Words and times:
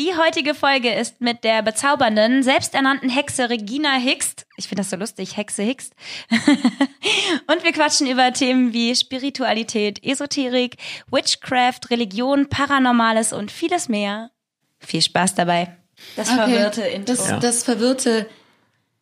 Die 0.00 0.16
heutige 0.16 0.54
Folge 0.54 0.94
ist 0.94 1.20
mit 1.20 1.44
der 1.44 1.60
bezaubernden, 1.60 2.42
selbsternannten 2.42 3.10
Hexe 3.10 3.50
Regina 3.50 3.96
Hickst. 3.96 4.46
Ich 4.56 4.66
finde 4.66 4.80
das 4.80 4.88
so 4.88 4.96
lustig, 4.96 5.36
Hexe 5.36 5.62
Hickst. 5.62 5.92
und 6.30 7.62
wir 7.62 7.72
quatschen 7.72 8.06
über 8.06 8.32
Themen 8.32 8.72
wie 8.72 8.96
Spiritualität, 8.96 10.02
Esoterik, 10.02 10.78
Witchcraft, 11.10 11.90
Religion, 11.90 12.48
Paranormales 12.48 13.34
und 13.34 13.50
vieles 13.50 13.90
mehr. 13.90 14.30
Viel 14.78 15.02
Spaß 15.02 15.34
dabei. 15.34 15.76
Das 16.16 16.30
Okay. 16.30 16.38
verwirrte 16.38 16.80
Intro. 16.80 17.12
Das, 17.12 17.38
das 17.38 17.62
verwirrte. 17.64 18.26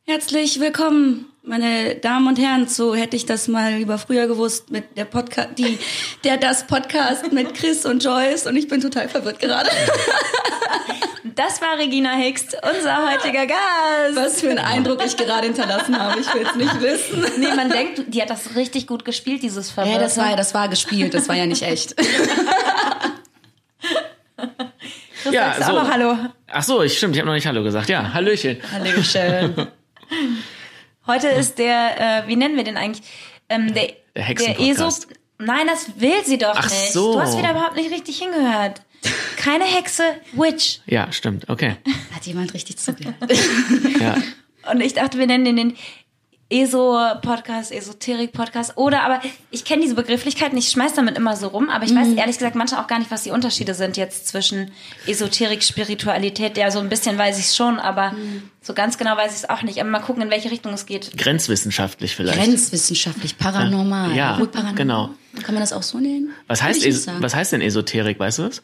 Herzlich 0.04 0.58
willkommen, 0.58 1.26
meine 1.48 1.96
Damen 1.96 2.28
und 2.28 2.38
Herren, 2.38 2.68
zu 2.68 2.94
hätte 2.94 3.16
ich 3.16 3.26
das 3.26 3.48
mal 3.48 3.74
lieber 3.74 3.98
früher 3.98 4.26
gewusst 4.26 4.70
mit 4.70 4.96
der 4.96 5.04
Podcast, 5.06 5.50
die, 5.56 5.78
der 6.24 6.36
das 6.36 6.66
Podcast 6.66 7.32
mit 7.32 7.54
Chris 7.54 7.84
und 7.86 8.04
Joyce 8.04 8.46
und 8.46 8.56
ich 8.56 8.68
bin 8.68 8.80
total 8.80 9.08
verwirrt 9.08 9.40
gerade. 9.40 9.70
Das 11.34 11.60
war 11.62 11.78
Regina 11.78 12.12
Hickst, 12.14 12.56
unser 12.62 13.10
heutiger 13.12 13.46
Gast. 13.46 14.14
Was 14.16 14.40
für 14.40 14.50
einen 14.50 14.58
Eindruck 14.58 15.04
ich 15.04 15.16
gerade 15.16 15.46
hinterlassen 15.46 15.98
habe, 15.98 16.20
ich 16.20 16.32
will 16.34 16.44
es 16.46 16.54
nicht 16.56 16.80
wissen. 16.80 17.24
Nee, 17.38 17.54
man 17.54 17.70
denkt, 17.70 18.02
die 18.08 18.20
hat 18.20 18.30
das 18.30 18.56
richtig 18.56 18.86
gut 18.86 19.04
gespielt, 19.04 19.42
dieses 19.42 19.70
Verwirrte. 19.70 19.98
Ja, 19.98 20.02
das 20.02 20.16
war, 20.16 20.36
das 20.36 20.52
war 20.54 20.68
gespielt, 20.68 21.14
das 21.14 21.28
war 21.28 21.36
ja 21.36 21.46
nicht 21.46 21.62
echt. 21.62 21.96
Chris, 25.22 25.32
Ja, 25.32 25.54
sagst 25.54 25.60
du 25.60 25.64
so. 25.72 25.78
auch 25.78 25.84
noch 25.84 25.90
Hallo. 25.92 26.16
Ach 26.50 26.62
so, 26.62 26.82
ich 26.82 26.96
stimmt, 26.96 27.14
ich 27.14 27.20
habe 27.20 27.26
noch 27.28 27.34
nicht 27.34 27.46
Hallo 27.46 27.62
gesagt. 27.62 27.88
Ja, 27.88 28.12
Hallöchen. 28.12 28.58
Hallöchen. 28.72 29.68
Heute 31.08 31.28
ist 31.28 31.58
der, 31.58 32.24
äh, 32.24 32.28
wie 32.28 32.36
nennen 32.36 32.56
wir 32.56 32.64
den 32.64 32.76
eigentlich? 32.76 33.04
Ähm, 33.48 33.72
der, 33.72 33.92
Der 34.14 34.22
Hexenpodcast. 34.24 35.04
ESO. 35.06 35.14
Nein, 35.38 35.66
das 35.66 35.98
will 36.00 36.24
sie 36.24 36.36
doch 36.38 36.54
Ach 36.54 36.64
nicht. 36.70 36.92
so. 36.92 37.14
Du 37.14 37.20
hast 37.20 37.38
wieder 37.38 37.50
überhaupt 37.52 37.76
nicht 37.76 37.90
richtig 37.90 38.18
hingehört. 38.18 38.82
Keine 39.36 39.64
Hexe, 39.64 40.02
Witch. 40.32 40.80
Ja, 40.86 41.10
stimmt, 41.12 41.48
okay. 41.48 41.76
Hat 42.14 42.26
jemand 42.26 42.52
richtig 42.54 42.76
zugehört? 42.76 43.16
Ja. 44.00 44.16
Und 44.70 44.80
ich 44.82 44.92
dachte, 44.94 45.18
wir 45.18 45.26
nennen 45.26 45.44
den 45.44 45.56
den 45.56 45.76
ESO-Podcast, 46.50 47.72
Esoterik-Podcast. 47.72 48.76
Oder, 48.76 49.02
aber 49.02 49.20
ich 49.50 49.64
kenne 49.64 49.82
diese 49.82 49.94
Begrifflichkeiten, 49.94 50.56
ich 50.56 50.68
schmeiß 50.70 50.94
damit 50.94 51.16
immer 51.16 51.36
so 51.36 51.48
rum, 51.48 51.68
aber 51.68 51.84
ich 51.84 51.94
weiß 51.94 52.08
ehrlich 52.16 52.38
gesagt 52.38 52.54
manchmal 52.56 52.82
auch 52.82 52.86
gar 52.86 52.98
nicht, 52.98 53.10
was 53.10 53.22
die 53.22 53.30
Unterschiede 53.30 53.74
sind 53.74 53.96
jetzt 53.96 54.28
zwischen 54.28 54.70
Esoterik, 55.06 55.62
Spiritualität. 55.62 56.56
Ja, 56.56 56.70
so 56.70 56.78
ein 56.78 56.88
bisschen 56.88 57.18
weiß 57.18 57.38
ich 57.38 57.46
es 57.46 57.56
schon, 57.56 57.78
aber 57.78 58.14
so 58.62 58.72
ganz 58.74 58.96
genau 58.96 59.16
weiß 59.16 59.32
ich 59.32 59.38
es 59.44 59.50
auch 59.50 59.62
nicht. 59.62 59.78
Aber 59.80 59.90
mal 59.90 60.00
gucken, 60.00 60.22
in 60.22 60.30
welche 60.30 60.50
Richtung 60.50 60.72
es 60.72 60.86
geht. 60.86 61.16
Grenzwissenschaftlich 61.18 62.16
vielleicht. 62.16 62.38
Grenzwissenschaftlich, 62.38 63.36
paranormal. 63.36 64.14
Ja, 64.14 64.32
Obwohl 64.34 64.48
paranormal. 64.48 64.74
genau. 64.76 65.10
Kann 65.42 65.54
man 65.54 65.62
das 65.62 65.72
auch 65.72 65.82
so 65.82 65.98
nennen? 65.98 66.30
Was 66.46 66.62
heißt, 66.62 67.10
was 67.20 67.34
heißt 67.34 67.52
denn 67.52 67.60
Esoterik, 67.60 68.18
weißt 68.18 68.38
du 68.38 68.42
das? 68.44 68.62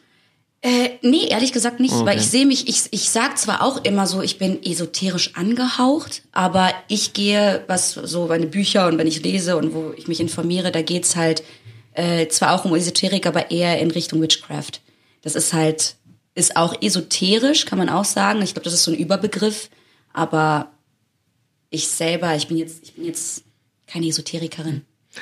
Äh, 0.61 0.97
nee, 1.01 1.27
ehrlich 1.27 1.53
gesagt 1.53 1.79
nicht, 1.79 1.93
Okay. 1.93 2.05
weil 2.05 2.17
ich 2.17 2.25
sehe 2.25 2.45
mich, 2.47 2.67
ich, 2.67 2.85
ich 2.89 3.09
sag 3.11 3.37
zwar 3.37 3.61
auch 3.61 3.83
immer 3.83 4.07
so, 4.07 4.21
ich 4.23 4.39
bin 4.39 4.63
esoterisch 4.63 5.35
angehaucht, 5.35 6.23
aber 6.31 6.71
ich 6.87 7.13
gehe, 7.13 7.63
was 7.67 7.93
so 7.93 8.25
meine 8.27 8.47
Bücher 8.47 8.87
und 8.87 8.97
wenn 8.97 9.05
ich 9.05 9.21
lese 9.21 9.57
und 9.57 9.73
wo 9.75 9.93
ich 9.95 10.07
mich 10.07 10.19
informiere, 10.19 10.71
da 10.71 10.81
geht's 10.81 11.15
halt 11.15 11.43
äh, 11.93 12.27
zwar 12.29 12.53
auch 12.53 12.65
um 12.65 12.73
Esoterik, 12.75 13.27
aber 13.27 13.51
eher 13.51 13.79
in 13.79 13.91
Richtung 13.91 14.21
Witchcraft. 14.21 14.81
Das 15.21 15.35
ist 15.35 15.53
halt, 15.53 15.95
ist 16.33 16.57
auch 16.57 16.81
esoterisch, 16.81 17.65
kann 17.65 17.77
man 17.77 17.89
auch 17.89 18.05
sagen. 18.05 18.41
Ich 18.41 18.53
glaube, 18.53 18.65
das 18.65 18.73
ist 18.73 18.83
so 18.83 18.91
ein 18.91 18.97
Überbegriff, 18.97 19.69
aber 20.13 20.71
ich 21.69 21.87
selber, 21.87 22.35
ich 22.35 22.47
bin 22.47 22.57
jetzt, 22.57 22.83
ich 22.83 22.93
bin 22.95 23.05
jetzt 23.05 23.43
keine 23.85 24.07
Esoterikerin, 24.07 24.81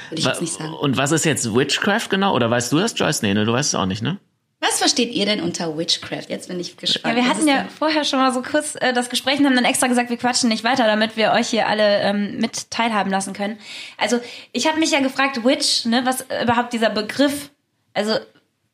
würde 0.10 0.20
ich 0.20 0.26
jetzt 0.26 0.42
nicht 0.42 0.54
sagen. 0.54 0.74
Und 0.74 0.96
was 0.96 1.12
ist 1.12 1.26
jetzt 1.26 1.54
Witchcraft 1.54 2.08
genau? 2.10 2.34
Oder 2.34 2.50
weißt 2.50 2.72
du 2.72 2.80
das, 2.80 2.98
Joyce? 2.98 3.24
Nee, 3.24 3.34
ne, 3.34 3.44
du 3.46 3.52
weißt 3.52 3.70
es 3.74 3.76
auch 3.76 3.86
nicht, 3.86 4.02
ne? 4.02 4.20
Was 4.66 4.80
versteht 4.80 5.12
ihr 5.14 5.26
denn 5.26 5.42
unter 5.42 5.78
Witchcraft? 5.78 6.30
Jetzt 6.30 6.48
bin 6.48 6.60
ich 6.60 6.78
gespannt. 6.78 7.18
Ja, 7.18 7.24
wir 7.24 7.30
hatten 7.30 7.48
ja 7.48 7.66
vorher 7.78 8.04
schon 8.06 8.20
mal 8.20 8.32
so 8.34 8.42
kurz 8.42 8.76
äh, 8.80 8.94
das 8.94 9.10
Gespräch 9.10 9.40
und 9.40 9.46
haben 9.46 9.56
dann 9.56 9.66
extra 9.66 9.88
gesagt, 9.88 10.10
wir 10.10 10.18
quatschen 10.18 10.48
nicht 10.50 10.64
weiter, 10.64 10.86
damit 10.86 11.18
wir 11.18 11.32
euch 11.34 11.50
hier 11.50 11.68
alle 11.68 12.00
ähm, 12.02 12.38
mit 12.38 12.72
teilhaben 12.72 13.12
lassen 13.12 13.34
können. 13.34 13.58
Also 13.98 14.20
ich 14.54 14.68
habe 14.68 14.80
mich 14.80 14.92
ja 14.92 15.00
gefragt, 15.02 15.44
Witch, 15.44 15.86
ne, 15.86 16.02
was 16.06 16.26
überhaupt 16.44 16.72
dieser 16.74 16.90
Begriff, 16.90 17.50
also 17.94 18.16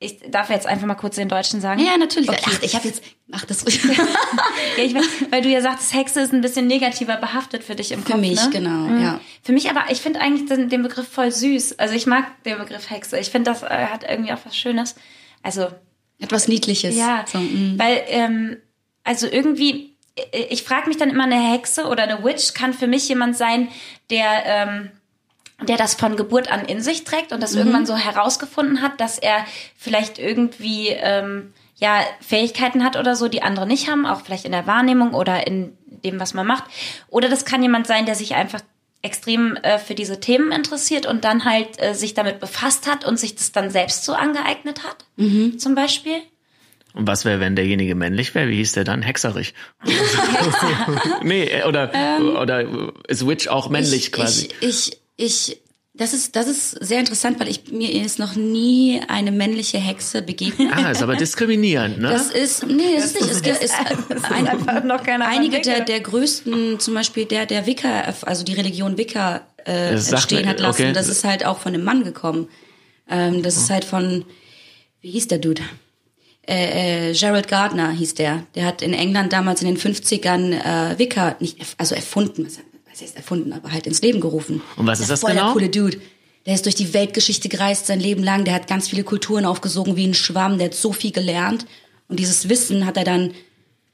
ich 0.02 0.20
darf 0.30 0.50
jetzt 0.50 0.66
einfach 0.66 0.86
mal 0.88 0.96
kurz 0.96 1.16
den 1.18 1.28
Deutschen 1.28 1.60
sagen. 1.60 1.82
Ja, 1.82 1.98
natürlich. 1.98 2.30
Okay. 2.30 2.40
Ach, 2.46 2.62
ich 2.62 2.74
habe 2.76 2.88
jetzt, 2.88 3.04
ach, 3.34 3.44
das 3.46 3.66
ruhig. 3.66 3.82
Ja, 4.78 4.84
ich 4.84 4.94
weiß, 4.96 5.06
weil 5.32 5.42
du 5.42 5.50
ja 5.50 5.60
sagst, 5.62 5.94
Hexe 5.94 6.22
ist 6.22 6.32
ein 6.32 6.40
bisschen 6.42 6.68
negativer 6.68 7.18
behaftet 7.18 7.64
für 7.66 7.76
dich 7.76 7.92
im 7.92 8.04
Für 8.04 8.12
Kopf. 8.14 8.22
mich, 8.22 8.42
ne? 8.42 8.50
genau, 8.52 8.70
Mhm. 8.88 9.04
ja. 9.04 9.20
Für 9.44 9.52
mich 9.52 9.70
aber, 9.70 9.86
ich 9.92 10.00
finde 10.00 10.22
eigentlich 10.22 10.48
den, 10.48 10.70
den 10.70 10.84
Begriff 10.84 11.08
voll 11.10 11.32
süß. 11.32 11.80
Also 11.80 11.96
ich 11.96 12.06
mag 12.06 12.26
den 12.44 12.58
Begriff 12.60 12.90
Hexe. 12.90 13.20
Ich 13.20 13.30
finde, 13.30 13.52
das 13.52 13.64
äh, 13.64 13.88
hat 13.92 14.06
irgendwie 14.10 14.32
auch 14.32 14.40
was 14.46 14.56
Schönes. 14.56 14.96
Also 15.44 15.68
Etwas 16.20 16.48
Niedliches. 16.48 16.96
Ja, 16.98 17.26
So, 17.32 17.38
mm. 17.40 17.76
weil, 17.78 18.04
ähm, 18.08 18.58
also 19.04 19.26
irgendwie, 19.28 19.96
äh, 20.32 20.48
ich 20.50 20.64
frage 20.64 20.88
mich 20.90 20.98
dann 20.98 21.10
immer, 21.10 21.24
eine 21.24 21.40
Hexe 21.54 21.86
oder 21.88 22.04
eine 22.04 22.24
Witch 22.24 22.54
kann 22.54 22.74
für 22.74 22.88
mich 22.88 23.08
jemand 23.08 23.38
sein, 23.38 23.70
der, 24.10 24.46
ähm, 24.46 24.92
der 25.62 25.78
das 25.78 25.94
von 25.94 26.16
Geburt 26.18 26.52
an 26.52 26.66
in 26.66 26.82
sich 26.82 27.04
trägt 27.06 27.32
und 27.32 27.42
das 27.42 27.54
Mhm. 27.54 27.60
irgendwann 27.60 27.86
so 27.86 27.96
herausgefunden 27.96 28.82
hat, 28.82 29.00
dass 29.00 29.18
er 29.18 29.46
vielleicht 29.78 30.20
irgendwie, 30.20 30.90
ähm, 30.90 31.54
ja, 31.76 32.02
Fähigkeiten 32.20 32.84
hat 32.84 32.98
oder 32.98 33.16
so, 33.16 33.30
die 33.30 33.42
andere 33.42 33.66
nicht 33.66 33.90
haben, 33.90 34.06
auch 34.06 34.22
vielleicht 34.22 34.46
in 34.46 34.52
der 34.52 34.68
Wahrnehmung 34.68 35.14
oder 35.14 35.48
in 35.48 35.78
dem, 35.88 36.20
was 36.20 36.34
man 36.34 36.46
macht. 36.46 36.66
Oder 37.08 37.30
das 37.30 37.46
kann 37.46 37.62
jemand 37.64 37.88
sein, 37.88 38.06
der 38.06 38.16
sich 38.16 38.36
einfach 38.36 38.62
extrem 39.02 39.56
äh, 39.58 39.80
für 39.80 39.96
diese 39.96 40.20
Themen 40.20 40.52
interessiert 40.52 41.06
und 41.06 41.24
dann 41.24 41.46
halt 41.46 41.82
äh, 41.82 41.94
sich 41.94 42.14
damit 42.14 42.40
befasst 42.40 42.88
hat 42.88 43.06
und 43.06 43.18
sich 43.20 43.36
das 43.36 43.52
dann 43.52 43.70
selbst 43.70 44.04
so 44.04 44.14
angeeignet 44.14 44.84
hat, 44.84 45.06
Mhm. 45.16 45.58
zum 45.60 45.76
Beispiel. 45.76 46.18
Und 46.94 47.08
was 47.08 47.24
wäre, 47.24 47.40
wenn 47.40 47.56
derjenige 47.56 47.96
männlich 47.96 48.34
wäre? 48.36 48.50
Wie 48.50 48.56
hieß 48.56 48.74
der 48.74 48.84
dann? 48.84 49.02
Hexerich. 49.04 49.54
nee, 51.24 51.44
äh, 51.44 51.64
oder, 51.64 51.92
oder 52.42 52.66
ist 53.08 53.28
Witch 53.28 53.48
auch 53.48 53.70
männlich 53.70 54.08
ich, 54.08 54.12
quasi? 54.12 54.50
Ich, 54.60 54.98
ich, 55.16 55.50
ich, 55.50 55.62
das 56.00 56.14
ist, 56.14 56.36
das 56.36 56.48
ist 56.48 56.72
sehr 56.84 57.00
interessant, 57.00 57.40
weil 57.40 57.48
ich, 57.48 57.72
mir 57.72 57.92
ist 57.92 58.18
noch 58.18 58.36
nie 58.36 59.02
eine 59.08 59.32
männliche 59.32 59.78
Hexe 59.78 60.22
begegnet. 60.24 60.72
Ah, 60.76 60.90
ist 60.90 61.04
aber 61.04 61.16
diskriminierend, 61.16 62.00
ne? 62.00 62.10
Das 62.10 62.32
ist, 62.32 62.66
nee, 62.66 62.96
das 62.96 63.06
ist 63.06 63.16
nicht. 63.22 63.30
Es, 63.32 63.42
gibt- 63.42 63.62
es, 63.62 63.72
ein, 64.32 64.48
einfach 64.48 64.84
noch 64.84 65.04
keiner 65.04 65.28
einige 65.28 65.62
der, 65.62 65.82
der 65.82 66.00
größten, 66.00 66.80
zum 66.80 66.94
Beispiel 66.96 67.26
der, 67.26 67.46
der 67.46 67.66
Wicca, 67.68 68.14
also 68.22 68.44
die 68.44 68.54
Religion 68.54 68.98
Wicca 68.98 69.42
äh, 69.66 69.92
Das 69.92 70.12
entstehen 70.12 70.48
hat 70.48 70.60
lassen, 70.60 70.82
okay. 70.84 70.94
das 70.94 71.08
ist 71.08 71.24
halt 71.24 71.46
auch 71.46 71.60
von 71.60 71.74
einem 71.74 71.84
Mann 71.84 72.04
gekommen. 72.04 72.48
Ähm, 73.10 73.44
das 73.44 73.58
ist 73.58 73.70
halt 73.70 73.86
von, 73.86 74.26
wie 75.02 75.12
hieß 75.12 75.28
der 75.28 75.38
Dude? 75.40 75.62
Äh, 76.48 77.10
äh, 77.12 77.14
Gerald 77.14 77.48
Gardner 77.48 77.92
hieß 77.92 78.16
der. 78.16 78.44
Der 78.56 78.66
hat 78.66 78.82
in 78.82 78.94
England 78.94 79.34
damals 79.34 79.62
in 79.62 79.68
den 79.68 79.78
50ern 79.78 80.54
äh, 80.94 80.98
Wicca, 80.98 81.36
nicht, 81.40 81.60
erf- 81.62 81.76
also 81.78 81.94
erfunden, 81.94 82.46
was, 82.46 82.60
was 83.00 83.08
heißt 83.08 83.18
erfunden, 83.18 83.54
aber 83.54 83.72
halt 83.72 83.88
ins 83.88 84.02
Leben 84.02 84.20
gerufen. 84.20 84.62
Und 84.76 84.88
was 84.88 85.00
ist 85.00 85.08
Der 85.08 85.14
das 85.14 85.22
voll 85.22 85.32
genau? 85.32 85.46
Der 85.46 85.54
coole 85.54 85.70
Dude. 85.70 86.02
Der 86.46 86.56
ist 86.56 86.66
durch 86.66 86.76
die 86.76 86.94
Weltgeschichte 86.94 87.50
gereist 87.50 87.88
sein 87.88 88.00
Leben 88.00 88.24
lang. 88.24 88.46
Der 88.46 88.54
hat 88.54 88.68
ganz 88.68 88.90
viele 88.90 89.04
Kulturen 89.04 89.46
aufgesogen 89.46 89.96
wie 89.96 90.08
ein 90.08 90.14
Schwamm. 90.14 90.58
Der 90.58 90.68
hat 90.68 90.74
so 90.74 90.92
viel 90.92 91.12
gelernt. 91.12 91.66
Und 92.08 92.20
dieses 92.20 92.50
Wissen 92.50 92.86
hat 92.86 92.98
er 92.98 93.04
dann 93.04 93.34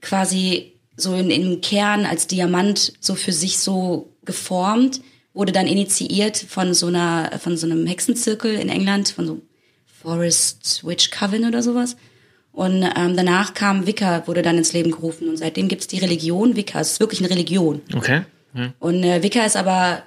quasi 0.01 0.73
so 0.95 1.15
in, 1.15 1.29
im 1.29 1.61
Kern 1.61 2.05
als 2.05 2.27
Diamant 2.27 2.93
so 2.99 3.15
für 3.15 3.33
sich 3.33 3.59
so 3.59 4.13
geformt, 4.23 5.01
wurde 5.33 5.51
dann 5.51 5.67
initiiert 5.67 6.37
von 6.37 6.73
so 6.73 6.87
einer, 6.87 7.31
von 7.39 7.57
so 7.57 7.67
einem 7.67 7.85
Hexenzirkel 7.85 8.55
in 8.55 8.69
England, 8.69 9.09
von 9.09 9.27
so 9.27 9.41
Forest 10.01 10.85
Witch 10.85 11.11
Coven 11.11 11.45
oder 11.45 11.61
sowas. 11.61 11.97
Und 12.53 12.83
ähm, 12.95 13.17
danach 13.17 13.53
kam 13.53 13.85
Wicca, 13.85 14.25
wurde 14.27 14.41
dann 14.41 14.57
ins 14.57 14.71
Leben 14.71 14.91
gerufen. 14.91 15.27
Und 15.27 15.35
seitdem 15.35 15.67
gibt's 15.67 15.87
die 15.87 15.97
Religion 15.97 16.55
Wicca. 16.55 16.79
Es 16.79 16.93
ist 16.93 16.99
wirklich 17.01 17.19
eine 17.19 17.29
Religion. 17.29 17.81
Okay. 17.93 18.21
Hm. 18.55 18.73
Und 18.79 19.03
äh, 19.03 19.21
Wicca 19.21 19.45
ist 19.45 19.57
aber 19.57 20.03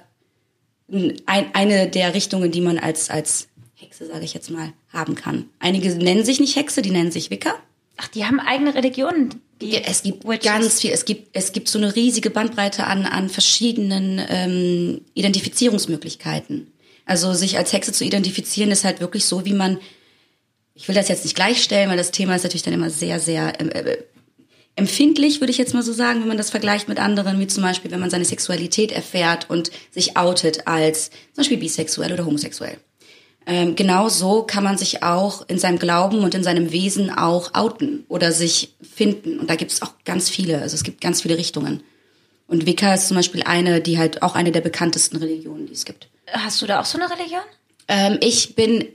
ein, 0.91 1.45
eine 1.53 1.87
der 1.87 2.13
Richtungen, 2.13 2.51
die 2.51 2.61
man 2.61 2.79
als, 2.79 3.09
als 3.09 3.47
Hexe, 3.75 4.07
sage 4.07 4.25
ich 4.25 4.33
jetzt 4.33 4.49
mal, 4.49 4.73
haben 4.91 5.15
kann. 5.15 5.45
Einige 5.59 5.89
nennen 5.95 6.25
sich 6.25 6.39
nicht 6.39 6.55
Hexe, 6.55 6.81
die 6.81 6.91
nennen 6.91 7.11
sich 7.11 7.29
Wicca. 7.29 7.53
Ach, 7.97 8.07
die 8.07 8.25
haben 8.25 8.39
eigene 8.39 8.73
Religionen. 8.75 9.41
Die 9.61 9.71
Ja, 9.71 9.81
es 9.85 10.03
gibt 10.03 10.27
Witches. 10.27 10.51
ganz 10.51 10.81
viel, 10.81 10.91
es 10.91 11.05
gibt, 11.05 11.29
es 11.33 11.51
gibt 11.51 11.67
so 11.67 11.77
eine 11.77 11.95
riesige 11.95 12.29
Bandbreite 12.29 12.85
an, 12.85 13.05
an 13.05 13.29
verschiedenen 13.29 14.21
ähm, 14.29 15.01
Identifizierungsmöglichkeiten. 15.13 16.71
Also 17.05 17.33
sich 17.33 17.57
als 17.57 17.73
Hexe 17.73 17.91
zu 17.91 18.03
identifizieren 18.03 18.71
ist 18.71 18.83
halt 18.83 18.99
wirklich 18.99 19.25
so, 19.25 19.45
wie 19.45 19.53
man, 19.53 19.79
ich 20.75 20.87
will 20.87 20.95
das 20.95 21.09
jetzt 21.09 21.23
nicht 21.23 21.35
gleichstellen, 21.35 21.89
weil 21.89 21.97
das 21.97 22.11
Thema 22.11 22.35
ist 22.35 22.43
natürlich 22.43 22.63
dann 22.63 22.73
immer 22.73 22.89
sehr, 22.89 23.19
sehr 23.19 23.59
ähm, 23.59 23.69
äh, 23.69 23.97
empfindlich, 24.79 25.39
würde 25.39 25.51
ich 25.51 25.57
jetzt 25.57 25.73
mal 25.73 25.83
so 25.83 25.93
sagen, 25.93 26.21
wenn 26.21 26.27
man 26.27 26.37
das 26.37 26.49
vergleicht 26.49 26.87
mit 26.87 26.99
anderen, 26.99 27.39
wie 27.39 27.47
zum 27.47 27.61
Beispiel, 27.61 27.91
wenn 27.91 27.99
man 27.99 28.09
seine 28.09 28.25
Sexualität 28.25 28.91
erfährt 28.91 29.49
und 29.49 29.69
sich 29.91 30.17
outet 30.17 30.67
als 30.67 31.09
zum 31.09 31.37
Beispiel 31.37 31.57
bisexuell 31.57 32.11
oder 32.11 32.25
homosexuell. 32.25 32.77
Ähm, 33.45 33.75
genau 33.75 34.09
so 34.09 34.43
kann 34.43 34.63
man 34.63 34.77
sich 34.77 35.03
auch 35.03 35.47
in 35.47 35.59
seinem 35.59 35.79
Glauben 35.79 36.19
und 36.19 36.35
in 36.35 36.43
seinem 36.43 36.71
Wesen 36.71 37.09
auch 37.09 37.53
outen 37.53 38.05
oder 38.07 38.31
sich 38.31 38.75
finden. 38.81 39.39
Und 39.39 39.49
da 39.49 39.55
gibt 39.55 39.71
es 39.71 39.81
auch 39.81 39.93
ganz 40.05 40.29
viele, 40.29 40.61
also 40.61 40.75
es 40.75 40.83
gibt 40.83 41.01
ganz 41.01 41.21
viele 41.21 41.37
Richtungen. 41.37 41.83
Und 42.47 42.65
Wicca 42.65 42.93
ist 42.93 43.07
zum 43.07 43.17
Beispiel 43.17 43.43
eine, 43.43 43.81
die 43.81 43.97
halt 43.97 44.23
auch 44.23 44.35
eine 44.35 44.51
der 44.51 44.61
bekanntesten 44.61 45.17
Religionen, 45.17 45.67
die 45.67 45.73
es 45.73 45.85
gibt. 45.85 46.09
Hast 46.31 46.61
du 46.61 46.65
da 46.65 46.79
auch 46.79 46.85
so 46.85 46.97
eine 46.97 47.09
Religion? 47.09 47.41
Ähm, 47.87 48.17
ich 48.21 48.55
bin, 48.55 48.87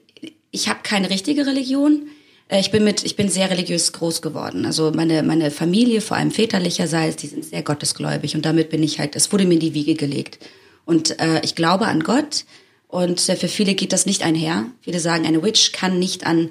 ich 0.50 0.69
habe 0.69 0.80
keine 0.82 1.10
richtige 1.10 1.46
Religion, 1.46 2.08
Ich 2.50 2.70
bin 2.70 2.85
mit, 2.85 3.05
ich 3.05 3.17
bin 3.17 3.29
sehr 3.29 3.50
religiös 3.50 3.93
groß 3.93 4.20
geworden. 4.20 4.67
Also 4.67 4.93
meine, 4.94 5.23
meine 5.23 5.50
Familie, 5.50 6.00
vor 6.00 6.17
allem 6.17 6.31
väterlicherseits, 6.31 7.17
die 7.17 7.26
sind 7.26 7.44
sehr 7.44 7.62
gottesgläubig 7.62 8.35
und 8.35 8.44
damit 8.44 8.69
bin 8.69 8.82
ich 8.82 8.99
halt, 8.99 9.17
es 9.17 9.32
wurde 9.32 9.46
mir 9.46 9.55
in 9.55 9.61
die 9.61 9.75
Wiege 9.75 9.94
gelegt. 9.94 10.38
Und 10.85 11.19
äh, 11.20 11.41
ich 11.43 11.55
glaube 11.55 11.87
an 11.87 12.02
Gott 12.02 12.44
und 12.88 13.29
äh, 13.29 13.37
für 13.37 13.49
viele 13.49 13.75
geht 13.75 13.93
das 13.93 14.05
nicht 14.05 14.23
einher. 14.23 14.67
Viele 14.82 15.00
sagen, 15.00 15.26
eine 15.26 15.43
Witch 15.43 15.73
kann 15.73 15.99
nicht 15.99 16.26
an 16.26 16.50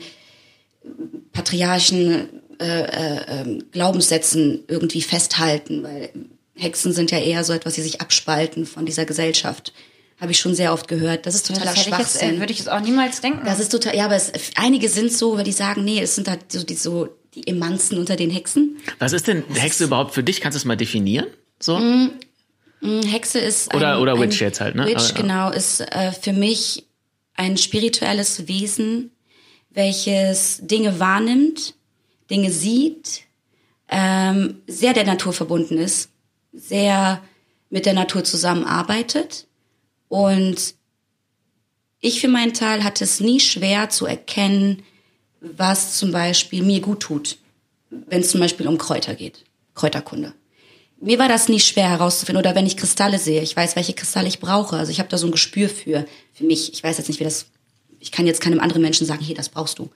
patriarchen 1.32 2.30
äh, 2.60 2.82
äh, 2.82 3.26
ähm, 3.28 3.64
Glaubenssätzen 3.72 4.64
irgendwie 4.68 5.02
festhalten, 5.02 5.84
weil 5.84 6.10
Hexen 6.56 6.94
sind 6.94 7.12
ja 7.12 7.20
eher 7.20 7.44
so 7.44 7.54
etwas, 7.54 7.76
die 7.76 7.82
sich 7.82 8.02
abspalten 8.02 8.66
von 8.66 8.86
dieser 8.86 9.06
Gesellschaft. 9.06 9.74
Habe 10.24 10.32
ich 10.32 10.40
schon 10.40 10.56
sehr 10.56 10.72
oft 10.72 10.88
gehört. 10.88 11.26
Das 11.26 11.36
ist 11.36 11.48
totaler 11.48 11.66
das 11.66 11.80
hätte 11.80 11.90
ich 11.90 11.98
jetzt, 11.98 12.12
Schwachsinn. 12.14 12.38
äh, 12.38 12.40
würde 12.40 12.54
ich 12.54 12.60
jetzt 12.60 12.72
auch 12.72 12.80
niemals 12.80 13.20
denken. 13.20 13.42
Das 13.44 13.60
ist 13.60 13.74
total, 13.74 13.94
ja, 13.94 14.06
aber 14.06 14.16
es, 14.16 14.32
einige 14.56 14.88
sind 14.88 15.12
so, 15.12 15.36
weil 15.36 15.44
die 15.44 15.52
sagen, 15.52 15.84
nee, 15.84 16.00
es 16.00 16.16
sind 16.16 16.30
halt 16.30 16.50
so 16.50 16.64
die, 16.64 16.76
so 16.76 17.10
die 17.36 17.46
Emanzen 17.46 17.98
unter 17.98 18.16
den 18.16 18.30
Hexen. 18.30 18.78
Was 19.00 19.12
ist 19.12 19.28
denn 19.28 19.44
Hexe 19.54 19.84
überhaupt 19.84 20.14
für 20.14 20.24
dich? 20.24 20.40
Kannst 20.40 20.56
du 20.56 20.60
es 20.60 20.64
mal 20.64 20.78
definieren? 20.78 21.26
So? 21.60 21.78
Mm, 21.78 23.02
Hexe 23.04 23.38
ist 23.40 23.74
Oder- 23.74 23.96
ein, 23.96 24.02
oder 24.02 24.14
ein, 24.14 24.22
Witch 24.22 24.40
jetzt 24.40 24.62
halt, 24.62 24.76
ne? 24.76 24.86
Witch 24.86 24.96
Aber, 24.96 25.08
ja. 25.08 25.14
genau 25.14 25.52
ist 25.52 25.82
äh, 25.82 26.14
für 26.14 26.32
mich 26.32 26.86
ein 27.36 27.58
spirituelles 27.58 28.48
Wesen, 28.48 29.12
welches 29.72 30.60
Dinge 30.62 31.02
wahrnimmt, 31.02 31.74
Dinge 32.32 32.50
sieht, 32.50 33.24
ähm, 33.90 34.62
sehr 34.68 34.94
der 34.94 35.04
Natur 35.04 35.34
verbunden 35.34 35.78
ist, 35.78 36.12
sehr 36.54 37.22
mit 37.70 37.86
der 37.86 37.94
Natur 37.94 38.24
zusammenarbeitet 38.24 39.48
und 40.14 40.76
ich 42.00 42.22
für 42.22 42.28
meinen 42.28 42.54
Teil 42.54 42.84
hatte 42.84 43.04
es 43.04 43.20
nie 43.20 43.40
schwer 43.40 43.90
zu 43.90 44.06
erkennen, 44.06 44.84
was 45.40 45.98
zum 45.98 46.12
Beispiel 46.12 46.62
mir 46.62 46.82
gut 46.82 47.00
tut, 47.00 47.40
wenn 47.90 48.22
es 48.22 48.30
zum 48.30 48.40
Beispiel 48.40 48.68
um 48.68 48.78
Kräuter 48.78 49.16
geht, 49.16 49.44
Kräuterkunde. 49.74 50.36
Mir 51.02 51.18
war 51.18 51.30
das 51.30 51.50
nie 51.50 51.60
schwer 51.60 51.90
herauszufinden. 51.90 52.40
Oder 52.40 52.54
wenn 52.54 52.68
ich 52.68 52.78
Kristalle 52.78 53.18
sehe, 53.18 53.42
ich 53.42 53.58
weiß, 53.58 53.76
welche 53.76 53.94
Kristalle 53.94 54.28
ich 54.28 54.40
brauche. 54.40 54.78
Also 54.78 54.92
ich 54.92 55.00
habe 55.00 55.10
da 55.10 55.18
so 55.18 55.26
ein 55.26 55.32
Gespür 55.32 55.68
für, 55.68 56.06
für 56.32 56.44
mich. 56.44 56.72
Ich 56.72 56.84
weiß 56.84 57.00
jetzt 57.00 57.08
nicht, 57.08 57.20
wie 57.20 57.24
das. 57.24 57.48
Ich 58.00 58.12
kann 58.12 58.28
jetzt 58.28 58.40
keinem 58.40 58.60
anderen 58.60 58.84
Menschen 58.84 59.08
sagen, 59.08 59.24
hier, 59.24 59.36
das 59.36 59.50
brauchst 59.50 59.80
du. 59.80 59.90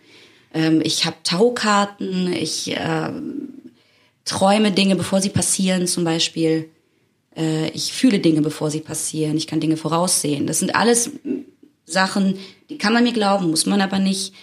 Ähm, 0.52 0.81
ich 0.84 1.06
habe 1.06 1.18
Tarotkarten, 1.22 2.34
ich 2.34 2.74
ähm, 2.75 3.50
träume 4.25 4.72
Dinge, 4.72 4.96
bevor 4.96 5.22
sie 5.22 5.30
passieren, 5.30 5.86
zum 5.86 6.06
Beispiel. 6.06 6.72
Äh, 7.38 7.69
ich 7.69 7.94
fühle 7.94 8.19
Dinge, 8.19 8.42
bevor 8.42 8.72
sie 8.72 8.81
passieren. 8.81 9.38
Ich 9.38 9.48
kann 9.48 9.60
Dinge 9.60 9.78
voraussehen. 9.78 10.48
Das 10.48 10.60
sind 10.60 10.75
alles 10.75 11.12
Sachen, 11.86 12.38
die 12.69 12.78
kann 12.78 12.94
man 12.94 13.04
mir 13.04 13.13
glauben, 13.13 13.50
muss 13.50 13.66
man 13.66 13.80
aber 13.80 14.00
nicht. 14.00 14.34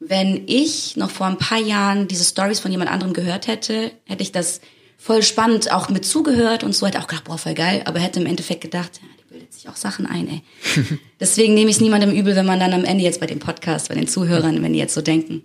Wenn 0.00 0.42
ich 0.46 0.96
noch 0.96 1.10
vor 1.10 1.26
ein 1.26 1.38
paar 1.38 1.58
Jahren 1.58 2.06
diese 2.06 2.24
Stories 2.24 2.60
von 2.60 2.70
jemand 2.70 2.90
anderem 2.90 3.14
gehört 3.14 3.46
hätte, 3.46 3.90
hätte 4.04 4.22
ich 4.22 4.32
das 4.32 4.60
voll 4.96 5.22
spannend 5.22 5.72
auch 5.72 5.88
mit 5.88 6.04
zugehört 6.04 6.62
und 6.62 6.74
so 6.74 6.86
hätte 6.86 7.00
auch 7.00 7.06
gedacht, 7.06 7.24
boah, 7.24 7.38
voll 7.38 7.54
geil, 7.54 7.82
aber 7.84 7.98
hätte 8.00 8.20
im 8.20 8.26
Endeffekt 8.26 8.60
gedacht, 8.60 9.00
ja, 9.02 9.08
die 9.18 9.32
bildet 9.32 9.52
sich 9.52 9.68
auch 9.68 9.76
Sachen 9.76 10.06
ein, 10.06 10.28
ey. 10.28 10.42
Deswegen 11.20 11.54
nehme 11.54 11.70
ich 11.70 11.76
es 11.76 11.80
niemandem 11.80 12.12
übel, 12.12 12.36
wenn 12.36 12.46
man 12.46 12.60
dann 12.60 12.74
am 12.74 12.84
Ende 12.84 13.02
jetzt 13.02 13.20
bei 13.20 13.26
dem 13.26 13.38
Podcast, 13.38 13.88
bei 13.88 13.94
den 13.94 14.06
Zuhörern, 14.06 14.62
wenn 14.62 14.72
die 14.72 14.78
jetzt 14.78 14.94
so 14.94 15.00
denken, 15.00 15.42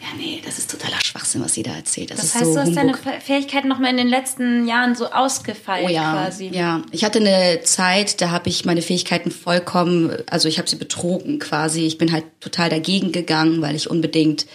ja, 0.00 0.06
nee, 0.16 0.40
das 0.44 0.58
ist 0.58 0.70
totaler 0.70 0.98
Schwachsinn, 1.04 1.42
was 1.42 1.54
sie 1.54 1.62
da 1.62 1.74
erzählt. 1.74 2.10
Das, 2.10 2.18
das 2.20 2.34
heißt, 2.36 2.44
so 2.44 2.54
du 2.54 2.60
hast 2.60 2.74
deine 2.76 2.92
Humbug. 2.94 3.20
Fähigkeiten 3.22 3.68
noch 3.68 3.78
mal 3.78 3.90
in 3.90 3.96
den 3.96 4.08
letzten 4.08 4.66
Jahren 4.68 4.94
so 4.94 5.10
ausgefeilt 5.10 5.86
Oh 5.86 5.90
ja, 5.90 6.12
quasi. 6.12 6.48
ja. 6.52 6.82
Ich 6.92 7.04
hatte 7.04 7.18
eine 7.18 7.60
Zeit, 7.62 8.20
da 8.20 8.30
habe 8.30 8.48
ich 8.48 8.64
meine 8.64 8.82
Fähigkeiten 8.82 9.30
vollkommen, 9.30 10.10
also 10.30 10.48
ich 10.48 10.58
habe 10.58 10.68
sie 10.68 10.76
betrogen 10.76 11.38
quasi. 11.40 11.82
Ich 11.84 11.98
bin 11.98 12.12
halt 12.12 12.24
total 12.40 12.68
dagegen 12.70 13.10
gegangen, 13.12 13.60
weil 13.60 13.74
ich 13.74 13.90
unbedingt 13.90 14.46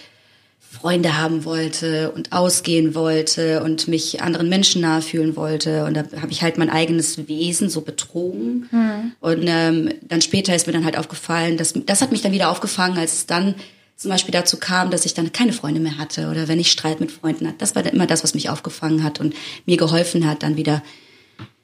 Freunde 0.58 1.16
haben 1.16 1.44
wollte 1.44 2.10
und 2.12 2.32
ausgehen 2.32 2.94
wollte 2.94 3.62
und 3.62 3.86
mich 3.88 4.22
anderen 4.22 4.48
Menschen 4.48 4.82
nahe 4.82 5.02
fühlen 5.02 5.36
wollte. 5.36 5.84
Und 5.84 5.94
da 5.94 6.04
habe 6.20 6.32
ich 6.32 6.42
halt 6.42 6.58
mein 6.58 6.68
eigenes 6.68 7.28
Wesen 7.28 7.68
so 7.70 7.82
betrogen. 7.82 9.14
Und 9.20 9.44
ähm, 9.46 9.90
dann 10.02 10.20
später 10.20 10.54
ist 10.54 10.66
mir 10.66 10.72
dann 10.72 10.84
halt 10.84 10.98
aufgefallen, 10.98 11.56
dass, 11.56 11.74
das 11.86 12.02
hat 12.02 12.12
mich 12.12 12.22
dann 12.22 12.32
wieder 12.32 12.50
aufgefangen, 12.50 12.98
als 12.98 13.12
es 13.14 13.26
dann 13.26 13.54
zum 13.96 14.10
Beispiel 14.10 14.32
dazu 14.32 14.58
kam, 14.58 14.90
dass 14.90 15.06
ich 15.06 15.14
dann 15.14 15.32
keine 15.32 15.52
Freunde 15.52 15.80
mehr 15.80 15.98
hatte 15.98 16.28
oder 16.28 16.48
wenn 16.48 16.60
ich 16.60 16.70
Streit 16.70 17.00
mit 17.00 17.12
Freunden 17.12 17.46
hatte. 17.46 17.58
Das 17.58 17.74
war 17.74 17.82
dann 17.82 17.94
immer 17.94 18.06
das, 18.06 18.24
was 18.24 18.34
mich 18.34 18.48
aufgefangen 18.50 19.02
hat 19.02 19.20
und 19.20 19.34
mir 19.66 19.76
geholfen 19.76 20.26
hat, 20.26 20.42
dann 20.42 20.56
wieder 20.56 20.82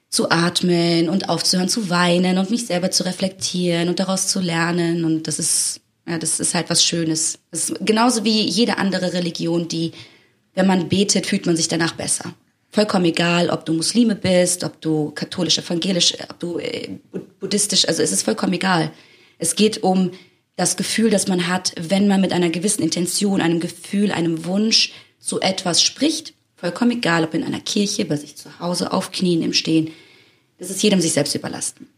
zu 0.09 0.29
atmen 0.29 1.09
und 1.09 1.29
aufzuhören 1.29 1.69
zu 1.69 1.89
weinen 1.89 2.37
und 2.37 2.49
mich 2.49 2.65
selber 2.65 2.91
zu 2.91 3.05
reflektieren 3.05 3.87
und 3.89 3.99
daraus 3.99 4.27
zu 4.27 4.39
lernen. 4.39 5.05
Und 5.05 5.27
das 5.27 5.39
ist, 5.39 5.81
ja, 6.07 6.17
das 6.17 6.39
ist 6.39 6.53
halt 6.53 6.69
was 6.69 6.83
Schönes. 6.83 7.39
Das 7.49 7.69
ist 7.69 7.85
genauso 7.85 8.23
wie 8.23 8.41
jede 8.41 8.77
andere 8.77 9.13
Religion, 9.13 9.67
die, 9.67 9.91
wenn 10.53 10.67
man 10.67 10.89
betet, 10.89 11.27
fühlt 11.27 11.45
man 11.45 11.55
sich 11.55 11.69
danach 11.69 11.93
besser. 11.93 12.33
Vollkommen 12.71 13.05
egal, 13.05 13.49
ob 13.49 13.65
du 13.65 13.73
Muslime 13.73 14.15
bist, 14.15 14.63
ob 14.63 14.79
du 14.81 15.11
katholisch, 15.11 15.57
evangelisch, 15.57 16.13
ob 16.29 16.39
du 16.39 16.57
äh, 16.57 16.89
bud- 17.11 17.39
buddhistisch, 17.39 17.87
also 17.87 18.01
es 18.01 18.11
ist 18.11 18.23
vollkommen 18.23 18.53
egal. 18.53 18.91
Es 19.37 19.55
geht 19.55 19.83
um 19.83 20.11
das 20.61 20.77
Gefühl, 20.77 21.09
das 21.09 21.27
man 21.27 21.47
hat, 21.47 21.73
wenn 21.79 22.07
man 22.07 22.21
mit 22.21 22.31
einer 22.33 22.49
gewissen 22.49 22.83
Intention, 22.83 23.41
einem 23.41 23.59
Gefühl, 23.59 24.11
einem 24.11 24.45
Wunsch 24.45 24.93
zu 25.19 25.41
etwas 25.41 25.81
spricht. 25.81 26.33
Vollkommen 26.55 26.91
egal, 26.91 27.23
ob 27.23 27.33
in 27.33 27.43
einer 27.43 27.59
Kirche, 27.59 28.05
bei 28.05 28.15
sich 28.15 28.35
zu 28.37 28.59
Hause, 28.59 28.93
auf 28.93 29.11
Knien, 29.11 29.41
im 29.41 29.53
Stehen. 29.53 29.91
Das 30.59 30.69
ist 30.69 30.83
jedem 30.83 31.01
sich 31.01 31.13
selbst 31.13 31.33
überlassen. 31.33 31.89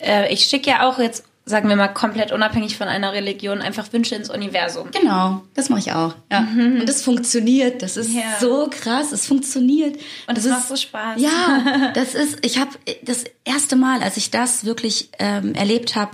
Äh, 0.00 0.32
ich 0.32 0.46
schicke 0.46 0.70
ja 0.70 0.88
auch 0.88 0.98
jetzt, 0.98 1.24
sagen 1.44 1.68
wir 1.68 1.76
mal, 1.76 1.88
komplett 1.88 2.32
unabhängig 2.32 2.78
von 2.78 2.88
einer 2.88 3.12
Religion, 3.12 3.60
einfach 3.60 3.92
Wünsche 3.92 4.14
ins 4.14 4.30
Universum. 4.30 4.90
Genau, 4.90 5.42
das 5.52 5.68
mache 5.68 5.80
ich 5.80 5.92
auch. 5.92 6.14
Ja. 6.32 6.38
Und 6.54 6.88
es 6.88 7.02
funktioniert. 7.02 7.82
Das 7.82 7.98
ist 7.98 8.14
Ja. 8.14 8.22
so 8.40 8.68
krass. 8.70 9.12
Es 9.12 9.26
funktioniert. 9.26 9.96
Und 10.26 10.38
es 10.38 10.44
das 10.44 10.52
macht 10.52 10.62
ist, 10.62 10.68
so 10.70 10.76
Spaß. 10.76 11.20
Ja, 11.20 11.90
das 11.94 12.14
ist. 12.14 12.38
Ich 12.46 12.58
habe 12.58 12.70
das 13.02 13.24
erste 13.44 13.76
Mal, 13.76 14.02
als 14.02 14.16
ich 14.16 14.30
das 14.30 14.64
wirklich 14.64 15.10
ähm, 15.18 15.54
erlebt 15.54 15.94
habe, 15.94 16.12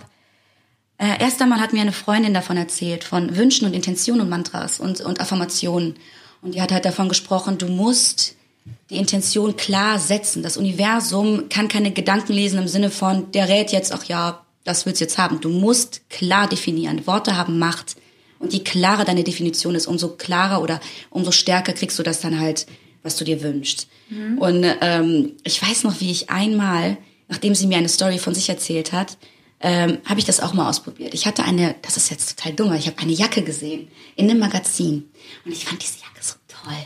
äh, 1.02 1.20
erst 1.20 1.42
einmal 1.42 1.60
hat 1.60 1.72
mir 1.72 1.80
eine 1.80 1.92
Freundin 1.92 2.32
davon 2.32 2.56
erzählt 2.56 3.02
von 3.02 3.36
Wünschen 3.36 3.66
und 3.66 3.74
Intentionen 3.74 4.20
und 4.20 4.28
Mantras 4.28 4.78
und 4.78 5.00
und 5.00 5.20
Affirmationen. 5.20 5.96
Und 6.42 6.54
die 6.54 6.62
hat 6.62 6.70
halt 6.70 6.84
davon 6.84 7.08
gesprochen, 7.08 7.58
du 7.58 7.66
musst 7.66 8.36
die 8.90 8.96
Intention 8.96 9.56
klar 9.56 9.98
setzen. 9.98 10.42
Das 10.42 10.56
Universum 10.56 11.48
kann 11.48 11.66
keine 11.66 11.90
Gedanken 11.92 12.32
lesen 12.32 12.58
im 12.58 12.68
Sinne 12.68 12.90
von, 12.90 13.32
der 13.32 13.48
rät 13.48 13.72
jetzt, 13.72 13.92
ach 13.92 14.04
ja, 14.04 14.44
das 14.62 14.86
willst 14.86 15.00
du 15.00 15.04
jetzt 15.04 15.18
haben. 15.18 15.40
Du 15.40 15.48
musst 15.48 16.08
klar 16.08 16.48
definieren. 16.48 17.04
Worte 17.06 17.36
haben 17.36 17.58
Macht. 17.58 17.96
Und 18.38 18.52
je 18.52 18.60
klarer 18.60 19.04
deine 19.04 19.24
Definition 19.24 19.74
ist, 19.74 19.86
umso 19.86 20.10
klarer 20.10 20.62
oder 20.62 20.80
umso 21.10 21.32
stärker 21.32 21.72
kriegst 21.72 21.98
du 21.98 22.02
das 22.02 22.20
dann 22.20 22.38
halt, 22.38 22.66
was 23.02 23.16
du 23.16 23.24
dir 23.24 23.42
wünschst. 23.42 23.88
Und 24.38 24.64
ähm, 24.80 25.32
ich 25.42 25.60
weiß 25.60 25.84
noch, 25.84 26.00
wie 26.00 26.10
ich 26.10 26.30
einmal, 26.30 26.96
nachdem 27.28 27.54
sie 27.54 27.66
mir 27.66 27.78
eine 27.78 27.88
Story 27.88 28.18
von 28.18 28.34
sich 28.34 28.48
erzählt 28.48 28.92
hat, 28.92 29.16
ähm, 29.62 29.98
habe 30.04 30.18
ich 30.18 30.26
das 30.26 30.40
auch 30.40 30.54
mal 30.54 30.68
ausprobiert. 30.68 31.14
Ich 31.14 31.26
hatte 31.26 31.44
eine, 31.44 31.76
das 31.82 31.96
ist 31.96 32.10
jetzt 32.10 32.36
total 32.36 32.52
dumm, 32.52 32.72
ich 32.74 32.88
habe 32.88 32.98
eine 32.98 33.12
Jacke 33.12 33.42
gesehen 33.42 33.88
in 34.16 34.28
einem 34.28 34.40
Magazin. 34.40 35.08
Und 35.44 35.52
ich 35.52 35.64
fand 35.64 35.80
diese 35.82 36.00
Jacke 36.00 36.20
so 36.20 36.34
toll, 36.48 36.76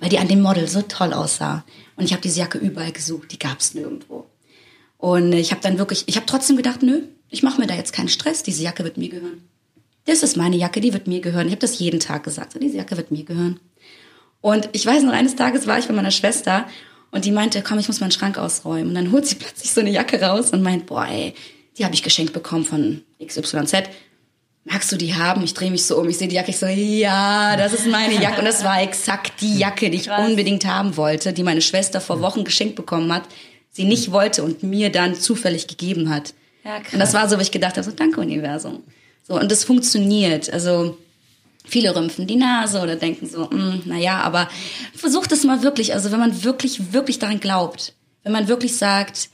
weil 0.00 0.10
die 0.10 0.18
an 0.18 0.28
dem 0.28 0.42
Model 0.42 0.68
so 0.68 0.82
toll 0.82 1.14
aussah. 1.14 1.64
Und 1.96 2.04
ich 2.04 2.12
habe 2.12 2.20
diese 2.20 2.40
Jacke 2.40 2.58
überall 2.58 2.92
gesucht, 2.92 3.32
die 3.32 3.38
gab 3.38 3.60
es 3.60 3.74
nirgendwo. 3.74 4.26
Und 4.98 5.32
ich 5.32 5.50
habe 5.50 5.62
dann 5.62 5.78
wirklich, 5.78 6.04
ich 6.06 6.16
habe 6.16 6.26
trotzdem 6.26 6.56
gedacht, 6.56 6.82
nö, 6.82 7.02
ich 7.30 7.42
mache 7.42 7.60
mir 7.60 7.66
da 7.66 7.74
jetzt 7.74 7.92
keinen 7.92 8.08
Stress, 8.08 8.42
diese 8.42 8.62
Jacke 8.62 8.84
wird 8.84 8.98
mir 8.98 9.08
gehören. 9.08 9.42
Das 10.04 10.22
ist 10.22 10.36
meine 10.36 10.56
Jacke, 10.56 10.80
die 10.80 10.92
wird 10.92 11.06
mir 11.06 11.20
gehören. 11.20 11.46
Ich 11.46 11.52
habe 11.52 11.60
das 11.60 11.78
jeden 11.78 12.00
Tag 12.00 12.22
gesagt, 12.22 12.52
so, 12.52 12.58
diese 12.58 12.76
Jacke 12.76 12.96
wird 12.96 13.10
mir 13.10 13.24
gehören. 13.24 13.58
Und 14.40 14.68
ich 14.72 14.84
weiß 14.86 15.02
noch, 15.02 15.12
eines 15.12 15.36
Tages 15.36 15.66
war 15.66 15.78
ich 15.78 15.86
bei 15.86 15.94
meiner 15.94 16.10
Schwester 16.10 16.66
und 17.10 17.24
die 17.24 17.32
meinte, 17.32 17.62
komm, 17.62 17.78
ich 17.78 17.88
muss 17.88 18.00
meinen 18.00 18.12
Schrank 18.12 18.38
ausräumen. 18.38 18.88
Und 18.88 18.94
dann 18.94 19.10
holt 19.10 19.26
sie 19.26 19.34
plötzlich 19.36 19.72
so 19.72 19.80
eine 19.80 19.90
Jacke 19.90 20.20
raus 20.20 20.50
und 20.50 20.62
meint, 20.62 20.86
boah, 20.86 21.06
ey, 21.06 21.34
die 21.78 21.84
habe 21.84 21.94
ich 21.94 22.02
geschenkt 22.02 22.32
bekommen 22.32 22.64
von 22.64 23.02
XYZ. 23.24 23.74
Magst 24.64 24.90
du 24.90 24.96
die 24.96 25.14
haben? 25.14 25.44
Ich 25.44 25.54
drehe 25.54 25.70
mich 25.70 25.84
so 25.84 25.98
um, 25.98 26.08
ich 26.08 26.18
sehe 26.18 26.26
die 26.26 26.34
Jacke, 26.34 26.50
ich 26.50 26.58
so, 26.58 26.66
ja, 26.66 27.56
das 27.56 27.72
ist 27.72 27.86
meine 27.86 28.20
Jacke. 28.20 28.40
Und 28.40 28.46
das 28.46 28.64
war 28.64 28.82
exakt 28.82 29.40
die 29.40 29.58
Jacke, 29.58 29.90
die 29.90 29.98
ich 29.98 30.06
Krass. 30.06 30.28
unbedingt 30.28 30.64
haben 30.64 30.96
wollte, 30.96 31.32
die 31.32 31.44
meine 31.44 31.62
Schwester 31.62 32.00
vor 32.00 32.20
Wochen 32.20 32.42
geschenkt 32.42 32.74
bekommen 32.74 33.12
hat, 33.12 33.24
sie 33.70 33.84
nicht 33.84 34.10
wollte 34.10 34.42
und 34.42 34.62
mir 34.62 34.90
dann 34.90 35.14
zufällig 35.14 35.68
gegeben 35.68 36.10
hat. 36.10 36.34
Ja, 36.64 36.80
krass. 36.80 36.94
Und 36.94 36.98
das 36.98 37.14
war 37.14 37.28
so, 37.28 37.36
wo 37.36 37.40
ich 37.40 37.52
gedacht 37.52 37.76
habe, 37.76 37.84
so, 37.84 37.92
danke 37.92 38.20
Universum. 38.20 38.82
So, 39.22 39.38
und 39.38 39.52
das 39.52 39.62
funktioniert. 39.62 40.52
Also, 40.52 40.98
viele 41.64 41.94
rümpfen 41.94 42.26
die 42.26 42.36
Nase 42.36 42.80
oder 42.80 42.96
denken 42.96 43.28
so, 43.28 43.44
mm, 43.44 43.82
naja, 43.84 44.20
aber 44.22 44.48
versucht 44.94 45.30
es 45.30 45.44
mal 45.44 45.62
wirklich. 45.62 45.94
Also, 45.94 46.10
wenn 46.10 46.18
man 46.18 46.42
wirklich, 46.42 46.92
wirklich 46.92 47.20
daran 47.20 47.38
glaubt, 47.38 47.92
wenn 48.24 48.32
man 48.32 48.48
wirklich 48.48 48.76
sagt, 48.76 49.28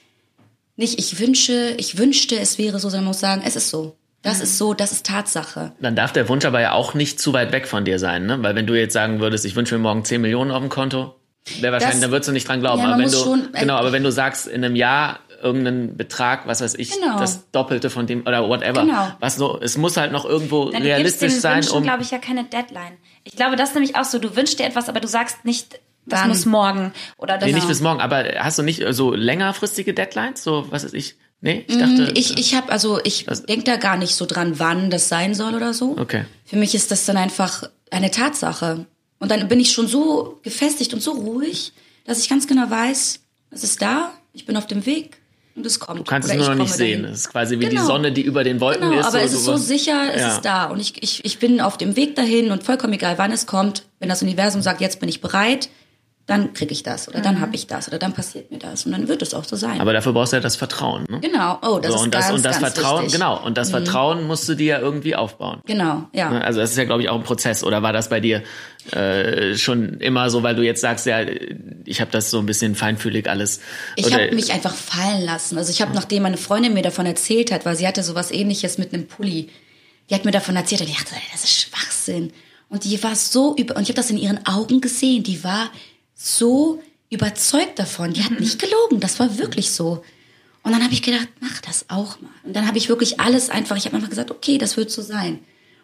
nicht 0.82 0.98
ich 0.98 1.18
wünsche, 1.18 1.74
ich 1.78 1.96
wünschte, 1.98 2.38
es 2.38 2.58
wäre 2.58 2.78
so, 2.78 2.88
sondern 2.90 3.04
man 3.04 3.10
muss 3.10 3.20
sagen, 3.20 3.42
es 3.44 3.56
ist 3.56 3.70
so. 3.70 3.96
Das 4.22 4.40
ist 4.40 4.56
so, 4.58 4.72
das 4.72 4.92
ist 4.92 5.04
Tatsache. 5.06 5.72
Dann 5.80 5.96
darf 5.96 6.12
der 6.12 6.28
Wunsch 6.28 6.44
aber 6.44 6.60
ja 6.60 6.72
auch 6.72 6.94
nicht 6.94 7.18
zu 7.18 7.32
weit 7.32 7.50
weg 7.50 7.66
von 7.66 7.84
dir 7.84 7.98
sein, 7.98 8.26
ne? 8.26 8.40
Weil 8.42 8.54
wenn 8.54 8.66
du 8.68 8.74
jetzt 8.78 8.92
sagen 8.92 9.18
würdest, 9.18 9.44
ich 9.44 9.56
wünsche 9.56 9.74
mir 9.74 9.80
morgen 9.80 10.04
10 10.04 10.20
Millionen 10.20 10.52
auf 10.52 10.60
dem 10.60 10.68
Konto, 10.68 11.16
wäre 11.60 11.72
wahrscheinlich, 11.72 11.96
Das- 11.96 12.00
dann 12.02 12.10
würdest 12.12 12.28
du 12.28 12.32
nicht 12.32 12.46
dran 12.46 12.60
glauben. 12.60 12.82
Ja, 12.82 12.88
aber 12.92 12.98
wenn 13.02 13.10
du, 13.10 13.16
schon- 13.18 13.48
genau, 13.52 13.74
aber 13.74 13.90
wenn 13.90 14.04
du 14.04 14.12
sagst, 14.12 14.46
in 14.46 14.64
einem 14.64 14.76
Jahr 14.76 15.18
irgendeinen 15.42 15.96
Betrag, 15.96 16.46
was 16.46 16.60
weiß 16.60 16.74
ich, 16.76 16.92
Genau. 16.92 17.18
das 17.18 17.50
Doppelte 17.50 17.90
von 17.90 18.06
dem 18.06 18.20
oder 18.24 18.48
whatever. 18.48 18.82
Genau. 18.82 19.08
Was 19.18 19.34
so, 19.34 19.58
es 19.60 19.76
muss 19.76 19.96
halt 19.96 20.12
noch 20.12 20.24
irgendwo 20.24 20.70
Dann 20.70 20.82
realistisch 20.82 21.20
gibst 21.30 21.36
den 21.38 21.40
sein, 21.40 21.56
Wünschen, 21.56 21.78
um. 21.78 21.82
glaube 21.82 22.02
ich, 22.02 22.12
ja 22.12 22.18
keine 22.18 22.44
Deadline. 22.44 22.96
Ich 23.24 23.34
glaube, 23.34 23.56
das 23.56 23.70
ist 23.70 23.74
nämlich 23.74 23.96
auch 23.96 24.04
so. 24.04 24.20
Du 24.20 24.36
wünschst 24.36 24.60
dir 24.60 24.66
etwas, 24.66 24.88
aber 24.88 25.00
du 25.00 25.08
sagst 25.08 25.44
nicht, 25.44 25.80
das 26.06 26.20
Wann? 26.20 26.28
muss 26.28 26.46
morgen 26.46 26.92
oder 27.18 27.38
das 27.38 27.46
Nee, 27.46 27.54
nicht 27.54 27.68
bis 27.68 27.80
morgen, 27.80 28.00
aber 28.00 28.24
hast 28.38 28.58
du 28.58 28.62
nicht 28.62 28.82
so 28.90 29.14
längerfristige 29.14 29.94
Deadlines? 29.94 30.42
So, 30.42 30.66
was 30.70 30.84
weiß 30.84 30.92
ich? 30.94 31.16
Nee, 31.40 31.64
ich 31.66 31.76
dachte. 31.76 32.10
Mm, 32.12 32.14
Ich, 32.14 32.38
ich 32.38 32.54
habe 32.54 32.70
also 32.70 33.00
ich 33.04 33.26
denke 33.48 33.64
da 33.64 33.76
gar 33.76 33.96
nicht 33.96 34.14
so 34.14 34.26
dran, 34.26 34.58
wann 34.58 34.90
das 34.90 35.08
sein 35.08 35.34
soll 35.34 35.54
oder 35.54 35.74
so. 35.74 35.96
Okay. 35.98 36.24
Für 36.44 36.56
mich 36.56 36.74
ist 36.74 36.90
das 36.90 37.04
dann 37.04 37.16
einfach 37.16 37.64
eine 37.90 38.10
Tatsache. 38.10 38.86
Und 39.18 39.30
dann 39.30 39.46
bin 39.48 39.60
ich 39.60 39.72
schon 39.72 39.86
so 39.88 40.40
gefestigt 40.42 40.94
und 40.94 41.00
so 41.00 41.12
ruhig, 41.12 41.72
dass 42.04 42.18
ich 42.20 42.28
ganz 42.28 42.46
genau 42.46 42.68
weiß, 42.70 43.20
es 43.50 43.64
ist 43.64 43.80
da, 43.82 44.10
ich 44.32 44.46
bin 44.46 44.56
auf 44.56 44.66
dem 44.66 44.84
Weg 44.86 45.18
und 45.54 45.64
es 45.66 45.78
kommt. 45.78 46.00
Du 46.00 46.04
kannst 46.04 46.28
Oder 46.28 46.40
es 46.40 46.46
nur 46.46 46.54
noch 46.56 46.64
nicht 46.64 46.74
sehen. 46.74 47.02
dahin. 47.02 47.14
Es 47.14 47.20
ist 47.22 47.30
quasi 47.30 47.56
wie 47.60 47.66
die 47.66 47.76
Genau. 47.76 47.86
Sonne, 47.86 48.10
die 48.12 48.22
über 48.22 48.42
den 48.44 48.60
Wolken 48.60 48.88
Genau, 48.90 49.00
ist. 49.00 49.06
aber 49.06 49.20
es 49.22 49.32
ist 49.32 49.44
so 49.44 49.56
sicher, 49.56 50.12
es 50.14 50.20
Ja. 50.22 50.28
ist 50.34 50.42
da. 50.44 50.64
Und 50.66 50.80
ich, 50.80 51.00
ich, 51.02 51.24
ich 51.24 51.38
bin 51.38 51.60
auf 51.60 51.76
dem 51.76 51.94
Weg 51.96 52.16
dahin 52.16 52.50
und 52.50 52.62
vollkommen 52.64 52.92
egal, 52.94 53.18
wann 53.18 53.30
es 53.32 53.46
kommt. 53.46 53.84
Wenn 54.00 54.08
das 54.08 54.22
Universum 54.22 54.62
sagt, 54.62 54.80
jetzt 54.80 54.98
bin 55.00 55.08
ich 55.08 55.20
bereit, 55.20 55.68
dann 56.26 56.52
kriege 56.54 56.72
ich 56.72 56.84
das 56.84 57.08
oder 57.08 57.20
dann 57.20 57.40
habe 57.40 57.56
ich 57.56 57.66
das 57.66 57.88
oder 57.88 57.98
dann 57.98 58.12
passiert 58.12 58.52
mir 58.52 58.58
das. 58.58 58.86
Und 58.86 58.92
dann 58.92 59.08
wird 59.08 59.22
es 59.22 59.34
auch 59.34 59.44
so 59.44 59.56
sein. 59.56 59.80
Aber 59.80 59.92
dafür 59.92 60.12
brauchst 60.12 60.32
du 60.32 60.36
ja 60.36 60.40
das 60.40 60.54
Vertrauen. 60.54 61.04
Ne? 61.08 61.18
genau, 61.20 61.58
oh, 61.62 61.80
das 61.80 61.90
so, 61.90 61.96
ist 61.96 62.02
und 62.04 62.14
das, 62.14 62.26
ganz, 62.26 62.36
und 62.36 62.44
das 62.44 62.60
ganz 62.60 62.74
Vertrauen, 62.74 63.02
wichtig. 63.02 63.18
Mhm. 63.18 63.22
genau. 63.22 63.44
Und 63.44 63.58
das 63.58 63.70
Vertrauen 63.70 64.26
musst 64.28 64.48
du 64.48 64.54
dir 64.54 64.66
ja 64.66 64.78
irgendwie 64.78 65.16
aufbauen. 65.16 65.60
Genau, 65.66 66.08
ja. 66.12 66.30
Ne? 66.30 66.44
Also 66.44 66.60
das 66.60 66.70
ist 66.70 66.76
ja, 66.76 66.84
glaube 66.84 67.02
ich, 67.02 67.08
auch 67.08 67.16
ein 67.16 67.24
Prozess. 67.24 67.64
Oder 67.64 67.82
war 67.82 67.92
das 67.92 68.08
bei 68.08 68.20
dir 68.20 68.42
äh, 68.92 69.56
schon 69.56 69.98
immer 69.98 70.30
so, 70.30 70.44
weil 70.44 70.54
du 70.54 70.62
jetzt 70.62 70.80
sagst, 70.80 71.06
ja, 71.06 71.22
ich 71.84 72.00
habe 72.00 72.12
das 72.12 72.30
so 72.30 72.38
ein 72.38 72.46
bisschen 72.46 72.76
feinfühlig 72.76 73.28
alles. 73.28 73.60
Ich 73.96 74.12
habe 74.12 74.32
mich 74.32 74.52
einfach 74.52 74.74
fallen 74.74 75.24
lassen. 75.24 75.58
Also 75.58 75.72
ich 75.72 75.82
habe, 75.82 75.92
nachdem 75.92 76.22
meine 76.22 76.36
Freundin 76.36 76.72
mir 76.72 76.82
davon 76.82 77.04
erzählt 77.04 77.50
hat, 77.50 77.66
weil 77.66 77.74
sie 77.74 77.86
hatte 77.86 78.04
sowas 78.04 78.30
ähnliches 78.30 78.78
mit 78.78 78.94
einem 78.94 79.08
Pulli, 79.08 79.50
die 80.08 80.14
hat 80.14 80.24
mir 80.24 80.30
davon 80.30 80.54
erzählt 80.54 80.82
und 80.82 80.88
ich 80.88 80.96
dachte, 80.96 81.14
das 81.32 81.42
ist 81.42 81.62
Schwachsinn. 81.62 82.32
Und 82.68 82.84
die 82.84 83.02
war 83.02 83.16
so 83.16 83.54
über, 83.56 83.76
und 83.76 83.82
ich 83.82 83.88
habe 83.88 83.96
das 83.96 84.10
in 84.10 84.16
ihren 84.16 84.46
Augen 84.46 84.80
gesehen, 84.80 85.22
die 85.22 85.44
war 85.44 85.70
so 86.22 86.80
überzeugt 87.10 87.78
davon. 87.78 88.12
Die 88.12 88.22
hat 88.22 88.38
nicht 88.38 88.58
gelogen, 88.58 89.00
das 89.00 89.18
war 89.18 89.38
wirklich 89.38 89.70
so. 89.70 90.02
Und 90.62 90.72
dann 90.72 90.82
habe 90.82 90.94
ich 90.94 91.02
gedacht, 91.02 91.28
mach 91.40 91.60
das 91.60 91.86
auch 91.88 92.20
mal. 92.20 92.30
Und 92.44 92.54
dann 92.54 92.66
habe 92.66 92.78
ich 92.78 92.88
wirklich 92.88 93.18
alles 93.20 93.50
einfach, 93.50 93.76
ich 93.76 93.86
habe 93.86 93.96
einfach 93.96 94.10
gesagt, 94.10 94.30
okay, 94.30 94.58
das 94.58 94.76
wird 94.76 94.90
so 94.90 95.02
sein. 95.02 95.40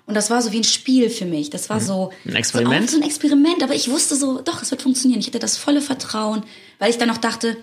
Und 0.07 0.15
das 0.15 0.31
war 0.31 0.41
so 0.41 0.53
wie 0.53 0.59
ein 0.59 0.65
Spiel 0.65 1.11
für 1.11 1.27
mich. 1.27 1.51
Das 1.51 1.69
war 1.69 1.81
so 1.81 2.13
Ein 2.25 2.37
Experiment? 2.37 2.89
So, 2.89 2.97
so 2.97 3.03
ein 3.03 3.07
Experiment, 3.07 3.63
aber 3.63 3.75
ich 3.75 3.91
wusste 3.91 4.17
so, 4.17 4.41
doch, 4.41 4.63
es 4.63 4.71
wird 4.71 4.81
funktionieren. 4.81 5.21
Ich 5.21 5.27
hatte 5.27 5.39
das 5.39 5.59
volle 5.59 5.83
Vertrauen, 5.83 6.45
weil 6.79 6.91
ich 6.91 6.97
dann 6.97 7.11
auch 7.11 7.19
dachte, 7.19 7.57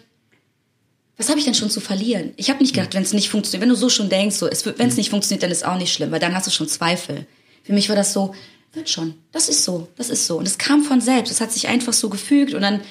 was 1.18 1.30
habe 1.30 1.40
ich 1.40 1.46
denn 1.46 1.56
schon 1.56 1.70
zu 1.70 1.80
verlieren? 1.80 2.34
Ich 2.36 2.50
habe 2.50 2.60
nicht 2.60 2.76
gedacht, 2.76 2.94
wenn 2.94 3.02
es 3.02 3.14
nicht 3.14 3.30
funktioniert, 3.30 3.62
wenn 3.62 3.70
du 3.70 3.76
so 3.76 3.90
schon 3.90 4.10
denkst, 4.10 4.36
so, 4.36 4.50
wenn 4.78 4.90
es 4.90 4.98
nicht 4.98 5.10
funktioniert, 5.10 5.44
dann 5.44 5.52
ist 5.52 5.66
auch 5.66 5.78
nicht 5.78 5.94
schlimm, 5.94 6.12
weil 6.12 6.20
dann 6.20 6.36
hast 6.36 6.46
du 6.46 6.52
schon 6.52 6.68
Zweifel. 6.68 7.26
Für 7.64 7.74
mich 7.74 7.90
war 7.90 7.96
das 7.96 8.14
so, 8.14 8.36
wird 8.76 8.90
schon, 8.90 9.16
das 9.32 9.50
ist 9.50 9.64
so, 9.64 9.88
das 9.96 10.10
ist 10.10 10.26
so. 10.28 10.38
Und 10.38 10.48
es 10.48 10.58
kam 10.58 10.84
von 10.84 11.02
selbst, 11.02 11.32
es 11.32 11.42
hat 11.42 11.52
sich 11.52 11.68
einfach 11.68 11.94
so 11.94 12.10
gefügt 12.10 12.54
und 12.54 12.62
dann 12.62 12.82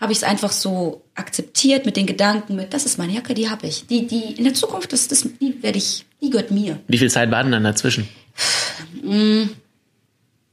habe 0.00 0.12
ich 0.12 0.18
es 0.18 0.24
einfach 0.24 0.52
so 0.52 1.02
akzeptiert 1.14 1.86
mit 1.86 1.96
den 1.96 2.06
Gedanken, 2.06 2.56
mit, 2.56 2.74
das 2.74 2.84
ist 2.84 2.98
meine 2.98 3.12
Jacke, 3.12 3.32
die 3.34 3.48
habe 3.48 3.66
ich. 3.66 3.86
Die, 3.86 4.06
die 4.06 4.34
in 4.36 4.44
der 4.44 4.54
Zukunft, 4.54 4.92
das, 4.92 5.08
das, 5.08 5.22
die 5.40 5.62
werde 5.62 5.78
ich, 5.78 6.04
die 6.20 6.30
gehört 6.30 6.50
mir. 6.50 6.80
Wie 6.88 6.98
viel 6.98 7.10
Zeit 7.10 7.30
war 7.30 7.42
denn 7.42 7.52
dann 7.52 7.64
dazwischen? 7.64 8.08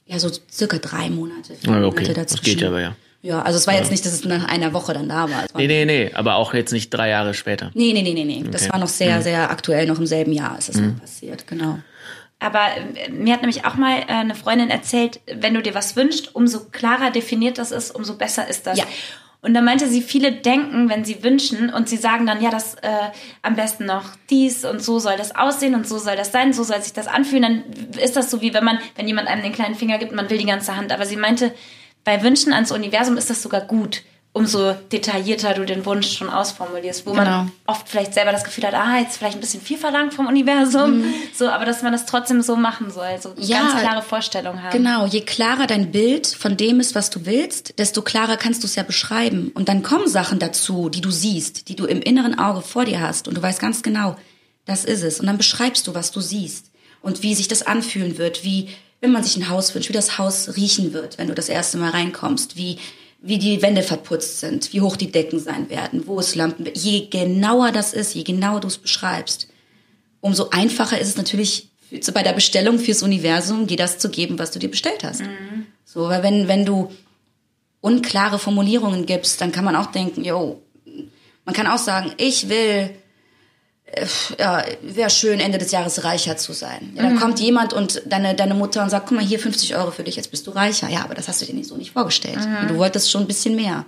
Ja, 0.07 0.19
so 0.19 0.29
circa 0.51 0.77
drei 0.77 1.10
Monate, 1.10 1.55
vier 1.55 1.71
Ah, 1.74 1.83
okay. 1.86 2.01
Monate 2.01 2.13
Das 2.13 2.15
dazwischen. 2.27 2.43
geht 2.43 2.62
ja 2.62 2.67
aber 2.67 2.81
ja. 2.81 2.95
Ja, 3.24 3.41
also 3.43 3.57
es 3.60 3.67
war 3.67 3.75
jetzt 3.75 3.91
nicht, 3.91 4.03
dass 4.03 4.13
es 4.13 4.25
nach 4.25 4.45
einer 4.45 4.74
Woche 4.74 4.93
dann 4.93 5.07
da 5.07 5.29
war. 5.29 5.45
Es 5.45 5.53
war 5.53 5.62
Nee, 5.62 5.67
nee, 5.67 5.86
nee, 5.86 6.12
aber 6.13 6.36
auch 6.36 6.55
jetzt 6.55 6.74
nicht 6.74 6.89
drei 6.89 7.10
Jahre 7.10 7.36
später. 7.36 7.69
Nee, 7.75 7.93
nee, 7.93 8.01
nee, 8.01 8.13
nee, 8.13 8.25
nee. 8.25 8.43
Das 8.50 8.63
Okay. 8.63 8.71
war 8.74 8.79
noch 8.79 8.88
sehr, 8.88 9.21
sehr 9.21 9.51
aktuell, 9.51 9.86
noch 9.86 10.00
im 10.00 10.07
selben 10.07 10.33
Jahr 10.33 10.57
ist 10.57 10.69
das 10.69 10.77
noch 10.77 11.00
passiert, 11.00 11.45
genau. 11.45 11.77
Aber 12.41 12.65
äh, 12.75 13.10
mir 13.10 13.33
hat 13.33 13.41
nämlich 13.41 13.65
auch 13.65 13.75
mal 13.75 14.00
äh, 14.00 14.05
eine 14.07 14.36
Freundin 14.36 14.69
erzählt, 14.69 15.21
wenn 15.31 15.53
du 15.53 15.62
dir 15.62 15.75
was 15.75 15.95
wünschst, 15.95 16.36
umso 16.36 16.65
klarer 16.71 17.12
definiert 17.12 17.57
das 17.57 17.71
ist, 17.71 17.91
umso 17.91 18.17
besser 18.17 18.50
ist 18.50 18.67
das. 18.67 18.79
Ja. 18.79 18.86
Und 19.43 19.53
da 19.53 19.62
meinte 19.62 19.88
sie, 19.88 20.01
viele 20.01 20.31
denken, 20.31 20.89
wenn 20.89 21.03
sie 21.05 21.24
wünschen 21.24 21.74
und 21.74 21.89
sie 21.89 21.98
sagen 21.98 22.27
dann, 22.27 22.41
ja, 22.41 22.51
das 22.51 22.75
äh, 22.75 22.89
am 23.41 23.55
besten 23.55 23.86
noch 23.86 24.03
dies 24.29 24.65
und 24.65 24.83
so 24.83 25.00
soll 25.00 25.17
das 25.17 25.36
aussehen 25.36 25.74
und 25.74 25.88
so 25.88 25.98
soll 25.98 26.15
das 26.15 26.31
sein, 26.31 26.53
so 26.53 26.63
soll 26.63 26.81
sich 26.81 26.93
das 26.93 27.07
anfühlen, 27.07 27.41
dann 27.41 28.00
ist 28.00 28.15
das 28.15 28.29
so 28.29 28.41
wie 28.41 28.53
wenn 28.53 28.63
man, 28.63 28.79
wenn 28.95 29.07
jemand 29.07 29.27
einem 29.27 29.41
den 29.41 29.53
kleinen 29.53 29.75
Finger 29.75 29.98
gibt, 29.98 30.12
man 30.12 30.29
will 30.29 30.38
die 30.38 30.45
ganze 30.45 30.75
Hand. 30.75 30.91
Aber 30.91 31.05
sie 31.05 31.15
meinte, 31.15 31.53
bei 32.03 32.24
Wünschen 32.24 32.53
ans 32.53 32.71
Universum 32.71 33.17
ist 33.17 33.29
das 33.29 33.41
sogar 33.41 33.62
gut, 33.62 34.03
umso 34.33 34.73
detaillierter 34.91 35.53
du 35.55 35.65
den 35.65 35.85
Wunsch 35.85 36.17
schon 36.17 36.29
ausformulierst, 36.29 37.05
wo 37.05 37.11
Genau. 37.11 37.23
man 37.23 37.51
oft 37.67 37.89
vielleicht 37.89 38.13
selber 38.13 38.31
das 38.31 38.45
Gefühl 38.45 38.65
hat, 38.65 38.73
ah, 38.73 38.97
jetzt 39.00 39.17
vielleicht 39.17 39.35
ein 39.35 39.41
bisschen 39.41 39.59
viel 39.61 39.77
verlangt 39.77 40.13
vom 40.13 40.27
Universum, 40.27 41.03
so, 41.38 41.50
aber 41.50 41.65
dass 41.65 41.81
man 41.81 41.91
das 41.91 42.05
trotzdem 42.05 42.41
so 42.41 42.55
machen 42.55 42.91
soll, 42.91 43.19
so 43.21 43.33
Ja, 43.38 43.59
ganz 43.59 43.81
klare 43.81 44.01
Vorstellungen 44.01 44.63
haben. 44.63 44.71
Genau, 44.71 45.05
je 45.05 45.21
klarer 45.21 45.67
dein 45.67 45.91
Bild 45.91 46.27
von 46.27 46.55
dem 46.55 46.79
ist, 46.79 46.95
was 46.95 47.09
du 47.09 47.25
willst, 47.25 47.77
desto 47.77 48.01
klarer 48.01 48.38
kannst 48.38 48.63
du 48.63 48.67
es 48.67 48.75
ja 48.75 48.83
beschreiben. 48.83 49.51
Und 49.53 49.67
dann 49.67 49.83
kommen 49.83 50.07
Sachen 50.07 50.39
dazu, 50.39 50.88
die 50.89 51.01
du 51.01 51.11
siehst, 51.11 51.67
die 51.67 51.75
du 51.75 51.85
im 51.85 52.01
inneren 52.01 52.39
Auge 52.39 52.61
vor 52.61 52.85
dir 52.85 53.01
hast 53.01 53.27
und 53.27 53.35
du 53.35 53.41
weißt 53.41 53.59
ganz 53.59 53.83
genau, 53.83 54.15
das 54.65 54.85
ist 54.85 55.03
es. 55.03 55.19
Und 55.19 55.25
dann 55.27 55.38
beschreibst 55.38 55.88
du, 55.88 55.93
was 55.93 56.11
du 56.11 56.21
siehst 56.21 56.71
und 57.01 57.21
wie 57.21 57.35
sich 57.35 57.50
das 57.50 57.63
anfühlen 57.63 58.17
wird, 58.17 58.45
wie, 58.45 58.69
wenn 59.01 59.11
man 59.11 59.23
sich 59.23 59.35
ein 59.35 59.50
Haus 59.50 59.75
wünscht, 59.75 59.89
wie 59.89 59.93
das 59.93 60.17
Haus 60.17 60.55
riechen 60.55 60.93
wird, 60.93 61.17
wenn 61.17 61.27
du 61.27 61.33
das 61.33 61.50
erste 61.50 61.77
Mal 61.77 61.89
reinkommst, 61.89 62.55
wie, 62.55 62.77
wie 63.21 63.37
die 63.37 63.61
Wände 63.61 63.83
verputzt 63.83 64.39
sind, 64.39 64.73
wie 64.73 64.81
hoch 64.81 64.97
die 64.97 65.11
Decken 65.11 65.39
sein 65.39 65.69
werden, 65.69 66.07
wo 66.07 66.19
es 66.19 66.35
Lampen, 66.35 66.67
je 66.73 67.07
genauer 67.07 67.71
das 67.71 67.93
ist, 67.93 68.15
je 68.15 68.23
genauer 68.23 68.59
du 68.61 68.67
es 68.67 68.79
beschreibst, 68.79 69.47
umso 70.21 70.49
einfacher 70.49 70.99
ist 70.99 71.09
es 71.09 71.17
natürlich 71.17 71.69
bei 72.13 72.23
der 72.23 72.33
Bestellung 72.33 72.79
fürs 72.79 73.03
Universum, 73.03 73.67
dir 73.67 73.77
das 73.77 73.99
zu 73.99 74.09
geben, 74.09 74.39
was 74.39 74.51
du 74.51 74.59
dir 74.59 74.71
bestellt 74.71 75.03
hast. 75.03 75.21
So, 75.85 76.07
weil 76.09 76.23
wenn, 76.23 76.47
wenn 76.47 76.65
du 76.65 76.91
unklare 77.81 78.39
Formulierungen 78.39 79.05
gibst, 79.05 79.41
dann 79.41 79.51
kann 79.51 79.65
man 79.65 79.75
auch 79.75 79.87
denken, 79.87 80.23
yo, 80.23 80.61
man 81.45 81.53
kann 81.53 81.67
auch 81.67 81.77
sagen, 81.77 82.13
ich 82.17 82.49
will, 82.49 82.91
ja, 84.39 84.63
wäre 84.81 85.10
schön, 85.10 85.39
Ende 85.39 85.57
des 85.57 85.71
Jahres 85.71 86.03
reicher 86.03 86.38
zu 86.38 86.53
sein. 86.53 86.93
Ja, 86.95 87.03
dann 87.03 87.19
kommt 87.19 87.39
jemand 87.39 87.74
und 87.74 88.01
deine, 88.05 88.36
deine 88.36 88.53
Mutter 88.53 88.83
und 88.83 88.89
sagt, 88.89 89.07
guck 89.07 89.17
mal, 89.17 89.25
hier 89.25 89.39
50 89.39 89.75
Euro 89.75 89.91
für 89.91 90.03
dich, 90.03 90.15
jetzt 90.15 90.31
bist 90.31 90.48
du 90.48 90.51
reicher. 90.51 90.89
Ja, 90.89 91.03
aber 91.03 91.13
das 91.13 91.27
hast 91.27 91.41
du 91.41 91.45
dir 91.45 91.53
nicht 91.53 91.67
so 91.67 91.75
nicht 91.75 91.91
vorgestellt. 91.91 92.38
Und 92.62 92.69
du 92.69 92.77
wolltest 92.77 93.12
schon 93.12 93.21
ein 93.21 93.27
bisschen 93.27 93.55
mehr. 93.55 93.86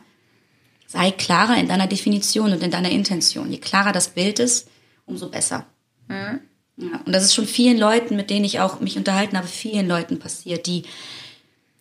Sei 0.88 1.12
klarer 1.12 1.58
in 1.58 1.68
deiner 1.68 1.88
Definition 1.88 2.52
und 2.52 2.62
in 2.62 2.72
deiner 2.72 2.90
Intention. 2.90 3.52
Je 3.52 3.58
klarer 3.58 3.92
das 3.92 4.10
Bild 4.10 4.40
ist, 4.40 4.68
umso 5.06 5.30
besser. 5.30 5.66
Ja, 6.78 7.00
und 7.06 7.14
das 7.14 7.24
ist 7.24 7.34
schon 7.34 7.48
vielen 7.48 7.78
Leuten, 7.78 8.16
mit 8.16 8.30
denen 8.30 8.46
ich 8.46 8.60
auch 8.60 8.80
mich 8.80 8.98
unterhalten 8.98 9.38
habe, 9.38 9.48
vielen 9.48 9.88
Leuten 9.88 10.20
passiert, 10.20 10.66
die 10.66 10.84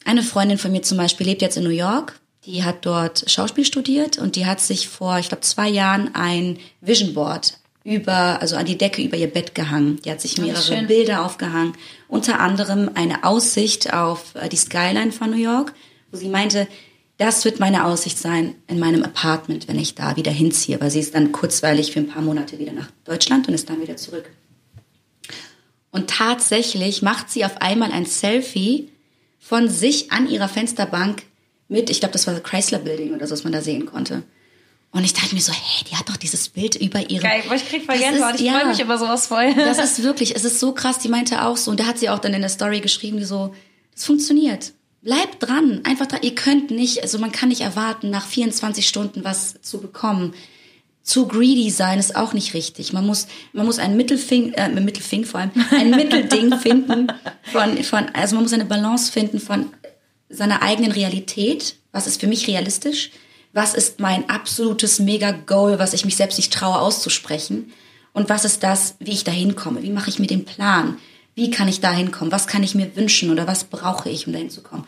eine 0.05 0.23
Freundin 0.23 0.59
von 0.59 0.73
mir 0.73 0.83
zum 0.83 0.99
Beispiel 0.99 1.27
lebt 1.27 1.43
jetzt 1.43 1.57
in 1.57 1.65
New 1.65 1.71
York. 1.71 2.21
Die 2.45 2.65
hat 2.65 2.85
dort 2.85 3.31
Schauspiel 3.31 3.65
studiert 3.65 4.19
und 4.19 4.35
die 4.35 4.47
hat 4.47 4.61
sich 4.61 4.89
vor, 4.89 5.19
ich 5.19 5.29
glaube, 5.29 5.43
zwei 5.43 5.69
Jahren 5.69 6.15
ein 6.15 6.59
Vision 6.81 7.15
Board 7.15 7.59
über, 7.85 8.41
also 8.41 8.57
an 8.57 8.67
die 8.67 8.79
Decke 8.79 9.03
über 9.03 9.17
ihr 9.17 9.29
Bett 9.29 9.55
gehangen. 9.55 10.01
Die 10.05 10.11
hat 10.11 10.21
sich 10.21 10.39
mehrere. 10.39 10.83
Bilder 10.85 11.25
aufgehangen. 11.25 11.75
Unter 12.09 12.41
anderem 12.41 12.91
eine 12.95 13.25
Aussicht 13.25 13.93
auf 13.93 14.35
äh, 14.35 14.49
die 14.49 14.57
Skyline 14.57 15.13
von 15.13 15.31
New 15.31 15.37
York, 15.37 15.75
wo 16.11 16.17
sie 16.17 16.29
meinte, 16.29 16.69
das 17.19 17.45
wird 17.45 17.61
meine 17.61 17.85
Aussicht 17.85 18.19
sein 18.19 18.55
in 18.67 18.79
meinem 18.79 19.03
Apartment, 19.03 19.69
wenn 19.69 19.79
ich 19.79 19.95
da 19.95 20.17
wieder 20.17 20.33
hinziehe, 20.33 20.81
weil 20.81 20.91
sie 20.91 21.01
ist 21.01 21.15
dann 21.15 21.33
kurzweilig 21.33 21.93
für 21.93 22.01
ein 22.01 22.09
paar 22.09 22.23
Monate 22.23 22.59
wieder 22.59 22.73
nach 22.73 22.91
Deutschland 23.05 23.49
und 23.49 23.55
ist 23.55 23.69
dann 23.69 23.81
wieder 23.81 23.97
zurück. 23.97 24.31
Und 25.91 26.09
tatsächlich 26.09 27.03
macht 27.03 27.31
sie 27.31 27.45
auf 27.45 27.61
einmal 27.61 27.93
ein 27.93 28.07
Selfie 28.07 28.89
von 29.39 29.69
sich 29.69 30.11
an 30.11 30.29
ihrer 30.29 30.49
Fensterbank 30.49 31.25
mit, 31.69 31.91
ich 31.91 32.01
glaube, 32.01 32.13
das 32.13 32.27
war 32.27 32.35
das 32.35 32.43
Chrysler 32.43 32.79
Building 32.79 33.15
oder 33.15 33.27
so, 33.27 33.33
was 33.33 33.45
man 33.45 33.53
da 33.53 33.61
sehen 33.61 33.87
konnte. 33.87 34.23
Und 34.93 35.05
ich 35.05 35.15
dachte 35.15 35.35
mir 35.35 35.41
so, 35.41 35.53
hey, 35.53 35.85
die 35.91 35.97
hat 35.97 36.09
doch 36.11 36.19
dieses 36.19 36.51
Bild 36.51 36.77
über 36.77 37.09
ihre... 37.11 37.23
Geil, 37.23 37.43
ich 37.55 37.67
krieg 37.67 37.87
voll 37.87 37.97
Gänsehaut, 37.97 38.35
ist- 38.35 38.41
ich 38.41 38.47
ja. 38.47 38.59
freue 38.59 38.69
mich 38.69 38.81
über 38.81 38.99
sowas 38.99 39.27
voll. 39.27 39.55
Das 39.55 39.79
ist 39.79 40.03
wirklich, 40.03 40.37
es 40.37 40.45
ist 40.45 40.61
so 40.61 40.73
krass, 40.73 40.99
die 40.99 41.09
meinte 41.09 41.43
auch 41.45 41.57
so, 41.57 41.71
und 41.71 41.81
da 41.81 41.87
hat 41.87 41.99
sie 41.99 42.11
auch 42.11 42.19
dann 42.19 42.35
in 42.35 42.43
der 42.43 42.51
Story 42.51 42.81
geschrieben, 42.81 43.17
die 43.17 43.25
so, 43.25 43.55
das 43.95 44.05
funktioniert. 44.05 44.73
Bleibt 45.01 45.37
dran, 45.43 45.81
einfach 45.85 46.07
dran. 46.07 46.21
Ihr 46.23 46.35
könnt 46.35 46.71
nicht, 46.71 47.03
also 47.03 47.19
man 47.19 47.33
kann 47.33 47.49
nicht 47.49 47.63
erwarten, 47.63 48.11
nach 48.11 48.27
24 48.27 48.87
Stunden 48.87 49.25
was 49.25 49.61
zu 49.63 49.81
bekommen. 49.81 50.35
Zu 51.03 51.27
greedy 51.27 51.71
sein 51.71 51.99
ist 51.99 52.15
auch 52.15 52.35
nicht 52.35 52.53
richtig. 52.55 52.93
Man 52.93 53.07
muss, 53.07 53.27
man 53.53 53.67
muss 53.67 53.79
ein 53.79 53.97
Mittelfing, 53.97 54.53
äh, 54.53 54.69
Mittelfing 54.69 55.25
vor 55.25 55.41
allem, 55.41 55.51
ein 55.71 55.91
Mittelding 55.97 56.57
finden 56.59 57.09
von, 57.51 57.83
von, 57.83 58.07
also 58.13 58.37
man 58.37 58.45
muss 58.45 58.53
eine 58.53 58.67
Balance 58.67 59.11
finden 59.11 59.41
von 59.41 59.73
seiner 60.29 60.63
eigenen 60.63 60.93
Realität. 60.93 61.77
Was 61.91 62.07
ist 62.07 62.21
für 62.21 62.29
mich 62.29 62.47
realistisch? 62.47 63.11
Was 63.53 63.75
ist 63.75 64.01
mein 64.01 64.29
absolutes 64.31 64.99
Mega-Goal, 64.99 65.79
was 65.79 65.93
ich 65.93 66.05
mich 66.05 66.17
selbst 66.17 66.39
nicht 66.39 66.53
traue 66.53 66.79
auszusprechen? 66.79 67.73
Und 68.13 68.29
was 68.29 68.45
ist 68.45 68.63
das, 68.63 68.97
wie 68.99 69.13
ich 69.13 69.25
da 69.25 69.33
hinkomme? 69.33 69.83
Wie 69.83 69.91
mache 69.91 70.11
ich 70.11 70.19
mir 70.19 70.27
den 70.27 70.45
Plan? 70.45 70.99
Wie 71.35 71.51
kann 71.51 71.69
ich 71.69 71.81
da 71.81 71.93
hinkommen? 71.93 72.33
Was 72.33 72.47
kann 72.47 72.63
ich 72.63 72.75
mir 72.75 72.95
wünschen 72.97 73.31
oder 73.31 73.47
was 73.47 73.65
brauche 73.65 74.11
ich, 74.11 74.27
um 74.27 74.33
da 74.33 74.39
hinzukommen? 74.39 74.85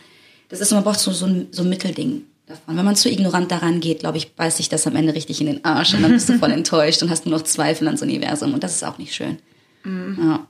Das 0.48 0.60
ist, 0.60 0.72
man 0.72 0.84
braucht 0.84 1.00
so, 1.00 1.10
so, 1.10 1.26
ein, 1.26 1.48
so 1.50 1.62
ein 1.62 1.68
Mittelding. 1.68 2.22
davon. 2.46 2.76
Wenn 2.76 2.84
man 2.84 2.96
zu 2.96 3.10
ignorant 3.10 3.50
daran 3.50 3.80
geht, 3.80 4.00
glaube 4.00 4.18
ich, 4.18 4.34
beißt 4.34 4.58
sich 4.58 4.68
das 4.68 4.86
am 4.86 4.96
Ende 4.96 5.14
richtig 5.14 5.40
in 5.40 5.46
den 5.46 5.64
Arsch 5.64 5.94
und 5.94 6.02
dann 6.02 6.12
bist 6.12 6.28
du 6.28 6.38
voll 6.38 6.52
enttäuscht 6.52 7.02
und 7.02 7.10
hast 7.10 7.26
nur 7.26 7.36
noch 7.36 7.44
Zweifel 7.44 7.86
ans 7.86 8.02
Universum 8.02 8.52
und 8.54 8.62
das 8.62 8.74
ist 8.74 8.84
auch 8.84 8.98
nicht 8.98 9.14
schön. 9.14 9.38
Mhm. 9.84 10.18
Ja. 10.20 10.46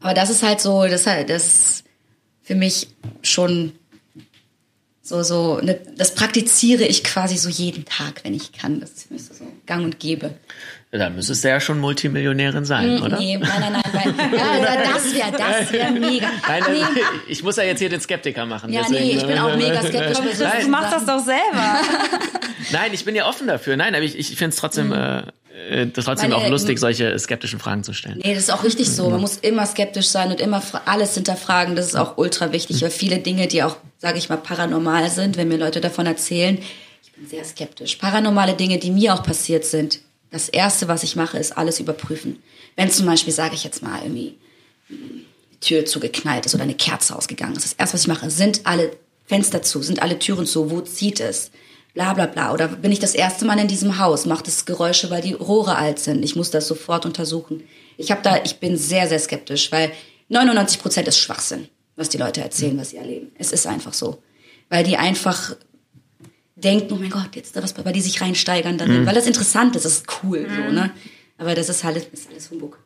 Aber 0.00 0.14
das 0.14 0.30
ist 0.30 0.42
halt 0.42 0.60
so, 0.60 0.86
das, 0.86 1.06
halt, 1.06 1.30
das 1.30 1.84
für 2.42 2.54
mich 2.54 2.88
schon 3.22 3.72
so, 5.06 5.22
so, 5.22 5.60
ne, 5.60 5.78
das 5.96 6.14
praktiziere 6.14 6.84
ich 6.84 7.04
quasi 7.04 7.36
so 7.36 7.50
jeden 7.50 7.84
Tag, 7.84 8.24
wenn 8.24 8.32
ich 8.32 8.52
kann. 8.52 8.80
Das 8.80 8.90
ist 9.10 9.36
so, 9.36 9.44
gang 9.66 9.84
und 9.84 10.00
gäbe. 10.00 10.34
Da 10.96 11.10
müsstest 11.10 11.42
du 11.42 11.48
ja 11.48 11.58
schon 11.58 11.80
Multimillionärin 11.80 12.64
sein, 12.64 13.00
Mm, 13.00 13.02
oder? 13.02 13.18
Nee, 13.18 13.36
nein, 13.36 13.50
nein, 13.58 13.72
nein. 13.72 14.14
nein. 14.16 14.32
Ja, 14.32 14.76
das 14.92 15.12
wäre 15.14 15.32
das 15.32 15.72
wär 15.72 15.90
mega. 15.90 16.28
Nein, 16.46 16.62
nee. 16.70 16.82
also, 16.84 17.00
ich 17.26 17.42
muss 17.42 17.56
ja 17.56 17.64
jetzt 17.64 17.80
hier 17.80 17.88
den 17.88 18.00
Skeptiker 18.00 18.46
machen. 18.46 18.72
Ja, 18.72 18.82
deswegen, 18.82 19.04
nee, 19.04 19.16
ich 19.16 19.26
bin 19.26 19.36
auch 19.38 19.56
mega 19.56 19.82
skeptisch 19.82 20.18
Du 20.62 20.68
machst 20.68 20.92
das 20.92 21.04
doch 21.04 21.18
selber. 21.18 21.80
Nein, 22.70 22.92
ich 22.92 23.04
bin 23.04 23.16
ja 23.16 23.26
offen 23.28 23.48
dafür. 23.48 23.76
Nein, 23.76 23.94
aber 23.96 24.04
ich, 24.04 24.16
ich 24.16 24.36
finde 24.36 24.50
es 24.50 24.56
trotzdem, 24.56 24.92
äh, 24.92 25.22
äh, 25.68 25.86
trotzdem 25.92 26.30
Meine, 26.30 26.36
auch 26.44 26.48
lustig, 26.48 26.78
solche 26.78 27.18
skeptischen 27.18 27.58
Fragen 27.58 27.82
zu 27.82 27.92
stellen. 27.92 28.20
Nee, 28.22 28.32
das 28.34 28.44
ist 28.44 28.52
auch 28.52 28.62
richtig 28.62 28.88
so. 28.88 29.10
Man 29.10 29.20
muss 29.20 29.38
immer 29.38 29.66
skeptisch 29.66 30.06
sein 30.08 30.30
und 30.30 30.40
immer 30.40 30.62
alles 30.84 31.14
hinterfragen. 31.14 31.74
Das 31.74 31.86
ist 31.86 31.96
auch 31.96 32.18
ultra 32.18 32.52
wichtig, 32.52 32.80
weil 32.82 32.90
viele 32.90 33.18
Dinge, 33.18 33.48
die 33.48 33.64
auch, 33.64 33.78
sage 33.98 34.18
ich 34.18 34.28
mal, 34.28 34.36
paranormal 34.36 35.10
sind, 35.10 35.36
wenn 35.36 35.48
mir 35.48 35.58
Leute 35.58 35.80
davon 35.80 36.06
erzählen, 36.06 36.58
ich 37.02 37.12
bin 37.12 37.26
sehr 37.26 37.44
skeptisch. 37.44 37.96
Paranormale 37.96 38.54
Dinge, 38.54 38.78
die 38.78 38.92
mir 38.92 39.12
auch 39.14 39.24
passiert 39.24 39.64
sind, 39.64 39.98
das 40.34 40.48
Erste, 40.48 40.88
was 40.88 41.04
ich 41.04 41.14
mache, 41.14 41.38
ist 41.38 41.56
alles 41.56 41.78
überprüfen. 41.78 42.42
Wenn 42.74 42.90
zum 42.90 43.06
Beispiel, 43.06 43.32
sage 43.32 43.54
ich 43.54 43.62
jetzt 43.62 43.84
mal, 43.84 44.02
irgendwie 44.02 44.36
die 44.88 45.60
Tür 45.60 45.86
zugeknallt 45.86 46.44
ist 46.44 46.56
oder 46.56 46.64
eine 46.64 46.74
Kerze 46.74 47.14
ausgegangen 47.14 47.54
ist. 47.54 47.64
Das 47.64 47.72
Erste, 47.74 47.94
was 47.94 48.00
ich 48.00 48.08
mache, 48.08 48.30
sind 48.30 48.66
alle 48.66 48.96
Fenster 49.26 49.62
zu, 49.62 49.80
sind 49.80 50.02
alle 50.02 50.18
Türen 50.18 50.44
zu, 50.44 50.72
wo 50.72 50.80
zieht 50.80 51.20
es? 51.20 51.52
Bla 51.94 52.14
bla 52.14 52.26
bla. 52.26 52.52
Oder 52.52 52.66
bin 52.66 52.90
ich 52.90 52.98
das 52.98 53.14
erste 53.14 53.44
Mal 53.44 53.60
in 53.60 53.68
diesem 53.68 53.98
Haus? 53.98 54.26
Macht 54.26 54.48
es 54.48 54.64
Geräusche, 54.64 55.08
weil 55.08 55.22
die 55.22 55.34
Rohre 55.34 55.76
alt 55.76 56.00
sind? 56.00 56.24
Ich 56.24 56.34
muss 56.34 56.50
das 56.50 56.66
sofort 56.66 57.06
untersuchen. 57.06 57.62
Ich 57.96 58.10
habe 58.10 58.22
da, 58.22 58.42
ich 58.42 58.56
bin 58.56 58.76
sehr, 58.76 59.08
sehr 59.08 59.20
skeptisch, 59.20 59.70
weil 59.70 59.92
99 60.30 60.80
Prozent 60.80 61.06
ist 61.06 61.20
Schwachsinn, 61.20 61.68
was 61.94 62.08
die 62.08 62.18
Leute 62.18 62.40
erzählen, 62.40 62.76
was 62.76 62.90
sie 62.90 62.96
erleben. 62.96 63.30
Es 63.38 63.52
ist 63.52 63.68
einfach 63.68 63.94
so. 63.94 64.20
Weil 64.68 64.82
die 64.82 64.96
einfach 64.96 65.54
denken, 66.64 66.92
oh 66.92 66.96
mein 66.96 67.10
Gott, 67.10 67.30
jetzt 67.34 67.54
da 67.56 67.62
was, 67.62 67.74
weil 67.84 67.92
die 67.92 68.00
sich 68.00 68.20
reinsteigern 68.20 68.78
darin, 68.78 69.06
weil 69.06 69.14
das 69.14 69.26
interessant 69.26 69.76
ist, 69.76 69.84
das 69.84 69.92
ist 69.98 70.06
cool, 70.22 70.46
so, 70.48 70.72
ne? 70.72 70.90
Aber 71.38 71.54
das 71.54 71.68
ist 71.68 71.84
halt, 71.84 71.96
ist 72.12 72.30
alles 72.30 72.50
Humbug. 72.50 72.78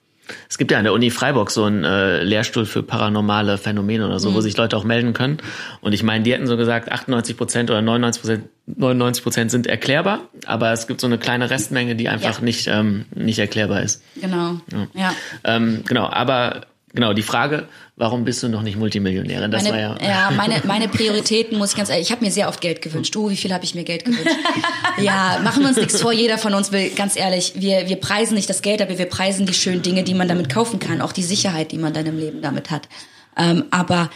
Es 0.51 0.59
gibt 0.59 0.71
ja 0.71 0.77
an 0.77 0.85
der 0.85 0.93
Uni 0.93 1.09
Freiburg 1.11 1.51
so 1.51 1.65
einen 1.65 1.85
äh, 1.85 2.23
Lehrstuhl 2.23 2.67
für 2.67 2.83
paranormale 2.83 3.57
Phänomene 3.57 4.07
oder 4.07 4.19
so, 4.19 4.35
wo 4.35 4.43
sich 4.43 4.55
Leute 4.59 4.77
auch 4.77 4.85
melden 4.85 5.15
können. 5.15 5.39
Und 5.81 5.95
ich 5.95 6.03
meine, 6.03 6.23
die 6.23 6.35
hätten 6.35 6.47
so 6.47 6.59
gesagt, 6.59 6.93
98 6.93 7.35
Prozent 7.37 7.71
oder 7.71 7.81
99 7.81 8.21
Prozent 8.21 8.45
99 8.67 9.23
Prozent 9.23 9.51
sind 9.51 9.67
erklärbar, 9.67 10.29
aber 10.45 10.73
es 10.73 10.87
gibt 10.87 11.01
so 11.01 11.07
eine 11.07 11.17
kleine 11.17 11.49
Restmenge, 11.49 11.97
die 11.97 12.11
einfach 12.11 12.39
Ja. 12.41 12.45
nicht, 12.45 12.67
ähm, 12.67 13.07
nicht 13.15 13.39
erklärbar 13.39 13.83
ist. 13.83 14.03
Genau. 14.21 14.61
Ja. 14.93 15.15
Ähm, 15.45 15.83
genau, 15.87 16.07
aber 16.11 16.67
genau, 16.93 17.13
die 17.13 17.23
Frage, 17.23 17.69
warum 17.97 18.25
bist 18.25 18.43
du 18.43 18.49
noch 18.49 18.63
nicht 18.63 18.77
Multimillionärin? 18.77 19.51
Das 19.51 19.65
meine, 19.65 19.77
war 19.77 20.03
ja. 20.03 20.31
meine, 20.37 20.63
meine 20.65 20.89
Prioritäten 20.89 21.59
muss 21.59 21.71
ich 21.71 21.77
ganz 21.77 21.89
ehrlich, 21.91 22.07
ich 22.07 22.13
habe 22.13 22.25
mir 22.25 22.31
sehr 22.31 22.49
oft 22.49 22.61
Geld 22.61 22.83
gewünscht. 22.83 23.15
Du, 23.15 23.31
wie 23.31 23.37
viel 23.37 23.53
habe 23.53 23.65
ich 23.65 23.75
mir 23.75 23.85
Geld 23.85 24.05
gewünscht? 24.05 24.37
ja, 24.99 25.41
machen 25.43 25.63
wir 25.63 25.69
uns 25.69 25.77
nichts 25.77 26.01
vor, 26.01 26.13
jeder 26.13 26.39
von 26.39 26.55
uns 26.55 26.73
will, 26.73 26.91
ganz 26.91 27.17
ehrlich, 27.17 27.55
wir, 27.57 27.89
wir 27.89 27.97
preisen 27.97 28.35
nicht 28.35 28.51
das 28.51 28.63
Geld, 28.63 28.83
aber 28.83 28.99
wir 28.99 29.07
preisen 29.07 29.47
die 29.47 29.55
schönen 29.55 29.83
Dinge, 29.83 30.03
die 30.03 30.15
man 30.15 30.29
damit 30.29 30.49
kaufen 30.49 30.79
kann, 30.79 31.01
auch 31.01 31.13
die 31.13 31.23
Sicherheit, 31.23 31.73
die 31.73 31.79
man 31.79 31.93
dann 31.93 32.07
im 32.07 32.19
Leben 32.19 32.43
damit 32.43 32.71
hat. 32.71 32.89
Ähm, 33.37 33.65
aber 33.71 34.11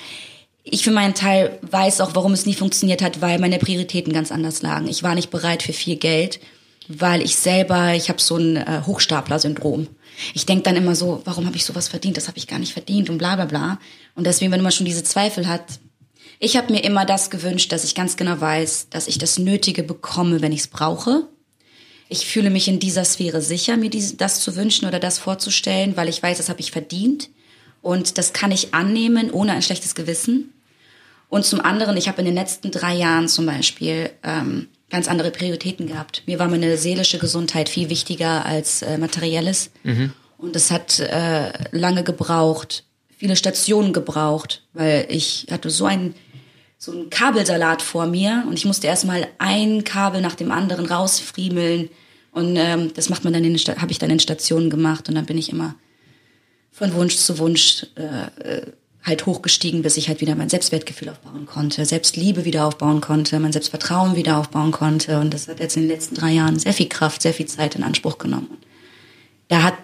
ich 0.64 0.84
für 0.84 0.90
meinen 0.90 1.14
Teil 1.14 1.58
weiß 1.62 2.00
auch, 2.00 2.14
warum 2.14 2.32
es 2.32 2.46
nie 2.46 2.54
funktioniert 2.54 3.02
hat, 3.02 3.20
weil 3.20 3.38
meine 3.38 3.58
Prioritäten 3.58 4.12
ganz 4.12 4.30
anders 4.30 4.62
lagen. 4.62 4.86
Ich 4.88 5.02
war 5.02 5.14
nicht 5.14 5.30
bereit 5.30 5.62
für 5.62 5.72
viel 5.72 5.96
Geld, 5.96 6.40
weil 6.88 7.22
ich 7.22 7.36
selber, 7.36 7.94
ich 7.94 8.08
habe 8.08 8.20
so 8.20 8.36
ein 8.36 8.56
äh, 8.56 8.82
Hochstapler-Syndrom. 8.86 9.88
Ich 10.34 10.46
denk 10.46 10.64
dann 10.64 10.76
immer 10.76 10.94
so, 10.94 11.22
warum 11.24 11.46
habe 11.46 11.56
ich 11.56 11.64
sowas 11.64 11.88
verdient? 11.88 12.16
Das 12.16 12.28
habe 12.28 12.38
ich 12.38 12.46
gar 12.46 12.58
nicht 12.58 12.72
verdient 12.72 13.10
und 13.10 13.18
bla 13.18 13.36
bla 13.36 13.44
bla. 13.44 13.78
Und 14.14 14.26
deswegen, 14.26 14.52
wenn 14.52 14.62
man 14.62 14.72
schon 14.72 14.86
diese 14.86 15.04
Zweifel 15.04 15.48
hat, 15.48 15.64
ich 16.38 16.56
habe 16.56 16.72
mir 16.72 16.82
immer 16.82 17.04
das 17.04 17.30
gewünscht, 17.30 17.70
dass 17.70 17.84
ich 17.84 17.94
ganz 17.94 18.16
genau 18.16 18.40
weiß, 18.40 18.88
dass 18.90 19.06
ich 19.06 19.18
das 19.18 19.38
Nötige 19.38 19.84
bekomme, 19.84 20.42
wenn 20.42 20.52
ich 20.52 20.60
es 20.60 20.66
brauche. 20.66 21.28
Ich 22.08 22.26
fühle 22.26 22.50
mich 22.50 22.68
in 22.68 22.80
dieser 22.80 23.04
Sphäre 23.04 23.40
sicher, 23.40 23.76
mir 23.76 23.90
dies, 23.90 24.16
das 24.16 24.40
zu 24.40 24.56
wünschen 24.56 24.86
oder 24.86 24.98
das 24.98 25.18
vorzustellen, 25.18 25.96
weil 25.96 26.08
ich 26.08 26.22
weiß, 26.22 26.38
das 26.38 26.48
habe 26.48 26.60
ich 26.60 26.72
verdient. 26.72 27.30
Und 27.80 28.18
das 28.18 28.32
kann 28.32 28.50
ich 28.50 28.74
annehmen, 28.74 29.30
ohne 29.30 29.52
ein 29.52 29.62
schlechtes 29.62 29.94
Gewissen. 29.94 30.52
Und 31.28 31.44
zum 31.46 31.60
anderen, 31.60 31.96
ich 31.96 32.08
habe 32.08 32.18
in 32.18 32.26
den 32.26 32.34
letzten 32.34 32.70
drei 32.70 32.94
Jahren 32.94 33.28
zum 33.28 33.46
Beispiel 33.46 34.10
ähm, 34.22 34.68
ganz 34.92 35.08
andere 35.08 35.30
Prioritäten 35.30 35.88
gehabt. 35.88 36.22
Mir 36.26 36.38
war 36.38 36.48
meine 36.48 36.76
seelische 36.76 37.18
Gesundheit 37.18 37.68
viel 37.68 37.88
wichtiger 37.88 38.44
als 38.44 38.82
äh, 38.82 38.98
materielles. 38.98 39.70
Und 40.38 40.54
es 40.54 40.70
hat 40.70 41.00
äh, 41.00 41.52
lange 41.72 42.04
gebraucht, 42.04 42.84
viele 43.16 43.34
Stationen 43.34 43.92
gebraucht, 43.92 44.62
weil 44.74 45.06
ich 45.08 45.46
hatte 45.50 45.70
so 45.70 45.86
ein 45.86 46.14
so 46.78 46.90
ein 46.90 47.10
Kabelsalat 47.10 47.80
vor 47.80 48.06
mir 48.06 48.44
und 48.48 48.54
ich 48.54 48.64
musste 48.64 48.88
erstmal 48.88 49.28
ein 49.38 49.84
Kabel 49.84 50.20
nach 50.20 50.34
dem 50.34 50.50
anderen 50.50 50.86
rausfriemeln 50.86 51.88
und 52.32 52.56
ähm, 52.56 52.92
das 52.92 53.08
macht 53.08 53.22
man 53.22 53.32
dann 53.32 53.44
in 53.44 53.56
habe 53.56 53.92
ich 53.92 54.00
dann 54.00 54.10
in 54.10 54.18
Stationen 54.18 54.68
gemacht 54.68 55.08
und 55.08 55.14
dann 55.14 55.26
bin 55.26 55.38
ich 55.38 55.52
immer 55.52 55.76
von 56.72 56.92
Wunsch 56.94 57.14
zu 57.14 57.38
Wunsch 57.38 57.86
äh, 57.94 58.56
äh, 58.56 58.72
halt 59.04 59.26
hochgestiegen, 59.26 59.82
bis 59.82 59.96
ich 59.96 60.08
halt 60.08 60.20
wieder 60.20 60.34
mein 60.36 60.48
Selbstwertgefühl 60.48 61.08
aufbauen 61.08 61.46
konnte, 61.46 61.84
Selbstliebe 61.84 62.44
wieder 62.44 62.66
aufbauen 62.66 63.00
konnte, 63.00 63.38
mein 63.40 63.52
Selbstvertrauen 63.52 64.14
wieder 64.16 64.38
aufbauen 64.38 64.70
konnte. 64.70 65.18
Und 65.18 65.34
das 65.34 65.48
hat 65.48 65.58
jetzt 65.60 65.76
in 65.76 65.82
den 65.82 65.90
letzten 65.90 66.14
drei 66.14 66.30
Jahren 66.32 66.58
sehr 66.58 66.72
viel 66.72 66.88
Kraft, 66.88 67.22
sehr 67.22 67.34
viel 67.34 67.46
Zeit 67.46 67.74
in 67.74 67.82
Anspruch 67.82 68.18
genommen. 68.18 68.58
Da 69.48 69.62
hat 69.62 69.74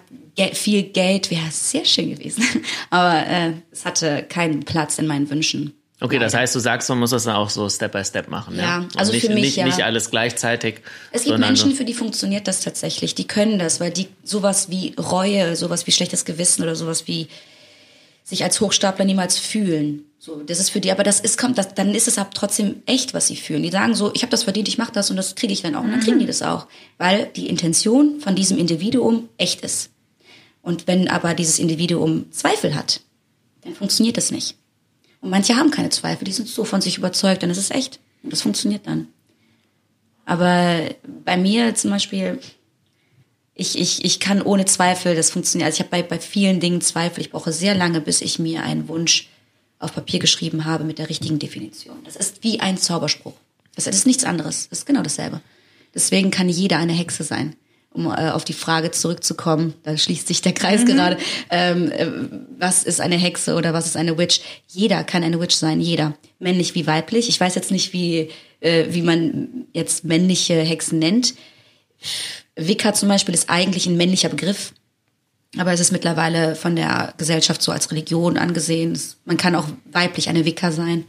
viel 0.53 0.83
Geld, 0.83 1.31
wäre 1.31 1.51
sehr 1.51 1.83
schön 1.83 2.11
gewesen, 2.15 2.43
aber 2.89 3.27
äh, 3.27 3.51
es 3.71 3.83
hatte 3.85 4.23
keinen 4.29 4.61
Platz 4.63 4.97
in 4.97 5.05
meinen 5.05 5.29
Wünschen. 5.29 5.73
Okay, 6.01 6.17
das 6.17 6.33
heißt, 6.33 6.55
du 6.55 6.59
sagst, 6.59 6.87
man 6.87 6.97
muss 6.99 7.09
das 7.09 7.25
dann 7.25 7.35
auch 7.35 7.49
so 7.49 7.67
Step 7.69 7.91
by 7.91 8.05
Step 8.05 8.29
machen. 8.29 8.55
Ja, 8.55 8.63
Ja, 8.79 8.87
also 8.95 9.11
nicht, 9.11 9.25
für 9.25 9.33
mich 9.33 9.41
nicht, 9.43 9.57
ja. 9.57 9.65
nicht 9.65 9.83
alles 9.83 10.09
gleichzeitig. 10.09 10.75
Es 11.11 11.25
gibt 11.25 11.37
Menschen, 11.39 11.71
so- 11.71 11.75
für 11.75 11.83
die 11.83 11.93
funktioniert 11.93 12.47
das 12.47 12.61
tatsächlich. 12.61 13.15
Die 13.15 13.27
können 13.27 13.59
das, 13.59 13.81
weil 13.81 13.91
die 13.91 14.07
sowas 14.23 14.69
wie 14.69 14.93
Reue, 14.97 15.57
sowas 15.57 15.87
wie 15.87 15.91
schlechtes 15.91 16.23
Gewissen 16.23 16.63
oder 16.63 16.77
sowas 16.77 17.05
wie 17.09 17.27
sich 18.29 18.43
als 18.43 18.61
Hochstapler 18.61 19.05
niemals 19.05 19.37
fühlen. 19.39 20.05
So, 20.19 20.43
das 20.43 20.59
ist 20.59 20.69
für 20.69 20.79
die, 20.79 20.91
aber 20.91 21.03
das 21.03 21.19
ist 21.19 21.37
kommt, 21.37 21.57
das, 21.57 21.73
dann 21.73 21.95
ist 21.95 22.07
es 22.07 22.19
aber 22.19 22.29
trotzdem 22.29 22.83
echt, 22.85 23.13
was 23.13 23.27
sie 23.27 23.35
fühlen. 23.35 23.63
Die 23.63 23.71
sagen 23.71 23.95
so, 23.95 24.11
ich 24.13 24.21
habe 24.21 24.29
das 24.29 24.43
verdient, 24.43 24.67
ich 24.67 24.77
mache 24.77 24.91
das 24.91 25.09
und 25.09 25.15
das 25.15 25.33
kriege 25.33 25.51
ich 25.51 25.63
dann 25.63 25.75
auch. 25.75 25.83
Und 25.83 25.91
dann 25.91 25.99
kriegen 26.01 26.19
die 26.19 26.27
das 26.27 26.43
auch, 26.43 26.67
weil 26.97 27.27
die 27.35 27.47
Intention 27.47 28.19
von 28.19 28.35
diesem 28.35 28.57
Individuum 28.57 29.29
echt 29.37 29.61
ist. 29.61 29.89
Und 30.61 30.85
wenn 30.87 31.07
aber 31.07 31.33
dieses 31.33 31.57
Individuum 31.57 32.31
Zweifel 32.31 32.75
hat, 32.75 33.01
dann 33.61 33.73
funktioniert 33.73 34.17
das 34.17 34.29
nicht. 34.29 34.55
Und 35.21 35.31
manche 35.31 35.55
haben 35.55 35.71
keine 35.71 35.89
Zweifel, 35.89 36.25
die 36.25 36.31
sind 36.31 36.47
so 36.47 36.65
von 36.65 36.81
sich 36.81 36.97
überzeugt, 36.97 37.41
dann 37.41 37.49
ist 37.49 37.57
es 37.57 37.71
echt. 37.71 37.99
Und 38.21 38.31
das 38.31 38.41
funktioniert 38.41 38.85
dann. 38.85 39.07
Aber 40.25 40.81
bei 41.25 41.37
mir 41.37 41.73
zum 41.73 41.89
Beispiel, 41.89 42.39
ich, 43.59 43.77
ich, 43.77 44.05
ich 44.05 44.19
kann 44.19 44.41
ohne 44.41 44.65
Zweifel, 44.65 45.15
das 45.15 45.31
funktioniert. 45.31 45.67
Also 45.67 45.75
ich 45.75 45.79
habe 45.81 45.89
bei, 45.89 46.01
bei 46.01 46.19
vielen 46.19 46.59
Dingen 46.59 46.79
Zweifel. 46.79 47.19
Ich 47.21 47.29
brauche 47.29 47.51
sehr 47.51 47.75
lange, 47.75 47.99
bis 47.99 48.21
ich 48.21 48.39
mir 48.39 48.63
einen 48.63 48.87
Wunsch 48.87 49.27
auf 49.79 49.93
Papier 49.93 50.19
geschrieben 50.19 50.65
habe 50.65 50.85
mit 50.85 50.97
der 50.97 51.09
richtigen 51.09 51.39
Definition. 51.39 51.97
Das 52.05 52.15
ist 52.15 52.43
wie 52.43 52.61
ein 52.61 52.77
Zauberspruch. 52.77 53.33
Das 53.75 53.85
ist 53.87 54.07
nichts 54.07 54.23
anderes. 54.23 54.69
Das 54.69 54.79
ist 54.79 54.85
genau 54.85 55.01
dasselbe. 55.01 55.41
Deswegen 55.93 56.31
kann 56.31 56.47
jeder 56.47 56.77
eine 56.77 56.93
Hexe 56.93 57.23
sein. 57.23 57.55
Um 57.91 58.05
äh, 58.05 58.29
auf 58.29 58.45
die 58.45 58.53
Frage 58.53 58.91
zurückzukommen, 58.91 59.73
da 59.83 59.97
schließt 59.97 60.27
sich 60.27 60.41
der 60.41 60.53
Kreis 60.53 60.85
gerade. 60.85 61.17
Ähm, 61.49 61.91
äh, 61.91 62.07
was 62.59 62.83
ist 62.83 63.01
eine 63.01 63.17
Hexe 63.17 63.55
oder 63.55 63.73
was 63.73 63.87
ist 63.87 63.97
eine 63.97 64.17
Witch? 64.17 64.41
Jeder 64.67 65.03
kann 65.03 65.23
eine 65.23 65.39
Witch 65.41 65.55
sein, 65.55 65.81
jeder. 65.81 66.15
Männlich 66.37 66.75
wie 66.75 66.87
weiblich. 66.87 67.27
Ich 67.27 67.39
weiß 67.39 67.55
jetzt 67.55 67.71
nicht, 67.71 67.91
wie, 67.91 68.29
äh, 68.59 68.85
wie 68.89 69.01
man 69.01 69.65
jetzt 69.73 70.05
männliche 70.05 70.61
Hexen 70.61 70.99
nennt. 70.99 71.33
Wicca 72.67 72.93
zum 72.93 73.09
Beispiel 73.09 73.33
ist 73.33 73.49
eigentlich 73.49 73.85
ein 73.87 73.97
männlicher 73.97 74.29
Begriff. 74.29 74.73
Aber 75.57 75.71
es 75.73 75.79
ist 75.79 75.91
mittlerweile 75.91 76.55
von 76.55 76.75
der 76.75 77.13
Gesellschaft 77.17 77.61
so 77.61 77.71
als 77.71 77.89
Religion 77.91 78.37
angesehen. 78.37 78.91
Es- 78.91 79.17
Man 79.25 79.37
kann 79.37 79.55
auch 79.55 79.67
weiblich 79.91 80.29
eine 80.29 80.45
Wicca 80.45 80.71
sein. 80.71 81.05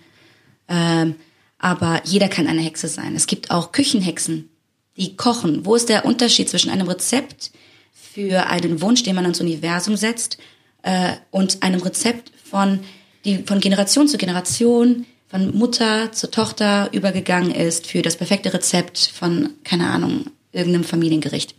Ähm, 0.69 1.17
aber 1.59 2.01
jeder 2.05 2.29
kann 2.29 2.47
eine 2.47 2.63
Hexe 2.63 2.89
sein. 2.89 3.15
Es 3.15 3.27
gibt 3.27 3.51
auch 3.51 3.71
Küchenhexen, 3.73 4.49
die 4.97 5.15
kochen. 5.17 5.67
Wo 5.67 5.75
ist 5.75 5.89
der 5.91 6.05
Unterschied 6.07 6.49
zwischen 6.49 6.71
einem 6.71 6.89
Rezept 6.89 7.51
für 7.93 8.47
einen 8.47 8.81
Wunsch, 8.81 9.03
den 9.03 9.15
man 9.15 9.25
ans 9.25 9.41
Universum 9.41 9.97
setzt, 9.97 10.39
äh, 10.83 11.13
und 11.31 11.63
einem 11.63 11.81
Rezept 11.83 12.33
von, 12.51 12.81
die 13.27 13.43
von 13.45 13.61
Generation 13.61 14.09
zu 14.09 14.17
Generation, 14.17 15.05
von 15.29 15.55
Mutter 15.55 16.11
zur 16.13 16.31
Tochter 16.31 16.89
übergegangen 16.93 17.51
ist 17.55 17.87
für 17.87 18.01
das 18.03 18.17
perfekte 18.17 18.53
Rezept 18.55 18.99
von, 19.15 19.51
keine 19.65 19.89
Ahnung, 19.91 20.31
irgendeinem 20.53 20.85
Familiengericht? 20.85 21.55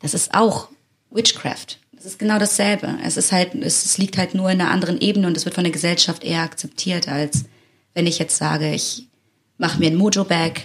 Das 0.00 0.14
ist 0.14 0.34
auch 0.34 0.68
Witchcraft. 1.10 1.78
Das 1.92 2.04
ist 2.04 2.18
genau 2.18 2.38
dasselbe. 2.38 2.98
Es 3.02 3.16
ist 3.16 3.32
halt, 3.32 3.54
es, 3.54 3.98
liegt 3.98 4.18
halt 4.18 4.34
nur 4.34 4.50
in 4.50 4.60
einer 4.60 4.70
anderen 4.70 5.00
Ebene 5.00 5.26
und 5.26 5.36
es 5.36 5.44
wird 5.44 5.54
von 5.54 5.64
der 5.64 5.72
Gesellschaft 5.72 6.22
eher 6.22 6.42
akzeptiert, 6.42 7.08
als 7.08 7.44
wenn 7.94 8.06
ich 8.06 8.18
jetzt 8.18 8.36
sage, 8.36 8.72
ich 8.72 9.08
mache 9.58 9.78
mir 9.78 9.86
ein 9.86 9.96
Mojo-Bag, 9.96 10.62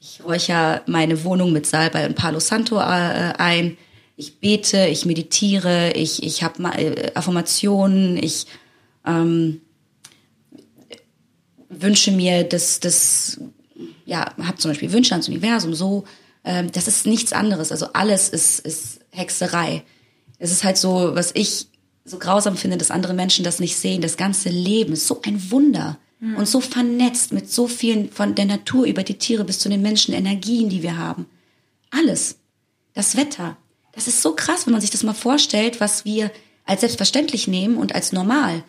ich 0.00 0.24
räuchere 0.24 0.82
meine 0.86 1.24
Wohnung 1.24 1.52
mit 1.52 1.66
Salbei 1.66 2.06
und 2.06 2.14
Palo 2.14 2.40
Santo 2.40 2.78
äh, 2.78 3.34
ein, 3.36 3.76
ich 4.16 4.38
bete, 4.38 4.86
ich 4.86 5.04
meditiere, 5.04 5.92
ich, 5.92 6.22
ich 6.22 6.42
habe 6.42 6.62
äh, 6.78 7.10
Affirmationen, 7.14 8.16
ich 8.16 8.46
ähm, 9.06 9.60
wünsche 11.68 12.12
mir 12.12 12.44
das, 12.44 12.80
das 12.80 13.40
ja, 14.06 14.34
habe 14.38 14.56
zum 14.56 14.70
Beispiel 14.70 14.92
Wünsche 14.92 15.14
ans 15.14 15.28
Universum, 15.28 15.74
so, 15.74 16.04
ähm, 16.44 16.70
das 16.72 16.88
ist 16.88 17.06
nichts 17.06 17.32
anderes. 17.32 17.72
Also 17.72 17.92
alles 17.92 18.28
ist, 18.28 18.60
ist 18.60 19.00
Hexerei. 19.10 19.82
Es 20.38 20.50
ist 20.50 20.64
halt 20.64 20.78
so, 20.78 21.14
was 21.14 21.32
ich 21.34 21.66
so 22.04 22.18
grausam 22.18 22.56
finde, 22.56 22.78
dass 22.78 22.90
andere 22.90 23.14
Menschen 23.14 23.44
das 23.44 23.60
nicht 23.60 23.76
sehen. 23.76 24.00
Das 24.00 24.16
ganze 24.16 24.48
Leben 24.48 24.92
ist 24.92 25.06
so 25.06 25.20
ein 25.24 25.50
Wunder 25.50 25.98
mhm. 26.18 26.36
und 26.36 26.48
so 26.48 26.60
vernetzt 26.60 27.32
mit 27.32 27.50
so 27.50 27.68
vielen 27.68 28.10
von 28.10 28.34
der 28.34 28.46
Natur 28.46 28.86
über 28.86 29.02
die 29.02 29.18
Tiere 29.18 29.44
bis 29.44 29.58
zu 29.58 29.68
den 29.68 29.82
Menschen, 29.82 30.14
Energien, 30.14 30.68
die 30.68 30.82
wir 30.82 30.96
haben. 30.96 31.26
Alles. 31.90 32.36
Das 32.94 33.16
Wetter. 33.16 33.56
Das 33.92 34.08
ist 34.08 34.22
so 34.22 34.34
krass, 34.34 34.66
wenn 34.66 34.72
man 34.72 34.80
sich 34.80 34.90
das 34.90 35.02
mal 35.02 35.14
vorstellt, 35.14 35.80
was 35.80 36.04
wir 36.04 36.30
als 36.64 36.80
selbstverständlich 36.80 37.48
nehmen 37.48 37.76
und 37.76 37.94
als 37.94 38.12
normal. 38.12 38.62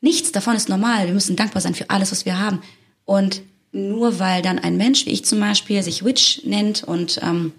Nichts 0.00 0.32
davon 0.32 0.56
ist 0.56 0.68
normal. 0.68 1.06
Wir 1.06 1.14
müssen 1.14 1.36
dankbar 1.36 1.60
sein 1.60 1.74
für 1.74 1.90
alles, 1.90 2.10
was 2.10 2.24
wir 2.24 2.38
haben. 2.38 2.62
Und 3.04 3.42
nur 3.72 4.18
weil 4.18 4.42
dann 4.42 4.58
ein 4.58 4.76
Mensch, 4.76 5.06
wie 5.06 5.10
ich 5.10 5.24
zum 5.24 5.40
Beispiel, 5.40 5.82
sich 5.82 6.04
Witch 6.04 6.42
nennt 6.44 6.84
und 6.84 7.20
ähm, 7.22 7.52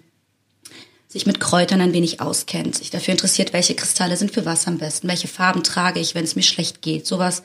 sich 1.08 1.26
mit 1.26 1.40
Kräutern 1.40 1.80
ein 1.80 1.92
wenig 1.92 2.20
auskennt, 2.20 2.76
sich 2.76 2.90
dafür 2.90 3.12
interessiert, 3.12 3.52
welche 3.52 3.74
Kristalle 3.74 4.16
sind 4.16 4.32
für 4.32 4.44
was 4.44 4.66
am 4.66 4.78
besten, 4.78 5.08
welche 5.08 5.28
Farben 5.28 5.62
trage 5.62 6.00
ich, 6.00 6.14
wenn 6.14 6.24
es 6.24 6.36
mir 6.36 6.42
schlecht 6.42 6.82
geht, 6.82 7.06
sowas, 7.06 7.42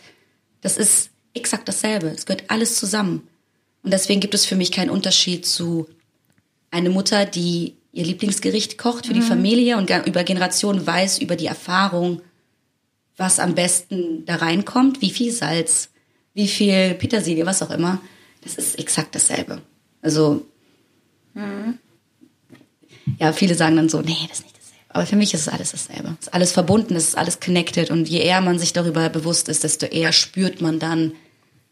das 0.62 0.77
ist 0.77 1.10
exakt 1.34 1.67
dasselbe. 1.67 2.08
Es 2.08 2.25
gehört 2.25 2.49
alles 2.49 2.75
zusammen. 2.75 3.27
Und 3.84 3.91
deswegen 3.93 4.19
gibt 4.19 4.34
es 4.34 4.45
für 4.45 4.55
mich 4.55 4.71
keinen 4.71 4.89
Unterschied 4.89 5.45
zu 5.45 5.88
einer 6.71 6.89
Mutter, 6.89 7.25
die 7.25 7.75
ihr 7.91 8.05
Lieblingsgericht 8.05 8.77
kocht 8.77 9.05
für 9.05 9.13
mhm. 9.13 9.21
die 9.21 9.25
Familie 9.25 9.77
und 9.77 9.89
über 10.05 10.23
Generationen 10.23 10.86
weiß 10.86 11.19
über 11.19 11.36
die 11.36 11.47
Erfahrung, 11.47 12.21
was 13.17 13.39
am 13.39 13.55
besten 13.55 14.25
da 14.25 14.38
reinkommt, 14.38 15.01
wie 15.01 15.10
viel 15.10 15.32
Salz, 15.32 15.89
wie 16.34 16.47
viel 16.47 16.93
Petersilie, 16.93 17.45
was 17.45 17.62
auch 17.62 17.71
immer. 17.71 18.01
Das 18.41 18.56
ist 18.56 18.80
exakt 18.80 19.15
dasselbe. 19.15 19.62
Also, 20.02 20.45
mhm. 21.34 21.78
ja, 23.19 23.34
viele 23.34 23.56
sagen 23.56 23.75
dann 23.75 23.89
so, 23.89 24.02
nee, 24.02 24.15
das 24.30 24.39
ist 24.39 24.45
nicht 24.45 24.58
dasselbe. 24.58 24.86
Aber 24.89 25.06
für 25.06 25.15
mich 25.15 25.34
ist 25.34 25.41
es 25.41 25.49
alles 25.49 25.71
dasselbe. 25.71 26.15
Es 26.19 26.28
ist 26.28 26.34
alles 26.34 26.52
verbunden, 26.52 26.95
es 26.95 27.10
ist 27.10 27.17
alles 27.17 27.39
connected. 27.39 27.91
Und 27.91 28.08
je 28.08 28.19
eher 28.19 28.41
man 28.41 28.60
sich 28.60 28.73
darüber 28.73 29.10
bewusst 29.10 29.49
ist, 29.49 29.63
desto 29.63 29.86
eher 29.86 30.12
spürt 30.12 30.62
man 30.62 30.80
dann, 30.80 31.13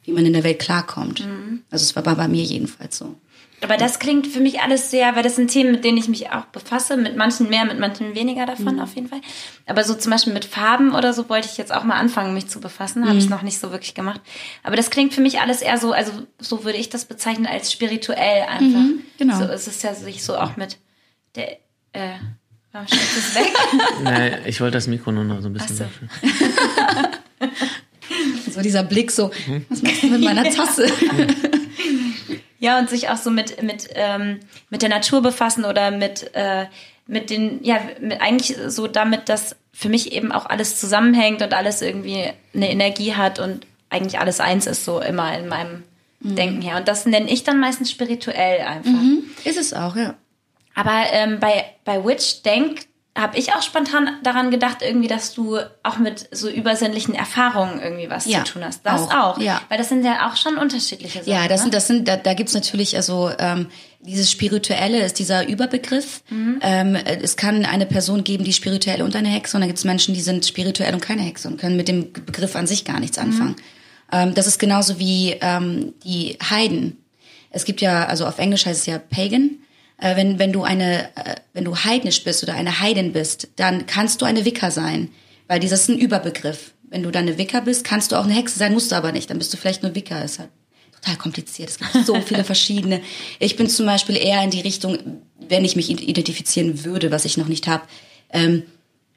wie 0.03 0.11
man 0.11 0.25
in 0.25 0.33
der 0.33 0.43
Welt 0.43 0.59
klarkommt. 0.59 1.25
Mhm. 1.25 1.61
Also 1.69 1.83
es 1.83 1.95
war 1.95 2.03
bei 2.03 2.27
mir 2.27 2.43
jedenfalls 2.43 2.97
so. 2.97 3.15
Aber 3.61 3.77
das 3.77 3.97
klingt 3.97 4.27
für 4.27 4.39
mich 4.39 4.61
alles 4.61 4.91
sehr, 4.91 5.15
weil 5.15 5.23
das 5.23 5.35
sind 5.35 5.49
Themen, 5.49 5.71
mit 5.71 5.83
denen 5.83 5.97
ich 5.97 6.07
mich 6.07 6.29
auch 6.29 6.45
befasse, 6.45 6.95
mit 6.95 7.15
manchen 7.15 7.49
mehr, 7.49 7.65
mit 7.65 7.79
manchen 7.79 8.13
weniger 8.13 8.45
davon 8.45 8.75
mhm. 8.75 8.81
auf 8.81 8.93
jeden 8.93 9.07
Fall. 9.07 9.21
Aber 9.65 9.83
so 9.83 9.95
zum 9.95 10.11
Beispiel 10.11 10.33
mit 10.33 10.45
Farben 10.45 10.93
oder 10.93 11.11
so 11.11 11.27
wollte 11.27 11.47
ich 11.51 11.57
jetzt 11.57 11.73
auch 11.73 11.83
mal 11.83 11.95
anfangen, 11.95 12.35
mich 12.35 12.47
zu 12.47 12.59
befassen, 12.59 13.03
habe 13.05 13.13
mhm. 13.13 13.19
ich 13.19 13.29
noch 13.29 13.41
nicht 13.41 13.57
so 13.59 13.71
wirklich 13.71 13.95
gemacht. 13.95 14.21
Aber 14.63 14.75
das 14.75 14.91
klingt 14.91 15.13
für 15.13 15.21
mich 15.21 15.39
alles 15.39 15.61
eher 15.61 15.79
so, 15.79 15.91
also 15.91 16.11
so 16.39 16.65
würde 16.65 16.77
ich 16.77 16.89
das 16.89 17.05
bezeichnen 17.05 17.47
als 17.47 17.71
spirituell 17.71 18.43
einfach. 18.43 18.79
Mhm, 18.79 19.01
genau. 19.17 19.39
So 19.39 19.45
es 19.45 19.67
ist 19.67 19.81
ja 19.83 19.95
sich 19.95 20.23
so 20.23 20.37
auch 20.37 20.55
mit 20.55 20.77
der, 21.35 21.53
äh, 21.93 22.13
warum 22.71 22.87
steht 22.87 22.99
das 22.99 23.35
weg? 23.35 23.53
nee, 24.03 24.49
ich 24.49 24.61
wollte 24.61 24.77
das 24.77 24.85
Mikro 24.85 25.11
nur 25.11 25.23
noch 25.23 25.41
so 25.41 25.49
ein 25.49 25.53
bisschen. 25.53 25.77
So. 25.77 25.85
so 28.51 28.61
dieser 28.61 28.83
Blick 28.83 29.09
so, 29.09 29.31
mhm. 29.47 29.65
was 29.69 29.81
machst 29.81 30.03
du 30.03 30.07
mit 30.07 30.21
meiner 30.21 30.43
Tasse? 30.51 30.91
Ja, 32.59 32.79
und 32.79 32.89
sich 32.89 33.09
auch 33.09 33.17
so 33.17 33.29
mit, 33.29 33.61
mit, 33.61 33.89
ähm, 33.93 34.39
mit 34.69 34.81
der 34.81 34.89
Natur 34.89 35.21
befassen 35.21 35.65
oder 35.65 35.91
mit, 35.91 36.31
äh, 36.33 36.65
mit 37.05 37.29
den, 37.29 37.63
ja, 37.63 37.79
mit, 37.99 38.19
eigentlich 38.21 38.57
so 38.67 38.87
damit, 38.87 39.29
dass 39.29 39.55
für 39.71 39.89
mich 39.89 40.11
eben 40.11 40.31
auch 40.31 40.47
alles 40.47 40.79
zusammenhängt 40.79 41.41
und 41.41 41.53
alles 41.53 41.81
irgendwie 41.81 42.31
eine 42.53 42.71
Energie 42.71 43.13
hat 43.13 43.39
und 43.39 43.67
eigentlich 43.89 44.19
alles 44.19 44.39
eins 44.39 44.65
ist, 44.65 44.85
so 44.85 44.99
immer 44.99 45.37
in 45.37 45.47
meinem 45.47 45.83
mhm. 46.19 46.35
Denken 46.35 46.61
her. 46.61 46.77
Und 46.77 46.87
das 46.87 47.05
nenne 47.05 47.29
ich 47.29 47.43
dann 47.43 47.59
meistens 47.59 47.91
spirituell 47.91 48.61
einfach. 48.61 48.89
Mhm. 48.89 49.23
Ist 49.43 49.57
es 49.57 49.73
auch, 49.73 49.95
ja. 49.95 50.15
Aber 50.73 51.05
ähm, 51.11 51.39
bei, 51.39 51.65
bei 51.85 52.03
Witch 52.03 52.41
Denk 52.43 52.86
habe 53.17 53.37
ich 53.37 53.53
auch 53.53 53.63
spontan 53.63 54.11
daran 54.21 54.51
gedacht, 54.51 54.77
irgendwie, 54.81 55.07
dass 55.07 55.33
du 55.33 55.57
auch 55.81 55.97
mit 55.97 56.29
so 56.31 56.49
übersinnlichen 56.49 57.15
Erfahrungen 57.15 57.81
irgendwie 57.81 58.09
was 58.09 58.25
ja, 58.27 58.43
zu 58.43 58.53
tun 58.53 58.63
hast. 58.63 58.85
Das 58.85 59.09
auch, 59.09 59.37
auch. 59.37 59.39
Ja. 59.39 59.61
Weil 59.69 59.79
das 59.79 59.89
sind 59.89 60.05
ja 60.05 60.29
auch 60.29 60.35
schon 60.35 60.57
unterschiedliche 60.57 61.19
Sachen. 61.19 61.33
Ja, 61.33 61.47
das 61.47 61.61
sind, 61.61 61.71
ne? 61.71 61.77
das 61.77 61.87
sind, 61.87 62.07
da, 62.07 62.15
da 62.15 62.35
gibt's 62.35 62.53
natürlich, 62.53 62.95
also 62.95 63.31
ähm, 63.39 63.67
dieses 64.01 64.31
Spirituelle 64.31 65.03
ist 65.03 65.17
dieser 65.17 65.47
Überbegriff. 65.47 66.21
Mhm. 66.29 66.59
Ähm, 66.61 66.95
es 66.95 67.35
kann 67.37 67.65
eine 67.65 67.87
Person 67.87 68.23
geben, 68.23 68.43
die 68.43 68.53
spirituell 68.53 69.01
und 69.01 69.15
eine 69.15 69.29
Hexe, 69.29 69.57
und 69.57 69.61
dann 69.61 69.69
gibt's 69.69 69.83
Menschen, 69.83 70.13
die 70.13 70.21
sind 70.21 70.45
spirituell 70.45 70.93
und 70.93 71.01
keine 71.01 71.23
Hexe 71.23 71.47
und 71.47 71.59
können 71.59 71.75
mit 71.75 71.87
dem 71.87 72.13
Begriff 72.13 72.55
an 72.55 72.67
sich 72.67 72.85
gar 72.85 72.99
nichts 72.99 73.17
anfangen. 73.17 73.55
Mhm. 74.11 74.11
Ähm, 74.11 74.33
das 74.35 74.45
ist 74.45 74.59
genauso 74.59 74.99
wie 74.99 75.35
ähm, 75.41 75.95
die 76.03 76.37
Heiden. 76.49 77.03
Es 77.49 77.65
gibt 77.65 77.81
ja, 77.81 78.05
also 78.05 78.27
auf 78.27 78.37
Englisch 78.37 78.67
heißt 78.67 78.81
es 78.81 78.85
ja 78.85 78.99
Pagan 78.99 79.57
äh, 79.97 80.15
wenn, 80.15 80.39
wenn 80.39 80.53
du 80.53 80.63
eine, 80.63 81.09
äh, 81.15 81.35
wenn 81.53 81.65
du 81.65 81.75
heidnisch 81.75 82.23
bist 82.23 82.43
oder 82.43 82.53
eine 82.53 82.79
Heidin 82.79 83.13
bist, 83.13 83.49
dann 83.55 83.85
kannst 83.85 84.21
du 84.21 84.25
eine 84.25 84.45
Wicker 84.45 84.71
sein, 84.71 85.09
weil 85.47 85.59
dieses 85.59 85.81
ist 85.81 85.89
ein 85.89 85.97
Überbegriff. 85.97 86.73
Wenn 86.89 87.03
du 87.03 87.11
dann 87.11 87.27
eine 87.27 87.37
Wicker 87.37 87.61
bist, 87.61 87.83
kannst 87.83 88.11
du 88.11 88.15
auch 88.15 88.23
eine 88.23 88.33
Hexe 88.33 88.57
sein, 88.57 88.73
musst 88.73 88.91
du 88.91 88.95
aber 88.95 89.11
nicht, 89.11 89.29
dann 89.29 89.37
bist 89.37 89.53
du 89.53 89.57
vielleicht 89.57 89.83
nur 89.83 89.95
Wicker. 89.95 90.23
Ist 90.23 90.39
halt 90.39 90.49
total 91.01 91.17
kompliziert. 91.17 91.69
Es 91.69 91.77
gibt 91.77 92.05
so 92.05 92.19
viele 92.25 92.43
verschiedene. 92.43 93.01
Ich 93.39 93.55
bin 93.55 93.69
zum 93.69 93.85
Beispiel 93.85 94.15
eher 94.15 94.41
in 94.43 94.51
die 94.51 94.61
Richtung, 94.61 94.97
wenn 95.39 95.65
ich 95.65 95.75
mich 95.75 95.89
identifizieren 95.89 96.85
würde, 96.85 97.11
was 97.11 97.25
ich 97.25 97.37
noch 97.37 97.47
nicht 97.47 97.67
habe. 97.67 97.83
Ähm, 98.31 98.63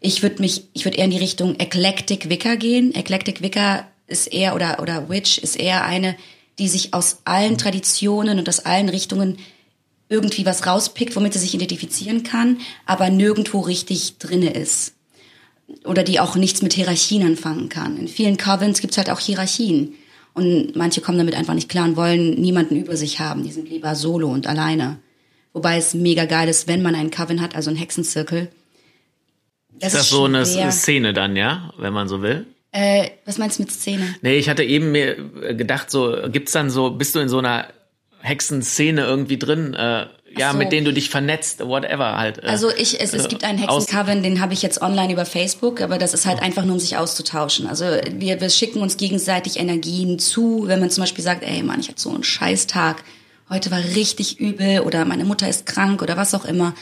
ich 0.01 0.23
würde 0.23 0.41
mich, 0.41 0.65
ich 0.73 0.85
würde 0.85 0.97
eher 0.97 1.05
in 1.05 1.11
die 1.11 1.19
Richtung 1.19 1.59
Eclectic 1.61 2.29
Wicker 2.29 2.57
gehen. 2.57 2.95
Eclectic 2.95 3.43
Wicker 3.43 3.87
ist 4.07 4.33
eher 4.33 4.55
oder 4.55 4.81
oder 4.81 5.09
Witch 5.09 5.39
ist 5.39 5.57
eher 5.57 5.85
eine, 5.85 6.17
die 6.59 6.69
sich 6.69 6.95
aus 6.95 7.19
allen 7.25 7.59
Traditionen 7.59 8.39
und 8.39 8.49
aus 8.49 8.61
allen 8.61 8.89
Richtungen 8.89 9.39
irgendwie 10.11 10.45
was 10.45 10.67
rauspickt, 10.67 11.17
womit 11.17 11.33
sie 11.33 11.39
sich 11.39 11.55
identifizieren 11.55 12.25
kann, 12.25 12.59
aber 12.85 13.09
nirgendwo 13.09 13.61
richtig 13.61 14.19
drinne 14.19 14.51
ist. 14.51 14.95
Oder 15.85 16.03
die 16.03 16.19
auch 16.19 16.35
nichts 16.35 16.63
mit 16.63 16.73
Hierarchien 16.73 17.25
anfangen 17.25 17.69
kann. 17.69 17.97
In 17.97 18.09
vielen 18.09 18.37
Covens 18.37 18.81
gibt's 18.81 18.99
halt 18.99 19.09
auch 19.09 19.21
Hierarchien. 19.21 19.95
Und 20.35 20.75
manche 20.75 21.01
kommen 21.01 21.19
damit 21.19 21.35
einfach 21.37 21.55
nicht 21.55 21.69
klar 21.69 21.87
und 21.87 21.97
wollen 21.97 22.35
niemanden 22.41 22.77
über 22.77 22.97
sich 22.97 23.21
haben. 23.21 23.45
Die 23.45 23.53
sind 23.53 23.71
lieber 23.71 23.95
solo 23.95 24.29
und 24.29 24.49
alleine. 24.49 24.99
Wobei 25.53 25.77
es 25.77 25.95
mega 25.95 26.25
geil 26.25 26.49
ist, 26.49 26.67
wenn 26.67 26.83
man 26.83 26.97
einen 26.97 27.11
Coven 27.11 27.41
hat, 27.41 27.55
also 27.55 27.71
einen 27.71 27.79
Hexenzirkel. 27.79 28.51
Das 29.73 29.95
ist 29.95 29.99
das 29.99 30.03
ist 30.07 30.11
so 30.11 30.25
eine 30.25 30.73
Szene 30.73 31.13
dann, 31.13 31.37
ja, 31.37 31.73
wenn 31.79 31.93
man 31.93 32.09
so 32.09 32.21
will? 32.21 32.47
Äh, 32.73 33.11
was 33.25 33.39
meinst 33.39 33.59
du 33.59 33.63
mit 33.63 33.73
Szene? 33.73 34.15
Nee, 34.23 34.37
ich 34.37 34.49
hatte 34.49 34.63
eben 34.63 34.93
mir 34.93 35.17
gedacht, 35.55 35.91
so 35.91 36.17
gibt's 36.31 36.53
dann 36.53 36.71
so, 36.71 36.91
bist 36.91 37.15
du 37.15 37.21
in 37.21 37.29
so 37.29 37.39
einer 37.39 37.69
Hexenszene 38.23 39.03
irgendwie 39.03 39.39
drin, 39.39 39.75
äh, 39.75 40.07
ja, 40.37 40.53
so. 40.53 40.59
mit 40.59 40.73
denen 40.73 40.85
du 40.85 40.93
dich 40.93 41.11
vernetzt, 41.11 41.61
whatever 41.67 42.17
halt. 42.17 42.39
Äh, 42.39 42.47
also 42.47 42.71
ich, 42.71 43.01
es, 43.01 43.13
es 43.13 43.29
gibt 43.29 43.45
einen 43.45 43.59
Hexencoven, 43.59 44.23
den 44.23 44.41
habe 44.41 44.53
ich 44.53 44.63
jetzt 44.63 44.81
online 44.81 45.13
über 45.13 45.25
Facebook, 45.27 45.81
aber 45.81 45.99
das 45.99 46.15
ist 46.15 46.27
halt 46.27 46.41
einfach 46.41 46.65
nur, 46.65 46.75
um 46.75 46.81
sich 46.81 46.97
auszutauschen. 46.97 47.67
Also 47.67 47.85
wir, 47.85 48.41
wir 48.41 48.51
schicken 48.51 48.81
uns 48.81 48.97
gegenseitig 48.97 49.59
Energien 49.59 50.19
zu, 50.19 50.65
wenn 50.67 50.81
man 50.81 50.91
zum 50.91 51.03
Beispiel 51.03 51.25
sagt, 51.25 51.43
ey 51.43 51.63
Mann, 51.63 51.81
ich 51.81 51.89
hatte 51.89 52.01
so 52.01 52.11
einen 52.11 52.23
Scheißtag, 52.23 53.03
heute 53.49 53.71
war 53.71 53.79
richtig 53.79 54.39
übel 54.39 54.81
oder 54.81 55.05
meine 55.05 55.25
Mutter 55.25 55.49
ist 55.49 55.67
krank 55.67 56.03
oder 56.03 56.17
was 56.17 56.35
auch 56.35 56.45
immer. 56.45 56.75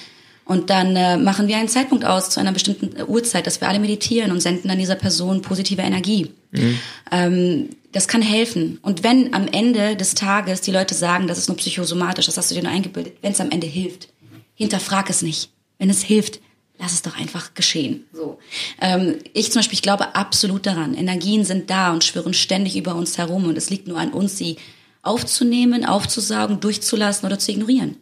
Und 0.44 0.70
dann 0.70 0.96
äh, 0.96 1.18
machen 1.18 1.46
wir 1.46 1.59
einen 1.59 1.68
Zeitpunkt 1.68 2.07
aus 2.07 2.31
zu 2.31 2.40
einer 2.40 2.53
bestimmten 2.53 2.90
Uhrzeit, 3.07 3.46
dass 3.46 3.61
wir 3.61 3.68
alle 3.68 3.79
meditieren 3.79 4.33
und 4.33 4.40
senden 4.40 4.68
dann 4.68 4.79
dieser 4.79 4.94
Person 4.94 5.42
positive 5.42 5.83
Energie. 5.83 6.31
Mhm. 6.53 6.79
Ähm, 7.12 7.68
das 7.98 8.06
kann 8.06 8.22
helfen. 8.22 8.78
Und 8.82 9.02
wenn 9.02 9.34
am 9.34 9.48
Ende 9.48 9.96
des 9.96 10.14
Tages 10.14 10.61
die 10.61 10.70
Leute 10.70 10.94
sagen, 10.94 11.26
das 11.26 11.37
ist 11.37 11.48
nur 11.48 11.56
psychosomatisch, 11.56 12.26
das 12.26 12.37
hast 12.37 12.48
du 12.48 12.54
dir 12.54 12.62
nur 12.62 12.70
eingebildet, 12.70 13.16
wenn 13.22 13.32
es 13.32 13.40
am 13.40 13.50
Ende 13.50 13.66
hilft, 13.66 14.08
hinterfrag 14.54 15.11
es 15.11 15.20
nicht. 15.20 15.50
Wenn 15.78 15.90
es 15.90 16.04
hilft, 16.04 16.38
lass 16.78 16.92
es 16.92 17.02
doch 17.02 17.18
einfach 17.18 17.54
geschehen. 17.54 18.04
So. 18.12 18.38
Ähm, 18.80 19.16
ich 19.32 19.50
zum 19.50 19.58
Beispiel, 19.58 19.74
ich 19.74 19.82
glaube 19.82 20.14
absolut 20.14 20.64
daran. 20.64 20.94
Energien 20.94 21.44
sind 21.44 21.70
da 21.70 21.92
und 21.92 22.04
schwirren 22.04 22.34
ständig 22.34 22.76
über 22.76 22.94
uns 22.94 23.18
herum 23.18 23.46
und 23.46 23.58
es 23.58 23.68
liegt 23.68 23.88
nur 23.88 23.98
an 23.98 24.12
uns, 24.12 24.38
sie 24.38 24.58
aufzunehmen, 25.02 25.84
aufzusaugen, 25.84 26.61
durchzulassen 26.61 27.26
oder 27.26 27.40
zu 27.40 27.50
ignorieren. 27.50 27.96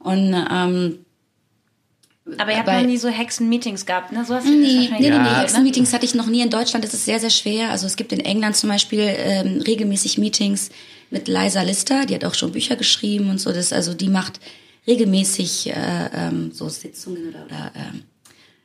Und 0.00 0.34
ähm, 0.50 0.98
aber 2.36 2.50
ihr 2.52 2.58
habt 2.58 2.68
noch 2.68 2.82
nie 2.82 2.98
so 2.98 3.08
Hexen-Meetings 3.08 3.86
gehabt, 3.86 4.12
ne? 4.12 4.24
So 4.24 4.34
hast 4.34 4.46
du 4.46 4.50
nee, 4.50 4.88
nee, 4.98 5.10
nee, 5.10 5.18
nee. 5.18 5.28
Hexen-Meetings 5.40 5.92
hatte 5.92 6.04
ich 6.04 6.14
noch 6.14 6.26
nie 6.26 6.42
in 6.42 6.50
Deutschland. 6.50 6.84
Das 6.84 6.92
ist 6.94 7.04
sehr, 7.04 7.20
sehr 7.20 7.30
schwer. 7.30 7.70
Also 7.70 7.86
es 7.86 7.96
gibt 7.96 8.12
in 8.12 8.20
England 8.20 8.56
zum 8.56 8.68
Beispiel 8.68 9.00
ähm, 9.00 9.62
regelmäßig 9.66 10.18
Meetings 10.18 10.70
mit 11.10 11.28
Liza 11.28 11.62
Lister. 11.62 12.04
Die 12.06 12.14
hat 12.14 12.24
auch 12.24 12.34
schon 12.34 12.52
Bücher 12.52 12.76
geschrieben 12.76 13.30
und 13.30 13.38
so. 13.40 13.52
Das, 13.52 13.72
also 13.72 13.94
die 13.94 14.08
macht 14.08 14.40
regelmäßig 14.86 15.68
äh, 15.70 15.72
ähm, 16.14 16.50
so 16.52 16.68
Sitzungen 16.68 17.28
oder, 17.28 17.44
oder 17.46 17.72
ähm, 17.74 18.02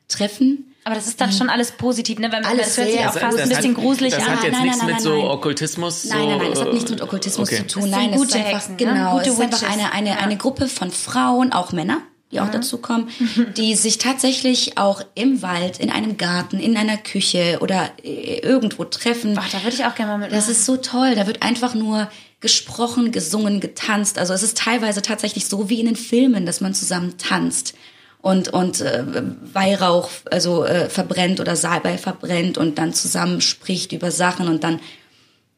Treffen. 0.07 0.73
Aber 0.85 0.95
das 0.95 1.07
ist 1.07 1.21
dann 1.21 1.31
schon 1.31 1.49
alles 1.49 1.71
positiv, 1.71 2.19
ne? 2.19 2.29
Wenn 2.31 2.41
man 2.41 2.51
Alles 2.51 2.75
das 2.75 2.77
hört 2.77 2.91
sich 2.91 2.99
auch 2.99 3.13
fast 3.13 3.39
ein 3.39 3.47
bisschen 3.47 3.75
hat, 3.77 3.81
gruselig 3.81 4.13
das 4.13 4.23
an. 4.23 4.31
hat 4.35 4.43
jetzt 4.43 4.51
Nein, 4.53 4.63
nichts 4.63 4.77
nein, 4.79 4.87
mit 4.87 4.95
nein, 4.95 5.03
so 5.03 5.17
nein. 5.17 5.27
Okkultismus 5.27 6.05
Nein, 6.05 6.19
nein, 6.27 6.37
nein, 6.39 6.49
das 6.49 6.59
so, 6.59 6.65
hat 6.65 6.73
nichts 6.73 6.91
mit 6.91 7.01
Okkultismus 7.01 7.47
okay. 7.47 7.57
zu 7.67 7.67
tun. 7.79 7.81
Das 7.83 7.91
Nein, 7.91 8.01
sind 8.01 8.13
es 8.13 8.17
gute 8.19 8.29
ist 8.29 8.35
einfach, 8.35 8.51
Hexen, 8.53 8.71
ne? 8.71 8.77
genau, 8.77 9.11
Gute 9.13 9.29
es 9.29 9.33
ist 9.35 9.41
einfach 9.41 9.71
eine, 9.71 9.93
eine, 9.93 10.09
Ja. 10.09 10.15
eine 10.17 10.35
Gruppe 10.37 10.67
von 10.67 10.91
Frauen, 10.91 11.53
auch 11.53 11.71
Männer, 11.71 12.01
die 12.33 12.39
auch 12.39 12.49
dazukommen, 12.49 13.07
die 13.57 13.75
sich 13.75 13.97
tatsächlich 13.97 14.77
auch 14.77 15.01
im 15.15 15.41
Wald, 15.41 15.79
in 15.79 15.89
einem 15.89 16.17
Garten, 16.17 16.59
in 16.59 16.75
einer 16.75 16.97
Küche 16.97 17.59
oder 17.61 17.91
äh, 18.03 18.39
irgendwo 18.39 18.83
treffen. 18.83 19.37
Ach, 19.37 19.49
da 19.49 19.63
würde 19.63 19.75
ich 19.75 19.85
auch 19.85 19.95
gerne 19.95 20.11
mal 20.11 20.17
mitmachen. 20.17 20.39
Das 20.39 20.49
ist 20.49 20.65
so 20.65 20.77
toll. 20.77 21.15
Da 21.15 21.27
wird 21.27 21.43
einfach 21.43 21.75
nur 21.75 22.09
gesprochen, 22.39 23.11
gesungen, 23.11 23.61
getanzt. 23.61 24.17
Also 24.19 24.33
es 24.33 24.43
ist 24.43 24.57
teilweise 24.57 25.01
tatsächlich 25.01 25.45
so 25.45 25.69
wie 25.69 25.79
in 25.79 25.85
den 25.85 25.95
Filmen, 25.95 26.45
dass 26.45 26.59
man 26.59 26.73
zusammen 26.73 27.17
tanzt 27.17 27.73
und 28.21 28.49
und 28.49 28.81
äh, 28.81 29.03
Weihrauch 29.53 30.09
also 30.31 30.65
äh, 30.65 30.89
verbrennt 30.89 31.39
oder 31.39 31.55
Salbei 31.55 31.97
verbrennt 31.97 32.57
und 32.57 32.77
dann 32.77 32.93
zusammen 32.93 33.41
spricht 33.41 33.91
über 33.91 34.11
Sachen 34.11 34.47
und 34.47 34.63
dann 34.63 34.79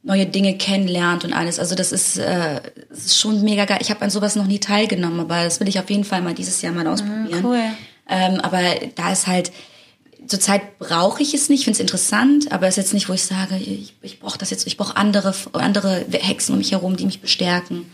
neue 0.06 0.28
Dinge 0.28 0.56
kennenlernt 0.56 1.26
und 1.26 1.34
alles. 1.34 1.60
Also 1.60 1.74
das 1.74 1.91
ist, 1.91 2.18
äh, 2.18 2.62
das 2.89 3.06
ist 3.06 3.20
schon 3.20 3.41
mega 3.41 3.65
geil. 3.65 3.80
Ich 3.82 3.89
habe 3.89 4.04
an 4.04 4.12
sowas 4.12 4.36
noch 4.36 4.46
nie 4.46 4.60
teilgenommen, 4.60 5.20
aber 5.20 5.44
das 5.44 5.60
will 5.60 5.68
ich 5.68 5.80
auf 5.80 5.89
jeden 5.89 6.04
Fall 6.04 6.22
mal 6.22 6.36
dieses 6.36 6.62
Jahr 6.62 6.74
mal 6.74 6.88
ausprobieren. 6.88 7.44
cool. 7.44 7.63
Ähm, 8.08 8.39
aber 8.39 8.62
da 8.94 9.12
ist 9.12 9.26
halt, 9.26 9.52
zurzeit 10.28 10.78
brauche 10.78 11.24
ich 11.24 11.34
es 11.34 11.50
nicht, 11.50 11.63
finde 11.63 11.78
es 11.78 11.80
interessant, 11.80 12.52
aber 12.52 12.68
es 12.68 12.78
ist 12.78 12.84
jetzt 12.84 12.94
nicht, 12.94 13.10
wo 13.10 13.13
ich 13.13 13.24
sage, 13.24 13.58
ich, 13.58 13.96
ich 14.04 14.20
brauche 14.20 14.38
das 14.38 14.52
jetzt, 14.52 14.68
ich 14.68 14.78
brauche 14.78 14.96
andere, 14.96 15.34
andere 15.54 16.06
Hexen 16.12 16.54
um 16.54 16.60
mich 16.60 16.72
herum, 16.72 16.98
die 16.98 17.08
mich 17.08 17.20
bestärken. 17.22 17.88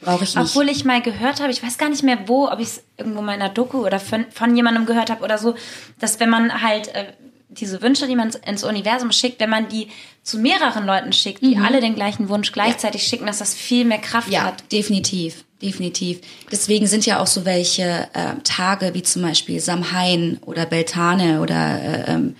Brauche 0.00 0.24
ich 0.24 0.34
nicht. 0.34 0.48
Obwohl 0.48 0.70
ich 0.70 0.86
mal 0.86 1.02
gehört 1.02 1.40
habe, 1.40 1.52
ich 1.52 1.62
weiß 1.62 1.76
gar 1.76 1.90
nicht 1.90 2.02
mehr 2.02 2.20
wo, 2.26 2.48
ob 2.48 2.58
ich 2.58 2.68
es 2.68 2.82
irgendwo 2.96 3.20
mal 3.20 3.34
in 3.34 3.42
einer 3.42 3.52
Doku 3.52 3.84
oder 3.84 4.00
von, 4.00 4.24
von 4.30 4.56
jemandem 4.56 4.86
gehört 4.86 5.10
habe 5.10 5.22
oder 5.22 5.36
so, 5.36 5.56
dass 5.98 6.20
wenn 6.20 6.30
man 6.30 6.62
halt 6.62 6.88
äh, 6.88 7.12
diese 7.58 7.82
Wünsche, 7.82 8.06
die 8.06 8.16
man 8.16 8.30
ins 8.46 8.64
Universum 8.64 9.12
schickt, 9.12 9.40
wenn 9.40 9.50
man 9.50 9.68
die 9.68 9.88
zu 10.22 10.38
mehreren 10.38 10.86
Leuten 10.86 11.12
schickt, 11.12 11.42
die 11.42 11.56
alle 11.58 11.80
den 11.80 11.94
gleichen 11.94 12.28
Wunsch 12.28 12.52
gleichzeitig 12.52 13.02
schicken, 13.04 13.26
dass 13.26 13.38
das 13.38 13.54
viel 13.54 13.84
mehr 13.84 13.98
Kraft 13.98 14.30
Ja, 14.30 14.44
hat. 14.44 14.70
definitiv, 14.72 15.44
definitiv. 15.60 16.20
Deswegen 16.50 16.86
sind 16.86 17.04
ja 17.06 17.20
auch 17.20 17.26
so 17.26 17.44
welche 17.44 18.08
äh, 18.12 18.34
Tage 18.44 18.94
wie 18.94 19.02
zum 19.02 19.22
Beispiel 19.22 19.60
Samhain 19.60 20.38
oder 20.46 20.66
Beltane 20.66 21.40
oder 21.40 21.80
äh, 21.82 22.12
ähm, 22.12 22.36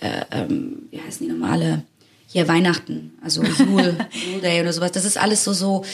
äh, 0.00 0.08
ähm, 0.32 0.82
wie 0.90 1.00
heißen 1.00 1.26
die 1.26 1.32
normale 1.32 1.82
hier 2.26 2.48
Weihnachten, 2.48 3.12
also 3.22 3.42
Jule, 3.58 3.96
Jule 4.26 4.40
Day 4.40 4.60
oder 4.60 4.72
sowas. 4.72 4.92
Das 4.92 5.04
ist 5.04 5.16
alles 5.18 5.44
so 5.44 5.52
so. 5.52 5.84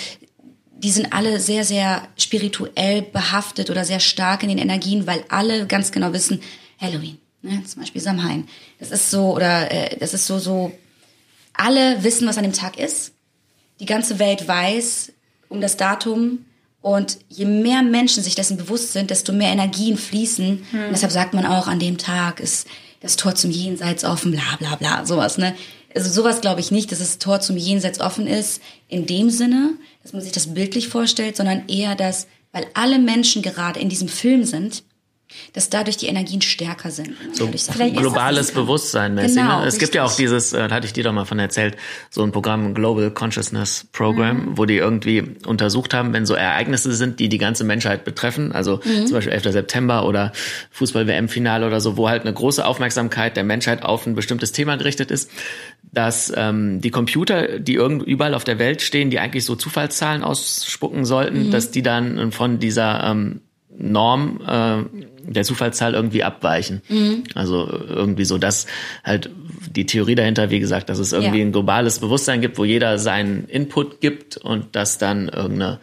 Die 0.83 0.90
sind 0.90 1.12
alle 1.12 1.38
sehr 1.40 1.64
sehr 1.64 2.02
spirituell 2.16 3.02
behaftet 3.02 3.68
oder 3.68 3.85
sehr 3.85 4.00
stark 4.00 4.42
in 4.42 4.48
den 4.48 4.56
Energien, 4.59 5.06
weil 5.06 5.22
alle 5.28 5.66
ganz 5.66 5.92
genau 5.92 6.14
wissen 6.14 6.40
Halloween, 6.80 7.18
ne, 7.42 7.62
zum 7.64 7.83
Beispiel 7.83 8.00
Samhain. 8.00 8.48
Das 8.79 8.90
ist 8.90 9.11
so 9.11 9.35
oder 9.35 9.70
äh, 9.70 9.96
das 9.98 10.14
ist 10.14 10.26
so 10.26 10.38
so. 10.38 10.72
Alle 11.53 12.03
wissen, 12.05 12.26
was 12.26 12.38
an 12.38 12.44
dem 12.44 12.53
Tag 12.53 12.79
ist 12.79 13.12
die 13.81 13.87
ganze 13.87 14.18
Welt 14.18 14.46
weiß 14.46 15.12
um 15.48 15.61
das 15.61 15.76
Datum 15.76 16.44
und 16.81 17.18
je 17.29 17.44
mehr 17.44 17.83
Menschen 17.83 18.22
sich 18.22 18.37
dessen 18.37 18.57
bewusst 18.57 18.92
sind, 18.92 19.11
desto 19.11 19.33
mehr 19.33 19.50
Energien 19.50 19.96
fließen. 19.96 20.66
Hm. 20.70 20.85
Und 20.85 20.92
deshalb 20.92 21.12
sagt 21.12 21.35
man 21.35 21.44
auch, 21.44 21.66
an 21.66 21.81
dem 21.81 21.98
Tag 21.98 22.38
ist 22.38 22.68
das 23.00 23.16
Tor 23.16 23.35
zum 23.35 23.50
Jenseits 23.50 24.05
offen, 24.05 24.31
bla 24.31 24.57
bla 24.59 24.76
bla, 24.76 25.07
sowas, 25.07 25.38
ne? 25.38 25.57
Also 25.92 26.09
sowas 26.09 26.40
glaube 26.40 26.61
ich 26.61 26.70
nicht, 26.70 26.92
dass 26.92 27.00
das 27.00 27.18
Tor 27.18 27.40
zum 27.40 27.57
Jenseits 27.57 27.98
offen 27.98 28.29
ist, 28.29 28.62
in 28.87 29.07
dem 29.07 29.29
Sinne, 29.29 29.72
dass 30.05 30.12
man 30.12 30.22
sich 30.22 30.31
das 30.31 30.55
bildlich 30.55 30.87
vorstellt, 30.87 31.37
sondern 31.37 31.68
eher, 31.68 31.96
dass, 31.96 32.29
weil 32.53 32.66
alle 32.74 33.00
Menschen 33.00 33.42
gerade 33.42 33.81
in 33.81 33.88
diesem 33.88 34.07
Film 34.07 34.44
sind, 34.44 34.85
dass 35.53 35.71
dadurch 35.71 35.97
die 35.97 36.07
Energien 36.07 36.40
stärker 36.40 36.90
sind. 36.90 37.14
So 37.33 37.49
globales. 37.49 38.53
Bewusstsein 38.53 39.14
mäßig. 39.14 39.37
Genau, 39.37 39.61
ne? 39.61 39.66
Es 39.66 39.79
gibt 39.79 39.95
ja 39.95 40.05
auch 40.05 40.09
richtig. 40.09 40.27
dieses, 40.27 40.53
äh, 40.53 40.69
da 40.69 40.75
hatte 40.75 40.87
ich 40.87 40.93
dir 40.93 41.05
doch 41.05 41.12
mal 41.12 41.25
von 41.25 41.38
erzählt, 41.38 41.77
so 42.11 42.23
ein 42.23 42.33
Programm 42.33 42.75
Global 42.75 43.11
Consciousness 43.11 43.87
Program, 43.93 44.57
wo 44.57 44.64
die 44.64 44.77
irgendwie 44.77 45.23
untersucht 45.47 45.95
haben, 45.95 46.12
wenn 46.12 46.27
so 46.27 46.35
Ereignisse 46.35 46.93
sind, 46.95 47.21
die 47.21 47.29
die 47.29 47.38
ganze 47.38 47.64
Menschheit 47.64 48.05
betreffen, 48.05 48.53
also 48.53 48.79
zum 48.79 49.11
Beispiel 49.11 49.33
11. 49.33 49.53
September 49.53 50.07
oder 50.07 50.33
Fußball-WM-Finale 50.73 51.66
oder 51.66 51.81
so, 51.81 51.97
wo 51.97 52.09
halt 52.09 52.23
eine 52.23 52.33
große 52.33 52.64
Aufmerksamkeit 52.64 53.37
der 53.37 53.45
Menschheit 53.45 53.83
auf 53.83 54.07
ein 54.07 54.14
bestimmtes 54.14 54.53
Thema 54.53 54.77
gerichtet 54.77 55.11
ist, 55.11 55.31
dass 55.93 56.33
ähm, 56.37 56.81
die 56.81 56.90
Computer, 56.90 57.59
die 57.59 57.75
irgend 57.75 58.03
überall 58.03 58.35
auf 58.35 58.45
der 58.45 58.59
Welt 58.59 58.83
stehen, 58.83 59.11
die 59.11 59.19
eigentlich 59.19 59.45
so 59.45 59.57
Zufallszahlen 59.57 60.23
ausspucken 60.23 61.05
sollten, 61.05 61.51
dass 61.51 61.71
die 61.71 61.83
dann 61.83 62.33
von 62.33 62.59
dieser 62.59 63.05
ähm, 63.05 63.40
Norm 63.81 64.40
äh, 64.47 65.19
der 65.35 65.45
Zufallszahl 65.45 65.95
irgendwie 65.95 66.25
abweichen. 66.25 66.83
Also 67.35 67.66
irgendwie 67.88 68.25
so, 68.25 68.37
dass 68.38 68.66
halt 69.05 69.31
die 69.71 69.87
Theorie 69.87 70.14
dahinter, 70.16 70.51
wie 70.51 70.59
gesagt, 70.61 70.88
dass 70.88 70.99
es 70.99 71.12
irgendwie 71.12 71.38
Ja. 71.38 71.45
ein 71.45 71.53
globales 71.53 72.01
Bewusstsein 72.01 72.40
gibt, 72.40 72.59
wo 72.59 72.64
jeder 72.64 72.99
seinen 72.99 73.47
Input 73.49 74.01
gibt 74.01 74.37
und 74.37 74.75
das 74.75 74.99
dann 74.99 75.29
irgendeine 75.29 75.79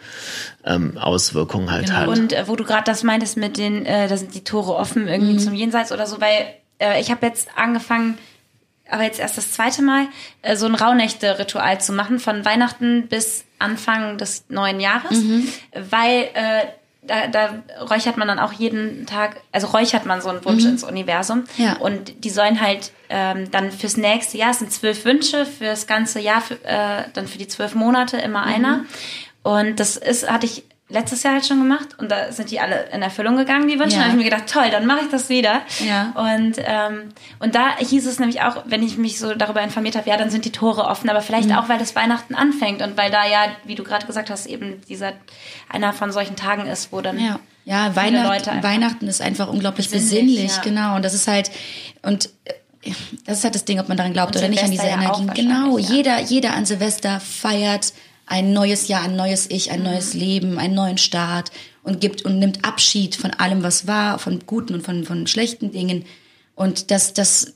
ähm, 0.66 0.98
Auswirkung 0.98 1.72
halt 1.72 1.92
hat. 1.94 2.08
Und 2.10 2.34
äh, 2.34 2.48
wo 2.48 2.56
du 2.56 2.64
gerade 2.66 2.84
das 2.86 3.04
meintest 3.04 3.38
mit 3.38 3.58
den, 3.58 3.86
äh, 3.86 4.08
da 4.08 4.18
sind 4.18 4.34
die 4.36 4.44
Tore 4.44 4.76
offen 4.76 5.08
irgendwie 5.08 5.34
Mhm. 5.34 5.40
zum 5.40 5.54
Jenseits 5.54 5.92
oder 5.92 6.06
so, 6.08 6.20
weil 6.20 6.48
äh, 6.80 7.00
ich 7.00 7.10
habe 7.10 7.26
jetzt 7.26 7.50
angefangen, 7.56 8.18
aber 8.90 9.04
jetzt 9.04 9.20
erst 9.20 9.38
das 9.38 9.52
zweite 9.52 9.82
Mal, 9.82 10.08
äh, 10.42 10.56
so 10.56 10.66
ein 10.66 10.76
Rauhnächte-Ritual 10.76 11.80
zu 11.82 11.94
machen, 11.94 12.20
von 12.20 12.44
Weihnachten 12.46 13.08
bis 13.08 13.46
Anfang 13.60 14.18
des 14.18 14.46
neuen 14.50 14.80
Jahres, 14.80 15.18
Mhm. 15.24 15.48
weil 15.90 16.24
äh, 16.34 16.64
da, 17.08 17.28
da 17.28 17.63
räuchert 17.89 18.17
man 18.17 18.28
dann 18.28 18.39
auch 18.39 18.54
jeden 18.54 19.06
Tag, 19.06 19.38
also 19.52 19.67
räuchert 19.67 20.06
man 20.06 20.22
so 20.22 20.30
einen 20.30 20.43
Wunsch 20.46 20.65
ins 20.65 20.84
Universum. 20.84 21.46
Mhm. 21.58 21.63
Ja. 21.63 21.78
Und 21.78 22.24
die 22.24 22.30
sollen 22.30 22.62
halt 22.62 22.91
ähm, 23.10 23.50
dann 23.52 23.72
fürs 23.72 23.98
nächste 23.98 24.38
Jahr, 24.38 24.52
es 24.52 24.60
sind 24.60 24.72
zwölf 24.72 25.06
Wünsche, 25.06 25.46
fürs 25.46 25.88
ganze 25.88 26.20
Jahr, 26.20 26.41
für, 26.41 26.56
äh, 26.65 27.04
dann 27.13 27.28
für 27.28 27.38
die 27.38 27.48
zwölf 27.48 27.74
Monate 27.74 28.17
immer 28.17 28.46
Mhm. 28.46 28.54
einer. 28.54 28.86
Und 29.43 29.80
das 29.80 29.96
ist, 29.98 30.30
hatte 30.30 30.46
ich 30.46 30.63
letztes 30.89 31.23
Jahr 31.23 31.34
halt 31.34 31.45
schon 31.45 31.60
gemacht 31.60 31.89
und 31.97 32.10
da 32.10 32.32
sind 32.32 32.50
die 32.50 32.62
alle 32.62 32.86
in 32.93 33.02
Erfüllung 33.02 33.36
gegangen, 33.36 33.67
die 33.67 33.78
Wünsche. 33.78 33.95
Ja. 33.97 34.04
Da 34.04 34.08
habe 34.10 34.17
ich 34.17 34.23
mir 34.23 34.30
gedacht, 34.30 34.50
toll, 34.50 34.69
dann 34.71 34.86
mache 34.86 35.02
ich 35.02 35.10
das 35.12 35.28
wieder. 35.28 35.62
Ja. 35.86 36.13
Und, 36.15 36.56
ähm, 36.60 37.10
und 37.39 37.56
da 37.56 37.78
hieß 37.78 38.06
es 38.08 38.19
nämlich 38.19 38.41
auch, 38.41 38.63
wenn 38.65 38.82
ich 38.84 38.97
mich 38.97 39.19
so 39.19 39.36
darüber 39.36 39.62
informiert 39.62 39.97
habe, 39.97 40.10
ja, 40.10 40.15
dann 40.15 40.30
sind 40.30 40.45
die 40.45 40.52
Tore 40.52 40.86
offen, 40.86 41.10
aber 41.10 41.21
vielleicht 41.21 41.50
Mhm. 41.50 41.56
auch, 41.58 41.67
weil 41.67 41.78
das 41.78 41.93
Weihnachten 41.95 42.36
anfängt 42.36 42.82
und 42.82 42.95
weil 42.95 43.12
da 43.12 43.26
ja, 43.28 43.47
wie 43.65 43.76
du 43.76 43.84
gerade 43.84 44.06
gesagt 44.08 44.30
hast, 44.30 44.45
eben 44.45 44.80
dieser 44.88 45.12
einer 45.67 45.91
von 45.91 46.12
solchen 46.13 46.38
Tagen 46.38 46.67
ist, 46.67 46.93
wo 46.93 47.02
dann 47.02 47.19
Ja, 47.19 47.39
ja 47.65 47.91
viele 47.91 48.23
Weihnachten, 48.63 49.08
ist 49.10 49.21
einfach 49.21 49.50
unglaublich 49.50 49.89
Besinnlich, 49.89 50.36
besinnlich, 50.38 50.56
ja. 50.56 50.62
genau. 50.62 50.95
Und 50.95 51.04
das 51.04 51.13
ist 51.13 51.28
halt, 51.28 51.52
und 52.02 52.30
äh, 52.45 52.54
das 53.26 53.39
ist 53.39 53.43
halt 53.43 53.56
das 53.56 53.65
Ding, 53.65 53.82
ob 53.82 53.89
man 53.89 53.97
daran 53.97 54.13
glaubt 54.13 54.36
Und 54.36 54.41
oder 54.41 54.47
nicht, 54.47 54.63
an 54.63 54.71
diese 54.71 54.84
Silvester 54.84 55.04
ja 55.04 55.12
auch 55.12 55.19
Energien. 55.19 55.50
Genau, 55.50 55.78
ja. 55.78 55.89
jeder, 55.89 56.19
jeder 56.21 56.54
an 56.54 56.65
Silvester 56.65 57.19
feiert 57.19 57.91
ein 58.28 58.54
neues 58.54 58.88
Jahr, 58.90 59.04
ein 59.04 59.16
neues 59.16 59.50
Ich, 59.50 59.72
ein 59.72 59.82
neues 59.82 60.13
Mhm. 60.13 60.20
Leben, 60.20 60.60
einen 60.60 60.76
neuen 60.76 60.98
Start 60.98 61.52
und 61.82 62.02
gibt 62.02 62.24
und 62.24 62.38
nimmt 62.38 62.63
Abschied 62.66 63.16
von 63.16 63.32
allem, 63.32 63.63
was 63.63 63.88
war, 63.88 64.20
von 64.20 64.42
guten 64.46 64.76
und 64.76 64.84
von, 64.84 65.06
von 65.06 65.26
schlechten 65.26 65.72
Dingen. 65.72 66.06
Und 66.54 66.92
das, 66.92 67.13
das, 67.13 67.54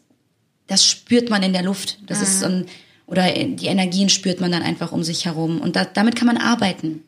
das 0.67 0.85
spürt 0.85 1.29
man 1.29 1.43
in 1.43 1.53
der 1.53 1.63
Luft. 1.63 1.99
Das 2.07 2.21
ist 2.21 2.39
so 2.39 2.45
ein, 2.45 2.65
oder 3.05 3.29
die 3.29 3.67
Energien 3.67 4.09
spürt 4.09 4.39
man 4.39 4.51
dann 4.51 4.63
einfach 4.63 4.93
um 4.93 5.03
sich 5.03 5.25
herum. 5.25 5.59
Und 5.59 5.75
da, 5.75 5.83
damit 5.83 6.15
kann 6.15 6.27
man 6.27 6.37
arbeiten. 6.37 7.03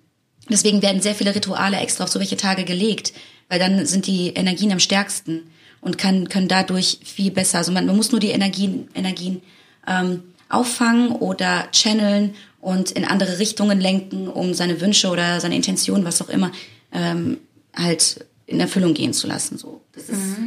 Deswegen 0.50 0.82
werden 0.82 1.02
sehr 1.02 1.16
viele 1.16 1.34
Rituale 1.34 1.78
extra 1.78 2.04
auf 2.04 2.10
solche 2.10 2.36
Tage 2.36 2.66
gelegt, 2.66 3.14
weil 3.48 3.60
dann 3.60 3.86
sind 3.86 4.08
die 4.08 4.30
Energien 4.30 4.74
am 4.74 4.80
stärksten 4.80 5.44
und 5.80 5.98
kann, 5.98 6.28
können 6.28 6.50
dadurch 6.50 7.00
viel 7.06 7.32
besser. 7.32 7.60
Also 7.60 7.72
man, 7.72 7.86
man 7.86 7.96
muss 7.96 8.12
nur 8.12 8.20
die 8.20 8.32
Energien, 8.32 8.90
Energien 8.94 9.42
ähm, 9.88 10.24
auffangen 10.50 11.12
oder 11.12 11.70
channeln 11.72 12.36
und 12.64 12.92
in 12.92 13.04
andere 13.06 13.40
Richtungen 13.40 13.80
lenken, 13.80 14.28
um 14.28 14.54
seine 14.54 14.80
Wünsche 14.80 15.10
oder 15.10 15.40
seine 15.42 15.56
Intention, 15.56 16.06
was 16.06 16.22
auch 16.22 16.30
immer, 16.30 16.52
ähm, 16.94 17.38
halt 17.76 18.26
in 18.46 18.60
Erfüllung 18.60 18.94
gehen 18.94 19.14
zu 19.14 19.28
lassen. 19.28 19.58
So, 19.58 19.82
das 19.92 20.10
ist 20.10 20.38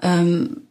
ähm, 0.00 0.62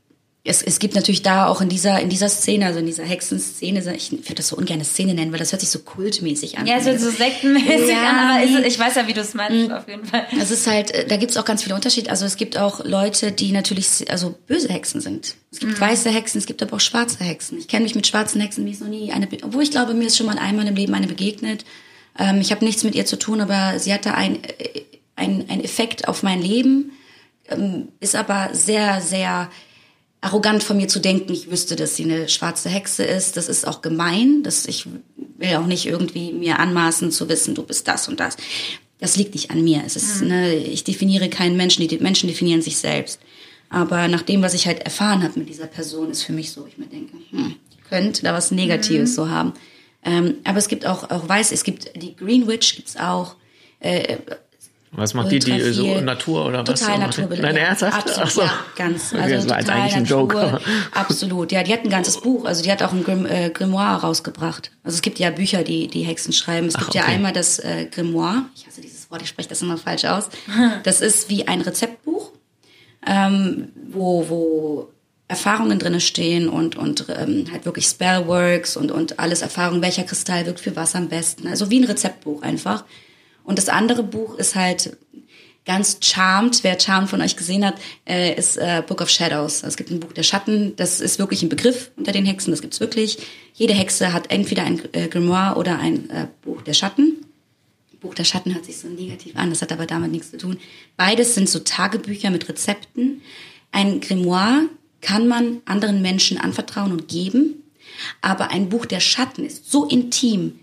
es, 0.46 0.62
es 0.62 0.80
gibt 0.80 0.94
natürlich 0.94 1.22
da 1.22 1.48
auch 1.48 1.62
in 1.62 1.70
dieser, 1.70 2.02
in 2.02 2.10
dieser 2.10 2.28
Szene, 2.28 2.66
also 2.66 2.80
in 2.80 2.86
dieser 2.86 3.04
Hexenszene, 3.04 3.80
ich 3.96 4.12
würde 4.12 4.36
das 4.36 4.50
so 4.50 4.58
ungern 4.58 4.84
Szene 4.84 5.14
nennen, 5.14 5.32
weil 5.32 5.40
das 5.40 5.54
hört 5.54 5.62
sich 5.62 5.70
so 5.70 5.80
kultmäßig 5.80 6.58
an. 6.58 6.68
Ja, 6.68 6.76
es 6.76 6.86
hört 6.86 7.00
so 7.00 7.10
sektenmäßig 7.10 7.88
Ja, 7.88 8.10
an, 8.10 8.30
aber 8.30 8.44
ist, 8.44 8.68
ich 8.68 8.78
weiß 8.78 8.96
ja, 8.96 9.08
wie 9.08 9.14
du 9.14 9.22
es 9.22 9.34
meinst, 9.36 9.72
auf 9.72 9.88
jeden 9.88 10.04
Fall. 10.04 10.28
Es 10.38 10.52
ist 10.52 10.68
halt, 10.68 10.92
äh, 10.92 11.08
da 11.08 11.16
gibt's 11.16 11.38
auch 11.38 11.46
ganz 11.46 11.64
viele 11.64 11.76
Unterschiede. 11.76 12.10
Also 12.10 12.26
es 12.26 12.36
gibt 12.36 12.58
auch 12.58 12.84
Leute, 12.84 13.32
die 13.32 13.54
natürlich 13.54 14.12
also 14.12 14.36
böse 14.46 14.68
Hexen 14.68 15.00
sind. 15.00 15.36
Es 15.50 15.60
gibt 15.60 15.80
weiße 15.80 16.10
Hexen, 16.10 16.40
es 16.40 16.46
gibt 16.46 16.62
aber 16.62 16.76
auch 16.76 16.82
schwarze 16.82 17.24
Hexen. 17.24 17.58
Ich 17.60 17.70
kenne 17.70 17.84
mich 17.84 17.96
mit 17.96 18.06
schwarzen 18.06 18.42
Hexen, 18.42 18.66
mir 18.66 18.72
ist 18.72 18.82
noch 18.82 18.90
nie 18.90 19.14
eine, 19.14 19.30
obwohl 19.44 19.64
ich 19.64 19.72
glaube, 19.72 19.94
mir 19.94 20.08
ist 20.08 20.18
schon 20.18 20.26
mal 20.26 20.38
einmal 20.38 20.68
im 20.68 20.76
Leben 20.76 20.94
eine 20.94 21.08
begegnet. 21.08 21.64
Ähm, 22.20 22.42
ich 22.42 22.52
habe 22.52 22.66
nichts 22.66 22.84
mit 22.84 22.96
ihr 22.96 23.06
zu 23.06 23.18
tun, 23.18 23.40
aber 23.40 23.80
sie 23.80 23.94
hatte 23.94 24.14
ein, 24.14 24.44
äh, 24.44 24.82
ein, 25.16 25.46
ein 25.48 25.64
Effekt 25.64 26.10
auf 26.10 26.22
mein 26.22 26.42
Leben, 26.42 26.92
ähm, 27.48 27.88
ist 28.02 28.16
aber 28.16 28.50
sehr, 28.52 29.00
sehr 29.00 29.50
arrogant 30.24 30.64
von 30.64 30.78
mir 30.78 30.88
zu 30.88 31.00
denken, 31.00 31.34
ich 31.34 31.52
wüsste, 31.52 31.76
dass 31.76 31.98
sie 31.98 32.06
eine 32.06 32.30
schwarze 32.30 32.70
Hexe 32.70 33.04
ist. 33.04 33.36
Das 33.36 33.50
ist 33.50 33.68
auch 33.68 33.82
gemein. 33.82 34.42
Das, 34.42 34.66
ich 34.68 34.88
will 35.38 35.56
auch 35.58 35.66
nicht 35.66 35.86
irgendwie 35.86 36.32
mir 36.32 36.60
anmaßen 36.60 37.12
zu 37.12 37.28
wissen, 37.28 37.56
du 37.56 37.64
bist 37.64 37.88
das 37.90 38.08
und 38.08 38.22
das. 38.22 38.38
Das 39.00 39.18
liegt 39.18 39.34
nicht 39.34 39.52
an 39.52 39.62
mir. 39.66 39.84
Es 39.86 39.98
ist, 39.98 40.22
ne, 40.22 40.56
ich 40.56 40.86
definiere 40.86 41.28
keinen 41.28 41.58
Menschen, 41.58 41.86
die 41.86 41.98
Menschen 41.98 42.30
definieren 42.30 42.62
sich 42.62 42.78
selbst. 42.78 43.20
Aber 43.70 44.08
nach 44.08 44.22
dem, 44.22 44.42
was 44.42 44.54
ich 44.54 44.66
halt 44.66 44.80
erfahren 44.80 45.24
habe 45.24 45.40
mit 45.40 45.50
dieser 45.50 45.68
Person, 45.68 46.12
ist 46.12 46.24
für 46.24 46.32
mich 46.32 46.52
so, 46.52 46.66
ich 46.68 46.78
mir 46.78 46.86
denke, 46.86 47.18
hm, 47.32 47.56
könnte 47.90 48.24
da 48.24 48.34
was 48.34 48.52
Negatives 48.52 49.12
mhm. 49.12 49.16
so 49.16 49.30
haben. 49.30 49.54
Ähm, 50.06 50.36
aber 50.46 50.58
es 50.58 50.70
gibt 50.70 50.86
auch, 50.86 51.10
auch 51.10 51.28
weiß, 51.28 51.52
es 51.52 51.66
gibt 51.66 52.02
die 52.02 52.16
Green 52.16 52.48
Witch 52.48 52.78
gibt's 52.78 52.96
auch. 52.96 53.36
Äh, 53.80 54.20
was 54.96 55.14
macht 55.14 55.32
die, 55.32 55.40
die 55.40 55.60
so 55.72 56.02
Natur 56.02 56.46
oder 56.46 56.68
was? 56.68 56.80
Total 56.80 57.00
Naturbild. 57.00 57.42
Nein, 57.42 57.56
ja, 57.56 57.64
ernsthaft? 57.64 57.98
Absolut, 57.98 58.32
so. 58.32 58.42
ja, 58.42 58.54
ganz. 58.76 59.14
Also 59.14 59.36
das 59.36 59.50
war 59.50 59.60
total 59.60 59.76
eigentlich 59.76 59.96
ein 59.96 60.04
Natur, 60.04 60.20
Joke. 60.20 60.62
Absolut, 60.92 61.52
ja, 61.52 61.64
die 61.64 61.74
hat 61.74 61.84
ein 61.84 61.90
ganzes 61.90 62.22
Buch, 62.22 62.46
also 62.46 62.62
die 62.62 62.72
hat 62.72 62.84
auch 62.84 62.94
ein 62.94 63.04
Grim, 63.04 63.26
äh, 63.26 63.50
Grimoire 63.50 64.02
rausgebracht. 64.02 64.72
Also 64.84 64.96
es 64.96 65.02
gibt 65.02 65.20
ja 65.20 65.32
Bücher, 65.32 65.64
die 65.64 65.88
die 65.88 66.04
Hexen 66.04 66.32
schreiben. 66.32 66.68
Es 66.68 66.76
Ach, 66.76 66.82
gibt 66.82 66.90
okay. 66.92 67.00
ja 67.00 67.06
einmal 67.06 67.34
das 67.34 67.60
äh, 67.60 67.88
Grimoire, 67.90 68.46
ich 68.56 68.68
hasse 68.68 68.82
dieses 68.82 69.10
Wort, 69.10 69.22
ich 69.22 69.30
spreche 69.30 69.50
das 69.50 69.62
immer 69.62 69.78
falsch 69.78 70.06
aus. 70.06 70.30
Das 70.84 71.02
ist 71.02 71.30
wie 71.30 71.48
ein 71.48 71.62
Rezeptbuch, 71.62 72.32
ähm, 73.08 73.70
wo, 73.90 74.30
wo 74.30 74.90
Erfahrungen 75.28 75.80
drinne 75.80 76.02
stehen 76.02 76.50
und, 76.50 76.76
und 76.76 77.06
ähm, 77.10 77.46
halt 77.52 77.66
wirklich 77.66 77.86
Spellworks 77.86 78.78
und, 78.78 78.92
und 78.92 79.20
alles 79.20 79.42
Erfahrung, 79.42 79.82
welcher 79.82 80.04
Kristall 80.04 80.46
wirkt 80.46 80.60
für 80.60 80.76
was 80.76 80.96
am 80.96 81.10
besten. 81.10 81.48
Also 81.48 81.70
wie 81.70 81.80
ein 81.80 81.86
Rezeptbuch 81.86 82.44
einfach. 82.44 82.84
Und 83.44 83.58
das 83.58 83.70
andere 83.70 84.04
Buch 84.04 84.38
ist 84.38 84.56
halt 84.56 84.98
ganz 85.66 85.98
charmed. 86.02 86.64
Wer 86.64 86.80
Charmed 86.80 87.10
von 87.10 87.22
euch 87.22 87.36
gesehen 87.36 87.66
hat, 87.66 87.76
äh, 88.06 88.36
ist 88.36 88.58
äh, 88.58 88.84
Book 88.86 89.02
of 89.02 89.10
Shadows. 89.10 89.64
Also 89.64 89.68
es 89.68 89.78
gibt 89.78 89.92
ein 89.92 90.00
Buch 90.00 90.14
der 90.14 90.24
Schatten. 90.24 90.76
Das 90.76 91.00
ist 91.00 91.20
wirklich 91.20 91.42
ein 91.42 91.50
Begriff 91.50 91.92
unter 91.96 92.12
den 92.12 92.26
Hexen. 92.26 92.52
Das 92.52 92.62
gibt's 92.62 92.80
wirklich. 92.80 93.18
Jede 93.54 93.74
Hexe 93.74 94.14
hat 94.14 94.32
entweder 94.32 94.64
ein 94.64 94.82
äh, 94.94 95.08
Grimoire 95.08 95.58
oder 95.58 95.80
ein 95.80 96.10
Buch 96.42 96.62
der 96.62 96.74
Schatten. 96.74 97.24
Buch 98.04 98.14
der 98.14 98.26
Schatten 98.26 98.54
hört 98.54 98.66
sich 98.66 98.78
so 98.78 98.88
negativ 98.90 99.36
an. 99.36 99.50
Das 99.50 99.62
hat 99.62 99.72
aber 99.72 99.88
damit 99.88 100.12
nichts 100.12 100.30
zu 100.30 100.38
tun. 100.38 100.60
Beides 100.98 101.34
sind 101.34 101.50
so 101.50 101.60
Tagebücher 101.60 102.30
mit 102.30 102.48
Rezepten. 102.48 103.22
Ein 103.72 104.02
Grimoire 104.02 104.66
kann 105.02 105.28
man 105.28 105.62
anderen 105.66 106.02
Menschen 106.02 106.38
anvertrauen 106.38 106.92
und 106.92 107.08
geben. 107.08 107.64
Aber 108.22 108.52
ein 108.52 108.70
Buch 108.70 108.86
der 108.86 109.00
Schatten 109.00 109.46
ist 109.46 109.72
so 109.72 109.86
intim, 109.86 110.60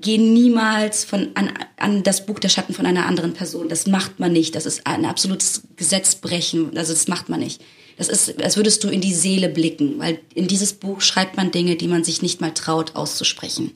geh 0.00 0.18
niemals 0.18 1.04
von, 1.04 1.30
an, 1.34 1.52
an 1.76 2.02
das 2.02 2.24
Buch 2.24 2.38
der 2.38 2.48
Schatten 2.48 2.74
von 2.74 2.86
einer 2.86 3.06
anderen 3.06 3.32
Person. 3.34 3.68
Das 3.68 3.86
macht 3.86 4.20
man 4.20 4.32
nicht. 4.32 4.54
Das 4.54 4.66
ist 4.66 4.86
ein 4.86 5.04
absolutes 5.04 5.62
Gesetzbrechen. 5.76 6.76
Also 6.76 6.92
das 6.92 7.08
macht 7.08 7.28
man 7.28 7.40
nicht. 7.40 7.60
Das 7.96 8.08
ist, 8.08 8.40
als 8.40 8.56
würdest 8.56 8.84
du 8.84 8.88
in 8.88 9.00
die 9.00 9.14
Seele 9.14 9.48
blicken, 9.48 9.98
weil 9.98 10.20
in 10.32 10.46
dieses 10.46 10.72
Buch 10.72 11.00
schreibt 11.00 11.36
man 11.36 11.50
Dinge, 11.50 11.74
die 11.74 11.88
man 11.88 12.04
sich 12.04 12.22
nicht 12.22 12.40
mal 12.40 12.54
traut 12.54 12.94
auszusprechen. 12.94 13.72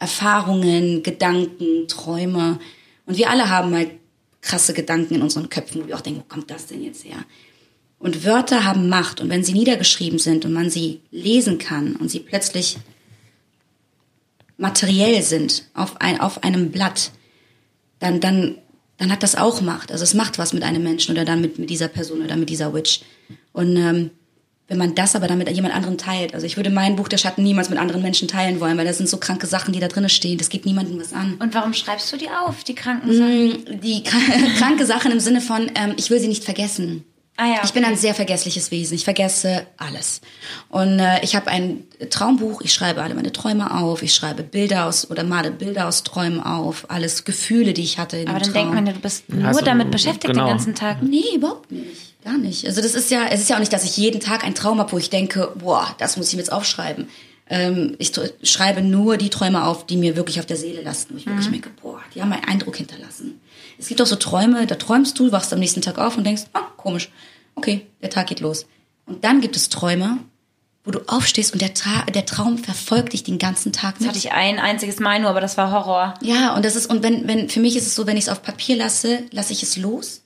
Erfahrungen, 0.00 1.02
Gedanken, 1.02 1.86
Träume. 1.86 2.58
Und 3.04 3.18
wir 3.18 3.28
alle 3.28 3.50
haben 3.50 3.74
halt 3.74 3.90
krasse 4.40 4.72
Gedanken 4.72 5.16
in 5.16 5.22
unseren 5.22 5.50
Köpfen, 5.50 5.82
wo 5.82 5.88
wir 5.88 5.96
auch 5.96 6.00
denken, 6.00 6.20
wo 6.20 6.34
kommt 6.34 6.50
das 6.50 6.66
denn 6.66 6.82
jetzt 6.82 7.04
her? 7.04 7.24
Und 7.98 8.24
Wörter 8.24 8.64
haben 8.64 8.88
Macht. 8.88 9.20
Und 9.20 9.28
wenn 9.28 9.44
sie 9.44 9.52
niedergeschrieben 9.52 10.18
sind 10.18 10.46
und 10.46 10.52
man 10.54 10.70
sie 10.70 11.00
lesen 11.10 11.58
kann 11.58 11.96
und 11.96 12.10
sie 12.10 12.20
plötzlich 12.20 12.78
materiell 14.58 15.22
sind 15.22 15.64
auf, 15.72 16.00
ein, 16.00 16.20
auf 16.20 16.44
einem 16.44 16.70
Blatt, 16.70 17.12
dann, 18.00 18.20
dann, 18.20 18.58
dann 18.98 19.10
hat 19.10 19.22
das 19.22 19.36
auch 19.36 19.60
Macht. 19.62 19.90
Also 19.90 20.04
es 20.04 20.14
macht 20.14 20.38
was 20.38 20.52
mit 20.52 20.62
einem 20.62 20.82
Menschen 20.82 21.12
oder 21.12 21.24
dann 21.24 21.40
mit, 21.40 21.58
mit 21.58 21.70
dieser 21.70 21.88
Person 21.88 22.22
oder 22.22 22.36
mit 22.36 22.50
dieser 22.50 22.74
Witch. 22.74 23.00
Und 23.52 23.76
ähm, 23.76 24.10
wenn 24.66 24.76
man 24.76 24.94
das 24.94 25.16
aber 25.16 25.28
dann 25.28 25.38
mit 25.38 25.48
jemand 25.48 25.74
anderem 25.74 25.96
teilt, 25.96 26.34
also 26.34 26.44
ich 26.44 26.56
würde 26.56 26.68
mein 26.68 26.96
Buch 26.96 27.08
der 27.08 27.16
Schatten 27.16 27.42
niemals 27.42 27.70
mit 27.70 27.78
anderen 27.78 28.02
Menschen 28.02 28.28
teilen 28.28 28.60
wollen, 28.60 28.76
weil 28.76 28.84
da 28.84 28.92
sind 28.92 29.08
so 29.08 29.16
kranke 29.16 29.46
Sachen, 29.46 29.72
die 29.72 29.80
da 29.80 29.88
drinnen 29.88 30.10
stehen. 30.10 30.36
Das 30.36 30.50
geht 30.50 30.66
niemandem 30.66 31.00
was 31.00 31.14
an. 31.14 31.36
Und 31.38 31.54
warum 31.54 31.72
schreibst 31.72 32.12
du 32.12 32.18
die 32.18 32.28
auf, 32.28 32.64
die 32.64 32.74
kranken 32.74 33.12
Sachen? 33.12 33.80
Die 33.80 34.02
kranke 34.58 34.84
Sachen 34.84 35.10
im 35.10 35.20
Sinne 35.20 35.40
von, 35.40 35.70
ähm, 35.74 35.94
ich 35.96 36.10
will 36.10 36.20
sie 36.20 36.28
nicht 36.28 36.44
vergessen. 36.44 37.04
Ah 37.40 37.46
ja, 37.46 37.60
Ich 37.64 37.72
bin 37.72 37.84
ein 37.84 37.96
sehr 37.96 38.14
vergessliches 38.16 38.72
Wesen. 38.72 38.94
Ich 38.96 39.04
vergesse 39.04 39.64
alles. 39.76 40.20
Und 40.70 40.98
äh, 40.98 41.20
ich 41.22 41.36
habe 41.36 41.46
ein 41.48 41.84
Traumbuch. 42.10 42.62
Ich 42.62 42.72
schreibe 42.74 43.00
alle 43.00 43.14
meine 43.14 43.32
Träume 43.32 43.72
auf. 43.80 44.02
Ich 44.02 44.12
schreibe 44.12 44.42
Bilder 44.42 44.86
aus 44.86 45.08
oder 45.08 45.22
male 45.22 45.52
Bilder 45.52 45.86
aus 45.86 46.02
Träumen 46.02 46.42
auf. 46.42 46.90
Alles 46.90 47.24
Gefühle, 47.24 47.74
die 47.74 47.82
ich 47.84 47.96
hatte 47.98 48.16
in 48.16 48.26
Aber 48.28 48.40
dem 48.40 48.42
dann 48.42 48.52
Traum. 48.52 48.72
denkt 48.72 48.74
man 48.74 48.94
du 48.94 49.00
bist 49.00 49.28
nur 49.32 49.52
du- 49.52 49.64
damit 49.64 49.90
beschäftigt 49.92 50.32
genau. 50.34 50.46
den 50.46 50.50
ganzen 50.50 50.74
Tag. 50.74 51.00
Nee, 51.02 51.22
überhaupt 51.36 51.70
nicht. 51.70 52.20
Gar 52.24 52.38
nicht. 52.38 52.66
Also 52.66 52.82
das 52.82 52.94
ist 52.96 53.10
ja, 53.12 53.26
es 53.30 53.40
ist 53.40 53.48
ja 53.48 53.54
auch 53.54 53.60
nicht, 53.60 53.72
dass 53.72 53.84
ich 53.84 53.96
jeden 53.96 54.20
Tag 54.20 54.42
einen 54.44 54.56
Traum 54.56 54.80
habe, 54.80 54.90
wo 54.90 54.98
ich 54.98 55.08
denke, 55.08 55.52
boah, 55.54 55.94
das 55.98 56.16
muss 56.16 56.28
ich 56.30 56.34
mir 56.34 56.40
jetzt 56.40 56.52
aufschreiben. 56.52 57.08
Ähm, 57.48 57.94
ich 57.98 58.10
schreibe 58.42 58.82
nur 58.82 59.16
die 59.16 59.30
Träume 59.30 59.64
auf, 59.64 59.86
die 59.86 59.96
mir 59.96 60.16
wirklich 60.16 60.40
auf 60.40 60.46
der 60.46 60.56
Seele 60.56 60.82
lasten. 60.82 61.14
Wo 61.14 61.18
ich 61.18 61.26
wirklich 61.26 61.48
denke, 61.50 61.70
boah, 61.80 62.00
die 62.14 62.20
haben 62.20 62.32
einen 62.32 62.44
Eindruck 62.44 62.76
hinterlassen. 62.76 63.40
Es 63.78 63.88
gibt 63.88 64.02
auch 64.02 64.06
so 64.06 64.16
Träume, 64.16 64.66
da 64.66 64.74
träumst 64.74 65.18
du, 65.18 65.30
wachst 65.32 65.52
am 65.52 65.58
nächsten 65.60 65.82
Tag 65.82 65.98
auf 65.98 66.16
und 66.16 66.24
denkst, 66.24 66.44
ah, 66.52 66.62
komisch. 66.76 67.10
Okay, 67.54 67.86
der 68.02 68.10
Tag 68.10 68.26
geht 68.28 68.40
los. 68.40 68.66
Und 69.06 69.24
dann 69.24 69.40
gibt 69.40 69.56
es 69.56 69.68
Träume, 69.68 70.18
wo 70.84 70.90
du 70.90 71.00
aufstehst 71.06 71.52
und 71.52 71.60
der, 71.60 71.74
Tra 71.74 72.02
der 72.04 72.26
Traum 72.26 72.58
verfolgt 72.58 73.12
dich 73.12 73.22
den 73.22 73.38
ganzen 73.38 73.72
Tag 73.72 73.94
Das 73.94 74.00
mit. 74.00 74.08
hatte 74.08 74.18
ich 74.18 74.32
ein 74.32 74.58
einziges 74.58 75.00
Mal 75.00 75.20
nur, 75.20 75.30
aber 75.30 75.40
das 75.40 75.56
war 75.56 75.70
Horror. 75.70 76.14
Ja, 76.22 76.54
und 76.54 76.64
das 76.64 76.76
ist, 76.76 76.86
und 76.90 77.02
wenn, 77.02 77.28
wenn, 77.28 77.48
für 77.48 77.60
mich 77.60 77.76
ist 77.76 77.86
es 77.86 77.94
so, 77.94 78.06
wenn 78.06 78.16
ich 78.16 78.24
es 78.24 78.28
auf 78.28 78.42
Papier 78.42 78.76
lasse, 78.76 79.24
lasse 79.30 79.52
ich 79.52 79.62
es 79.62 79.76
los. 79.76 80.22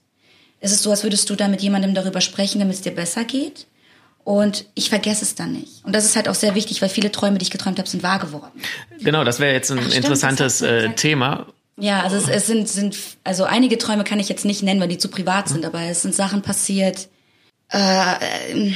Es 0.61 0.73
ist 0.73 0.83
so, 0.83 0.91
als 0.91 1.03
würdest 1.03 1.29
du 1.29 1.35
da 1.37 1.49
mit 1.49 1.61
jemandem 1.63 1.95
darüber 1.95 2.21
sprechen, 2.21 2.61
damit 2.61 2.77
es 2.77 2.83
dir 2.83 2.93
besser 2.93 3.25
geht. 3.25 3.67
Und 4.25 4.67
ich 4.77 4.89
vergesse 4.89 5.25
es 5.25 5.35
dann 5.35 5.53
nicht. 5.53 5.85
Und 5.85 5.97
das 5.97 6.05
ist 6.05 6.15
halt 6.15 6.29
auch 6.29 6.37
sehr 6.37 6.55
wichtig, 6.55 6.81
weil 6.81 6.89
viele 6.89 7.11
Träume, 7.11 7.39
die 7.39 7.43
ich 7.43 7.51
geträumt 7.51 7.79
habe, 7.81 7.89
sind 7.89 8.05
wahr 8.05 8.21
geworden. 8.21 8.61
Genau, 9.01 9.25
das 9.25 9.41
wäre 9.41 9.53
jetzt 9.53 9.73
ein 9.73 9.79
Ach, 9.79 9.83
stimmt, 9.83 9.97
interessantes 9.97 10.61
äh. 10.61 10.91
Thema. 10.91 11.47
Ja, 11.77 12.03
also 12.03 12.17
es, 12.17 12.29
es 12.29 12.47
sind, 12.47 12.69
sind, 12.69 12.97
also 13.25 13.45
einige 13.45 13.79
Träume 13.79 14.05
kann 14.05 14.21
ich 14.21 14.29
jetzt 14.29 14.45
nicht 14.45 14.63
nennen, 14.63 14.81
weil 14.81 14.89
die 14.89 14.99
zu 14.99 15.09
privat 15.09 15.49
sind, 15.49 15.65
aber 15.65 15.81
es 15.83 16.03
sind 16.03 16.15
Sachen 16.15 16.43
passiert. 16.43 17.09
Äh, 17.71 18.73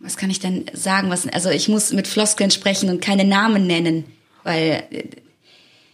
was 0.00 0.16
kann 0.16 0.30
ich 0.30 0.40
denn 0.40 0.66
sagen? 0.72 1.10
Was, 1.10 1.26
also 1.28 1.50
ich 1.50 1.68
muss 1.68 1.92
mit 1.92 2.08
Floskeln 2.08 2.50
sprechen 2.50 2.90
und 2.90 3.00
keine 3.00 3.24
Namen 3.24 3.66
nennen, 3.66 4.04
weil 4.42 4.84
äh, 4.90 5.04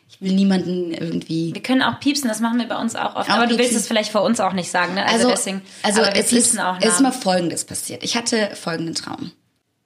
ich 0.08 0.20
will 0.20 0.32
niemanden 0.32 0.92
irgendwie. 0.92 1.54
Wir 1.54 1.62
können 1.62 1.82
auch 1.82 2.00
piepsen, 2.00 2.28
das 2.28 2.40
machen 2.40 2.58
wir 2.58 2.66
bei 2.66 2.78
uns 2.78 2.96
auch 2.96 3.14
oft. 3.16 3.30
Auch 3.30 3.34
aber 3.34 3.46
du 3.46 3.50
willst 3.50 3.70
piepsen. 3.70 3.78
es 3.78 3.86
vielleicht 3.86 4.12
vor 4.12 4.22
uns 4.22 4.40
auch 4.40 4.52
nicht 4.52 4.70
sagen, 4.70 4.94
ne? 4.94 5.04
Also, 5.04 5.28
Also, 5.28 5.30
deswegen. 5.30 5.62
also 5.82 6.00
es 6.02 6.32
ist, 6.32 6.56
piepsen 6.56 6.60
ist 6.80 7.00
mal 7.00 7.12
Folgendes 7.12 7.64
passiert. 7.64 8.02
Ich 8.02 8.16
hatte 8.16 8.50
folgenden 8.54 8.94
Traum. 8.94 9.32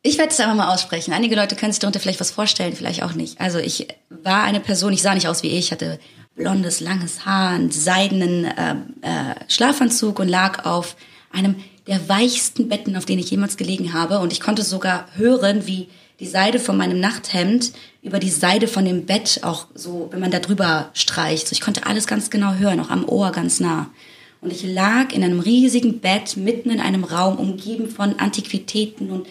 Ich 0.02 0.18
werde 0.18 0.30
es 0.30 0.38
einfach 0.38 0.54
mal 0.54 0.72
aussprechen. 0.72 1.12
Einige 1.12 1.34
Leute 1.34 1.56
können 1.56 1.72
sich 1.72 1.80
darunter 1.80 1.98
vielleicht 1.98 2.20
was 2.20 2.30
vorstellen, 2.30 2.74
vielleicht 2.74 3.02
auch 3.02 3.14
nicht. 3.14 3.40
Also 3.40 3.58
ich 3.58 3.88
war 4.08 4.44
eine 4.44 4.60
Person, 4.60 4.92
ich 4.92 5.02
sah 5.02 5.14
nicht 5.14 5.26
aus 5.26 5.42
wie 5.42 5.48
ich, 5.48 5.72
hatte 5.72 5.98
blondes, 6.36 6.80
langes 6.80 7.24
Haar, 7.24 7.50
einen 7.50 7.70
seidenen 7.70 8.44
äh, 8.44 8.74
äh, 9.00 9.34
Schlafanzug 9.48 10.18
und 10.18 10.28
lag 10.28 10.64
auf 10.64 10.96
einem 11.32 11.56
der 11.86 12.08
weichsten 12.08 12.68
Betten, 12.68 12.96
auf 12.96 13.04
denen 13.04 13.20
ich 13.20 13.30
jemals 13.30 13.56
gelegen 13.56 13.92
habe. 13.92 14.18
Und 14.18 14.32
ich 14.32 14.40
konnte 14.40 14.62
sogar 14.62 15.06
hören, 15.14 15.66
wie 15.66 15.88
die 16.20 16.26
Seide 16.26 16.58
von 16.58 16.76
meinem 16.76 16.98
Nachthemd 16.98 17.72
über 18.02 18.18
die 18.18 18.30
Seide 18.30 18.68
von 18.68 18.84
dem 18.84 19.06
Bett 19.06 19.40
auch 19.42 19.66
so, 19.74 20.08
wenn 20.10 20.20
man 20.20 20.30
da 20.30 20.38
drüber 20.38 20.90
streicht. 20.94 21.48
So, 21.48 21.52
ich 21.52 21.60
konnte 21.60 21.86
alles 21.86 22.06
ganz 22.06 22.30
genau 22.30 22.54
hören, 22.54 22.80
auch 22.80 22.90
am 22.90 23.08
Ohr 23.08 23.32
ganz 23.32 23.60
nah. 23.60 23.90
Und 24.40 24.52
ich 24.52 24.62
lag 24.64 25.12
in 25.12 25.24
einem 25.24 25.40
riesigen 25.40 26.00
Bett 26.00 26.36
mitten 26.36 26.70
in 26.70 26.80
einem 26.80 27.04
Raum, 27.04 27.36
umgeben 27.36 27.88
von 27.88 28.18
Antiquitäten 28.18 29.10
und 29.10 29.26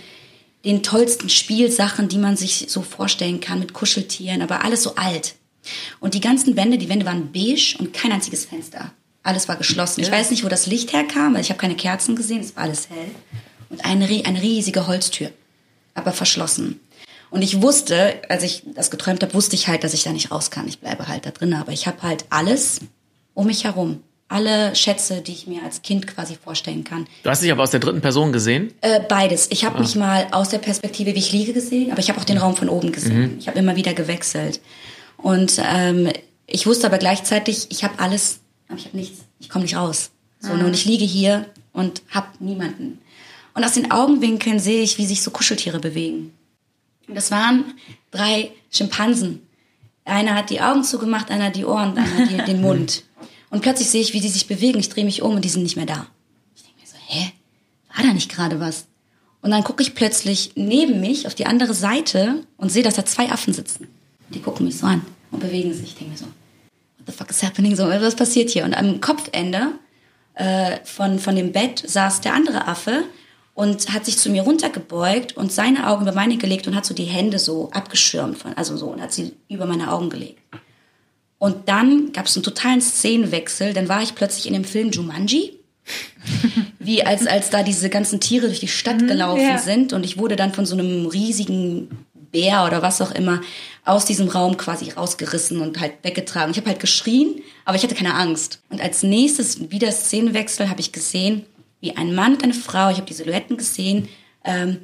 den 0.64 0.82
tollsten 0.82 1.30
Spielsachen, 1.30 2.08
die 2.08 2.18
man 2.18 2.36
sich 2.38 2.66
so 2.70 2.82
vorstellen 2.82 3.40
kann, 3.40 3.60
mit 3.60 3.74
Kuscheltieren, 3.74 4.42
aber 4.42 4.64
alles 4.64 4.84
so 4.84 4.96
alt. 4.96 5.36
Und 6.00 6.14
die 6.14 6.22
ganzen 6.22 6.56
Wände, 6.56 6.78
die 6.78 6.90
Wände 6.90 7.06
waren 7.06 7.32
beige 7.32 7.76
und 7.80 7.94
kein 7.94 8.12
einziges 8.12 8.46
Fenster. 8.46 8.92
Alles 9.24 9.48
war 9.48 9.56
geschlossen. 9.56 10.02
Ich 10.02 10.12
weiß 10.12 10.30
nicht, 10.30 10.44
wo 10.44 10.50
das 10.50 10.68
Licht 10.68 10.94
herkam, 10.94 11.34
weil 11.34 11.42
ich 11.42 11.50
habe 11.50 11.60
keine 11.60 11.76
Kerzen 11.76 12.16
gesehen, 12.16 12.42
es 12.42 12.56
war 12.56 12.64
alles 12.64 12.90
hell. 12.90 13.10
Und 13.70 13.84
eine, 13.84 14.06
eine 14.06 14.42
riesige 14.42 14.86
Holztür, 14.86 15.32
aber 15.96 16.12
verschlossen. 16.12 16.80
Und 17.32 17.42
ich 17.42 17.62
wusste, 17.62 18.22
als 18.30 18.44
ich 18.44 18.64
das 18.76 18.92
geträumt 18.92 19.22
habe, 19.24 19.34
wusste 19.34 19.56
ich 19.56 19.68
halt, 19.68 19.84
dass 19.84 19.94
ich 19.94 20.04
da 20.04 20.12
nicht 20.14 20.32
raus 20.32 20.52
kann. 20.52 20.68
Ich 20.68 20.80
bleibe 20.80 21.08
halt 21.08 21.26
da 21.26 21.32
drin. 21.32 21.54
Aber 21.54 21.72
ich 21.72 21.88
habe 21.88 22.02
halt 22.02 22.26
alles 22.30 22.80
um 23.34 23.48
mich 23.48 23.66
herum. 23.66 24.04
Alle 24.28 24.74
Schätze, 24.76 25.22
die 25.22 25.34
ich 25.34 25.46
mir 25.46 25.62
als 25.64 25.82
Kind 25.82 26.08
quasi 26.08 26.38
vorstellen 26.42 26.84
kann. 26.84 27.08
Du 27.24 27.30
hast 27.30 27.42
dich 27.44 27.52
aber 27.52 27.62
aus 27.62 27.72
der 27.72 27.80
dritten 27.80 28.02
Person 28.02 28.32
gesehen. 28.32 28.74
Äh, 28.82 29.02
beides. 29.02 29.48
Ich 29.52 29.66
habe 29.66 29.80
mich 29.80 29.96
mal 29.96 30.28
aus 30.32 30.50
der 30.50 30.58
Perspektive, 30.60 31.14
wie 31.14 31.20
ich 31.20 31.32
liege, 31.32 31.54
gesehen, 31.54 31.92
aber 31.92 32.00
ich 32.00 32.10
habe 32.10 32.20
auch 32.20 32.24
den 32.24 32.38
Raum 32.38 32.56
von 32.56 32.70
oben 32.70 32.92
gesehen. 32.92 33.36
Ich 33.40 33.48
habe 33.48 33.60
immer 33.60 33.76
wieder 33.76 33.94
gewechselt. 33.94 34.62
Und 35.18 35.60
ähm, 35.64 36.12
ich 36.48 36.68
wusste 36.68 36.88
aber 36.88 36.98
gleichzeitig, 36.98 37.68
ich 37.70 37.84
habe 37.84 38.00
alles, 38.00 38.40
aber 38.68 38.78
ich 38.78 38.86
habe 38.86 38.98
nichts. 38.98 39.22
Ich 39.40 39.50
komme 39.50 39.64
nicht 39.64 39.76
raus. 39.76 40.12
So, 40.40 40.54
ne, 40.54 40.66
Und 40.66 40.74
ich 40.74 40.86
liege 40.86 41.06
hier 41.06 41.46
und 41.74 42.02
habe 42.10 42.28
niemanden. 42.40 43.00
Und 43.54 43.64
aus 43.64 43.74
den 43.74 43.92
Augenwinkeln 43.92 44.60
sehe 44.60 44.82
ich, 44.82 44.98
wie 44.98 45.06
sich 45.06 45.22
so 45.22 45.32
Kuscheltiere 45.32 45.80
bewegen. 45.80 46.34
Und 47.08 47.16
das 47.16 47.32
waren 47.32 47.64
drei 48.12 48.52
Schimpansen. 48.72 49.42
Einer 50.04 50.36
hat 50.36 50.50
die 50.50 50.62
Augen 50.62 50.84
zugemacht, 50.84 51.32
einer 51.32 51.50
die 51.50 51.66
Ohren, 51.66 51.98
einer 51.98 52.28
die, 52.28 52.38
den 52.38 52.62
Mund. 52.62 53.04
Und 53.50 53.62
plötzlich 53.62 53.90
sehe 53.90 54.02
ich, 54.02 54.14
wie 54.14 54.22
die 54.22 54.30
sich 54.30 54.48
bewegen. 54.48 54.80
Ich 54.80 54.90
drehe 54.90 55.06
mich 55.06 55.22
um 55.22 55.36
und 55.36 55.46
die 55.46 55.50
sind 55.50 55.64
nicht 55.64 55.78
mehr 55.78 55.86
da. 55.86 56.08
Ich 56.56 56.64
denke 56.64 56.82
mir 56.82 56.88
so, 56.88 56.98
hä? 57.08 57.32
War 57.96 58.06
da 58.06 58.14
nicht 58.14 58.30
gerade 58.30 58.60
was? 58.60 58.86
Und 59.42 59.52
dann 59.52 59.64
gucke 59.64 59.84
ich 59.84 59.96
plötzlich 59.96 60.52
neben 60.56 61.00
mich 61.00 61.28
auf 61.28 61.36
die 61.36 61.46
andere 61.46 61.74
Seite 61.74 62.44
und 62.58 62.72
sehe, 62.72 62.84
dass 62.84 62.96
da 62.96 63.06
zwei 63.06 63.32
Affen 63.32 63.54
sitzen. 63.54 63.88
Die 64.30 64.42
gucken 64.42 64.66
mich 64.66 64.78
so 64.78 64.86
an 64.88 65.02
und 65.32 65.40
bewegen 65.40 65.74
sich. 65.74 65.90
Ich 65.90 65.96
denke 65.96 66.12
mir 66.12 66.18
so, 66.18 66.26
what 66.26 67.08
the 67.08 67.12
fuck 67.12 67.30
is 67.30 67.44
happening? 67.44 67.76
So, 67.76 67.88
was 67.88 68.16
passiert 68.16 68.50
hier? 68.50 68.66
Und 68.66 68.76
am 68.76 69.02
Kopfende 69.02 69.74
äh, 70.36 70.78
von, 70.84 71.20
von 71.20 71.36
dem 71.36 71.52
Bett 71.52 71.84
saß 71.86 72.22
der 72.22 72.34
andere 72.34 72.68
Affe 72.68 73.04
und 73.54 73.94
hat 73.94 74.06
sich 74.06 74.18
zu 74.18 74.30
mir 74.30 74.44
runtergebeugt 74.44 75.36
und 75.38 75.52
seine 75.52 75.88
Augen 75.88 76.04
über 76.04 76.14
meine 76.14 76.38
gelegt 76.38 76.68
und 76.68 76.76
hat 76.76 76.86
so 76.86 76.94
die 76.94 77.06
Hände 77.06 77.40
so 77.40 77.70
abgeschirmt, 77.72 78.38
von, 78.38 78.54
also 78.54 78.76
so, 78.78 78.88
und 78.88 79.02
hat 79.02 79.14
sie 79.14 79.34
über 79.50 79.66
meine 79.66 79.92
Augen 79.92 80.10
gelegt. 80.10 80.40
Und 81.38 81.70
dann 81.70 82.12
gab 82.12 82.26
es 82.26 82.36
einen 82.36 82.44
totalen 82.44 82.82
Szenenwechsel, 82.82 83.74
dann 83.74 83.88
war 83.88 84.02
ich 84.02 84.16
plötzlich 84.16 84.48
in 84.48 84.54
dem 84.54 84.66
Film 84.66 84.92
Jumanji, 84.92 85.58
wie 86.80 87.04
als, 87.04 87.28
als 87.28 87.50
da 87.50 87.64
diese 87.64 87.90
ganzen 87.90 88.20
Tiere 88.20 88.48
durch 88.48 88.60
die 88.60 88.68
Stadt 88.68 89.08
gelaufen 89.08 89.42
ja. 89.42 89.58
sind 89.58 89.94
und 89.94 90.04
ich 90.04 90.18
wurde 90.18 90.36
dann 90.36 90.54
von 90.54 90.66
so 90.66 90.76
einem 90.76 91.06
riesigen 91.06 92.05
Bär 92.36 92.66
oder 92.66 92.82
was 92.82 93.02
auch 93.02 93.12
immer 93.12 93.42
aus 93.86 94.04
diesem 94.04 94.28
Raum 94.28 94.58
quasi 94.58 94.90
rausgerissen 94.90 95.62
und 95.62 95.80
halt 95.80 95.94
weggetragen. 96.04 96.52
Ich 96.52 96.58
habe 96.58 96.70
halt 96.70 96.82
geschrien, 96.82 97.42
aber 97.64 97.78
ich 97.78 97.84
hatte 97.84 97.96
keine 97.96 98.14
Angst. 98.14 98.60
Und 98.70 98.82
als 98.82 99.04
nächstes 99.04 99.72
wieder 99.72 99.90
Szenenwechsel 99.92 100.70
habe 100.70 100.82
ich 100.82 100.92
gesehen, 100.92 101.46
wie 101.80 101.96
ein 101.96 102.14
Mann 102.14 102.34
und 102.34 102.44
eine 102.44 102.54
Frau, 102.54 102.90
ich 102.90 102.98
habe 102.98 103.08
die 103.08 103.14
Silhouetten 103.14 103.56
gesehen, 103.56 104.10
ähm, 104.44 104.80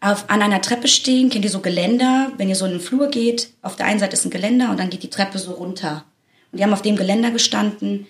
auf, 0.00 0.28
an 0.28 0.42
einer 0.42 0.60
Treppe 0.60 0.88
stehen. 0.88 1.30
Kennt 1.30 1.44
ihr 1.44 1.50
so 1.50 1.60
Geländer? 1.60 2.32
Wenn 2.36 2.48
ihr 2.48 2.56
so 2.56 2.64
in 2.64 2.72
den 2.72 2.80
Flur 2.80 3.08
geht, 3.10 3.50
auf 3.62 3.76
der 3.76 3.86
einen 3.86 4.00
Seite 4.00 4.14
ist 4.14 4.24
ein 4.24 4.30
Geländer 4.30 4.70
und 4.70 4.80
dann 4.80 4.90
geht 4.90 5.04
die 5.04 5.10
Treppe 5.10 5.38
so 5.38 5.52
runter. 5.52 6.04
Und 6.50 6.58
die 6.58 6.64
haben 6.64 6.72
auf 6.72 6.82
dem 6.82 6.96
Geländer 6.96 7.30
gestanden, 7.30 8.06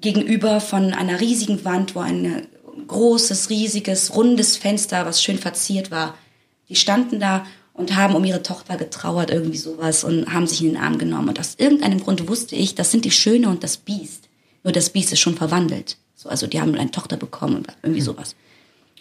gegenüber 0.00 0.60
von 0.60 0.92
einer 0.92 1.20
riesigen 1.20 1.64
Wand, 1.64 1.94
wo 1.94 2.00
ein 2.00 2.46
großes, 2.86 3.48
riesiges, 3.48 4.14
rundes 4.14 4.58
Fenster, 4.58 5.06
was 5.06 5.22
schön 5.22 5.38
verziert 5.38 5.90
war. 5.90 6.14
Die 6.68 6.76
standen 6.76 7.20
da 7.20 7.46
und 7.76 7.94
haben 7.94 8.14
um 8.14 8.24
ihre 8.24 8.42
Tochter 8.42 8.76
getrauert, 8.76 9.30
irgendwie 9.30 9.58
sowas, 9.58 10.02
und 10.02 10.32
haben 10.32 10.46
sich 10.46 10.62
in 10.62 10.68
den 10.68 10.76
Arm 10.78 10.98
genommen. 10.98 11.28
Und 11.28 11.40
aus 11.40 11.56
irgendeinem 11.58 12.00
Grund 12.00 12.26
wusste 12.26 12.56
ich, 12.56 12.74
das 12.74 12.90
sind 12.90 13.04
die 13.04 13.10
Schöne 13.10 13.48
und 13.48 13.62
das 13.62 13.76
Biest. 13.76 14.28
Nur 14.64 14.72
das 14.72 14.90
Biest 14.90 15.12
ist 15.12 15.20
schon 15.20 15.36
verwandelt. 15.36 15.98
So, 16.14 16.28
also 16.28 16.46
die 16.46 16.60
haben 16.60 16.74
eine 16.74 16.90
Tochter 16.90 17.16
bekommen 17.16 17.56
und 17.56 17.68
irgendwie 17.82 18.00
sowas. 18.00 18.34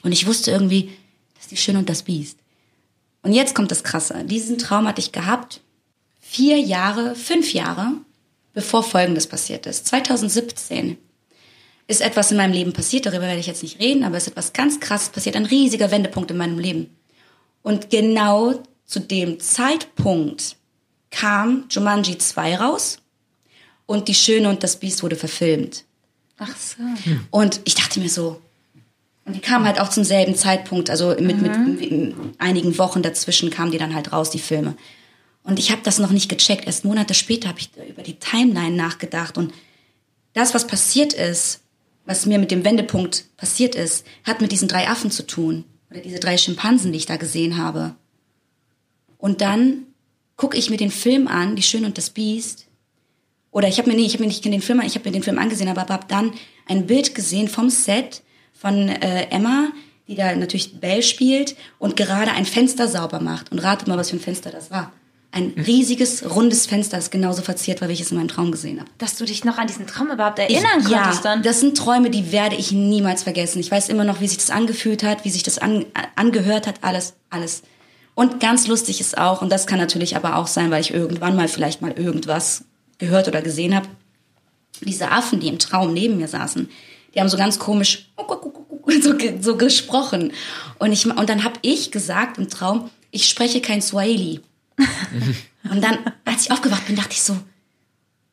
Und 0.04 0.12
ich 0.12 0.28
wusste 0.28 0.52
irgendwie, 0.52 0.92
das 1.36 1.46
ist 1.46 1.52
die 1.52 1.58
Schöne 1.58 1.80
und 1.80 1.90
das 1.90 2.04
Biest. 2.04 2.38
Und 3.24 3.32
jetzt 3.32 3.56
kommt 3.56 3.72
das 3.72 3.84
Krasse. 3.84 4.24
Diesen 4.26 4.58
Traum 4.58 4.88
hatte 4.88 5.02
ich 5.02 5.12
gehabt, 5.14 5.62
vier 6.20 6.60
Jahre, 6.60 7.16
fünf 7.16 7.54
Jahre, 7.54 7.94
bevor 8.54 8.84
Folgendes 8.84 9.26
passiert 9.26 9.66
ist. 9.66 9.88
2017 9.88 10.98
ist 11.88 12.02
etwas 12.02 12.32
in 12.32 12.38
meinem 12.38 12.54
Leben 12.54 12.74
passiert, 12.74 13.06
darüber 13.06 13.24
werde 13.24 13.40
ich 13.40 13.48
jetzt 13.48 13.64
nicht 13.64 13.80
reden, 13.80 14.04
aber 14.04 14.18
es 14.18 14.24
ist 14.24 14.32
etwas 14.32 14.54
ganz 14.54 14.80
krasses 14.80 15.10
passiert, 15.10 15.36
ein 15.36 15.46
riesiger 15.46 15.92
Wendepunkt 15.92 16.32
in 16.32 16.38
meinem 16.38 16.60
Leben. 16.60 16.96
Und 17.66 17.90
genau 17.90 18.62
zu 18.86 19.00
dem 19.00 19.40
Zeitpunkt 19.40 20.56
kam 21.10 21.66
Jumanji 21.72 22.16
2 22.16 22.58
raus 22.58 23.00
und 23.88 24.08
Die 24.08 24.14
Schöne 24.14 24.50
und 24.50 24.62
das 24.62 24.80
Biest 24.80 25.02
wurde 25.02 25.16
verfilmt. 25.16 25.84
Ach 26.38 26.56
so. 26.56 26.84
Und 27.32 27.62
ich 27.66 27.74
dachte 27.74 28.00
mir 28.00 28.10
so, 28.10 28.40
und 29.26 29.36
die 29.36 29.40
kamen 29.40 29.66
halt 29.66 29.80
auch 29.80 29.90
zum 29.90 30.04
selben 30.04 30.36
Zeitpunkt, 30.36 30.92
also 30.92 31.16
mit, 31.20 31.42
mit, 31.42 31.82
mit 31.82 32.16
einigen 32.38 32.78
Wochen 32.78 33.02
dazwischen 33.02 33.50
kamen 33.50 33.72
die 33.72 33.80
dann 33.80 33.96
halt 33.96 34.14
raus, 34.14 34.30
die 34.30 34.38
Filme. 34.38 34.78
Und 35.42 35.58
ich 35.58 35.72
habe 35.72 35.82
das 35.84 35.98
noch 35.98 36.12
nicht 36.12 36.30
gecheckt. 36.30 36.68
Erst 36.68 36.86
Monate 36.86 37.16
später 37.16 37.50
habe 37.50 37.60
ich 37.60 37.72
über 37.90 38.04
die 38.04 38.20
Timeline 38.20 38.76
nachgedacht. 38.76 39.40
Und 39.40 39.52
das, 40.34 40.54
was 40.54 40.68
passiert 40.68 41.14
ist, 41.14 41.62
was 42.06 42.28
mir 42.28 42.38
mit 42.38 42.52
dem 42.52 42.64
Wendepunkt 42.64 43.26
passiert 43.38 43.74
ist, 43.74 44.06
hat 44.24 44.40
mit 44.40 44.52
diesen 44.52 44.68
drei 44.68 44.88
Affen 44.88 45.10
zu 45.10 45.26
tun. 45.26 45.66
Oder 45.90 46.02
diese 46.02 46.20
drei 46.20 46.38
Schimpansen, 46.38 46.92
die 46.92 46.98
ich 46.98 47.06
da 47.06 47.18
gesehen 47.18 47.58
habe. 47.58 47.96
Und 49.18 49.42
dann 49.42 49.86
gucke 50.36 50.58
ich 50.58 50.70
mir 50.70 50.78
den 50.78 50.92
Film 50.92 51.28
an, 51.28 51.56
Die 51.56 51.64
Schöne 51.64 51.88
und 51.88 51.98
das 51.98 52.10
Biest. 52.10 52.66
Oder 53.52 53.68
ich 53.68 53.78
habe 53.78 53.90
mir, 53.90 53.96
nee, 53.96 54.06
ich 54.06 54.14
habe 54.14 54.24
mir 54.24 54.28
nicht 54.28 54.44
den 54.44 54.62
Film, 54.62 54.82
ich 54.82 54.96
habe 54.96 55.08
mir 55.08 55.14
den 55.14 55.24
Film 55.24 55.40
angesehen, 55.40 55.70
aber 55.70 55.82
habe 55.88 56.08
dann 56.08 56.34
ein 56.68 56.88
Bild 56.88 57.16
gesehen 57.16 57.48
vom 57.48 57.70
Set 57.70 58.22
von 58.54 58.90
äh, 58.90 59.28
Emma, 59.30 59.72
die 60.08 60.16
da 60.16 60.36
natürlich 60.36 60.80
Belle 60.80 61.04
spielt 61.04 61.56
und 61.80 61.96
gerade 61.96 62.32
ein 62.32 62.46
Fenster 62.46 62.88
sauber 62.88 63.22
macht. 63.22 63.52
Und 63.52 63.60
ratet 63.60 63.88
mal, 63.88 63.98
was 63.98 64.10
für 64.10 64.18
ein 64.18 64.22
Fenster 64.22 64.52
das 64.52 64.72
war. 64.72 64.92
Ein 65.36 65.54
riesiges, 65.68 66.24
rundes 66.34 66.66
Fenster, 66.66 66.96
das 66.96 67.12
genauso 67.12 67.42
verziert 67.42 67.82
war, 67.82 67.90
wie 67.90 67.94
ich 67.94 68.00
es 68.00 68.10
in 68.12 68.16
meinem 68.18 68.30
Traum 68.30 68.52
gesehen 68.54 68.80
habe. 68.80 68.90
Dass 69.00 69.18
du 69.18 69.26
dich 69.26 69.44
noch 69.44 69.58
an 69.58 69.68
diesen 69.68 69.86
Traum 69.86 70.10
überhaupt 70.10 70.40
erinnern 70.40 70.64
Ich- 70.80 70.86
konntest 70.86 70.92
ja, 70.92 71.22
dann. 71.24 71.44
das 71.44 71.60
sind 71.60 71.76
Träume, 71.78 72.10
die 72.10 72.32
werde 72.32 72.56
ich 72.56 72.72
niemals 72.72 73.24
vergessen. 73.24 73.60
Ich 73.60 73.70
weiß 73.70 73.90
immer 73.90 74.06
noch, 74.06 74.22
wie 74.22 74.30
sich 74.30 74.38
das 74.38 74.50
angefühlt 74.50 75.04
hat, 75.04 75.26
wie 75.26 75.30
sich 75.30 75.44
das 75.44 75.58
an, 75.58 75.86
angehört 76.16 76.68
hat, 76.68 76.76
alles, 76.84 77.16
alles. 77.30 77.64
Und 78.14 78.40
ganz 78.40 78.68
lustig 78.68 79.02
ist 79.02 79.18
auch, 79.18 79.42
und 79.42 79.52
das 79.52 79.68
kann 79.68 79.78
natürlich 79.78 80.16
aber 80.16 80.38
auch 80.38 80.48
sein, 80.48 80.72
weil 80.72 80.80
ich 80.80 80.94
irgendwann 80.94 81.36
mal 81.36 81.50
vielleicht 81.50 81.82
mal 81.82 81.92
irgendwas 81.92 82.64
gehört 82.98 83.28
oder 83.28 83.42
gesehen 83.42 83.76
habe, 83.76 83.88
diese 84.80 85.12
Affen, 85.12 85.42
die 85.42 85.50
im 85.50 85.60
Traum 85.60 85.94
neben 85.94 86.16
mir 86.16 86.30
saßen, 86.30 86.70
die 87.14 87.20
haben 87.20 87.28
so 87.28 87.36
ganz 87.36 87.60
komisch 87.60 88.10
so, 89.02 89.14
so 89.42 89.58
gesprochen. 89.58 90.32
Und, 90.80 90.94
ich, 90.94 91.06
und 91.06 91.30
dann 91.30 91.44
habe 91.44 91.56
ich 91.62 91.92
gesagt 91.92 92.38
im 92.38 92.50
Traum, 92.50 92.90
ich 93.12 93.28
spreche 93.28 93.60
kein 93.60 93.82
Swahili. 93.82 94.40
und 95.70 95.82
dann, 95.82 95.98
als 96.26 96.44
ich 96.44 96.52
aufgewacht 96.52 96.86
bin, 96.88 96.96
dachte 96.96 97.14
ich 97.14 97.24
so, 97.24 97.38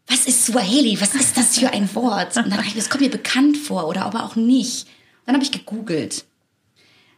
was 0.08 0.26
ist 0.26 0.46
Swahili? 0.46 1.00
Was 1.00 1.14
ist 1.14 1.36
das 1.36 1.58
für 1.58 1.72
ein 1.72 1.92
Wort? 1.94 2.36
Und 2.36 2.44
dann 2.50 2.58
dachte 2.58 2.68
ich, 2.68 2.74
das 2.74 2.90
kommt 2.90 3.02
mir 3.02 3.10
bekannt 3.10 3.56
vor 3.56 3.86
oder 3.88 4.04
aber 4.04 4.24
auch 4.24 4.36
nicht. 4.36 4.86
Dann 5.26 5.34
habe 5.34 5.44
ich 5.44 5.52
gegoogelt. 5.52 6.24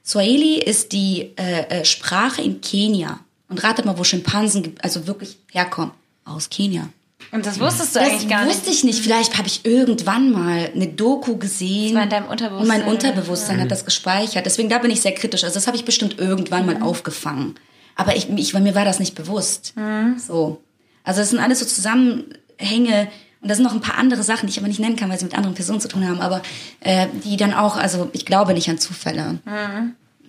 Swahili 0.04 0.58
ist 0.58 0.92
die 0.92 1.32
äh, 1.36 1.80
äh, 1.80 1.84
Sprache 1.84 2.42
in 2.42 2.60
Kenia. 2.60 3.20
Und 3.48 3.62
ratet 3.62 3.84
mal, 3.84 3.98
wo 3.98 4.04
Schimpansen 4.04 4.74
also 4.82 5.06
wirklich 5.06 5.38
herkommen. 5.52 5.92
Aus 6.24 6.48
Kenia. 6.50 6.88
Und 7.30 7.44
das 7.46 7.60
wusstest 7.60 7.94
du 7.94 8.00
Das 8.00 8.08
eigentlich 8.08 8.28
gar 8.28 8.46
wusste 8.46 8.68
nicht. 8.68 8.78
ich 8.78 8.84
nicht. 8.84 9.00
Vielleicht 9.00 9.38
habe 9.38 9.48
ich 9.48 9.64
irgendwann 9.64 10.30
mal 10.30 10.70
eine 10.74 10.88
Doku 10.88 11.36
gesehen. 11.36 11.88
Das 11.88 11.94
war 11.94 12.02
in 12.04 12.10
deinem 12.10 12.26
Unterbewusstsein. 12.28 12.80
Und 12.80 12.84
mein 12.86 12.94
Unterbewusstsein 12.94 13.60
hat 13.60 13.70
das 13.70 13.84
gespeichert. 13.84 14.46
Deswegen 14.46 14.68
da 14.68 14.78
bin 14.78 14.90
ich 14.90 15.02
sehr 15.02 15.14
kritisch. 15.14 15.44
Also 15.44 15.54
das 15.54 15.66
habe 15.66 15.76
ich 15.76 15.84
bestimmt 15.84 16.18
irgendwann 16.18 16.66
mal 16.66 16.82
aufgefangen. 16.82 17.54
Aber 17.96 18.16
ich, 18.16 18.28
ich, 18.30 18.54
mir 18.54 18.74
war 18.74 18.84
das 18.84 18.98
nicht 18.98 19.14
bewusst. 19.14 19.74
So. 20.18 20.60
Also 21.04 21.20
das 21.20 21.30
sind 21.30 21.38
alles 21.38 21.60
so 21.60 21.66
Zusammenhänge. 21.66 23.08
Und 23.40 23.48
da 23.50 23.54
sind 23.54 23.64
noch 23.64 23.74
ein 23.74 23.80
paar 23.80 23.98
andere 23.98 24.22
Sachen, 24.22 24.46
die 24.46 24.52
ich 24.52 24.58
aber 24.58 24.68
nicht 24.68 24.80
nennen 24.80 24.96
kann, 24.96 25.10
weil 25.10 25.18
sie 25.18 25.26
mit 25.26 25.36
anderen 25.36 25.54
Personen 25.54 25.80
zu 25.80 25.88
tun 25.88 26.08
haben. 26.08 26.20
Aber 26.20 26.42
äh, 26.80 27.08
die 27.24 27.36
dann 27.36 27.52
auch, 27.52 27.76
also 27.76 28.08
ich 28.12 28.24
glaube 28.24 28.54
nicht 28.54 28.68
an 28.70 28.78
Zufälle. 28.78 29.38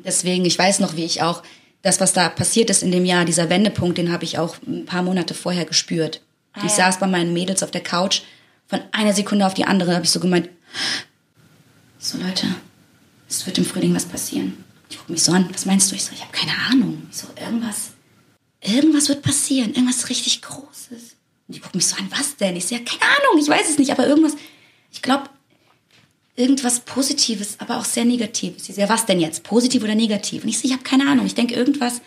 Deswegen, 0.04 0.46
ich 0.46 0.60
weiß 0.60 0.82
noch, 0.82 0.96
wie 0.96 1.06
ich 1.06 1.22
auch 1.22 1.42
das, 1.82 2.00
was 2.02 2.14
da 2.14 2.30
passiert 2.30 2.70
ist 2.70 2.84
in 2.84 2.92
dem 2.92 3.06
Jahr, 3.06 3.26
dieser 3.26 3.50
Wendepunkt, 3.50 3.98
den 3.98 4.12
habe 4.12 4.24
ich 4.24 4.38
auch 4.38 4.58
ein 4.68 4.86
paar 4.86 5.04
Monate 5.04 5.34
vorher 5.34 5.66
gespürt. 5.66 6.22
ich 6.66 6.72
saß 6.72 7.00
bei 7.00 7.08
meinen 7.08 7.32
Mädels 7.34 7.64
auf 7.64 7.72
der 7.72 7.84
Couch, 7.84 8.22
von 8.68 8.80
einer 8.92 9.14
Sekunde 9.14 9.46
auf 9.46 9.54
die 9.54 9.66
andere 9.66 9.94
habe 9.94 10.06
ich 10.06 10.10
so 10.10 10.20
gemeint, 10.20 10.50
so 12.00 12.18
Leute, 12.18 12.48
es 13.30 13.46
wird 13.46 13.58
im 13.58 13.66
Frühling 13.66 13.94
was 13.96 14.06
passieren. 14.06 14.64
Die 14.92 14.98
gucken 14.98 15.14
mich 15.14 15.24
so 15.24 15.32
an, 15.32 15.48
was 15.52 15.66
meinst 15.66 15.92
du? 15.92 15.96
Ich 15.96 16.04
so, 16.04 16.14
ich 16.14 16.22
habe 16.22 16.32
keine 16.32 16.54
Ahnung. 16.70 17.08
Ich 17.10 17.18
so, 17.18 17.28
irgendwas, 17.40 17.92
irgendwas 18.62 19.10
wird 19.10 19.22
passieren, 19.22 19.74
irgendwas 19.74 20.10
richtig 20.10 20.42
Großes. 20.42 21.16
Und 21.48 21.56
die 21.56 21.60
gucken 21.60 21.78
mich 21.78 21.88
so 21.88 21.96
an, 21.98 22.10
was 22.12 22.38
denn? 22.38 22.56
Ich 22.56 22.68
so, 22.68 22.76
ja, 22.76 22.82
keine 22.82 23.02
Ahnung, 23.02 23.42
ich 23.42 23.48
weiß 23.48 23.70
es 23.70 23.78
nicht, 23.78 23.92
aber 23.92 24.08
irgendwas, 24.08 24.34
ich 24.92 25.02
glaube, 25.02 25.30
irgendwas 26.36 26.82
Positives, 26.82 27.60
aber 27.60 27.78
auch 27.78 27.86
sehr 27.86 28.06
Negatives. 28.06 28.64
Die 28.64 28.74
so, 28.74 28.82
ja, 28.82 28.90
was 28.90 29.06
denn 29.06 29.20
jetzt? 29.20 29.44
Positiv 29.44 29.84
oder 29.84 29.96
negativ? 29.96 30.44
Und 30.44 30.50
ich 30.50 30.60
so, 30.60 30.66
ich 30.66 30.74
habe 30.74 30.84
keine 30.84 31.08
Ahnung. 31.08 31.26
Ich 31.26 31.36
denke 31.36 31.56
irgendwas. 31.56 32.02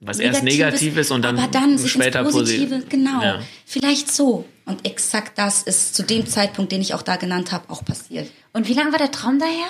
Was 0.00 0.18
erst 0.18 0.42
negativ 0.42 0.96
ist 0.98 1.10
und 1.10 1.22
dann, 1.22 1.38
aber 1.38 1.48
dann 1.48 1.78
sich 1.78 1.92
später 1.92 2.20
ins 2.20 2.32
Positive, 2.32 2.66
positiv. 2.66 2.88
genau. 2.90 3.22
Ja. 3.22 3.42
Vielleicht 3.64 4.12
so. 4.12 4.44
Und 4.66 4.86
exakt 4.86 5.38
das 5.38 5.62
ist 5.62 5.94
zu 5.94 6.02
dem 6.02 6.26
Zeitpunkt, 6.26 6.72
den 6.72 6.82
ich 6.82 6.94
auch 6.94 7.02
da 7.02 7.16
genannt 7.16 7.52
habe, 7.52 7.70
auch 7.70 7.84
passiert. 7.84 8.30
Und 8.52 8.68
wie 8.68 8.74
lange 8.74 8.92
war 8.92 8.98
der 8.98 9.10
Traum 9.10 9.38
daher? 9.38 9.66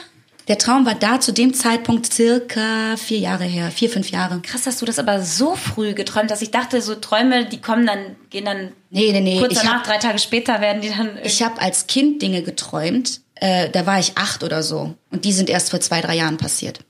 Der 0.49 0.59
Traum 0.59 0.85
war 0.85 0.95
da 0.95 1.21
zu 1.21 1.33
dem 1.33 1.55
Zeitpunkt 1.55 2.13
circa 2.13 2.97
vier 2.99 3.19
Jahre 3.19 3.45
her, 3.45 3.71
vier, 3.71 3.89
fünf 3.89 4.11
Jahre. 4.11 4.41
Krass, 4.43 4.63
dass 4.65 4.79
du 4.79 4.85
das 4.85 4.99
aber 4.99 5.23
so 5.23 5.57
früh 5.57 5.95
geträumt 5.95 6.31
hast. 6.31 6.43
Ich 6.43 6.51
dachte, 6.51 6.83
so 6.83 6.95
Träume, 6.97 7.47
die 7.47 7.61
kommen 7.63 7.87
dann, 7.87 8.17
gehen 8.29 8.45
dann 8.45 8.73
Nee, 8.91 9.11
nee, 9.13 9.21
nee. 9.21 9.39
kurz 9.39 9.53
ich 9.53 9.59
danach, 9.61 9.77
hab- 9.79 9.85
drei 9.87 9.97
Tage 9.99 10.19
später 10.19 10.61
werden 10.61 10.83
die 10.83 10.91
dann. 10.91 11.19
Ich 11.25 11.43
habe 11.43 11.61
als 11.63 11.87
Kind 11.87 12.21
Dinge 12.21 12.43
geträumt, 12.43 13.23
äh, 13.37 13.71
da 13.71 13.87
war 13.87 13.99
ich 13.99 14.17
acht 14.19 14.43
oder 14.45 14.63
so. 14.63 14.95
Und 15.11 15.25
die 15.25 15.33
sind 15.33 15.49
erst 15.49 15.71
vor 15.71 15.81
zwei, 15.81 16.01
drei 16.03 16.17
Jahren 16.17 16.37
passiert. 16.37 16.81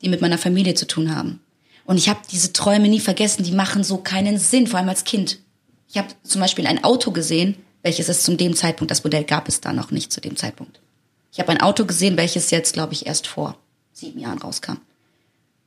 Die 0.00 0.08
mit 0.08 0.20
meiner 0.22 0.38
Familie 0.38 0.74
zu 0.74 0.86
tun 0.86 1.14
haben. 1.14 1.40
Und 1.84 1.98
ich 1.98 2.08
habe 2.08 2.20
diese 2.30 2.52
Träume 2.52 2.88
nie 2.88 3.00
vergessen, 3.00 3.42
die 3.44 3.52
machen 3.52 3.84
so 3.84 3.98
keinen 3.98 4.38
Sinn, 4.38 4.66
vor 4.66 4.78
allem 4.78 4.88
als 4.88 5.04
Kind. 5.04 5.38
Ich 5.88 5.98
habe 5.98 6.08
zum 6.22 6.40
Beispiel 6.40 6.66
ein 6.66 6.82
Auto 6.84 7.10
gesehen, 7.10 7.56
welches 7.82 8.08
es 8.08 8.22
zu 8.22 8.34
dem 8.36 8.56
Zeitpunkt, 8.56 8.90
das 8.90 9.04
Modell 9.04 9.24
gab 9.24 9.46
es 9.48 9.60
da 9.60 9.72
noch 9.72 9.90
nicht 9.90 10.12
zu 10.12 10.20
dem 10.20 10.36
Zeitpunkt. 10.36 10.80
Ich 11.32 11.40
habe 11.40 11.50
ein 11.50 11.60
Auto 11.60 11.84
gesehen, 11.86 12.16
welches 12.16 12.50
jetzt, 12.50 12.74
glaube 12.74 12.92
ich, 12.92 13.06
erst 13.06 13.26
vor 13.26 13.56
sieben 13.92 14.20
Jahren 14.20 14.38
rauskam. 14.38 14.76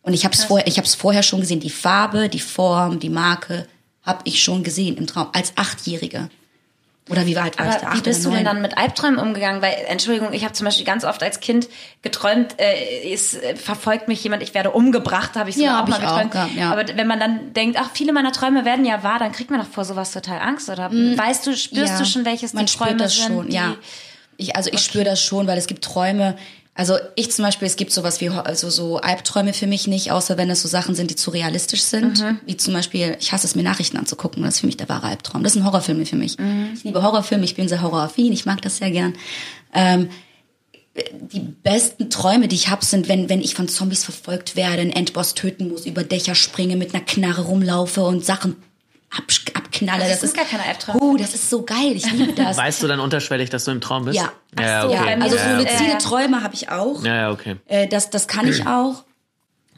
Und 0.04 0.14
ich 0.14 0.24
habe 0.24 0.36
es 0.36 0.44
vorher, 0.44 0.68
ich 0.68 0.78
habe 0.78 0.86
es 0.88 0.94
vorher 0.96 1.24
schon 1.24 1.40
gesehen, 1.42 1.60
die 1.60 1.72
Farbe, 1.72 2.30
die 2.30 2.40
Form, 2.40 3.00
die 3.00 3.10
Marke 3.10 3.68
habe 4.04 4.22
ich 4.26 4.44
schon 4.44 4.64
gesehen 4.64 4.98
im 4.98 5.08
Traum 5.08 5.30
als 5.34 5.54
Achtjährige. 5.56 6.30
Oder 7.10 7.26
wie 7.28 7.36
war 7.36 7.50
da? 7.52 7.64
Aber 7.64 7.96
wie 7.98 8.02
bist 8.02 8.26
du 8.26 8.32
denn 8.32 8.46
dann 8.46 8.62
mit 8.64 8.78
Albträumen 8.78 9.20
umgegangen? 9.20 9.62
Weil, 9.62 9.74
Entschuldigung, 9.88 10.34
ich 10.34 10.44
habe 10.44 10.54
zum 10.54 10.66
Beispiel 10.66 10.86
ganz 10.86 11.04
oft 11.04 11.22
als 11.22 11.40
Kind 11.40 11.68
geträumt, 12.02 12.56
äh, 12.60 13.12
es 13.14 13.36
äh, 13.36 13.56
verfolgt 13.56 14.08
mich 14.08 14.24
jemand, 14.24 14.42
ich 14.42 14.56
werde 14.56 14.72
umgebracht, 14.72 15.36
habe 15.36 15.50
ich 15.52 15.56
so 15.56 15.64
Ja, 15.64 15.84
auch 15.84 15.88
mal 15.88 16.00
ich 16.00 16.06
auch 16.08 16.14
geträumt. 16.16 16.32
gehabt, 16.32 16.56
ja. 16.56 16.72
Aber 16.72 16.88
wenn 16.98 17.06
man 17.08 17.20
dann 17.20 17.54
denkt, 17.54 17.78
ach, 17.80 17.90
viele 17.94 18.12
meiner 18.12 18.32
Träume 18.32 18.66
werden 18.66 18.86
ja 18.86 19.04
wahr, 19.04 19.20
dann 19.20 19.32
kriegt 19.32 19.52
man 19.52 19.60
doch 19.60 19.68
vor 19.68 19.86
sowas 19.86 20.12
total 20.14 20.40
Angst, 20.40 20.68
oder? 20.70 20.92
Weißt 20.92 21.46
du, 21.46 21.56
spürst 21.56 21.74
Mm, 21.74 21.96
Ja, 21.96 22.00
du 22.00 22.06
schon, 22.06 22.26
welches 22.26 22.54
man 22.54 22.66
die 22.66 22.72
spürt 22.72 22.90
Träume 22.90 23.04
das 23.04 23.16
sind? 23.16 23.28
schon, 23.28 23.52
ja. 23.52 23.76
Ich, 24.38 24.56
also 24.56 24.70
ich 24.72 24.82
spüre 24.82 25.04
das 25.04 25.22
schon, 25.22 25.48
weil 25.48 25.58
es 25.58 25.68
gibt 25.68 25.84
Träume. 25.84 26.36
Also 26.74 26.98
ich 27.16 27.32
zum 27.32 27.46
Beispiel, 27.46 27.68
es 27.68 27.78
gibt 27.78 27.94
sowas 27.94 28.20
wie 28.20 28.30
also 28.30 28.70
so 28.70 28.98
Albträume 28.98 29.54
für 29.54 29.66
mich 29.66 29.88
nicht, 29.88 30.12
außer 30.12 30.38
wenn 30.38 30.50
es 30.50 30.62
so 30.62 30.68
Sachen 30.68 30.94
sind, 30.94 31.10
die 31.10 31.16
zu 31.16 31.32
realistisch 31.32 31.82
sind. 31.84 32.20
Wie 32.46 32.58
zum 32.58 32.74
Beispiel, 32.74 33.16
ich 33.20 33.32
hasse 33.32 33.48
es 33.48 33.56
mir 33.56 33.64
Nachrichten 33.64 33.98
anzugucken. 33.98 34.44
Das 34.44 34.56
ist 34.56 34.60
für 34.60 34.66
mich 34.66 34.76
der 34.76 34.90
wahre 34.90 35.08
Albtraum. 35.08 35.42
Das 35.44 35.54
sind 35.54 35.64
Horrorfilme 35.64 36.06
für 36.06 36.18
mich. 36.18 36.38
Ich 36.74 36.84
liebe 36.84 37.02
Horrorfilme, 37.02 37.46
ich 37.46 37.56
bin 37.56 37.70
sehr 37.70 37.82
horroraffin, 37.82 38.34
ich 38.34 38.46
mag 38.46 38.62
das 38.62 38.78
sehr 38.78 38.92
gern. 38.92 39.14
Ähm, 39.74 40.10
die 41.12 41.40
besten 41.40 42.10
Träume, 42.10 42.48
die 42.48 42.56
ich 42.56 42.70
habe, 42.70 42.86
sind, 42.86 43.10
wenn, 43.10 43.30
wenn 43.30 43.42
ich 43.42 43.56
von 43.56 43.68
Zombies 43.68 44.04
verfolgt 44.04 44.56
werde, 44.56 44.82
einen 44.82 44.92
Endboss 44.92 45.34
töten 45.34 45.70
muss, 45.70 45.86
über 45.86 46.04
Dächer 46.04 46.36
springe, 46.36 46.78
mit 46.78 46.94
einer 46.94 47.04
Knarre 47.04 47.44
rumlaufe 47.44 48.02
und 48.04 48.26
Sachen 48.26 48.56
ab, 49.18 49.24
abknalle. 49.54 50.08
Das 50.08 50.22
sind 50.22 50.34
gar 50.34 50.46
keine 50.46 50.64
Albträume. 50.64 51.00
Oh, 51.02 51.16
das 51.18 51.34
ist 51.34 51.50
so 51.50 51.64
geil. 51.64 51.94
Ich 51.96 52.10
liebe 52.12 52.34
das. 52.34 52.58
Weißt 52.58 52.82
du 52.84 52.88
dann 52.88 53.00
unterschwellig, 53.00 53.50
dass 53.50 53.66
du 53.66 53.72
im 53.72 53.82
Traum 53.82 54.06
bist? 54.06 54.18
Ja. 54.18 54.32
Ja, 54.60 54.80
Ach 54.80 54.82
so, 54.84 54.88
okay. 54.90 55.04
bei 55.06 55.16
mir 55.18 55.24
Also 55.24 55.36
Ja, 55.36 55.44
so 55.44 55.50
ja. 55.50 55.58
luzide 55.60 55.90
Ja. 55.92 55.98
Träume 55.98 56.44
habe 56.44 56.54
ich 56.54 56.70
auch. 56.70 57.04
Ja, 57.04 57.16
ja, 57.16 57.32
okay. 57.32 57.56
Äh, 57.68 57.88
das, 57.88 58.10
das 58.10 58.28
kann 58.28 58.48
ich 58.48 58.66
auch. 58.68 59.04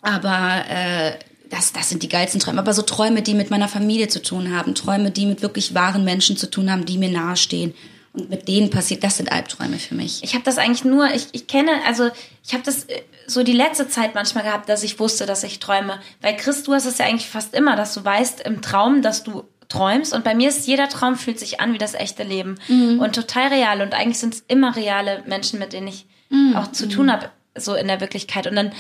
Aber 0.02 0.64
äh, 0.70 1.14
das, 1.50 1.74
das 1.74 1.90
sind 1.90 2.04
die 2.04 2.10
geilsten 2.10 2.40
Träume. 2.40 2.60
Aber 2.60 2.74
so 2.74 2.82
Träume, 2.82 3.22
die 3.22 3.34
mit 3.34 3.50
meiner 3.50 3.68
Familie 3.68 4.08
zu 4.08 4.22
tun 4.22 4.56
haben, 4.56 4.76
Träume, 4.76 5.12
die 5.12 5.26
mit 5.26 5.42
wirklich 5.42 5.74
wahren 5.74 6.04
Menschen 6.04 6.38
zu 6.38 6.50
tun 6.50 6.72
haben, 6.72 6.86
die 6.86 6.98
mir 6.98 7.10
nahestehen 7.10 7.74
und 8.14 8.30
mit 8.30 8.48
denen 8.48 8.70
passiert, 8.70 9.04
das 9.04 9.18
sind 9.18 9.32
Albträume 9.32 9.78
für 9.78 9.96
mich. 9.96 10.24
Ich 10.24 10.34
habe 10.34 10.44
das 10.44 10.58
eigentlich 10.58 10.84
nur, 10.84 11.10
ich, 11.14 11.28
ich 11.32 11.48
kenne, 11.48 11.72
also 11.86 12.10
ich 12.46 12.54
habe 12.54 12.64
das 12.64 12.86
äh, 12.86 13.02
so 13.28 13.44
die 13.44 13.54
letzte 13.54 13.88
Zeit 13.88 14.16
manchmal 14.16 14.44
gehabt, 14.44 14.70
dass 14.70 14.84
ich 14.84 15.00
wusste, 15.00 15.26
dass 15.26 15.44
ich 15.44 15.60
träume. 15.60 16.00
Weil 16.22 16.36
Chris, 16.38 16.64
du 16.64 16.74
hast 16.74 16.86
es 16.86 16.98
ja 16.98 17.06
eigentlich 17.06 17.30
fast 17.30 17.54
immer, 17.54 17.76
dass 17.76 17.94
du 17.94 18.04
weißt 18.04 18.42
im 18.42 18.62
Traum, 18.62 19.02
dass 19.02 19.24
du 19.24 19.44
träumst. 19.68 20.14
Und 20.14 20.24
bei 20.24 20.34
mir 20.34 20.50
ist 20.50 20.66
jeder 20.66 20.88
Traum 20.88 21.18
fühlt 21.18 21.38
sich 21.38 21.60
an 21.60 21.74
wie 21.74 21.78
das 21.78 21.94
echte 21.94 22.24
Leben. 22.24 22.56
Und 23.00 23.16
total 23.16 23.50
real. 23.50 23.82
Und 23.82 23.94
eigentlich 23.94 24.20
sind 24.20 24.34
es 24.34 24.44
immer 24.48 24.76
reale 24.76 25.24
Menschen, 25.28 25.60
mit 25.60 25.74
denen 25.74 25.88
ich 25.90 26.08
auch 26.56 26.72
zu 26.72 26.90
tun 26.90 27.12
habe, 27.12 27.30
so 27.60 27.76
in 27.76 27.88
der 27.88 28.00
Wirklichkeit. 28.02 28.48
Und 28.48 28.56
dann 28.56 28.72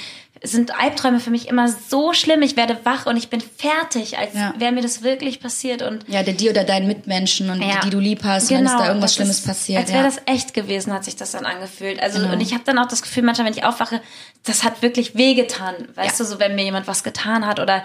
sind 0.43 0.79
Albträume 0.79 1.19
für 1.19 1.29
mich 1.31 1.47
immer 1.47 1.67
so 1.67 2.13
schlimm. 2.13 2.41
Ich 2.43 2.55
werde 2.55 2.77
wach 2.83 3.05
und 3.07 3.17
ich 3.17 3.29
bin 3.29 3.41
fertig, 3.41 4.17
als 4.17 4.33
Ja. 4.35 4.53
wäre 4.57 4.71
mir 4.71 4.81
das 4.81 5.01
wirklich 5.01 5.39
passiert. 5.39 5.81
Und 5.81 6.07
Ja, 6.07 6.23
der 6.23 6.33
dir 6.35 6.51
oder 6.51 6.63
deinen 6.63 6.87
Mitmenschen 6.87 7.49
und 7.49 7.61
Ja. 7.61 7.79
die 7.83 7.89
du 7.89 7.99
lieb 7.99 8.23
hast, 8.23 8.49
wenn 8.51 8.65
es 8.65 8.71
da 8.71 8.87
irgendwas 8.87 9.15
Schlimmes 9.15 9.39
ist, 9.39 9.47
passiert. 9.47 9.79
Als 9.81 9.89
wäre 9.89 10.03
ja. 10.03 10.09
das 10.09 10.21
echt 10.25 10.53
gewesen, 10.53 10.93
hat 10.93 11.05
sich 11.05 11.15
das 11.15 11.31
dann 11.31 11.45
angefühlt. 11.45 11.99
Also 12.01 12.19
Genau. 12.19 12.33
und 12.33 12.41
ich 12.41 12.53
habe 12.53 12.63
dann 12.65 12.77
auch 12.77 12.87
das 12.87 13.01
Gefühl, 13.01 13.23
manchmal, 13.23 13.47
wenn 13.47 13.53
ich 13.53 13.63
aufwache, 13.63 14.01
das 14.45 14.63
hat 14.63 14.81
wirklich 14.81 15.15
wehgetan. 15.15 15.73
Weißt 15.95 16.19
du, 16.19 16.23
so 16.25 16.39
wenn 16.39 16.55
mir 16.55 16.63
jemand 16.63 16.87
was 16.87 17.03
getan 17.03 17.45
hat 17.47 17.59
oder 17.59 17.83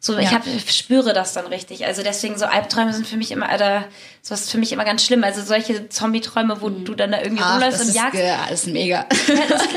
so, 0.00 0.16
ich 0.18 0.24
Ja. 0.30 0.36
hab, 0.36 0.46
ich 0.46 0.70
spüre 0.76 1.12
das 1.12 1.32
dann 1.32 1.46
richtig. 1.46 1.84
Also 1.86 2.02
deswegen 2.02 2.38
so 2.38 2.44
Albträume 2.44 2.92
sind 2.92 3.06
für 3.06 3.16
mich 3.16 3.30
immer, 3.32 3.52
oder 3.52 3.84
sowas 4.22 4.42
ist 4.42 4.50
für 4.50 4.58
mich 4.58 4.72
immer 4.72 4.84
ganz 4.84 5.04
schlimm. 5.04 5.24
Also 5.24 5.42
solche 5.42 5.88
Zombie-Träume, 5.88 6.60
wo 6.60 6.68
du 6.68 6.94
dann 6.94 7.12
da 7.12 7.20
irgendwie 7.22 7.42
Ach, 7.44 7.54
rumläufst 7.54 7.80
und 7.82 7.88
ist, 7.88 7.94
jagst. 7.96 8.14
ja, 8.20 8.38
das 8.48 8.60
ist 8.64 8.72
mega. 8.72 9.06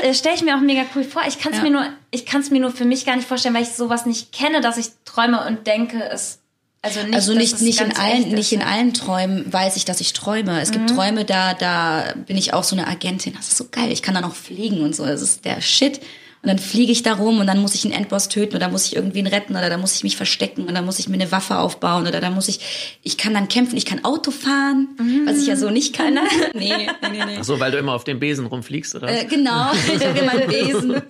Das 0.02 0.18
stelle 0.18 0.34
ich 0.36 0.42
mir 0.42 0.56
auch 0.56 0.60
mega 0.60 0.82
cool 0.94 1.04
vor. 1.04 1.22
Ich 1.26 1.38
kann 1.38 1.52
es 1.52 1.58
Ja. 1.58 1.64
mir 1.64 1.70
nur, 1.70 1.86
ich 2.10 2.26
kann 2.26 2.40
es 2.42 2.50
mir 2.50 2.60
nur 2.60 2.70
für 2.70 2.84
mich 2.84 3.06
gar 3.06 3.16
nicht 3.16 3.26
vorstellen, 3.26 3.54
weil 3.54 3.62
ich 3.62 3.70
sowas 3.70 4.06
nicht 4.06 4.32
kenne, 4.32 4.60
dass 4.60 4.76
ich 4.78 4.86
träume 5.04 5.44
und 5.46 5.66
denke, 5.66 6.02
es 6.10 6.38
also 6.82 7.02
nicht, 7.02 7.14
Also 7.14 7.34
nicht, 7.34 7.60
nicht, 7.60 7.80
in 7.82 7.94
allen, 7.94 8.24
ist, 8.28 8.32
nicht 8.32 8.52
in 8.52 8.62
allen 8.62 8.94
Träumen 8.94 9.52
weiß 9.52 9.76
ich, 9.76 9.84
dass 9.84 10.00
ich 10.00 10.14
träume. 10.14 10.62
Es 10.62 10.70
gibt 10.70 10.88
Träume, 10.88 11.26
da, 11.26 11.52
da 11.52 12.14
bin 12.26 12.38
ich 12.38 12.54
auch 12.54 12.64
so 12.64 12.74
eine 12.74 12.86
Agentin. 12.86 13.34
Das 13.34 13.48
ist 13.48 13.58
so 13.58 13.66
geil. 13.70 13.92
Ich 13.92 14.00
kann 14.02 14.14
dann 14.14 14.24
auch 14.24 14.34
fliegen 14.34 14.80
und 14.80 14.96
so. 14.96 15.04
Das 15.04 15.20
ist 15.20 15.44
der 15.44 15.60
Shit. 15.60 16.00
Und 16.42 16.48
dann 16.48 16.58
fliege 16.58 16.90
ich 16.90 17.02
da 17.02 17.14
rum 17.14 17.38
und 17.38 17.46
dann 17.46 17.60
muss 17.60 17.74
ich 17.74 17.84
einen 17.84 17.92
Endboss 17.92 18.28
töten 18.28 18.56
oder 18.56 18.70
muss 18.70 18.86
ich 18.86 18.96
irgendwen 18.96 19.26
retten 19.26 19.56
oder 19.56 19.68
da 19.68 19.76
muss 19.76 19.94
ich 19.94 20.04
mich 20.04 20.16
verstecken 20.16 20.64
und 20.64 20.74
dann 20.74 20.86
muss 20.86 20.98
ich 20.98 21.06
mir 21.06 21.16
eine 21.16 21.30
Waffe 21.30 21.58
aufbauen 21.58 22.06
oder 22.06 22.18
da 22.20 22.30
muss 22.30 22.48
ich, 22.48 22.98
ich 23.02 23.18
kann 23.18 23.34
dann 23.34 23.48
kämpfen, 23.48 23.76
ich 23.76 23.84
kann 23.84 24.06
Auto 24.06 24.30
fahren, 24.30 24.88
was 25.26 25.36
ich 25.36 25.48
ja 25.48 25.56
so 25.56 25.68
nicht 25.68 25.94
kann. 25.94 26.14
nee, 26.54 26.72
nee, 26.74 26.88
nee, 27.12 27.24
nee. 27.26 27.36
Ach 27.40 27.44
so, 27.44 27.60
weil 27.60 27.72
du 27.72 27.76
immer 27.76 27.92
auf 27.92 28.04
dem 28.04 28.18
Besen 28.20 28.46
rumfliegst, 28.46 28.94
oder? 28.94 29.08
Äh, 29.08 29.26
genau, 29.26 29.70
ich 29.94 30.06
habe 30.06 30.22
meinen 30.24 30.48
Besen. 30.48 31.02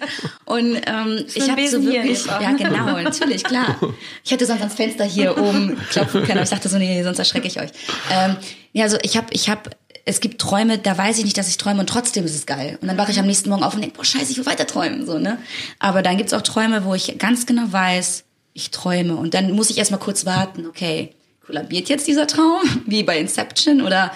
Und 0.46 0.80
ähm, 0.86 1.24
ich 1.32 1.48
habe 1.48 1.68
so 1.68 1.80
wirklich, 1.80 2.26
ja 2.26 2.52
genau, 2.52 3.00
natürlich, 3.00 3.44
klar. 3.44 3.78
Ich 4.24 4.32
hätte 4.32 4.46
sonst 4.46 4.60
ans 4.60 4.74
Fenster 4.74 5.04
hier 5.04 5.38
oben 5.38 5.78
klopfen 5.90 6.22
können, 6.22 6.38
aber 6.38 6.42
ich 6.42 6.50
dachte 6.50 6.68
so, 6.68 6.76
nee, 6.76 7.04
sonst 7.04 7.20
erschrecke 7.20 7.46
ich 7.46 7.60
euch. 7.60 7.70
Ähm, 8.12 8.36
ja, 8.72 8.84
also 8.84 8.98
ich 9.02 9.16
habe, 9.16 9.28
ich 9.30 9.48
habe, 9.48 9.70
es 10.10 10.20
gibt 10.20 10.40
Träume, 10.40 10.78
da 10.78 10.98
weiß 10.98 11.18
ich 11.18 11.24
nicht, 11.24 11.38
dass 11.38 11.48
ich 11.48 11.56
träume 11.56 11.80
und 11.80 11.88
trotzdem 11.88 12.24
ist 12.24 12.34
es 12.34 12.44
geil. 12.44 12.78
Und 12.82 12.88
dann 12.88 12.98
wache 12.98 13.12
ich 13.12 13.18
am 13.18 13.26
nächsten 13.26 13.48
Morgen 13.48 13.62
auf 13.62 13.74
und 13.74 13.80
denke, 13.80 13.96
boah, 13.96 14.04
scheiße, 14.04 14.32
ich 14.32 14.38
will 14.38 14.46
weiter 14.46 14.66
träumen, 14.66 15.06
so, 15.06 15.18
ne? 15.18 15.38
Aber 15.78 16.02
dann 16.02 16.16
gibt's 16.16 16.32
auch 16.32 16.42
Träume, 16.42 16.84
wo 16.84 16.94
ich 16.94 17.16
ganz 17.18 17.46
genau 17.46 17.72
weiß, 17.72 18.24
ich 18.52 18.70
träume. 18.70 19.16
Und 19.16 19.34
dann 19.34 19.52
muss 19.52 19.70
ich 19.70 19.78
erstmal 19.78 20.00
kurz 20.00 20.26
warten, 20.26 20.66
okay, 20.66 21.14
kollabiert 21.46 21.88
jetzt 21.88 22.08
dieser 22.08 22.26
Traum, 22.26 22.60
wie 22.86 23.02
bei 23.04 23.18
Inception, 23.18 23.82
oder 23.82 24.12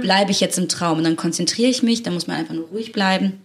bleibe 0.00 0.32
ich 0.32 0.40
jetzt 0.40 0.58
im 0.58 0.68
Traum? 0.68 0.98
Und 0.98 1.04
dann 1.04 1.16
konzentriere 1.16 1.70
ich 1.70 1.82
mich, 1.82 2.02
dann 2.02 2.14
muss 2.14 2.26
man 2.26 2.36
einfach 2.36 2.54
nur 2.54 2.66
ruhig 2.68 2.92
bleiben. 2.92 3.40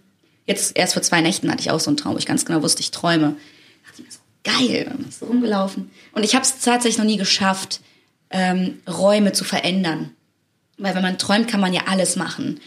Jetzt, 0.46 0.76
erst 0.76 0.94
vor 0.94 1.02
zwei 1.02 1.20
Nächten 1.20 1.50
hatte 1.50 1.60
ich 1.60 1.70
auch 1.70 1.80
so 1.80 1.90
einen 1.90 1.96
Traum, 1.96 2.14
wo 2.14 2.18
ich 2.18 2.26
ganz 2.26 2.44
genau 2.44 2.62
wusste, 2.62 2.80
ich 2.80 2.90
träume. 2.90 3.36
Da 3.84 3.88
dachte 3.88 4.02
ich 4.02 4.04
mir 4.04 4.10
so, 4.10 4.18
geil, 4.42 4.84
dann 4.84 4.98
bin 4.98 5.08
ich 5.08 5.16
so 5.16 5.26
rumgelaufen. 5.26 5.90
Und 6.12 6.24
ich 6.24 6.34
habe 6.34 6.44
es 6.44 6.58
tatsächlich 6.58 6.98
noch 6.98 7.06
nie 7.06 7.16
geschafft, 7.16 7.80
ähm, 8.30 8.80
Räume 8.88 9.32
zu 9.32 9.44
verändern. 9.44 10.10
Weil 10.78 10.94
wenn 10.94 11.02
man 11.02 11.18
träumt, 11.18 11.48
kann 11.48 11.60
man 11.60 11.72
ja 11.72 11.82
alles 11.86 12.16
machen. 12.16 12.60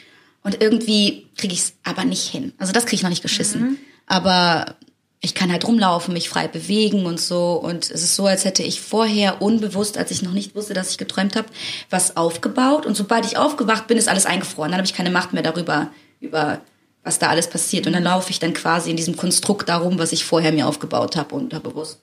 Und 0.43 0.61
irgendwie 0.61 1.27
kriege 1.35 1.53
ich 1.53 1.59
es 1.59 1.73
aber 1.83 2.05
nicht 2.05 2.27
hin. 2.27 2.53
Also 2.57 2.71
das 2.71 2.85
kriege 2.85 2.95
ich 2.95 3.03
noch 3.03 3.09
nicht 3.09 3.21
geschissen. 3.21 3.77
Aber 4.05 4.75
ich 5.19 5.33
kann 5.33 5.51
halt 5.51 5.67
rumlaufen, 5.67 6.13
mich 6.13 6.29
frei 6.29 6.47
bewegen 6.47 7.05
und 7.05 7.19
so. 7.19 7.53
Und 7.53 7.89
es 7.91 8.03
ist 8.03 8.15
so, 8.15 8.27
als 8.27 8.45
hätte 8.45 8.63
ich 8.63 8.79
vorher 8.79 9.41
unbewusst, 9.41 9.97
als 9.97 10.11
ich 10.11 10.21
noch 10.21 10.31
nicht 10.31 10.55
wusste, 10.55 10.73
dass 10.73 10.91
ich 10.91 10.97
geträumt 10.97 11.35
habe, 11.35 11.47
was 11.89 12.15
aufgebaut. 12.15 12.85
Und 12.85 12.95
sobald 12.95 13.25
ich 13.25 13.37
aufgewacht 13.37 13.87
bin, 13.87 13.97
ist 13.97 14.07
alles 14.07 14.25
eingefroren. 14.25 14.71
Dann 14.71 14.77
habe 14.77 14.87
ich 14.87 14.93
keine 14.93 15.09
Macht 15.09 15.33
mehr 15.33 15.43
darüber, 15.43 15.91
über 16.21 16.61
was 17.03 17.19
da 17.19 17.27
alles 17.29 17.49
passiert. 17.49 17.87
Und 17.87 17.93
dann 17.93 18.03
laufe 18.03 18.31
ich 18.31 18.39
dann 18.39 18.53
quasi 18.53 18.89
in 18.89 18.97
diesem 18.97 19.17
Konstrukt 19.17 19.67
darum, 19.67 19.97
was 19.97 20.11
ich 20.11 20.23
vorher 20.23 20.51
mir 20.51 20.67
aufgebaut 20.67 21.15
habe, 21.15 21.35
unterbewusst. 21.35 21.99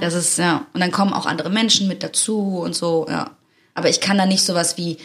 Das 0.00 0.14
ist, 0.14 0.38
ja. 0.38 0.66
Und 0.72 0.80
dann 0.80 0.90
kommen 0.90 1.12
auch 1.12 1.26
andere 1.26 1.50
Menschen 1.50 1.86
mit 1.86 2.02
dazu 2.02 2.60
und 2.60 2.74
so, 2.74 3.06
ja. 3.08 3.32
Aber 3.74 3.88
ich 3.88 4.00
kann 4.00 4.18
da 4.18 4.26
nicht 4.26 4.42
sowas 4.44 4.76
wie, 4.76 4.96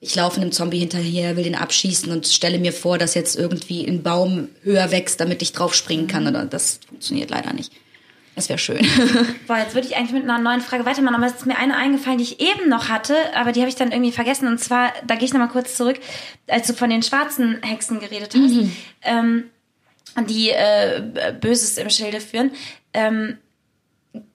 ich 0.00 0.14
laufe 0.14 0.40
einem 0.40 0.52
Zombie 0.52 0.78
hinterher, 0.78 1.36
will 1.36 1.44
den 1.44 1.56
abschießen 1.56 2.12
und 2.12 2.26
stelle 2.26 2.58
mir 2.58 2.72
vor, 2.72 2.98
dass 2.98 3.14
jetzt 3.14 3.36
irgendwie 3.36 3.84
ein 3.84 4.02
Baum 4.02 4.48
höher 4.62 4.90
wächst, 4.90 5.20
damit 5.20 5.42
ich 5.42 5.52
draufspringen 5.52 6.06
kann. 6.06 6.26
Oder 6.26 6.44
das 6.44 6.80
funktioniert 6.88 7.30
leider 7.30 7.52
nicht. 7.52 7.72
Das 8.36 8.48
wäre 8.48 8.60
schön. 8.60 8.86
Boah, 9.48 9.58
jetzt 9.58 9.74
würde 9.74 9.88
ich 9.88 9.96
eigentlich 9.96 10.12
mit 10.12 10.22
einer 10.22 10.38
neuen 10.38 10.60
Frage 10.60 10.84
weitermachen, 10.84 11.16
aber 11.16 11.26
es 11.26 11.32
ist 11.32 11.46
mir 11.46 11.58
eine 11.58 11.76
eingefallen, 11.76 12.18
die 12.18 12.24
ich 12.24 12.40
eben 12.40 12.68
noch 12.68 12.88
hatte, 12.88 13.16
aber 13.34 13.50
die 13.50 13.58
habe 13.58 13.68
ich 13.68 13.74
dann 13.74 13.90
irgendwie 13.90 14.12
vergessen. 14.12 14.46
Und 14.46 14.58
zwar, 14.58 14.92
da 15.04 15.16
gehe 15.16 15.24
ich 15.24 15.32
nochmal 15.32 15.48
kurz 15.48 15.76
zurück, 15.76 15.98
als 16.46 16.68
du 16.68 16.74
von 16.74 16.88
den 16.88 17.02
schwarzen 17.02 17.60
Hexen 17.64 17.98
geredet 17.98 18.36
hast, 18.36 18.68
ähm, 19.02 19.44
die 20.28 20.50
äh, 20.50 21.34
Böses 21.40 21.76
im 21.78 21.90
Schilde 21.90 22.20
führen. 22.20 22.52
Ähm, 22.94 23.38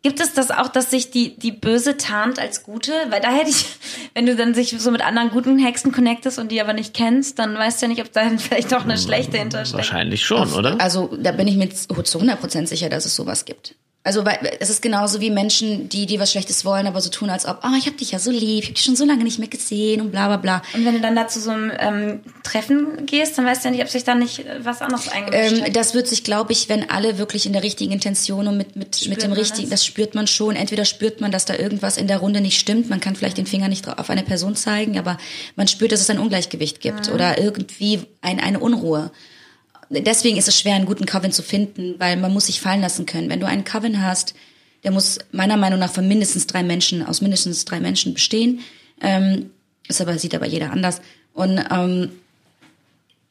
Gibt 0.02 0.20
es 0.20 0.34
das 0.34 0.52
auch, 0.52 0.68
dass 0.68 0.92
sich 0.92 1.12
die, 1.12 1.38
die 1.38 1.52
Böse 1.52 1.98
tarnt 1.98 2.40
als 2.40 2.64
Gute? 2.64 2.92
Weil 3.10 3.22
da 3.22 3.32
hätte 3.32 3.50
ich, 3.50 3.66
wenn 4.14 4.26
du 4.26 4.36
dann 4.36 4.54
sich 4.54 4.76
so 4.80 4.92
mit 4.92 5.06
anderen 5.06 5.30
guten 5.30 5.58
Hexen 5.58 5.92
connectest 5.92 6.40
und 6.40 6.52
die 6.52 6.62
aber 6.62 6.74
nicht 6.74 6.94
kennst, 6.94 7.40
dann 7.40 7.56
weißt 7.56 7.82
du 7.82 7.86
ja 7.86 7.90
nicht, 7.90 8.02
ob 8.02 8.12
da 8.12 8.30
vielleicht 8.38 8.74
auch 8.74 8.84
eine 8.84 8.98
schlechte 8.98 9.38
hintersteckt. 9.38 9.78
Wahrscheinlich 9.78 10.26
schon, 10.26 10.52
oder? 10.54 10.80
Also 10.80 11.16
da 11.20 11.32
bin 11.32 11.48
ich 11.48 11.58
mir 11.58 11.70
zu 11.70 11.94
100% 11.94 12.68
sicher, 12.68 12.90
dass 12.90 13.06
es 13.06 13.16
sowas 13.16 13.46
gibt. 13.46 13.76
Also 14.06 14.26
weil 14.26 14.58
es 14.60 14.70
ist 14.70 14.82
genauso 14.82 15.22
wie 15.22 15.30
Menschen, 15.30 15.88
die 15.88 16.06
die 16.06 16.20
was 16.20 16.30
Schlechtes 16.30 16.66
wollen, 16.66 16.88
aber 16.88 17.00
so 17.00 17.10
tun, 17.10 17.30
als 17.30 17.46
ob, 17.46 17.60
ah, 17.62 17.72
ich 17.78 17.88
hab 17.88 17.98
dich 17.98 18.12
ja 18.12 18.20
so 18.20 18.32
lieb, 18.32 18.64
ich 18.64 18.68
hab 18.68 18.76
dich 18.76 18.84
schon 18.84 18.98
so 18.98 19.06
lange 19.06 19.24
nicht 19.24 19.40
mehr 19.40 19.48
gesehen 19.48 20.02
und 20.02 20.12
bla 20.12 20.28
bla 20.28 20.36
bla. 20.36 20.62
Und 20.74 20.84
wenn 20.84 20.96
du 20.96 21.00
dann 21.00 21.16
da 21.16 21.30
zu 21.30 21.40
so 21.40 21.52
einem 21.52 21.72
ähm, 21.80 22.20
Treffen 22.44 23.06
gehst, 23.06 23.38
dann 23.38 23.46
weißt 23.46 23.64
du 23.64 23.70
ja 23.70 23.72
nicht, 23.72 23.82
ob 23.82 23.88
sich 23.88 24.04
da 24.04 24.14
nicht 24.14 24.44
was 24.62 24.82
anderes 24.82 25.08
eingemischt 25.08 25.66
Ähm, 25.68 25.74
das 25.74 25.94
wird 25.94 26.10
sich, 26.10 26.26
glaube 26.26 26.52
ich, 26.52 26.68
wenn 26.68 26.90
alle 26.90 27.18
wirklich 27.18 27.46
in 27.46 27.54
der 27.54 27.64
richtigen 27.64 27.94
Intention 27.94 28.50
und 28.50 28.58
mit, 28.58 28.76
mit, 28.76 29.08
mit 29.08 29.24
dem 29.24 29.32
richtigen, 29.32 29.70
das? 29.70 29.80
das? 29.80 29.86
spürt 29.86 30.16
man 30.16 30.28
schon. 30.28 30.58
Entweder 30.58 30.84
spürt 30.84 31.22
man, 31.22 31.32
dass 31.32 31.46
da 31.46 31.56
irgendwas 31.56 31.96
in 31.96 32.08
der 32.08 32.18
Runde 32.18 32.42
nicht 32.42 32.60
stimmt, 32.60 32.90
man 32.90 33.00
kann 33.00 33.16
vielleicht 33.16 33.38
den 33.38 33.46
Finger 33.46 33.70
nicht 33.70 33.88
auf 33.88 34.10
eine 34.10 34.24
Person 34.24 34.58
zeigen, 34.58 35.00
aber 35.00 35.18
man 35.56 35.70
spürt, 35.70 35.94
dass 35.94 36.02
es 36.02 36.10
ein 36.10 36.20
Ungleichgewicht 36.20 36.82
gibt 36.82 37.08
oder 37.08 37.38
irgendwie 37.38 38.02
ein, 38.22 38.42
eine 38.42 38.60
Unruhe. 38.60 39.12
Deswegen 40.02 40.38
ist 40.38 40.48
es 40.48 40.60
schwer, 40.60 40.76
einen 40.76 40.86
guten 40.86 41.06
Coven 41.06 41.32
zu 41.32 41.44
finden, 41.44 41.96
weil 42.00 42.18
man 42.18 42.34
muss 42.34 42.48
sich 42.48 42.62
fallen 42.62 42.82
lassen 42.82 43.06
können. 43.06 43.30
Wenn 43.30 43.40
du 43.40 43.48
einen 43.48 43.64
Coven 43.64 44.02
hast, 44.02 44.34
der 44.84 44.92
muss 44.92 45.20
meiner 45.32 45.58
Meinung 45.58 45.80
nach 45.80 45.92
von 45.92 46.08
mindestens 46.08 46.48
drei 46.48 46.64
Menschen, 46.64 47.06
aus 47.06 47.22
mindestens 47.22 47.66
drei 47.66 47.80
Menschen 47.80 48.14
bestehen. 48.14 48.62
Ähm, 49.02 49.52
ist 49.88 50.02
aber, 50.02 50.18
sieht 50.18 50.36
aber 50.36 50.48
jeder 50.48 50.72
anders. 50.72 51.02
Und 51.34 51.64
ähm, 51.72 52.10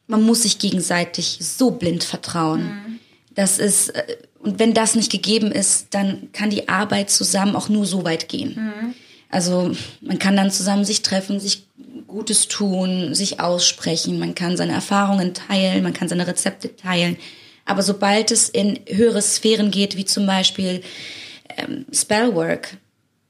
man 0.07 0.23
muss 0.23 0.43
sich 0.43 0.59
gegenseitig 0.59 1.39
so 1.41 1.71
blind 1.71 2.03
vertrauen. 2.03 2.99
Das 3.35 3.59
ist, 3.59 3.89
äh, 3.89 4.17
und 4.39 4.59
wenn 4.59 4.73
das 4.73 4.95
nicht 4.95 5.11
gegeben 5.11 5.51
ist, 5.51 5.87
dann 5.91 6.29
kann 6.33 6.49
die 6.49 6.69
Arbeit 6.69 7.09
zusammen 7.09 7.55
auch 7.55 7.69
nur 7.69 7.85
so 7.85 8.03
weit 8.03 8.27
gehen. 8.27 8.95
Also 9.29 9.71
man 10.01 10.19
kann 10.19 10.35
dann 10.35 10.51
zusammen 10.51 10.85
sich 10.85 11.01
treffen, 11.01 11.39
sich 11.39 11.65
Gutes 12.13 12.47
tun, 12.47 13.15
sich 13.15 13.39
aussprechen, 13.39 14.19
man 14.19 14.35
kann 14.35 14.55
seine 14.55 14.73
Erfahrungen 14.73 15.33
teilen, 15.33 15.83
man 15.83 15.93
kann 15.93 16.07
seine 16.07 16.27
Rezepte 16.27 16.75
teilen. 16.75 17.17
Aber 17.65 17.81
sobald 17.81 18.31
es 18.31 18.49
in 18.49 18.79
höhere 18.87 19.21
Sphären 19.21 19.71
geht, 19.71 19.97
wie 19.97 20.05
zum 20.05 20.25
Beispiel 20.25 20.83
ähm, 21.57 21.85
Spellwork, 21.91 22.77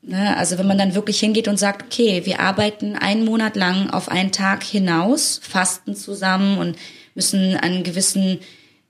Ne? 0.06 0.36
Also 0.36 0.58
wenn 0.58 0.68
man 0.68 0.78
dann 0.78 0.96
wirklich 0.96 1.20
hingeht 1.20 1.48
und 1.48 1.58
sagt, 1.58 1.84
okay, 1.84 2.26
wir 2.26 2.42
arbeiten 2.42 2.96
einen 2.96 3.24
Monat 3.24 3.56
lang 3.56 3.90
auf 3.90 4.10
einen 4.10 4.32
Tag 4.32 4.64
hinaus, 4.64 5.40
fasten 5.42 5.96
zusammen 5.96 6.58
und 6.58 6.78
müssen 7.16 7.56
einen 7.56 7.84
gewissen, 7.84 8.40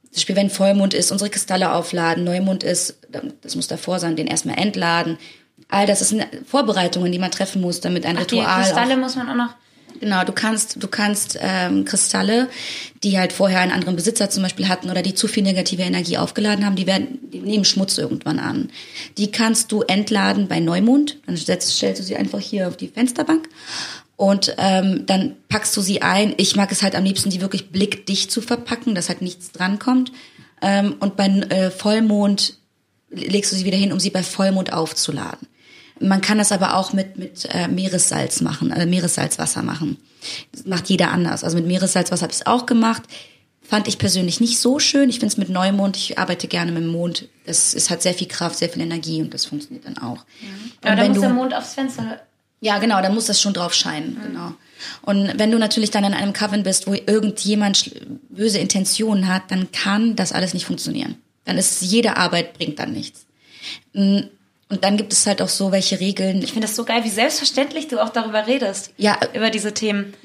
zum 0.05 0.13
Beispiel 0.13 0.35
wenn 0.35 0.49
Vollmond 0.49 0.95
ist, 0.95 1.11
unsere 1.11 1.29
Kristalle 1.29 1.71
aufladen, 1.71 2.23
Neumond 2.23 2.63
ist, 2.63 2.97
das 3.41 3.55
muss 3.55 3.67
davor 3.67 3.99
sein, 3.99 4.15
den 4.15 4.25
erstmal 4.25 4.57
entladen. 4.57 5.19
All 5.69 5.85
das 5.85 5.99
sind 5.99 6.25
Vorbereitungen, 6.47 7.11
die 7.11 7.19
man 7.19 7.31
treffen 7.31 7.61
muss, 7.61 7.79
damit 7.79 8.07
ein 8.07 8.17
Ach, 8.17 8.25
die 8.25 8.39
Ritual. 8.39 8.63
Kristalle 8.63 8.95
auch, 8.95 8.99
muss 8.99 9.15
man 9.15 9.29
auch 9.29 9.35
noch. 9.35 9.55
Genau, 10.03 10.25
du 10.25 10.33
kannst, 10.33 10.83
du 10.83 10.89
kannst 10.89 11.39
ähm, 11.39 11.85
Kristalle, 11.85 12.49
die 13.03 13.17
halt 13.17 13.31
vorher 13.31 13.61
einen 13.61 13.71
anderen 13.71 13.95
Besitzer 13.95 14.29
zum 14.29 14.43
Beispiel 14.43 14.67
hatten 14.67 14.89
oder 14.89 15.01
die 15.01 15.13
zu 15.13 15.29
viel 15.29 15.43
negative 15.43 15.81
Energie 15.81 16.17
aufgeladen 16.17 16.65
haben, 16.65 16.75
die 16.75 16.87
werden, 16.87 17.19
die 17.31 17.39
nehmen 17.39 17.63
Schmutz 17.63 17.97
irgendwann 17.97 18.37
an. 18.37 18.69
Die 19.17 19.31
kannst 19.31 19.71
du 19.71 19.81
entladen 19.81 20.49
bei 20.49 20.59
Neumond. 20.59 21.19
Dann 21.25 21.37
setzt, 21.37 21.69
stellst 21.69 22.01
du 22.01 22.03
sie 22.03 22.17
einfach 22.17 22.41
hier 22.41 22.67
auf 22.67 22.75
die 22.75 22.89
Fensterbank 22.89 23.47
und 24.17 24.53
ähm, 24.57 25.05
dann 25.05 25.37
packst 25.47 25.77
du 25.77 25.79
sie 25.79 26.01
ein. 26.01 26.33
Ich 26.35 26.57
mag 26.57 26.69
es 26.73 26.83
halt 26.83 26.95
am 26.95 27.05
liebsten, 27.05 27.29
die 27.29 27.39
wirklich 27.39 27.69
blickdicht 27.69 28.29
zu 28.29 28.41
verpacken, 28.41 28.95
dass 28.95 29.07
halt 29.07 29.21
nichts 29.21 29.53
drankommt. 29.53 30.11
Ähm, 30.61 30.97
und 30.99 31.15
bei 31.15 31.27
äh, 31.27 31.71
Vollmond 31.71 32.57
legst 33.09 33.53
du 33.53 33.55
sie 33.55 33.63
wieder 33.63 33.77
hin, 33.77 33.93
um 33.93 34.01
sie 34.01 34.09
bei 34.09 34.21
Vollmond 34.21 34.73
aufzuladen. 34.73 35.47
Man 36.03 36.21
kann 36.21 36.37
das 36.37 36.51
aber 36.51 36.75
auch 36.75 36.93
mit, 36.93 37.17
mit 37.17 37.45
äh, 37.51 37.67
Meeressalz 37.67 38.41
machen, 38.41 38.71
also 38.71 38.87
Meeressalzwasser 38.87 39.61
machen. 39.63 39.97
Das 40.51 40.65
macht 40.65 40.89
jeder 40.89 41.11
anders. 41.11 41.43
Also 41.43 41.55
mit 41.57 41.65
Meeressalzwasser 41.67 42.23
habe 42.23 42.33
ich 42.33 42.39
es 42.41 42.45
auch 42.45 42.65
gemacht. 42.65 43.03
Fand 43.61 43.87
ich 43.87 43.97
persönlich 43.97 44.41
nicht 44.41 44.59
so 44.59 44.77
schön. 44.79 45.09
Ich 45.09 45.15
finde 45.19 45.27
es 45.33 45.37
mit 45.37 45.49
Neumond, 45.49 45.95
ich 45.97 46.19
arbeite 46.19 46.47
gerne 46.47 46.71
mit 46.71 46.83
dem 46.83 46.89
Mond. 46.91 47.29
Das 47.45 47.73
ist, 47.73 47.89
hat 47.89 48.01
sehr 48.01 48.13
viel 48.13 48.27
Kraft, 48.27 48.57
sehr 48.57 48.69
viel 48.69 48.81
Energie 48.81 49.21
und 49.21 49.33
das 49.33 49.45
funktioniert 49.45 49.85
dann 49.85 49.97
auch. 49.97 50.25
Ja, 50.83 50.91
Und 50.91 50.97
da 50.97 50.97
wenn 50.97 51.07
muss 51.07 51.15
du- 51.15 51.21
der 51.21 51.29
Mond 51.33 51.53
aufs 51.53 51.73
Fenster. 51.73 52.21
ja, 52.59 52.77
genau, 52.79 53.01
da 53.01 53.09
muss 53.09 53.25
das 53.27 53.41
schon 53.41 53.53
drauf 53.53 53.73
scheinen, 53.73 54.19
genau. 54.21 54.53
Und 55.01 55.39
wenn 55.39 55.49
du 55.51 55.57
natürlich 55.57 55.91
dann 55.91 56.03
in 56.03 56.13
einem 56.13 56.33
Coven 56.33 56.63
bist, 56.63 56.87
wo 56.87 56.93
irgendjemand 56.93 57.91
böse 58.29 58.57
Intentionen 58.59 59.29
hat, 59.29 59.43
dann 59.49 59.71
kann 59.71 60.17
das 60.17 60.33
alles 60.33 60.53
nicht 60.53 60.65
funktionieren. 60.65 61.15
Dann 61.45 61.57
ist 61.57 61.81
jede 61.81 62.17
Arbeit 62.17 62.53
bringt 62.57 62.79
dann 62.79 62.91
nichts. 62.91 63.25
Und 64.73 64.83
dann 64.83 64.97
gibt 64.97 65.13
es 65.13 65.27
halt 65.27 65.39
auch 65.39 65.49
so 65.49 65.71
welche 65.71 65.99
Regeln. 65.99 66.41
Ich 66.41 66.51
finde 66.51 66.65
das 66.65 66.75
so 66.75 66.83
geil, 66.83 67.03
wie 67.03 67.09
selbstverständlich 67.09 67.89
du 67.89 68.03
auch 68.03 68.09
darüber 68.09 68.47
redest. 68.47 68.89
Ja. 68.97 69.19
Über 69.35 69.51
diese 69.51 69.75
Themen. 69.75 70.15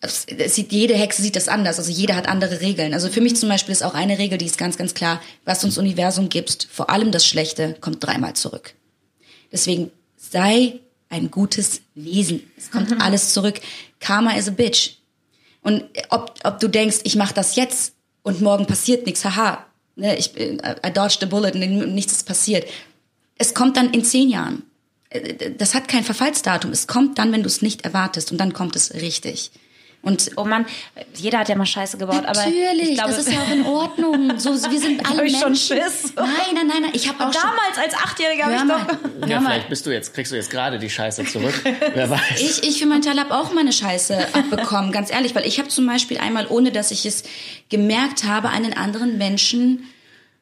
es 0.00 0.24
sieht, 0.54 0.72
jede 0.72 0.94
Hexe 0.94 1.20
sieht 1.20 1.36
das 1.36 1.48
anders. 1.48 1.78
Also 1.78 1.92
jeder 1.92 2.16
hat 2.16 2.26
andere 2.26 2.62
Regeln. 2.62 2.94
Also 2.94 3.10
für 3.10 3.20
mich 3.20 3.36
zum 3.36 3.50
Beispiel 3.50 3.72
ist 3.72 3.82
auch 3.82 3.92
eine 3.92 4.16
Regel, 4.16 4.38
die 4.38 4.46
ist 4.46 4.56
ganz, 4.56 4.78
ganz 4.78 4.94
klar, 4.94 5.20
was 5.44 5.64
uns 5.64 5.76
Universum 5.76 6.30
gibt, 6.30 6.66
vor 6.72 6.88
allem 6.88 7.12
das 7.12 7.26
Schlechte, 7.26 7.76
kommt 7.82 8.02
dreimal 8.02 8.32
zurück. 8.32 8.72
Deswegen 9.52 9.90
sei 10.16 10.80
ein 11.10 11.30
gutes 11.30 11.82
Wesen. 11.94 12.50
Es 12.56 12.70
kommt 12.70 12.90
alles 13.02 13.34
zurück. 13.34 13.60
Karma 13.98 14.32
is 14.32 14.48
a 14.48 14.52
bitch. 14.52 14.92
Und 15.60 15.84
ob, 16.08 16.36
ob 16.42 16.58
du 16.58 16.68
denkst, 16.68 17.00
ich 17.04 17.16
mache 17.16 17.34
das 17.34 17.54
jetzt 17.54 17.92
und 18.22 18.40
morgen 18.40 18.64
passiert 18.64 19.04
nichts, 19.04 19.26
haha, 19.26 19.66
ne, 19.96 20.16
ich 20.16 20.32
bin, 20.32 20.62
I 20.86 20.90
dodged 20.90 21.22
a 21.22 21.26
bullet 21.26 21.52
und 21.52 21.94
nichts 21.94 22.12
ist 22.12 22.26
passiert. 22.26 22.66
Es 23.40 23.54
kommt 23.54 23.76
dann 23.76 23.90
in 23.92 24.04
zehn 24.04 24.28
Jahren. 24.28 24.62
Äh, 25.08 25.50
Das 25.56 25.74
hat 25.74 25.88
kein 25.88 26.04
Verfallsdatum. 26.04 26.70
Es 26.72 26.86
kommt 26.86 27.18
dann, 27.18 27.32
wenn 27.32 27.42
du 27.42 27.48
es 27.48 27.62
nicht 27.62 27.82
erwartest 27.84 28.30
und 28.30 28.38
dann 28.38 28.52
kommt 28.52 28.76
es 28.76 28.94
richtig. 28.94 29.50
Und 30.02 30.30
Oh 30.36 30.44
Mann, 30.44 30.64
jeder 31.14 31.40
hat 31.40 31.50
ja 31.50 31.56
mal 31.56 31.66
Scheiße 31.66 31.98
gebaut, 31.98 32.24
aber 32.24 32.38
Natürlich, 32.38 32.90
ich 32.90 32.94
glaube, 32.94 33.10
das 33.10 33.26
ist 33.26 33.32
ja 33.32 33.42
auch 33.42 33.50
in 33.50 33.64
Ordnung. 33.66 34.32
So, 34.38 34.50
wir 34.52 34.80
sind 34.80 35.04
alle 35.10 35.26
ich 35.26 35.32
schon 35.32 35.52
Menschen. 35.52 35.76
Schiss? 35.76 36.12
Nein, 36.16 36.26
nein, 36.54 36.66
nein, 36.68 36.82
nein. 36.82 36.90
Ich 36.94 37.06
habe 37.08 37.18
auch 37.22 37.32
schon, 37.32 37.42
damals 37.42 37.76
als 37.76 37.94
Achtjähriger 37.94 38.44
habe 38.44 38.54
ich 38.54 38.62
doch. 39.20 39.28
Ja, 39.28 39.40
vielleicht 39.40 39.68
bist 39.68 39.84
du 39.84 39.90
jetzt, 39.90 40.14
kriegst 40.14 40.32
du 40.32 40.36
jetzt 40.36 40.50
gerade 40.50 40.78
die 40.78 40.88
Scheiße 40.88 41.24
zurück. 41.26 41.54
Wer 41.94 42.08
weiß. 42.08 42.40
Ich, 42.40 42.62
ich 42.62 42.78
für 42.78 42.86
meinen 42.86 43.02
Teil 43.02 43.18
habe 43.20 43.34
auch 43.34 43.52
meine 43.52 43.72
Scheiße 43.74 44.34
abbekommen, 44.34 44.90
ganz 44.92 45.10
ehrlich, 45.10 45.34
weil 45.34 45.46
ich 45.46 45.58
habe 45.58 45.68
zum 45.68 45.86
Beispiel 45.86 46.16
einmal, 46.18 46.46
ohne 46.46 46.72
dass 46.72 46.90
ich 46.92 47.04
es 47.04 47.22
gemerkt 47.68 48.24
habe, 48.24 48.48
einen 48.48 48.72
anderen 48.72 49.18
Menschen, 49.18 49.84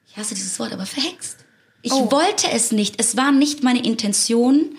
ich 0.08 0.16
hasse 0.16 0.34
dieses 0.36 0.56
Wort, 0.60 0.72
aber 0.72 0.86
verhext. 0.86 1.37
Ich 1.82 1.92
Oh. 1.92 2.10
wollte 2.10 2.50
es 2.52 2.72
nicht. 2.72 2.96
Es 3.00 3.16
war 3.16 3.30
nicht 3.32 3.62
meine 3.62 3.84
Intention, 3.84 4.76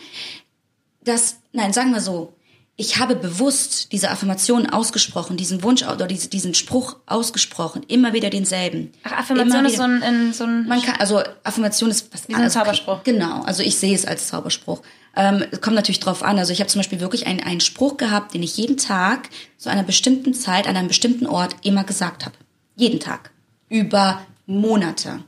dass, 1.03 1.37
nein, 1.53 1.73
sagen 1.73 1.93
wir 1.93 2.01
so, 2.01 2.33
ich 2.75 2.97
habe 2.97 3.15
bewusst 3.15 3.91
diese 3.91 4.09
Affirmation 4.09 4.69
ausgesprochen, 4.69 5.35
diesen 5.35 5.63
Wunsch 5.63 5.83
oder 5.83 6.07
diese- 6.07 6.29
diesen 6.29 6.53
Spruch 6.53 6.95
ausgesprochen, 7.07 7.83
immer 7.89 8.13
wieder 8.13 8.29
denselben. 8.29 8.93
Ach, 9.03 9.11
Affirmation 9.19 9.65
ist 9.65 9.75
so 9.77 9.83
ein, 9.83 10.01
in, 10.01 10.33
so 10.33 10.45
ein 10.45 10.65
Man 10.67 10.81
kann, 10.81 10.95
also 10.97 11.21
Affirmation 11.43 11.89
ist 11.89 12.13
was 12.13 12.29
Wie 12.29 12.33
so 12.33 12.39
ein 12.39 12.49
Zauberspruch. 12.49 13.03
Genau, 13.03 13.41
also 13.43 13.63
ich 13.63 13.75
sehe 13.77 13.93
es 13.93 14.05
als 14.05 14.27
Zauberspruch. 14.27 14.81
Ähm, 15.15 15.43
kommt 15.59 15.75
natürlich 15.75 15.99
drauf 15.99 16.23
an. 16.23 16.37
Also 16.39 16.53
ich 16.53 16.61
habe 16.61 16.69
zum 16.69 16.79
Beispiel 16.79 17.01
wirklich 17.01 17.27
einen, 17.27 17.41
einen 17.41 17.59
Spruch 17.59 17.97
gehabt, 17.97 18.33
den 18.33 18.43
ich 18.43 18.55
jeden 18.55 18.77
Tag 18.77 19.29
zu 19.57 19.69
einer 19.69 19.83
bestimmten 19.83 20.33
Zeit 20.33 20.65
an 20.67 20.77
einem 20.77 20.87
bestimmten 20.87 21.25
Ort 21.27 21.55
immer 21.63 21.83
gesagt 21.83 22.25
habe. 22.25 22.35
Jeden 22.77 23.01
Tag. 23.01 23.31
Über 23.67 24.21
Monate. 24.45 25.19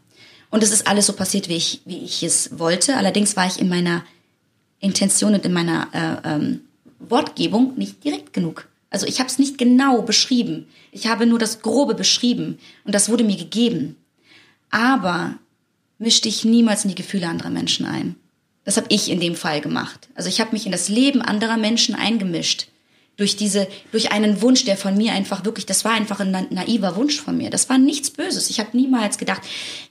Und 0.51 0.61
es 0.61 0.71
ist 0.71 0.85
alles 0.85 1.07
so 1.07 1.13
passiert, 1.13 1.49
wie 1.49 1.55
ich, 1.55 1.81
wie 1.85 2.03
ich 2.03 2.21
es 2.21 2.59
wollte. 2.59 2.97
Allerdings 2.97 3.35
war 3.35 3.47
ich 3.47 3.59
in 3.59 3.69
meiner 3.69 4.03
Intention 4.79 5.33
und 5.33 5.45
in 5.45 5.53
meiner 5.53 5.87
äh, 5.93 6.29
ähm, 6.29 6.61
Wortgebung 6.99 7.73
nicht 7.77 8.03
direkt 8.03 8.33
genug. 8.33 8.67
Also 8.89 9.07
ich 9.07 9.19
habe 9.19 9.29
es 9.29 9.39
nicht 9.39 9.57
genau 9.57 10.01
beschrieben. 10.01 10.67
Ich 10.91 11.07
habe 11.07 11.25
nur 11.25 11.39
das 11.39 11.61
Grobe 11.61 11.95
beschrieben 11.95 12.59
und 12.83 12.93
das 12.93 13.09
wurde 13.09 13.23
mir 13.23 13.37
gegeben. 13.37 13.95
Aber 14.69 15.35
misch 15.97 16.21
dich 16.21 16.43
niemals 16.43 16.83
in 16.83 16.89
die 16.89 16.95
Gefühle 16.95 17.27
anderer 17.27 17.49
Menschen 17.49 17.85
ein. 17.85 18.15
Das 18.65 18.77
habe 18.77 18.87
ich 18.89 19.09
in 19.09 19.19
dem 19.19 19.35
Fall 19.35 19.61
gemacht. 19.61 20.09
Also 20.15 20.29
ich 20.29 20.41
habe 20.41 20.51
mich 20.51 20.65
in 20.65 20.71
das 20.71 20.89
Leben 20.89 21.21
anderer 21.21 21.57
Menschen 21.57 21.95
eingemischt. 21.95 22.67
Durch 23.21 23.35
diese, 23.35 23.67
durch 23.91 24.11
einen 24.11 24.41
Wunsch, 24.41 24.65
der 24.65 24.75
von 24.75 24.97
mir 24.97 25.11
einfach 25.13 25.45
wirklich, 25.45 25.67
das 25.67 25.85
war 25.85 25.91
einfach 25.91 26.19
ein 26.21 26.31
na- 26.31 26.47
naiver 26.49 26.95
Wunsch 26.95 27.21
von 27.21 27.37
mir. 27.37 27.51
Das 27.51 27.69
war 27.69 27.77
nichts 27.77 28.09
Böses. 28.09 28.49
Ich 28.49 28.59
habe 28.59 28.75
niemals 28.75 29.19
gedacht, 29.19 29.43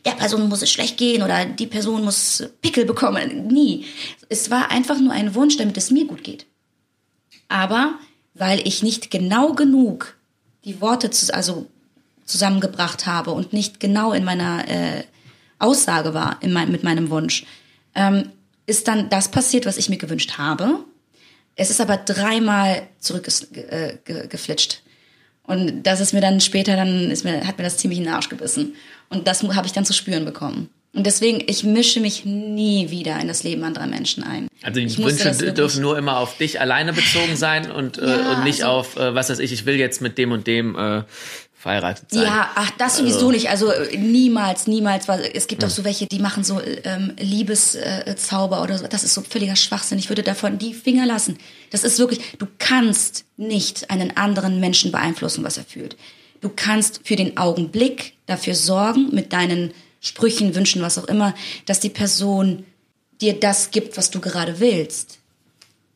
der 0.05 0.11
Person 0.11 0.49
muss 0.49 0.62
es 0.62 0.72
schlecht 0.72 0.97
gehen 0.97 1.22
oder 1.22 1.45
die 1.45 1.68
Person 1.68 2.03
muss 2.03 2.43
Pickel 2.61 2.87
bekommen. 2.87 3.47
Nie. 3.47 3.85
Es 4.28 4.51
war 4.51 4.72
einfach 4.72 4.99
nur 4.99 5.12
ein 5.12 5.37
Wunsch, 5.37 5.57
damit 5.59 5.76
es 5.76 5.93
mir 5.93 6.07
gut 6.07 6.24
geht. 6.24 6.47
Aber 7.47 8.01
weil 8.35 8.66
ich 8.66 8.83
nicht 8.83 9.12
genau 9.12 9.53
genug 9.53 10.16
die 10.64 10.81
Worte 10.81 11.11
zu, 11.11 11.33
also 11.33 11.66
zusammengebracht 12.24 13.07
habe 13.07 13.31
und 13.31 13.53
nicht 13.53 13.78
genau 13.78 14.12
in 14.12 14.24
meiner 14.24 14.68
äh, 14.68 15.05
Aussage 15.61 16.14
war 16.14 16.39
in 16.41 16.53
mein, 16.53 16.72
mit 16.72 16.83
meinem 16.83 17.11
Wunsch, 17.11 17.47
ähm, 17.95 18.31
ist 18.66 18.89
dann 18.89 19.09
das 19.09 19.31
passiert, 19.31 19.66
was 19.66 19.76
ich 19.76 19.89
mir 19.89 19.99
gewünscht 19.99 20.37
habe. 20.37 20.85
Es 21.57 21.70
ist 21.70 21.80
aber 21.80 21.96
dreimal 21.96 22.82
zurückgeflitscht. 22.98 24.72
Äh, 24.74 25.53
und 25.53 25.82
das 25.82 26.01
ist 26.01 26.12
mir 26.12 26.20
dann 26.20 26.40
später, 26.40 26.76
dann 26.76 27.11
ist 27.11 27.24
mir, 27.24 27.46
hat 27.46 27.59
mir 27.59 27.64
das 27.64 27.76
ziemlich 27.76 27.98
in 27.98 28.05
den 28.05 28.14
Arsch 28.14 28.28
gebissen. 28.28 28.74
Und 29.09 29.26
das 29.26 29.42
habe 29.42 29.66
ich 29.66 29.72
dann 29.72 29.84
zu 29.84 29.92
spüren 29.92 30.24
bekommen. 30.24 30.70
Und 30.92 31.07
deswegen, 31.07 31.40
ich 31.46 31.62
mische 31.62 32.01
mich 32.01 32.24
nie 32.24 32.90
wieder 32.90 33.20
in 33.20 33.28
das 33.28 33.44
Leben 33.44 33.62
anderer 33.62 33.86
Menschen 33.86 34.24
ein. 34.24 34.48
Also 34.62 34.80
die 34.80 34.86
Ich 34.86 34.98
Wünsche 34.98 35.53
dürfen 35.53 35.82
nur 35.82 35.96
immer 35.96 36.18
auf 36.18 36.36
dich 36.36 36.61
alleine 36.61 36.92
bezogen 36.92 37.36
sein 37.36 37.70
und, 37.70 37.98
äh, 37.98 38.07
Ja, 38.09 38.32
und 38.32 38.44
nicht 38.44 38.64
also- 38.64 38.76
auf, 38.78 38.96
äh, 38.96 39.14
was 39.14 39.30
weiß 39.30 39.38
ich, 39.38 39.53
ich 39.53 39.66
will 39.66 39.76
jetzt 39.76 40.01
mit 40.01 40.18
dem 40.18 40.32
und 40.32 40.46
dem 40.48 40.76
äh, 40.76 41.03
verheiratet 41.61 42.11
sein. 42.11 42.22
Ja, 42.22 42.50
ach, 42.54 42.70
das 42.78 42.96
sowieso 42.96 43.30
nicht. 43.30 43.50
Also 43.50 43.70
äh, 43.70 43.98
niemals, 43.98 44.66
niemals. 44.66 45.08
Weil 45.08 45.30
es 45.34 45.46
gibt 45.46 45.62
auch 45.62 45.68
so 45.68 45.84
welche, 45.84 46.06
die 46.06 46.18
machen 46.18 46.42
so 46.42 46.58
ähm, 46.84 47.12
Liebeszauber 47.18 48.16
Zauber 48.16 48.62
oder 48.62 48.78
so. 48.78 48.86
Das 48.86 49.04
ist 49.04 49.12
so 49.12 49.20
völliger 49.20 49.56
Schwachsinn. 49.56 49.98
Ich 49.98 50.08
würde 50.08 50.22
davon 50.22 50.56
die 50.56 50.72
Finger 50.72 51.04
lassen. 51.04 51.36
Das 51.70 51.84
ist 51.84 51.98
wirklich, 51.98 52.20
du 52.38 52.46
kannst 52.58 53.26
nicht 53.36 53.90
einen 53.90 54.16
anderen 54.16 54.58
Menschen 54.58 54.90
beeinflussen, 54.90 55.44
was 55.44 55.58
er 55.58 55.64
fühlt. 55.64 55.98
Du 56.40 56.48
kannst 56.48 57.02
für 57.04 57.16
den 57.16 57.36
Augenblick 57.36 58.14
dafür 58.24 58.54
sorgen, 58.54 59.14
mit 59.14 59.34
deinen 59.34 59.74
Sprüchen, 60.00 60.54
Wünschen, 60.54 60.80
was 60.80 60.96
auch 60.96 61.04
immer, 61.04 61.34
dass 61.66 61.78
die 61.78 61.90
Person 61.90 62.64
dir 63.20 63.38
das 63.38 63.70
gibt, 63.70 63.98
was 63.98 64.11
du 64.11 64.20
gerade 64.20 64.61
willst. 64.61 65.18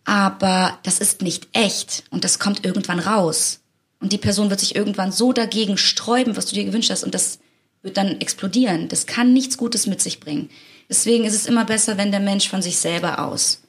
Aber 0.04 0.78
das 0.82 0.98
ist 0.98 1.22
nicht 1.22 1.48
echt 1.54 2.04
und 2.10 2.22
das 2.22 2.38
kommt 2.38 2.66
irgendwann 2.66 2.98
raus. 2.98 3.60
Und 4.04 4.12
die 4.12 4.18
Person 4.18 4.50
wird 4.50 4.60
sich 4.60 4.76
irgendwann 4.76 5.12
so 5.12 5.32
dagegen 5.32 5.78
sträuben, 5.78 6.36
was 6.36 6.44
du 6.44 6.54
dir 6.54 6.66
gewünscht 6.66 6.90
hast. 6.90 7.04
Und 7.04 7.14
das 7.14 7.38
wird 7.80 7.96
dann 7.96 8.20
explodieren. 8.20 8.88
Das 8.88 9.06
kann 9.06 9.32
nichts 9.32 9.56
Gutes 9.56 9.86
mit 9.86 10.02
sich 10.02 10.20
bringen. 10.20 10.50
Deswegen 10.90 11.24
ist 11.24 11.34
es 11.34 11.46
immer 11.46 11.64
besser, 11.64 11.96
wenn 11.96 12.10
der 12.10 12.20
Mensch 12.20 12.50
von 12.50 12.60
sich 12.60 12.76
selber 12.76 13.24
aus 13.24 13.62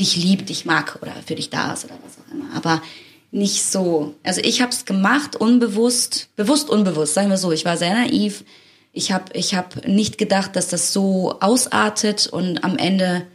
dich 0.00 0.16
liebt, 0.16 0.48
dich 0.48 0.64
mag 0.64 0.98
oder 1.02 1.12
für 1.26 1.34
dich 1.34 1.50
da 1.50 1.74
ist 1.74 1.84
oder 1.84 1.98
was 2.02 2.16
auch 2.16 2.32
immer. 2.32 2.56
Aber 2.56 2.80
nicht 3.30 3.64
so. 3.64 4.14
Also 4.22 4.40
ich 4.42 4.62
habe 4.62 4.72
es 4.72 4.86
gemacht, 4.86 5.36
unbewusst, 5.36 6.30
bewusst 6.36 6.70
unbewusst, 6.70 7.12
sagen 7.12 7.28
wir 7.28 7.36
so. 7.36 7.52
Ich 7.52 7.66
war 7.66 7.76
sehr 7.76 7.92
naiv. 7.92 8.44
Ich 8.94 9.12
habe 9.12 9.26
ich 9.34 9.54
hab 9.54 9.86
nicht 9.86 10.16
gedacht, 10.16 10.56
dass 10.56 10.68
das 10.68 10.94
so 10.94 11.36
ausartet 11.40 12.28
und 12.28 12.64
am 12.64 12.78
Ende 12.78 13.26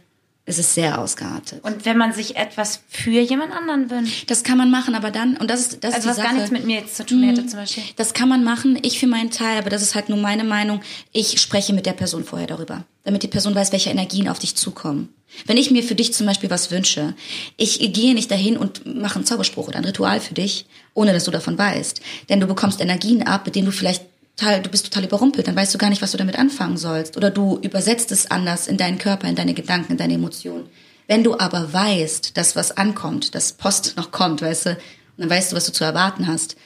es 0.44 0.58
ist 0.58 0.74
sehr 0.74 1.00
ausgeartet. 1.00 1.62
Und 1.62 1.84
wenn 1.84 1.96
man 1.96 2.12
sich 2.12 2.34
etwas 2.36 2.82
für 2.88 3.20
jemand 3.20 3.52
anderen 3.52 3.90
wünscht? 3.90 4.28
Das 4.28 4.42
kann 4.42 4.58
man 4.58 4.72
machen, 4.72 4.96
aber 4.96 5.12
dann, 5.12 5.36
und 5.36 5.48
das 5.48 5.60
ist, 5.60 5.84
das 5.84 5.94
also 5.94 5.96
ist 5.96 6.04
die 6.04 6.08
was 6.08 6.16
gar 6.16 6.26
Sache. 6.26 6.34
nichts 6.34 6.50
mit 6.50 6.64
mir 6.64 6.80
jetzt 6.80 6.96
zu 6.96 7.06
tun 7.06 7.22
hätte 7.22 7.46
zum 7.46 7.60
Beispiel. 7.60 7.84
Das 7.96 8.12
kann 8.12 8.28
man 8.28 8.42
machen, 8.42 8.76
ich 8.82 8.98
für 8.98 9.06
meinen 9.06 9.30
Teil, 9.30 9.58
aber 9.58 9.70
das 9.70 9.82
ist 9.82 9.94
halt 9.94 10.08
nur 10.08 10.18
meine 10.18 10.42
Meinung. 10.42 10.80
Ich 11.12 11.40
spreche 11.40 11.72
mit 11.72 11.86
der 11.86 11.92
Person 11.92 12.24
vorher 12.24 12.48
darüber, 12.48 12.84
damit 13.04 13.22
die 13.22 13.28
Person 13.28 13.54
weiß, 13.54 13.70
welche 13.70 13.90
Energien 13.90 14.28
auf 14.28 14.40
dich 14.40 14.56
zukommen. 14.56 15.10
Wenn 15.46 15.56
ich 15.56 15.70
mir 15.70 15.84
für 15.84 15.94
dich 15.94 16.12
zum 16.12 16.26
Beispiel 16.26 16.50
was 16.50 16.70
wünsche, 16.72 17.14
ich 17.56 17.78
gehe 17.92 18.14
nicht 18.14 18.30
dahin 18.30 18.56
und 18.56 18.84
mache 18.84 19.16
einen 19.16 19.24
Zauberspruch 19.24 19.68
oder 19.68 19.78
ein 19.78 19.84
Ritual 19.84 20.20
für 20.20 20.34
dich, 20.34 20.66
ohne 20.92 21.12
dass 21.12 21.24
du 21.24 21.30
davon 21.30 21.56
weißt. 21.56 22.00
Denn 22.28 22.40
du 22.40 22.46
bekommst 22.46 22.80
Energien 22.80 23.22
ab, 23.22 23.46
mit 23.46 23.54
denen 23.54 23.66
du 23.66 23.72
vielleicht 23.72 24.02
total, 24.36 24.62
du 24.62 24.70
bist 24.70 24.84
total 24.84 25.04
überrumpelt, 25.04 25.46
dann 25.46 25.56
weißt 25.56 25.74
du 25.74 25.78
gar 25.78 25.90
nicht, 25.90 26.02
was 26.02 26.12
du 26.12 26.18
damit 26.18 26.38
anfangen 26.38 26.76
sollst. 26.76 27.16
Oder 27.16 27.30
du 27.30 27.58
übersetzt 27.62 28.12
es 28.12 28.30
anders 28.30 28.66
in 28.66 28.76
deinen 28.76 28.98
Körper, 28.98 29.28
in 29.28 29.34
deine 29.34 29.54
Gedanken, 29.54 29.92
in 29.92 29.98
deine 29.98 30.14
Emotionen. 30.14 30.68
Wenn 31.06 31.24
du 31.24 31.38
aber 31.38 31.72
weißt, 31.72 32.36
dass 32.36 32.56
was 32.56 32.76
ankommt, 32.76 33.34
dass 33.34 33.52
Post 33.52 33.94
noch 33.96 34.12
kommt, 34.12 34.42
weißt 34.42 34.66
du, 34.66 34.70
und 34.70 34.78
dann 35.18 35.30
weißt 35.30 35.52
du, 35.52 35.56
was 35.56 35.66
du 35.66 35.72
zu 35.72 35.84
erwarten 35.84 36.26
hast, 36.26 36.56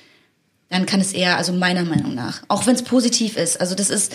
dann 0.68 0.86
kann 0.86 1.00
es 1.00 1.12
eher, 1.12 1.36
also 1.36 1.52
meiner 1.52 1.84
Meinung 1.84 2.14
nach, 2.14 2.42
auch 2.48 2.66
wenn 2.66 2.74
es 2.74 2.82
positiv 2.82 3.36
ist, 3.36 3.60
also 3.60 3.74
das 3.74 3.90
ist, 3.90 4.14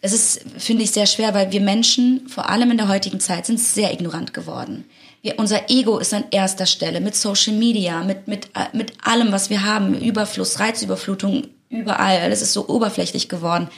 es 0.00 0.12
ist, 0.12 0.40
finde 0.58 0.84
ich, 0.84 0.92
sehr 0.92 1.06
schwer, 1.06 1.34
weil 1.34 1.50
wir 1.50 1.60
Menschen, 1.60 2.28
vor 2.28 2.48
allem 2.50 2.70
in 2.70 2.76
der 2.76 2.88
heutigen 2.88 3.20
Zeit, 3.20 3.46
sind 3.46 3.58
sehr 3.58 3.92
ignorant 3.92 4.32
geworden. 4.32 4.84
Wir, 5.22 5.38
unser 5.38 5.68
Ego 5.70 5.98
ist 5.98 6.14
an 6.14 6.24
erster 6.30 6.66
Stelle 6.66 7.00
mit 7.00 7.16
Social 7.16 7.54
Media, 7.54 8.04
mit, 8.04 8.28
mit, 8.28 8.46
äh, 8.54 8.76
mit 8.76 8.92
allem, 9.02 9.32
was 9.32 9.50
wir 9.50 9.64
haben, 9.64 10.00
Überfluss, 10.00 10.60
Reizüberflutung, 10.60 11.48
überall, 11.70 12.18
alles 12.18 12.42
ist 12.42 12.52
so 12.52 12.68
oberflächlich 12.68 13.28
geworden. 13.28 13.68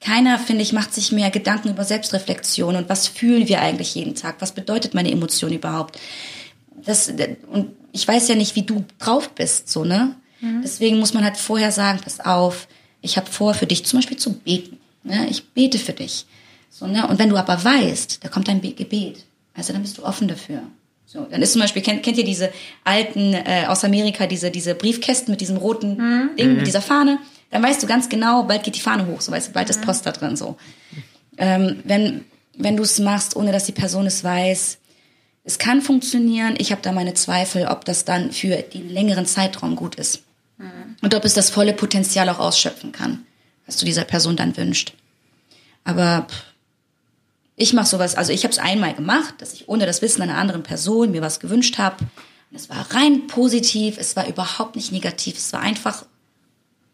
Keiner, 0.00 0.38
finde 0.38 0.62
ich, 0.62 0.72
macht 0.72 0.94
sich 0.94 1.10
mehr 1.12 1.30
Gedanken 1.30 1.70
über 1.70 1.84
Selbstreflexion 1.84 2.76
und 2.76 2.88
was 2.88 3.08
fühlen 3.08 3.48
wir 3.48 3.60
eigentlich 3.60 3.94
jeden 3.94 4.14
Tag? 4.14 4.36
Was 4.38 4.52
bedeutet 4.52 4.94
meine 4.94 5.10
Emotion 5.10 5.52
überhaupt? 5.52 5.98
Das, 6.84 7.12
und 7.50 7.72
ich 7.92 8.06
weiß 8.06 8.28
ja 8.28 8.36
nicht, 8.36 8.54
wie 8.54 8.62
du 8.62 8.84
drauf 8.98 9.30
bist, 9.30 9.68
so, 9.68 9.84
ne? 9.84 10.14
Deswegen 10.62 11.00
muss 11.00 11.14
man 11.14 11.24
halt 11.24 11.36
vorher 11.36 11.72
sagen, 11.72 11.98
pass 12.02 12.20
auf, 12.20 12.68
ich 13.02 13.16
habe 13.16 13.26
vor, 13.28 13.54
für 13.54 13.66
dich 13.66 13.84
zum 13.84 13.98
Beispiel 13.98 14.18
zu 14.18 14.34
beten. 14.34 14.78
Ne? 15.02 15.26
Ich 15.28 15.48
bete 15.48 15.78
für 15.80 15.92
dich. 15.92 16.26
So, 16.70 16.86
ne? 16.86 17.08
Und 17.08 17.18
wenn 17.18 17.28
du 17.28 17.36
aber 17.36 17.64
weißt, 17.64 18.22
da 18.22 18.28
kommt 18.28 18.48
ein 18.48 18.60
Be- 18.60 18.72
Gebet, 18.72 19.24
also 19.54 19.72
dann 19.72 19.82
bist 19.82 19.98
du 19.98 20.04
offen 20.04 20.28
dafür. 20.28 20.62
So, 21.06 21.26
dann 21.28 21.42
ist 21.42 21.54
zum 21.54 21.62
Beispiel, 21.62 21.82
kennt, 21.82 22.04
kennt 22.04 22.18
ihr 22.18 22.24
diese 22.24 22.52
alten 22.84 23.34
äh, 23.34 23.64
aus 23.66 23.82
Amerika, 23.82 24.28
diese, 24.28 24.52
diese 24.52 24.76
Briefkästen 24.76 25.32
mit 25.32 25.40
diesem 25.40 25.56
roten 25.56 25.96
Ding, 26.38 26.54
mit 26.58 26.66
dieser 26.68 26.82
Fahne? 26.82 27.18
Dann 27.50 27.62
weißt 27.62 27.82
du 27.82 27.86
ganz 27.86 28.08
genau, 28.08 28.42
bald 28.44 28.62
geht 28.62 28.76
die 28.76 28.80
Fahne 28.80 29.06
hoch, 29.06 29.20
so 29.20 29.32
weißt 29.32 29.48
du, 29.48 29.52
bald 29.52 29.70
ist 29.70 29.82
Post 29.82 30.04
da 30.06 30.12
drin. 30.12 30.36
So. 30.36 30.56
Ähm, 31.36 31.80
wenn 31.84 32.24
wenn 32.58 32.76
du 32.76 32.82
es 32.82 32.98
machst, 32.98 33.36
ohne 33.36 33.52
dass 33.52 33.64
die 33.64 33.72
Person 33.72 34.06
es 34.06 34.24
weiß, 34.24 34.78
es 35.44 35.58
kann 35.58 35.80
funktionieren. 35.80 36.56
Ich 36.58 36.72
habe 36.72 36.82
da 36.82 36.92
meine 36.92 37.14
Zweifel, 37.14 37.66
ob 37.68 37.84
das 37.84 38.04
dann 38.04 38.32
für 38.32 38.56
den 38.56 38.90
längeren 38.90 39.26
Zeitraum 39.26 39.76
gut 39.76 39.94
ist. 39.94 40.22
Und 41.00 41.14
ob 41.14 41.24
es 41.24 41.34
das 41.34 41.50
volle 41.50 41.72
Potenzial 41.72 42.28
auch 42.28 42.40
ausschöpfen 42.40 42.90
kann, 42.90 43.24
was 43.64 43.76
du 43.76 43.86
dieser 43.86 44.04
Person 44.04 44.36
dann 44.36 44.56
wünscht. 44.56 44.92
Aber 45.84 46.26
ich 47.54 47.72
mache 47.72 47.86
sowas, 47.86 48.16
also 48.16 48.32
ich 48.32 48.42
habe 48.42 48.52
es 48.52 48.58
einmal 48.58 48.94
gemacht, 48.94 49.34
dass 49.38 49.52
ich 49.52 49.68
ohne 49.68 49.86
das 49.86 50.02
Wissen 50.02 50.20
einer 50.20 50.36
anderen 50.36 50.64
Person 50.64 51.12
mir 51.12 51.22
was 51.22 51.38
gewünscht 51.38 51.78
habe. 51.78 52.04
Und 52.50 52.56
es 52.56 52.68
war 52.68 52.92
rein 52.92 53.28
positiv, 53.28 53.96
es 53.98 54.16
war 54.16 54.26
überhaupt 54.26 54.74
nicht 54.74 54.90
negativ, 54.90 55.36
es 55.38 55.52
war 55.52 55.60
einfach 55.60 56.04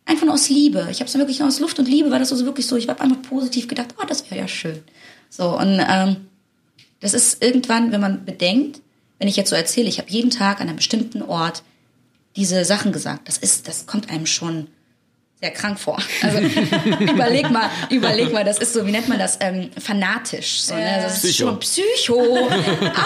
einfach 0.06 0.24
nur 0.24 0.34
aus 0.34 0.48
Liebe. 0.48 0.88
Ich 0.90 1.00
habe 1.00 1.08
es 1.08 1.14
wirklich 1.16 1.38
nur 1.38 1.48
aus 1.48 1.60
Luft 1.60 1.78
und 1.78 1.88
Liebe, 1.88 2.10
war 2.10 2.18
das 2.18 2.28
so 2.28 2.44
wirklich 2.44 2.66
so. 2.66 2.76
Ich 2.76 2.88
habe 2.88 3.00
einfach 3.00 3.22
positiv 3.22 3.68
gedacht, 3.68 3.94
oh, 4.00 4.04
das 4.06 4.30
wäre 4.30 4.40
ja 4.40 4.48
schön. 4.48 4.82
So 5.30 5.58
und 5.58 5.80
ähm, 5.88 6.28
das 7.00 7.14
ist 7.14 7.42
irgendwann, 7.42 7.92
wenn 7.92 8.00
man 8.00 8.24
bedenkt, 8.24 8.80
wenn 9.18 9.28
ich 9.28 9.36
jetzt 9.36 9.50
so 9.50 9.56
erzähle, 9.56 9.88
ich 9.88 9.98
habe 9.98 10.10
jeden 10.10 10.30
Tag 10.30 10.60
an 10.60 10.68
einem 10.68 10.76
bestimmten 10.76 11.22
Ort 11.22 11.62
diese 12.36 12.64
Sachen 12.64 12.92
gesagt. 12.92 13.28
Das 13.28 13.38
ist, 13.38 13.68
das 13.68 13.86
kommt 13.86 14.10
einem 14.10 14.26
schon 14.26 14.68
sehr 15.40 15.50
krank 15.50 15.78
vor. 15.78 15.98
Also 16.22 16.38
überleg 17.00 17.50
mal, 17.50 17.68
überleg 17.90 18.32
mal, 18.32 18.44
das 18.44 18.58
ist 18.58 18.72
so, 18.72 18.86
wie 18.86 18.90
nennt 18.90 19.08
man 19.08 19.18
das, 19.18 19.38
ähm, 19.40 19.70
fanatisch. 19.78 20.62
So, 20.62 20.74
ne? 20.74 21.02
Das 21.02 21.22
ist 21.22 21.32
Psycho. 21.32 21.48
schon 21.48 21.60
Psycho, 21.60 22.48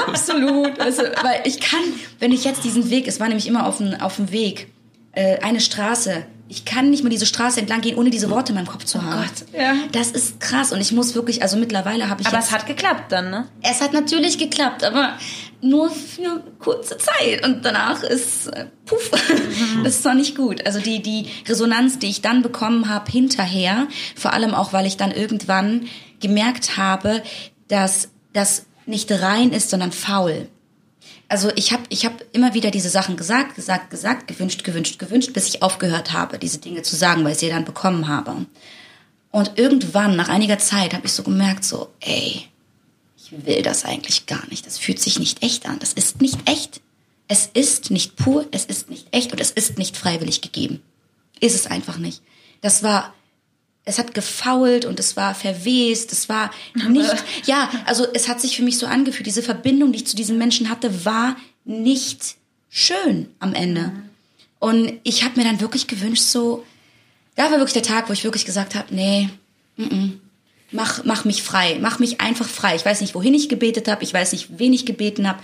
absolut. 0.07 0.79
Also, 0.79 1.03
weil 1.23 1.41
ich 1.45 1.61
kann, 1.61 1.81
wenn 2.21 2.33
ich 2.33 2.45
jetzt 2.45 2.65
diesen 2.65 2.91
Weg, 2.91 3.09
es 3.09 3.19
war 3.19 3.29
nämlich 3.29 3.47
immer 3.47 3.67
auf 3.67 3.79
dem, 3.79 3.95
auf 3.95 4.17
dem 4.17 4.31
Weg, 4.31 4.69
äh, 5.13 5.39
eine 5.41 5.61
Straße. 5.61 6.27
Ich 6.49 6.65
kann 6.65 6.91
nicht 6.91 7.03
mal 7.03 7.11
diese 7.11 7.27
Straße 7.27 7.61
entlang 7.61 7.83
gehen, 7.83 7.97
ohne 7.99 8.11
diese 8.11 8.31
Worte 8.31 8.53
in 8.53 8.57
meinem 8.57 8.67
Kopf 8.67 8.85
zu 8.85 9.03
haben. 9.03 9.23
Gott, 9.23 9.61
ja. 9.61 9.75
Das 9.93 10.11
ist 10.11 10.41
krass 10.41 10.73
und 10.73 10.81
ich 10.81 10.93
muss 10.93 11.15
wirklich, 11.15 11.43
also 11.43 11.57
mittlerweile 11.59 12.09
habe 12.09 12.23
ich 12.23 12.29
Aber 12.29 12.39
es 12.39 12.51
hat 12.51 12.67
geklappt 12.67 13.13
dann, 13.13 13.31
ne? 13.31 13.49
es 13.63 13.81
hat 13.81 13.93
natürlich 13.93 14.39
geklappt, 14.39 14.83
aber 14.83 15.19
nur 15.61 15.91
für 15.91 16.43
kurze 16.59 16.97
Zeit 16.97 17.45
und 17.45 17.65
danach 17.65 18.03
ist 18.03 18.47
äh, 18.49 18.67
puff, 18.87 19.11
das 19.85 19.97
ist 19.97 20.03
zwar 20.03 20.15
nicht 20.15 20.37
gut. 20.37 20.65
Also 20.67 20.81
die 20.81 21.03
die 21.03 21.27
Resonanz, 21.47 21.99
die 21.99 22.09
ich 22.09 22.23
dann 22.23 22.43
bekommen 22.43 22.89
habe 22.89 23.11
hinterher, 23.11 23.87
vor 24.17 24.33
allem 24.33 24.55
auch, 24.55 24.73
weil 24.73 24.87
ich 24.87 24.97
dann 24.97 25.11
irgendwann 25.11 25.87
gemerkt 26.21 26.77
habe, 26.77 27.23
dass 27.69 28.09
das 28.33 28.67
nicht 28.87 29.11
rein 29.13 29.53
ist, 29.53 29.71
sondern 29.71 29.93
faul. 29.93 30.49
Also 31.29 31.51
ich 31.57 31.73
habe 31.73 31.83
ich 31.91 32.07
hab 32.07 32.25
immer 32.33 32.55
wieder 32.55 32.71
diese 32.71 32.89
Sachen 32.89 33.17
gesagt, 33.17 33.55
gesagt, 33.55 33.91
gesagt, 33.91 34.29
gewünscht, 34.29 34.65
gewünscht, 34.65 34.99
gewünscht, 34.99 35.33
bis 35.35 35.49
ich 35.49 35.63
aufgehört 35.63 36.13
habe, 36.13 36.39
diese 36.39 36.59
Dinge 36.59 36.83
zu 36.83 36.97
sagen, 36.97 37.23
weil 37.23 37.33
ich 37.33 37.39
sie 37.39 37.51
dann 37.51 37.67
bekommen 37.67 38.09
habe. 38.09 38.47
Und 39.31 39.53
irgendwann, 39.57 40.17
nach 40.17 40.31
einiger 40.31 40.59
Zeit, 40.59 40.95
habe 40.95 41.07
ich 41.07 41.13
so 41.13 41.23
gemerkt, 41.23 41.65
so, 41.65 41.91
ey, 42.01 42.49
ich 43.17 43.47
will 43.47 43.63
das 43.63 43.85
eigentlich 43.85 44.25
gar 44.25 44.47
nicht. 44.49 44.67
Das 44.67 44.79
fühlt 44.79 45.01
sich 45.01 45.19
nicht 45.19 45.43
echt 45.43 45.67
an. 45.67 45.79
Das 45.81 45.93
ist 45.93 46.23
nicht 46.23 46.39
echt. 46.49 46.81
Es 47.29 47.47
ist 47.53 47.91
nicht 47.91 48.17
pur, 48.17 48.47
es 48.53 48.65
ist 48.65 48.89
nicht 48.89 49.09
echt 49.11 49.33
und 49.33 49.41
es 49.41 49.51
ist 49.51 49.77
nicht 49.77 49.99
freiwillig 49.99 50.41
gegeben. 50.41 50.83
Ist 51.41 51.55
es 51.55 51.67
einfach 51.67 51.99
nicht. 51.99 52.23
Das 52.63 52.83
war, 52.83 53.13
es 53.89 53.99
hat 53.99 54.13
gefault 54.13 54.85
und 54.85 55.01
es 55.01 55.17
war 55.17 55.35
verwest, 55.35 56.13
es 56.13 56.29
war 56.29 56.51
nicht, 56.89 57.11
ja, 57.47 57.71
also 57.87 58.07
es 58.13 58.29
hat 58.29 58.39
sich 58.39 58.55
für 58.55 58.63
mich 58.63 58.77
so 58.77 58.87
angefühlt, 58.87 59.27
diese 59.27 59.43
Verbindung, 59.43 59.93
die 59.93 60.01
ich 60.01 60.07
zu 60.07 60.15
diesen 60.15 60.37
Menschen 60.37 60.69
hatte, 60.69 61.07
war 61.07 61.37
nicht 61.65 62.37
schön 62.69 63.29
am 63.41 63.55
Ende. 63.55 63.93
Und 64.59 64.93
ich 65.05 65.25
habe 65.25 65.41
mir 65.41 65.47
dann 65.47 65.63
wirklich 65.63 65.87
gewünscht, 65.87 66.25
so, 66.25 66.65
da 67.35 67.45
war 67.45 67.59
wirklich 67.59 67.73
der 67.73 67.83
Tag, 67.83 68.09
wo 68.09 68.13
ich 68.13 68.25
wirklich 68.25 68.45
gesagt 68.45 68.75
habe, 68.75 68.95
nee, 68.95 69.31
mach, 70.71 71.05
mach 71.05 71.25
mich 71.25 71.43
frei, 71.43 71.79
mach 71.81 71.99
mich 71.99 72.21
einfach 72.21 72.47
frei. 72.47 72.77
Ich 72.77 72.85
weiß 72.85 73.01
nicht, 73.01 73.15
wohin 73.15 73.33
ich 73.33 73.49
gebetet 73.49 73.89
habe, 73.89 74.05
ich 74.05 74.13
weiß 74.13 74.33
nicht, 74.33 74.59
wen 74.59 74.75
ich 74.75 74.85
gebeten 74.85 75.27
habe. 75.27 75.39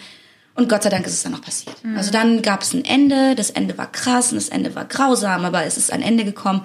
Und 0.54 0.68
Gott 0.68 0.82
sei 0.82 0.90
Dank 0.90 1.06
ist 1.06 1.14
es 1.14 1.22
dann 1.22 1.32
noch 1.32 1.40
passiert. 1.40 1.76
Also 1.96 2.10
dann 2.10 2.42
gab 2.42 2.62
es 2.62 2.74
ein 2.74 2.84
Ende, 2.84 3.34
das 3.34 3.50
Ende 3.50 3.78
war 3.78 3.90
krass 3.90 4.32
und 4.32 4.36
das 4.36 4.50
Ende 4.50 4.74
war 4.74 4.84
grausam, 4.84 5.44
aber 5.46 5.64
es 5.64 5.78
ist 5.78 5.90
ein 5.90 6.02
Ende 6.02 6.24
gekommen 6.24 6.64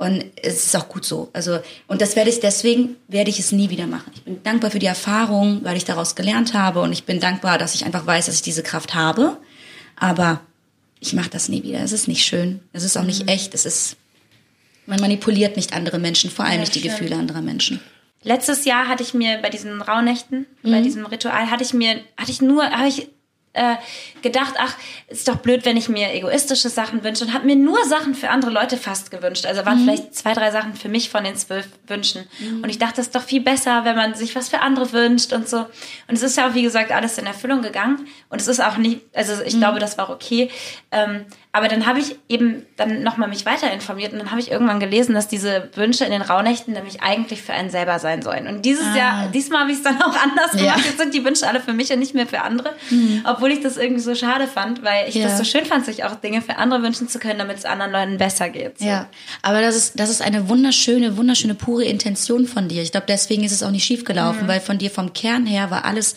und 0.00 0.24
es 0.42 0.64
ist 0.64 0.76
auch 0.76 0.88
gut 0.88 1.04
so. 1.04 1.28
Also 1.34 1.60
und 1.86 2.00
das 2.00 2.16
werde 2.16 2.30
ich 2.30 2.40
deswegen 2.40 2.96
werde 3.06 3.28
ich 3.28 3.38
es 3.38 3.52
nie 3.52 3.68
wieder 3.68 3.86
machen. 3.86 4.10
Ich 4.14 4.22
bin 4.22 4.42
dankbar 4.42 4.70
für 4.70 4.78
die 4.78 4.86
Erfahrung, 4.86 5.60
weil 5.62 5.76
ich 5.76 5.84
daraus 5.84 6.14
gelernt 6.16 6.54
habe 6.54 6.80
und 6.80 6.92
ich 6.92 7.04
bin 7.04 7.20
dankbar, 7.20 7.58
dass 7.58 7.74
ich 7.74 7.84
einfach 7.84 8.06
weiß, 8.06 8.24
dass 8.24 8.36
ich 8.36 8.42
diese 8.42 8.62
Kraft 8.62 8.94
habe. 8.94 9.36
Aber 9.96 10.40
ich 11.00 11.12
mache 11.12 11.28
das 11.28 11.50
nie 11.50 11.62
wieder. 11.62 11.80
Es 11.80 11.92
ist 11.92 12.08
nicht 12.08 12.24
schön. 12.24 12.60
Es 12.72 12.82
ist 12.82 12.96
auch 12.96 13.04
nicht 13.04 13.28
echt. 13.28 13.52
Es 13.52 13.66
ist 13.66 13.96
man 14.86 15.00
manipuliert 15.00 15.56
nicht 15.56 15.74
andere 15.74 15.98
Menschen, 15.98 16.30
vor 16.30 16.46
allem 16.46 16.54
Ja, 16.54 16.60
nicht 16.60 16.74
die 16.74 16.78
stimmt. 16.78 16.98
Gefühle 16.98 17.16
anderer 17.16 17.42
Menschen. 17.42 17.80
Letztes 18.22 18.64
Jahr 18.64 18.88
hatte 18.88 19.02
ich 19.02 19.12
mir 19.12 19.38
bei 19.42 19.50
diesen 19.50 19.82
Rauhnächten, 19.82 20.46
bei 20.62 20.80
diesem 20.80 21.04
Ritual, 21.04 21.50
hatte 21.50 21.62
ich 21.62 21.74
mir, 21.74 22.00
hatte 22.16 22.30
ich 22.30 22.40
nur, 22.40 22.64
habe 22.64 22.88
ich 22.88 23.08
äh, 23.52 23.76
gedacht, 24.22 24.54
ach, 24.58 24.76
ist 25.08 25.26
doch 25.26 25.36
blöd, 25.36 25.64
wenn 25.64 25.76
ich 25.76 25.88
mir 25.88 26.14
egoistische 26.14 26.68
Sachen 26.68 27.02
wünsche 27.02 27.24
und 27.24 27.34
habe 27.34 27.46
mir 27.46 27.56
nur 27.56 27.84
Sachen 27.84 28.14
für 28.14 28.30
andere 28.30 28.50
Leute 28.50 28.76
fast 28.76 29.10
gewünscht. 29.10 29.44
Also 29.44 29.66
waren 29.66 29.80
vielleicht 29.80 30.14
zwei, 30.14 30.34
drei 30.34 30.50
Sachen 30.52 30.74
für 30.74 30.88
mich 30.88 31.10
von 31.10 31.24
den 31.24 31.34
zwölf 31.34 31.68
Wünschen. 31.86 32.28
Und 32.62 32.70
ich 32.70 32.78
dachte, 32.78 33.00
es 33.00 33.08
ist 33.08 33.14
doch 33.16 33.22
viel 33.22 33.40
besser, 33.40 33.84
wenn 33.84 33.96
man 33.96 34.14
sich 34.14 34.36
was 34.36 34.48
für 34.48 34.60
andere 34.60 34.92
wünscht 34.92 35.32
und 35.32 35.48
so. 35.48 35.58
Und 35.58 36.14
es 36.14 36.22
ist 36.22 36.36
ja 36.36 36.48
auch, 36.48 36.54
wie 36.54 36.62
gesagt, 36.62 36.92
alles 36.92 37.18
in 37.18 37.26
Erfüllung 37.26 37.62
gegangen. 37.62 38.06
Und 38.28 38.40
es 38.40 38.46
ist 38.46 38.60
auch 38.62 38.76
nicht, 38.76 39.00
also 39.14 39.42
ich 39.42 39.58
glaube, 39.58 39.80
das 39.80 39.98
war 39.98 40.10
okay. 40.10 40.50
Ähm, 40.92 41.26
aber 41.52 41.66
dann 41.66 41.86
habe 41.86 41.98
ich 41.98 42.14
eben 42.28 42.62
dann 42.76 43.02
nochmal 43.02 43.28
mich 43.28 43.44
weiter 43.44 43.72
informiert 43.72 44.12
und 44.12 44.20
dann 44.20 44.30
habe 44.30 44.40
ich 44.40 44.52
irgendwann 44.52 44.78
gelesen, 44.78 45.14
dass 45.16 45.26
diese 45.26 45.68
Wünsche 45.74 46.04
in 46.04 46.12
den 46.12 46.22
Rauhnächten 46.22 46.74
nämlich 46.74 47.02
eigentlich 47.02 47.42
für 47.42 47.52
einen 47.52 47.70
selber 47.70 47.98
sein 47.98 48.22
sollen. 48.22 48.46
Und 48.46 48.64
dieses 48.64 48.94
Jahr, 48.96 49.26
diesmal 49.34 49.62
habe 49.62 49.72
ich 49.72 49.78
es 49.78 49.82
dann 49.82 50.00
auch 50.00 50.14
anders 50.22 50.52
gemacht. 50.52 50.78
Ja. 50.78 50.84
Jetzt 50.84 50.98
sind 50.98 51.12
die 51.12 51.24
Wünsche 51.24 51.48
alle 51.48 51.58
für 51.60 51.72
mich 51.72 51.92
und 51.92 51.98
nicht 51.98 52.14
mehr 52.14 52.28
für 52.28 52.42
andere. 52.42 52.74
Obwohl 53.24 53.50
ich 53.50 53.60
das 53.60 53.76
irgendwie 53.78 54.00
so 54.00 54.14
schade 54.14 54.46
fand, 54.46 54.84
weil 54.84 55.08
ich 55.08 55.16
Ja. 55.16 55.24
das 55.24 55.38
so 55.38 55.44
schön 55.44 55.64
fand, 55.66 55.84
sich 55.84 56.04
auch 56.04 56.14
Dinge 56.14 56.40
für 56.40 56.56
andere 56.56 56.82
wünschen 56.84 57.08
zu 57.08 57.18
können, 57.18 57.40
damit 57.40 57.58
es 57.58 57.64
anderen 57.64 57.90
Leuten 57.90 58.16
besser 58.18 58.48
geht. 58.48 58.78
So. 58.78 58.84
Ja, 58.86 59.08
aber 59.42 59.60
das 59.60 59.74
ist, 59.74 59.98
das 59.98 60.08
ist 60.08 60.22
eine 60.22 60.48
wunderschöne, 60.48 61.16
wunderschöne, 61.16 61.54
pure 61.56 61.84
Intention 61.84 62.46
von 62.46 62.68
dir. 62.68 62.82
Ich 62.82 62.92
glaube, 62.92 63.06
deswegen 63.08 63.42
ist 63.42 63.50
es 63.52 63.64
auch 63.64 63.72
nicht 63.72 63.84
schiefgelaufen, 63.84 64.46
weil 64.46 64.60
von 64.60 64.78
dir 64.78 64.90
vom 64.90 65.12
Kern 65.14 65.46
her 65.46 65.70
war 65.72 65.84
alles 65.84 66.14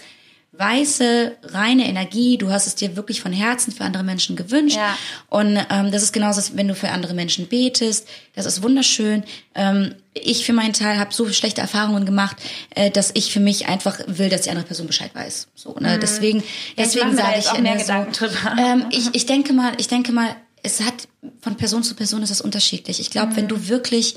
weiße, 0.56 1.36
reine 1.44 1.88
Energie. 1.88 2.38
Du 2.38 2.52
hast 2.52 2.68
es 2.68 2.76
dir 2.76 2.96
wirklich 2.96 3.22
von 3.22 3.34
Herzen 3.34 3.72
für 3.72 3.84
andere 3.84 4.04
Menschen 4.04 4.36
gewünscht. 4.36 4.78
Ja. 4.78 4.96
Und 5.30 5.58
ähm, 5.70 5.92
das 5.92 6.04
ist 6.04 6.14
genauso, 6.14 6.42
wenn 6.56 6.68
du 6.68 6.76
für 6.76 6.90
andere 6.90 7.14
Menschen 7.14 7.48
betest. 7.48 8.08
Das 8.36 8.46
ist 8.46 8.62
wunderschön. 8.62 9.24
Ähm, 9.56 9.96
ich 10.14 10.46
für 10.46 10.54
meinen 10.54 10.74
Teil 10.74 11.00
habe 11.00 11.14
so 11.14 11.28
schlechte 11.34 11.62
Erfahrungen 11.62 12.06
gemacht, 12.06 12.38
äh, 12.76 12.92
dass 12.92 13.12
ich 13.16 13.34
für 13.34 13.40
mich 13.40 13.68
einfach 13.68 14.00
will, 14.06 14.30
dass 14.30 14.42
die 14.42 14.52
andere 14.52 14.66
Person 14.66 14.86
Bescheid 14.86 15.14
weiß. 15.16 15.48
So, 15.56 15.76
ne? 15.80 15.98
Deswegen, 16.00 16.38
Mhm. 16.38 16.44
Ja, 16.78 16.84
ich 16.86 16.92
deswegen 16.92 17.16
da 17.18 17.24
sage 17.24 17.40
ich 17.40 17.54
immer 17.58 17.76
Gedanken 17.76 18.14
so, 18.14 18.26
drüber. 18.28 18.56
ähm, 18.60 18.86
ich, 18.92 19.10
ich 19.14 19.26
denke 19.26 19.54
mal, 19.54 19.74
ich 19.78 19.88
denke 19.88 20.12
mal, 20.12 20.36
es 20.62 20.82
hat 20.82 21.08
von 21.42 21.56
Person 21.58 21.84
zu 21.84 21.96
Person 21.96 22.22
ist 22.24 22.30
das 22.30 22.42
unterschiedlich. 22.42 23.00
Ich 23.00 23.10
glaube, 23.10 23.36
wenn 23.36 23.48
du 23.48 23.68
wirklich, 23.68 24.16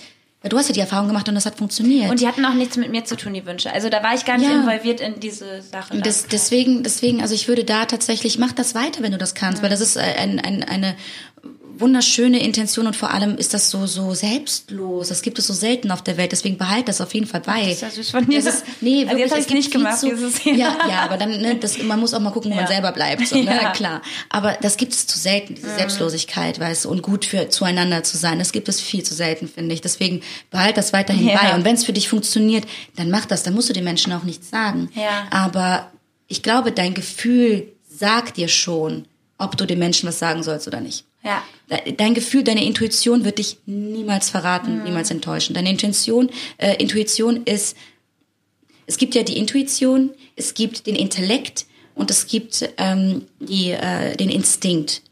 du 0.49 0.59
hast 0.59 0.69
ja 0.69 0.75
die 0.75 0.81
Erfahrung 0.81 1.09
gemacht 1.09 1.29
und 1.29 1.35
das 1.35 1.47
hat 1.47 1.57
funktioniert. 1.57 2.05
Mhm. 2.05 2.11
Und 2.11 2.21
die 2.21 2.27
hatten 2.27 2.45
auch 2.45 2.55
nichts 2.55 2.77
mit 2.77 2.91
mir 2.91 3.05
zu 3.05 3.17
tun, 3.17 3.35
die 3.35 3.45
Wünsche. 3.47 3.73
Also 3.73 3.89
da 3.89 4.03
war 4.03 4.15
ich 4.15 4.25
gar 4.25 4.39
nicht 4.39 4.49
Ja. 4.51 4.61
involviert 4.61 5.01
in 5.01 5.21
diese 5.21 5.63
Sache. 5.63 5.99
Das, 6.01 6.27
deswegen, 6.27 6.83
deswegen, 6.83 7.21
also 7.23 7.35
ich 7.35 7.49
würde 7.49 7.65
da 7.65 7.85
tatsächlich, 7.87 8.39
mach 8.39 8.53
das 8.53 8.75
weiter, 8.75 9.03
wenn 9.03 9.13
du 9.13 9.19
das 9.19 9.35
kannst, 9.35 9.63
weil 9.63 9.71
das 9.71 9.81
ist 9.81 9.97
ein, 9.97 10.41
ein, 10.41 10.63
eine 10.65 10.95
wunderschöne 11.81 12.41
Intention 12.43 12.87
und 12.87 12.97
vor 12.97 13.11
allem 13.13 13.37
ist 13.37 13.55
das 13.55 13.71
so 13.71 13.87
so 13.87 14.15
selbstlos. 14.15 15.09
Das 15.09 15.23
gibt 15.23 15.39
es 15.39 15.47
so 15.47 15.53
selten 15.53 15.91
auf 15.91 16.03
der 16.03 16.17
Welt. 16.17 16.33
Deswegen 16.33 16.57
behalt 16.59 16.89
das 16.89 17.01
auf 17.01 17.15
jeden 17.15 17.27
Fall 17.27 17.41
bei. 17.41 17.61
Das 17.65 17.73
ist 17.73 17.83
ja 17.83 17.91
süß 17.91 18.11
von 18.11 18.27
dir. 18.27 18.43
Das 18.43 18.55
ist, 18.57 18.65
nee, 18.81 19.05
Also 19.05 19.19
wirklich, 19.19 19.19
jetzt 19.21 19.31
hab 19.33 19.39
es 19.39 19.45
ich's 19.45 19.47
gibt 19.49 19.57
nicht 19.59 19.71
gemacht, 19.73 19.99
Zu, 19.99 20.09
dieses 20.11 20.45
Jahr. 20.45 20.55
ja, 20.57 20.77
ja, 20.89 21.01
aber 21.05 21.17
dann, 21.17 21.41
ne, 21.41 21.57
das, 21.57 21.83
man 21.83 22.01
muss 22.01 22.15
auch 22.15 22.21
mal 22.21 22.31
gucken, 22.31 22.51
wo 22.51 22.55
man 22.55 22.65
Ja. 22.65 22.71
selber 22.71 22.93
bleibt. 22.93 23.27
So, 23.27 23.37
ne? 23.37 23.45
Ja. 23.63 23.71
Klar. 23.73 24.03
Aber 24.29 24.57
das 24.63 24.77
gibt 24.77 24.93
es 24.93 25.07
zu 25.07 25.19
selten, 25.19 25.55
diese 25.55 25.75
Selbstlosigkeit, 25.75 26.59
weißt 26.61 26.85
du, 26.85 26.91
und 26.91 27.03
gut 27.03 27.25
für 27.25 27.49
zueinander 27.49 28.03
zu 28.03 28.17
sein. 28.17 28.39
Das 28.39 28.53
gibt 28.53 28.69
es 28.69 28.81
viel 28.81 29.03
zu 29.03 29.15
selten, 29.15 29.49
finde 29.49 29.75
ich. 29.75 29.81
Deswegen 29.81 30.23
behalt 30.51 30.77
das 30.77 30.93
weiterhin 30.93 31.29
Ja. 31.29 31.39
bei. 31.43 31.55
Und 31.55 31.65
wenn 31.65 31.75
es 31.75 31.85
für 31.85 31.93
dich 31.93 32.09
funktioniert, 32.09 32.65
dann 32.97 33.11
mach 33.11 33.27
das. 33.27 33.43
Dann 33.43 33.55
musst 33.55 33.69
du 33.69 33.73
den 33.73 33.85
Menschen 33.85 34.13
auch 34.13 34.23
nichts 34.25 34.51
sagen. 34.51 34.91
Ja. 34.95 35.27
Aber 35.31 35.91
ich 36.29 36.43
glaube, 36.43 36.73
dein 36.73 36.95
Gefühl 36.95 37.73
sagt 37.89 38.37
dir 38.37 38.49
schon, 38.49 39.07
ob 39.39 39.57
du 39.57 39.67
den 39.67 39.79
Menschen 39.79 40.09
was 40.09 40.19
sagen 40.19 40.43
sollst 40.43 40.67
oder 40.67 40.81
nicht. 40.81 41.05
Ja. 41.27 41.43
De- 41.71 41.93
Dein 41.97 42.15
Gefühl, 42.15 42.45
deine 42.45 42.65
Intuition 42.65 43.25
wird 43.25 43.39
dich 43.39 43.59
niemals 43.67 44.31
verraten, 44.31 44.85
niemals 44.85 45.11
enttäuschen. 45.11 45.55
Deine 45.55 45.71
Intuition, 45.71 46.31
äh, 46.59 46.77
Intuition 46.77 47.43
ist, 47.45 47.77
es 48.87 48.97
gibt 48.97 49.15
ja 49.15 49.23
die 49.25 49.37
Intuition, 49.37 50.11
es 50.37 50.55
gibt 50.55 50.87
den 50.87 50.95
Intellekt 50.97 51.67
und 51.95 52.11
es 52.11 52.27
gibt 52.27 52.69
ähm, 52.79 53.27
die, 53.41 53.73
äh, 53.73 54.17
den 54.17 54.31
Instinkt. 54.31 55.03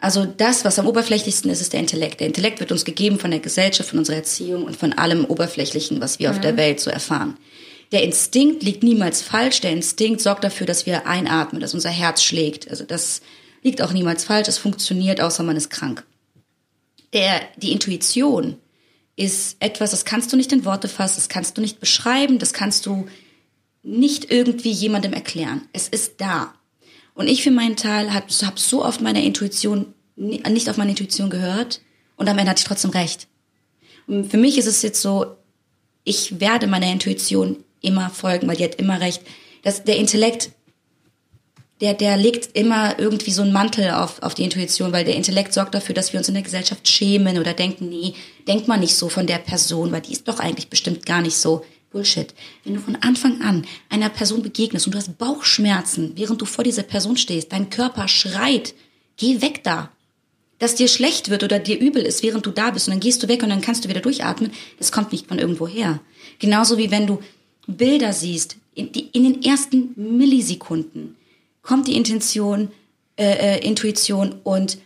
Also 0.00 0.24
das, 0.24 0.64
was 0.64 0.78
am 0.78 0.86
oberflächlichsten 0.86 1.50
ist, 1.50 1.60
ist 1.60 1.72
der 1.72 1.80
Intellekt. 1.80 2.20
Der 2.20 2.28
Intellekt 2.28 2.60
wird 2.60 2.70
uns 2.72 2.84
gegeben 2.84 3.18
von 3.18 3.32
der 3.32 3.40
Gesellschaft, 3.40 3.90
von 3.90 3.98
unserer 3.98 4.16
Erziehung 4.16 4.62
und 4.62 4.76
von 4.76 4.92
allem 4.92 5.24
Oberflächlichen, 5.24 6.00
was 6.00 6.20
wir 6.20 6.30
auf 6.30 6.40
der 6.40 6.56
Welt 6.56 6.78
so 6.78 6.88
erfahren. 6.88 7.36
Der 7.90 8.04
Instinkt 8.04 8.62
liegt 8.62 8.82
niemals 8.84 9.22
falsch. 9.22 9.60
Der 9.60 9.72
Instinkt 9.72 10.20
sorgt 10.20 10.44
dafür, 10.44 10.66
dass 10.66 10.86
wir 10.86 11.06
einatmen, 11.06 11.60
dass 11.60 11.74
unser 11.74 11.90
Herz 11.90 12.22
schlägt. 12.22 12.70
Also 12.70 12.84
das 12.84 13.22
liegt 13.62 13.82
auch 13.82 13.92
niemals 13.92 14.24
falsch. 14.24 14.48
Es 14.48 14.58
funktioniert, 14.58 15.20
außer 15.20 15.42
man 15.42 15.56
ist 15.56 15.70
krank. 15.70 16.04
Der, 17.12 17.40
die 17.56 17.72
Intuition 17.72 18.58
ist 19.16 19.56
etwas, 19.60 19.90
das 19.90 20.04
kannst 20.04 20.32
du 20.32 20.36
nicht 20.36 20.52
in 20.52 20.64
Worte 20.64 20.88
fassen, 20.88 21.16
das 21.16 21.28
kannst 21.28 21.56
du 21.56 21.60
nicht 21.60 21.80
beschreiben, 21.80 22.38
das 22.38 22.52
kannst 22.52 22.86
du 22.86 23.08
nicht 23.82 24.30
irgendwie 24.30 24.70
jemandem 24.70 25.12
erklären. 25.12 25.62
Es 25.72 25.88
ist 25.88 26.20
da. 26.20 26.54
Und 27.14 27.26
ich 27.26 27.42
für 27.42 27.50
meinen 27.50 27.76
Teil 27.76 28.14
habe 28.14 28.26
hab 28.30 28.58
so 28.58 28.84
oft 28.84 29.00
meine 29.00 29.24
Intuition, 29.24 29.94
nicht 30.14 30.70
auf 30.70 30.76
meine 30.76 30.90
Intuition 30.90 31.30
gehört 31.30 31.80
und 32.16 32.28
am 32.28 32.38
Ende 32.38 32.50
hatte 32.50 32.60
ich 32.60 32.66
trotzdem 32.66 32.90
recht. 32.90 33.26
Und 34.06 34.30
für 34.30 34.36
mich 34.36 34.56
ist 34.56 34.66
es 34.66 34.82
jetzt 34.82 35.02
so, 35.02 35.36
ich 36.04 36.40
werde 36.40 36.66
meiner 36.66 36.90
Intuition 36.90 37.64
immer 37.80 38.10
folgen, 38.10 38.46
weil 38.46 38.56
die 38.56 38.64
hat 38.64 38.76
immer 38.76 39.00
recht. 39.00 39.22
Das, 39.62 39.84
der 39.84 39.96
Intellekt, 39.96 40.50
der, 41.80 41.94
der 41.94 42.16
legt 42.16 42.56
immer 42.56 42.98
irgendwie 42.98 43.30
so 43.30 43.42
einen 43.42 43.52
Mantel 43.52 43.90
auf, 43.90 44.20
auf 44.22 44.34
die 44.34 44.42
Intuition, 44.42 44.92
weil 44.92 45.04
der 45.04 45.14
Intellekt 45.14 45.54
sorgt 45.54 45.74
dafür, 45.74 45.94
dass 45.94 46.12
wir 46.12 46.18
uns 46.18 46.28
in 46.28 46.34
der 46.34 46.42
Gesellschaft 46.42 46.88
schämen 46.88 47.38
oder 47.38 47.54
denken, 47.54 47.88
nee, 47.88 48.14
denk 48.48 48.66
mal 48.66 48.78
nicht 48.78 48.96
so 48.96 49.08
von 49.08 49.26
der 49.26 49.38
Person, 49.38 49.92
weil 49.92 50.00
die 50.00 50.12
ist 50.12 50.26
doch 50.26 50.40
eigentlich 50.40 50.68
bestimmt 50.68 51.06
gar 51.06 51.22
nicht 51.22 51.36
so. 51.36 51.64
Bullshit. 51.90 52.34
Wenn 52.64 52.74
du 52.74 52.80
von 52.80 52.96
Anfang 52.96 53.40
an 53.40 53.64
einer 53.88 54.10
Person 54.10 54.42
begegnest 54.42 54.86
und 54.86 54.94
du 54.94 54.98
hast 54.98 55.16
Bauchschmerzen, 55.16 56.12
während 56.16 56.40
du 56.40 56.44
vor 56.44 56.64
dieser 56.64 56.82
Person 56.82 57.16
stehst, 57.16 57.52
dein 57.52 57.70
Körper 57.70 58.08
schreit, 58.08 58.74
geh 59.16 59.40
weg 59.40 59.64
da. 59.64 59.90
Dass 60.58 60.74
dir 60.74 60.88
schlecht 60.88 61.30
wird 61.30 61.44
oder 61.44 61.58
dir 61.58 61.78
übel 61.78 62.02
ist, 62.02 62.22
während 62.22 62.44
du 62.44 62.50
da 62.50 62.72
bist 62.72 62.88
und 62.88 62.92
dann 62.92 63.00
gehst 63.00 63.22
du 63.22 63.28
weg 63.28 63.42
und 63.42 63.48
dann 63.48 63.62
kannst 63.62 63.84
du 63.84 63.88
wieder 63.88 64.00
durchatmen, 64.00 64.52
das 64.78 64.92
kommt 64.92 65.12
nicht 65.12 65.28
von 65.28 65.38
irgendwo 65.38 65.66
her. 65.66 66.00
Genauso 66.40 66.76
wie 66.76 66.90
wenn 66.90 67.06
du 67.06 67.20
Bilder 67.66 68.12
siehst, 68.12 68.56
in, 68.74 68.92
die, 68.92 69.08
in 69.12 69.24
den 69.24 69.42
ersten 69.42 69.94
Millisekunden 69.96 71.16
kommt 71.62 71.88
die 71.88 71.96
Intention, 71.96 72.70
äh, 73.16 73.56
äh, 73.56 73.66
Intuition 73.66 74.36
und 74.44 74.78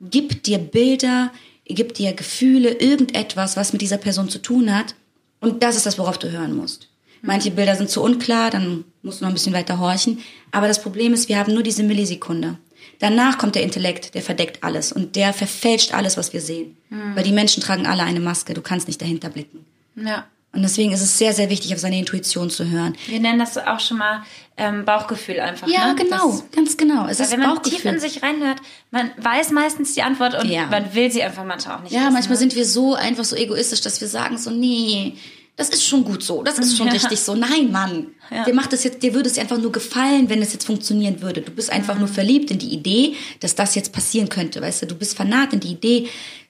gibt 0.00 0.46
dir 0.46 0.58
Bilder, 0.58 1.32
gibt 1.64 1.98
dir 1.98 2.12
Gefühle, 2.12 2.70
irgendetwas, 2.70 3.56
was 3.56 3.72
mit 3.72 3.82
dieser 3.82 3.98
Person 3.98 4.28
zu 4.28 4.40
tun 4.40 4.74
hat. 4.74 4.94
Und 5.40 5.62
das 5.62 5.76
ist 5.76 5.86
das, 5.86 5.98
worauf 5.98 6.18
du 6.18 6.30
hören 6.30 6.54
musst. 6.56 6.88
Manche 7.22 7.50
Bilder 7.50 7.74
sind 7.74 7.90
zu 7.90 8.02
unklar, 8.02 8.50
dann 8.50 8.84
musst 9.02 9.20
du 9.20 9.24
noch 9.24 9.30
ein 9.30 9.34
bisschen 9.34 9.52
weiter 9.52 9.78
horchen. 9.78 10.20
Aber 10.52 10.68
das 10.68 10.80
Problem 10.80 11.12
ist, 11.12 11.28
wir 11.28 11.38
haben 11.38 11.54
nur 11.54 11.62
diese 11.62 11.82
Millisekunde. 11.82 12.58
Danach 12.98 13.36
kommt 13.36 13.54
der 13.56 13.62
Intellekt, 13.62 14.14
der 14.14 14.22
verdeckt 14.22 14.62
alles 14.62 14.92
und 14.92 15.16
der 15.16 15.32
verfälscht 15.32 15.92
alles, 15.92 16.16
was 16.16 16.32
wir 16.32 16.40
sehen. 16.40 16.76
Weil 17.14 17.24
die 17.24 17.32
Menschen 17.32 17.62
tragen 17.62 17.86
alle 17.86 18.04
eine 18.04 18.20
Maske, 18.20 18.54
du 18.54 18.62
kannst 18.62 18.86
nicht 18.86 19.02
dahinter 19.02 19.28
blicken. 19.28 19.66
Ja. 19.96 20.26
Und 20.56 20.62
deswegen 20.62 20.92
ist 20.92 21.02
es 21.02 21.18
sehr, 21.18 21.32
sehr 21.32 21.50
wichtig, 21.50 21.72
auf 21.74 21.80
seine 21.80 21.98
Intuition 21.98 22.50
zu 22.50 22.68
hören. 22.68 22.96
Wir 23.06 23.20
nennen 23.20 23.38
das 23.38 23.56
auch 23.58 23.78
schon 23.78 23.98
mal 23.98 24.22
ähm, 24.56 24.84
Bauchgefühl 24.84 25.38
einfach. 25.38 25.68
Ja, 25.68 25.88
ne? 25.88 25.94
genau, 25.96 26.30
Das, 26.30 26.50
ganz 26.50 26.76
genau. 26.76 27.06
Es 27.06 27.20
ist 27.20 27.30
wenn 27.30 27.40
man 27.40 27.62
tief 27.62 27.84
in 27.84 28.00
sich 28.00 28.22
reinhört, 28.22 28.58
man 28.90 29.10
weiß 29.18 29.50
meistens 29.52 29.92
die 29.94 30.02
Antwort 30.02 30.34
und 30.42 30.48
Ja. 30.50 30.66
man 30.66 30.94
will 30.94 31.10
sie 31.12 31.22
einfach 31.22 31.44
manchmal 31.44 31.76
auch 31.76 31.82
nicht 31.82 31.92
Ja, 31.92 32.00
wissen, 32.04 32.12
manchmal 32.14 32.34
ne? 32.36 32.38
sind 32.40 32.56
wir 32.56 32.64
so 32.64 32.94
einfach 32.94 33.24
so 33.24 33.36
egoistisch, 33.36 33.82
dass 33.82 34.00
wir 34.00 34.08
sagen 34.08 34.38
so, 34.38 34.50
nee, 34.50 35.14
das 35.56 35.68
ist 35.70 35.84
schon 35.86 36.04
gut 36.04 36.22
so, 36.22 36.42
das 36.42 36.58
ist 36.58 36.76
schon 36.76 36.86
Ja. 36.88 36.92
richtig 36.94 37.20
so. 37.20 37.34
Nein, 37.34 37.70
Mann, 37.70 38.08
Ja. 38.30 38.44
dir 38.44 38.54
macht 38.54 38.72
es 38.72 38.84
jetzt, 38.84 39.02
dir 39.02 39.12
würde 39.14 39.28
es 39.28 39.38
einfach 39.38 39.58
nur 39.58 39.72
gefallen, 39.72 40.28
wenn 40.30 40.40
es 40.42 40.52
jetzt 40.54 40.64
funktionieren 40.66 41.20
würde. 41.22 41.42
Du 41.42 41.50
bist 41.52 41.70
einfach 41.70 41.98
nur 41.98 42.08
verliebt 42.08 42.50
in 42.50 42.58
die 42.58 42.68
Idee, 42.74 43.14
dass 43.40 43.54
das 43.54 43.74
jetzt 43.74 43.92
passieren 43.92 44.28
könnte, 44.30 44.60
weißt 44.62 44.82
du. 44.82 44.86
Du 44.86 44.94
bist 44.94 45.16
fanat 45.16 45.52
in 45.52 45.60
die 45.60 45.72
Idee, 45.72 46.08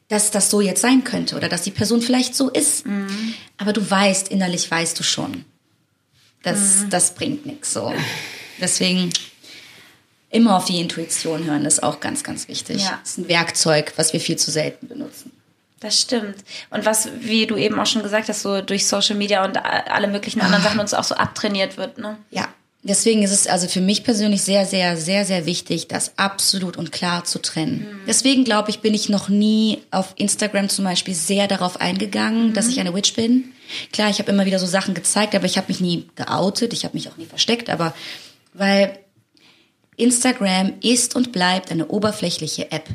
dass 0.09 0.31
das 0.31 0.51
so 0.51 0.61
jetzt 0.61 0.81
sein 0.81 1.05
könnte 1.05 1.37
oder 1.37 1.49
dass 1.49 1.63
die 1.63 1.71
Person 1.71 2.01
vielleicht 2.01 2.35
so 2.35 2.49
ist. 2.51 2.85
Aber 3.59 3.73
du 3.73 3.89
weißt, 3.91 4.29
innerlich 4.29 4.71
weißt 4.71 4.99
du 4.99 5.03
schon, 5.03 5.45
das, 6.43 6.85
das 6.91 7.15
bringt 7.15 7.45
nichts 7.45 7.73
so. 7.73 7.93
Deswegen 8.61 9.11
immer 10.31 10.57
auf 10.57 10.67
die 10.67 10.81
Intuition 10.81 11.45
hören, 11.45 11.65
ist 11.65 11.83
auch 11.83 12.01
ganz, 12.01 12.23
ganz 12.23 12.49
wichtig. 12.49 12.85
Ja. 12.85 12.99
Das 13.03 13.11
ist 13.11 13.19
ein 13.19 13.29
Werkzeug, 13.29 13.93
was 13.97 14.13
wir 14.13 14.21
viel 14.21 14.37
zu 14.37 14.51
selten 14.51 14.89
benutzen. 14.89 15.33
Das 15.81 16.01
stimmt. 16.01 16.37
Und 16.71 16.87
was, 16.87 17.09
wie 17.21 17.47
du 17.47 17.57
eben 17.57 17.79
auch 17.79 17.87
schon 17.87 18.03
gesagt 18.03 18.29
hast, 18.29 18.43
so 18.43 18.63
durch 18.63 18.87
Social 18.87 19.17
Media 19.17 19.45
und 19.45 19.59
alle 19.59 20.09
möglichen 20.09 20.41
anderen 20.41 20.63
Sachen 20.63 20.81
uns 20.81 20.95
auch 20.95 21.05
so 21.05 21.15
abtrainiert 21.15 21.77
wird, 21.77 21.99
ne? 21.99 22.17
Ja, 22.31 22.49
deswegen 22.89 23.23
ist 23.23 23.33
es 23.33 23.47
also 23.47 23.69
für 23.69 23.81
mich 23.81 24.05
persönlich 24.05 24.43
sehr, 24.43 24.67
sehr, 24.67 24.97
sehr, 24.97 25.25
sehr 25.25 25.47
wichtig, 25.47 25.89
das 25.89 26.19
absolut 26.19 26.77
und 26.77 26.93
klar 26.93 27.25
zu 27.25 27.41
trennen. 27.41 28.01
Deswegen 28.07 28.45
glaube 28.45 28.71
ich, 28.71 28.81
bin 28.81 28.95
ich 28.95 29.09
noch 29.09 29.29
nie 29.29 29.83
auf 29.91 30.15
Instagram 30.17 30.69
zum 30.69 30.85
Beispiel 30.85 31.15
sehr 31.15 31.49
darauf 31.49 31.81
eingegangen, 31.81 32.53
dass 32.55 32.69
ich 32.69 32.81
eine 32.81 32.95
Witch 32.95 33.15
bin. 33.15 33.53
Klar, 33.93 34.11
ich 34.11 34.19
habe 34.19 34.31
immer 34.31 34.47
wieder 34.47 34.59
so 34.59 34.67
Sachen 34.67 34.95
gezeigt, 34.95 35.35
aber 35.35 35.47
ich 35.47 35.57
habe 35.59 35.69
mich 35.69 35.81
nie 35.81 36.09
geoutet, 36.15 36.73
ich 36.73 36.85
habe 36.85 36.97
mich 36.97 37.09
auch 37.11 37.17
nie 37.17 37.27
versteckt, 37.27 37.69
aber 37.69 37.95
weil 38.55 38.99
Instagram 39.97 40.75
ist 40.83 41.17
und 41.17 41.33
bleibt 41.33 41.71
eine 41.71 41.89
oberflächliche 41.89 42.71
App. 42.71 42.89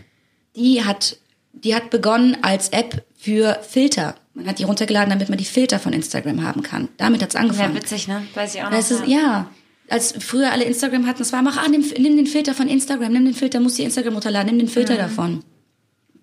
Die 0.55 0.83
hat, 0.83 1.17
die 1.53 1.75
hat 1.75 1.89
begonnen 1.89 2.37
als 2.41 2.69
App 2.69 3.03
für 3.15 3.59
Filter. 3.67 4.15
Man 4.33 4.47
hat 4.47 4.59
die 4.59 4.63
runtergeladen, 4.63 5.09
damit 5.09 5.29
man 5.29 5.37
die 5.37 5.45
Filter 5.45 5.79
von 5.79 5.93
Instagram 5.93 6.43
haben 6.43 6.63
kann. 6.63 6.87
Damit 6.97 7.21
hat's 7.21 7.35
angefangen. 7.35 7.75
Ja, 7.75 7.81
witzig, 7.81 8.07
ne? 8.07 8.25
Weiß 8.33 8.55
ich 8.55 8.63
auch 8.63 8.69
noch. 8.69 8.77
Ist, 8.77 9.07
ja, 9.07 9.49
als 9.91 10.13
früher 10.17 10.51
alle 10.51 10.63
Instagram 10.63 11.05
hatten, 11.05 11.21
es 11.21 11.33
war, 11.33 11.41
mach, 11.41 11.57
ah, 11.57 11.67
nimm, 11.67 11.83
nimm 11.99 12.15
den 12.15 12.27
Filter 12.27 12.53
von 12.53 12.69
Instagram, 12.69 13.11
nimm 13.11 13.25
den 13.25 13.33
Filter, 13.33 13.59
musst 13.59 13.77
die 13.77 13.83
Instagram 13.83 14.13
runterladen, 14.13 14.47
nimm 14.47 14.59
den 14.59 14.67
Filter 14.67 14.95
davon. 14.95 15.43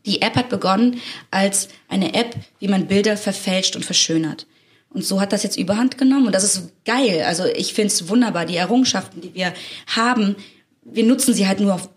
Die 0.06 0.22
App 0.22 0.36
hat 0.36 0.48
begonnen 0.48 1.00
als 1.30 1.68
eine 1.88 2.14
App, 2.14 2.34
wie 2.60 2.68
man 2.68 2.86
Bilder 2.86 3.16
verfälscht 3.16 3.76
und 3.76 3.84
verschönert. 3.84 4.46
Und 4.90 5.04
so 5.04 5.20
hat 5.20 5.32
das 5.32 5.42
jetzt 5.42 5.58
überhand 5.58 5.98
genommen 5.98 6.26
und 6.26 6.34
das 6.34 6.44
ist 6.44 6.72
geil. 6.86 7.24
Also 7.26 7.44
ich 7.44 7.74
find's 7.74 8.08
wunderbar, 8.08 8.46
die 8.46 8.56
Errungenschaften, 8.56 9.20
die 9.20 9.34
wir 9.34 9.52
haben, 9.86 10.36
wir 10.82 11.04
nutzen 11.04 11.34
sie 11.34 11.46
halt 11.46 11.60
nur 11.60 11.74
auf 11.74 11.90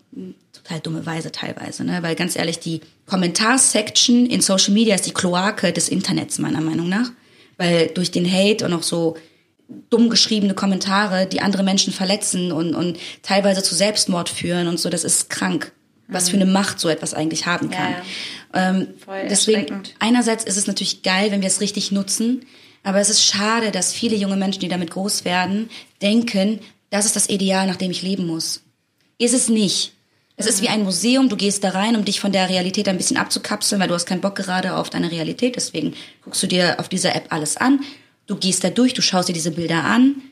total 0.52 0.80
dumme 0.80 1.06
Weise 1.06 1.32
teilweise, 1.32 1.84
ne? 1.84 2.02
Weil 2.02 2.14
ganz 2.14 2.36
ehrlich, 2.36 2.58
die 2.58 2.82
Kommentarsection 3.06 4.26
in 4.26 4.42
Social 4.42 4.74
Media 4.74 4.94
ist 4.94 5.06
die 5.06 5.14
Kloake 5.14 5.72
des 5.72 5.88
Internets, 5.88 6.38
meiner 6.38 6.60
Meinung 6.60 6.90
nach. 6.90 7.10
Weil 7.56 7.88
durch 7.88 8.10
den 8.10 8.30
Hate 8.30 8.66
und 8.66 8.74
auch 8.74 8.82
so 8.82 9.16
dumm 9.90 10.10
geschriebene 10.10 10.54
Kommentare, 10.54 11.26
die 11.26 11.40
andere 11.40 11.62
Menschen 11.62 11.92
verletzen 11.92 12.52
und, 12.52 12.74
und 12.74 12.98
teilweise 13.22 13.62
zu 13.62 13.74
Selbstmord 13.74 14.28
führen 14.28 14.68
und 14.68 14.78
so, 14.78 14.90
das 14.90 15.04
ist 15.04 15.30
krank. 15.30 15.72
Was 16.08 16.28
für 16.28 16.36
eine 16.36 16.44
Macht 16.46 16.78
so 16.78 16.88
etwas 16.88 17.14
eigentlich 17.14 17.46
haben 17.46 17.70
Ja, 17.70 17.76
kann. 17.76 17.92
ja. 17.92 18.70
Ähm, 18.70 18.88
Voll 19.02 19.28
deswegen, 19.30 19.82
einerseits 19.98 20.44
ist 20.44 20.58
es 20.58 20.66
natürlich 20.66 21.02
geil, 21.02 21.30
wenn 21.30 21.40
wir 21.40 21.48
es 21.48 21.60
richtig 21.60 21.90
nutzen, 21.90 22.44
aber 22.82 23.00
es 23.00 23.08
ist 23.08 23.24
schade, 23.24 23.70
dass 23.70 23.94
viele 23.94 24.16
junge 24.16 24.36
Menschen, 24.36 24.60
die 24.60 24.68
damit 24.68 24.90
groß 24.90 25.24
werden, 25.24 25.70
denken, 26.02 26.60
das 26.90 27.06
ist 27.06 27.16
das 27.16 27.30
Ideal, 27.30 27.66
nach 27.66 27.76
dem 27.76 27.90
ich 27.90 28.02
leben 28.02 28.26
muss. 28.26 28.62
Ist 29.18 29.32
es 29.32 29.48
nicht. 29.48 29.92
Es 30.36 30.46
ist 30.46 30.60
wie 30.62 30.68
ein 30.68 30.82
Museum, 30.82 31.28
du 31.28 31.36
gehst 31.36 31.62
da 31.62 31.70
rein, 31.70 31.94
um 31.94 32.04
dich 32.04 32.18
von 32.18 32.32
der 32.32 32.48
Realität 32.48 32.88
ein 32.88 32.96
bisschen 32.96 33.16
abzukapseln, 33.16 33.80
weil 33.80 33.88
du 33.88 33.94
hast 33.94 34.06
keinen 34.06 34.20
Bock 34.20 34.34
gerade 34.34 34.74
auf 34.74 34.90
deine 34.90 35.10
Realität, 35.10 35.56
deswegen 35.56 35.94
guckst 36.22 36.42
du 36.42 36.46
dir 36.46 36.80
auf 36.80 36.88
dieser 36.88 37.14
App 37.14 37.26
alles 37.30 37.56
an, 37.56 37.80
du 38.26 38.36
gehst 38.36 38.64
da 38.64 38.70
durch, 38.70 38.94
du 38.94 39.02
schaust 39.02 39.28
dir 39.28 39.32
diese 39.32 39.50
Bilder 39.50 39.84
an, 39.84 40.22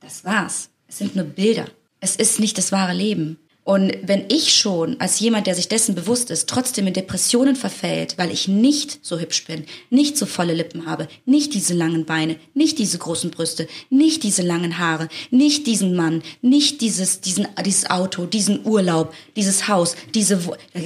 das 0.00 0.24
war's. 0.24 0.70
Es 0.88 0.98
sind 0.98 1.14
nur 1.14 1.24
Bilder. 1.24 1.66
Es 2.00 2.16
ist 2.16 2.40
nicht 2.40 2.58
das 2.58 2.72
wahre 2.72 2.94
Leben. 2.94 3.38
Und 3.62 3.92
wenn 4.02 4.24
ich 4.28 4.56
schon 4.56 4.98
als 5.00 5.20
jemand, 5.20 5.46
der 5.46 5.54
sich 5.54 5.68
dessen 5.68 5.94
bewusst 5.94 6.30
ist, 6.30 6.48
trotzdem 6.48 6.86
in 6.86 6.94
Depressionen 6.94 7.54
verfällt, 7.54 8.16
weil 8.16 8.32
ich 8.32 8.48
nicht 8.48 8.98
so 9.02 9.20
hübsch 9.20 9.44
bin, 9.44 9.64
nicht 9.90 10.16
so 10.16 10.26
volle 10.26 10.54
Lippen 10.54 10.86
habe, 10.86 11.06
nicht 11.26 11.54
diese 11.54 11.74
langen 11.74 12.06
Beine, 12.06 12.36
nicht 12.54 12.78
diese 12.78 12.98
großen 12.98 13.30
Brüste, 13.30 13.68
nicht 13.90 14.22
diese 14.22 14.42
langen 14.42 14.78
Haare, 14.78 15.08
nicht 15.30 15.66
diesen 15.66 15.94
Mann, 15.94 16.22
nicht 16.40 16.80
dieses, 16.80 17.20
diesen, 17.20 17.46
dieses 17.64 17.88
Auto, 17.90 18.24
diesen 18.26 18.64
Urlaub, 18.66 19.14
dieses 19.36 19.68
Haus, 19.68 19.94
diese, 20.14 20.40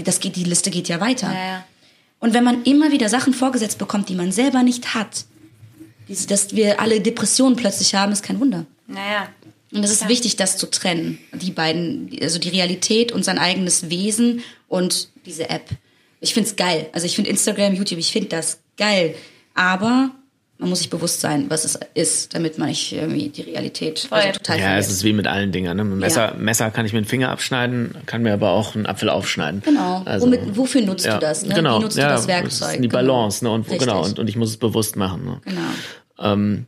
das 0.04 0.20
geht, 0.20 0.36
die 0.36 0.44
Liste 0.44 0.70
geht 0.70 0.88
ja 0.88 1.00
weiter. 1.00 1.32
Ja, 1.32 1.46
ja. 1.46 1.64
Und 2.18 2.34
wenn 2.34 2.44
man 2.44 2.64
immer 2.64 2.90
wieder 2.90 3.08
Sachen 3.08 3.34
vorgesetzt 3.34 3.78
bekommt, 3.78 4.08
die 4.08 4.14
man 4.14 4.32
selber 4.32 4.62
nicht 4.62 4.94
hat, 4.94 5.26
dass 6.08 6.54
wir 6.54 6.80
alle 6.80 7.00
Depressionen 7.00 7.56
plötzlich 7.56 7.94
haben, 7.94 8.12
ist 8.12 8.22
kein 8.22 8.40
Wunder. 8.40 8.66
Naja. 8.86 9.28
Und 9.72 9.82
es 9.82 9.90
ist 9.90 10.08
wichtig, 10.08 10.36
das 10.36 10.56
zu 10.56 10.70
trennen. 10.70 11.18
Die 11.32 11.50
beiden, 11.50 12.10
also 12.22 12.38
die 12.38 12.50
Realität 12.50 13.10
und 13.10 13.24
sein 13.24 13.38
eigenes 13.38 13.90
Wesen 13.90 14.42
und 14.68 15.08
diese 15.26 15.50
App. 15.50 15.68
Ich 16.20 16.32
find's 16.32 16.54
geil. 16.54 16.88
Also 16.92 17.06
ich 17.06 17.16
finde 17.16 17.30
Instagram, 17.30 17.74
YouTube, 17.74 17.98
ich 17.98 18.12
finde 18.12 18.28
das 18.28 18.60
geil. 18.76 19.16
Aber 19.54 20.12
man 20.58 20.68
muss 20.68 20.78
sich 20.78 20.90
bewusst 20.90 21.20
sein, 21.20 21.46
was 21.48 21.64
es 21.64 21.78
ist, 21.94 22.34
damit 22.34 22.58
man 22.58 22.68
nicht 22.68 22.92
irgendwie 22.92 23.28
die 23.28 23.42
Realität 23.42 24.06
also 24.10 24.32
total 24.32 24.58
Ja, 24.58 24.78
es 24.78 24.86
verliert. 24.86 24.90
ist 24.90 25.04
wie 25.04 25.12
mit 25.12 25.26
allen 25.26 25.50
Dingen. 25.50 25.76
Ne? 25.76 25.82
Mit 25.84 25.94
dem 25.94 25.98
Messer, 25.98 26.34
Messer 26.38 26.70
kann 26.70 26.86
ich 26.86 26.92
mir 26.92 27.00
den 27.02 27.08
Finger 27.08 27.30
abschneiden, 27.30 27.94
kann 28.06 28.22
mir 28.22 28.32
aber 28.32 28.50
auch 28.50 28.76
einen 28.76 28.86
Apfel 28.86 29.08
aufschneiden. 29.08 29.62
Genau. 29.64 30.02
Also, 30.04 30.26
Womit, 30.26 30.56
wofür 30.56 30.82
nutzt 30.82 31.06
ja, 31.06 31.14
du 31.14 31.20
das? 31.20 31.44
Ne? 31.44 31.54
Genau. 31.54 31.78
Wie 31.80 31.82
nutzt 31.84 31.98
ja, 31.98 32.04
du 32.06 32.12
das 32.12 32.20
ist 32.22 32.28
Werkzeug? 32.28 32.72
Die 32.76 32.88
Genau. 32.88 32.92
Balance, 32.92 33.44
ne? 33.44 33.50
Und, 33.50 33.62
Richtig. 33.62 33.80
genau, 33.80 34.04
und, 34.04 34.18
und 34.18 34.28
ich 34.28 34.36
muss 34.36 34.50
es 34.50 34.56
bewusst 34.56 34.96
machen. 34.96 35.24
Ne? 35.24 35.40
Genau. 35.44 36.32
Ähm, 36.32 36.66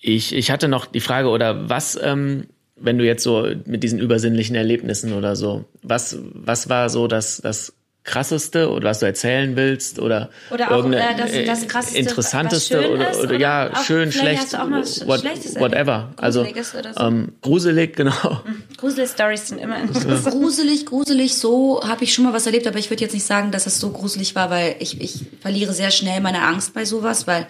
ich, 0.00 0.34
ich 0.34 0.50
hatte 0.50 0.68
noch 0.68 0.86
die 0.86 1.00
Frage, 1.00 1.28
oder 1.28 1.68
was, 1.70 1.98
ähm, 2.00 2.48
wenn 2.76 2.98
du 2.98 3.04
jetzt 3.04 3.22
so 3.24 3.48
mit 3.64 3.82
diesen 3.82 3.98
übersinnlichen 3.98 4.54
Erlebnissen 4.54 5.14
oder 5.14 5.36
so, 5.36 5.64
was, 5.82 6.18
was 6.32 6.68
war 6.68 6.90
so 6.90 7.08
das, 7.08 7.38
das 7.38 7.72
krasseste 8.08 8.70
oder 8.70 8.88
was 8.90 9.00
du 9.00 9.06
erzählen 9.06 9.54
willst 9.54 9.98
oder, 10.00 10.30
Oder 10.50 10.70
auch, 10.72 10.76
irgendeine, 10.78 11.14
äh, 11.14 11.16
das- 11.16 11.32
äh, 11.32 11.44
das 11.44 11.68
Krasseste, 11.68 11.98
interessanteste 11.98 12.90
oder, 12.90 13.10
ist, 13.10 13.18
oder, 13.18 13.28
oder 13.28 13.38
ja 13.38 13.70
schön 13.84 14.10
vielleicht 14.10 14.14
schlecht 14.14 14.42
hast 14.42 14.52
du 14.54 14.62
auch 14.62 14.68
mal 14.68 14.80
was 14.80 15.06
what, 15.06 15.20
Schlechtes 15.20 15.56
whatever 15.60 16.12
also 16.16 16.44
so. 16.44 16.78
ähm, 17.04 17.32
gruselig 17.42 17.94
genau 17.96 18.42
Grusel-Stories 18.78 19.48
sind 19.48 19.58
immer 19.58 19.78
interessant. 19.80 20.34
Gruselig, 20.34 20.86
gruselig, 20.86 21.34
so 21.36 21.80
habe 21.84 22.04
ich 22.04 22.14
schon 22.14 22.24
mal 22.24 22.32
was 22.32 22.46
erlebt, 22.46 22.66
aber 22.66 22.78
ich 22.78 22.90
würde 22.90 23.02
jetzt 23.02 23.12
nicht 23.14 23.26
sagen, 23.26 23.50
dass 23.50 23.66
es 23.66 23.78
so 23.80 23.90
gruselig 23.90 24.34
war, 24.34 24.50
weil 24.50 24.76
ich, 24.78 25.00
ich 25.00 25.20
verliere 25.40 25.72
sehr 25.72 25.90
schnell 25.90 26.20
meine 26.20 26.42
Angst 26.42 26.74
bei 26.74 26.84
sowas, 26.84 27.26
weil, 27.26 27.46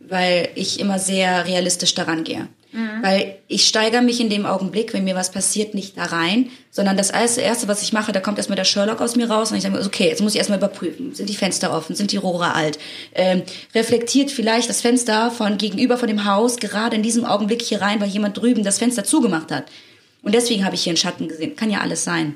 weil 0.00 0.48
ich 0.54 0.78
immer 0.80 0.98
sehr 0.98 1.44
realistisch 1.46 1.94
daran 1.94 2.24
gehe. 2.24 2.48
Weil 3.02 3.38
ich 3.48 3.66
steigere 3.66 4.02
mich 4.02 4.20
in 4.20 4.28
dem 4.28 4.44
Augenblick, 4.44 4.92
wenn 4.92 5.04
mir 5.04 5.14
was 5.14 5.32
passiert, 5.32 5.74
nicht 5.74 5.96
da 5.96 6.04
rein, 6.04 6.50
sondern 6.70 6.98
das 6.98 7.10
erste, 7.10 7.40
erste 7.40 7.66
was 7.66 7.82
ich 7.82 7.94
mache, 7.94 8.12
da 8.12 8.20
kommt 8.20 8.36
erstmal 8.36 8.56
der 8.56 8.64
Sherlock 8.64 9.00
aus 9.00 9.16
mir 9.16 9.30
raus 9.30 9.50
und 9.50 9.56
ich 9.56 9.62
sage 9.62 9.74
mir, 9.74 9.84
okay, 9.84 10.08
jetzt 10.08 10.20
muss 10.20 10.34
ich 10.34 10.38
erstmal 10.38 10.58
überprüfen, 10.58 11.14
sind 11.14 11.30
die 11.30 11.34
Fenster 11.34 11.72
offen, 11.72 11.96
sind 11.96 12.12
die 12.12 12.18
Rohre 12.18 12.54
alt, 12.54 12.78
ähm, 13.14 13.42
reflektiert 13.74 14.30
vielleicht 14.30 14.68
das 14.68 14.82
Fenster 14.82 15.30
von 15.30 15.56
gegenüber 15.56 15.96
von 15.96 16.08
dem 16.08 16.26
Haus 16.26 16.58
gerade 16.58 16.94
in 16.94 17.02
diesem 17.02 17.24
Augenblick 17.24 17.62
hier 17.62 17.80
rein, 17.80 18.00
weil 18.00 18.08
jemand 18.08 18.36
drüben 18.36 18.64
das 18.64 18.78
Fenster 18.78 19.02
zugemacht 19.02 19.50
hat. 19.50 19.64
Und 20.22 20.34
deswegen 20.34 20.64
habe 20.64 20.74
ich 20.74 20.82
hier 20.82 20.90
einen 20.90 20.98
Schatten 20.98 21.28
gesehen. 21.28 21.56
Kann 21.56 21.70
ja 21.70 21.80
alles 21.80 22.04
sein. 22.04 22.34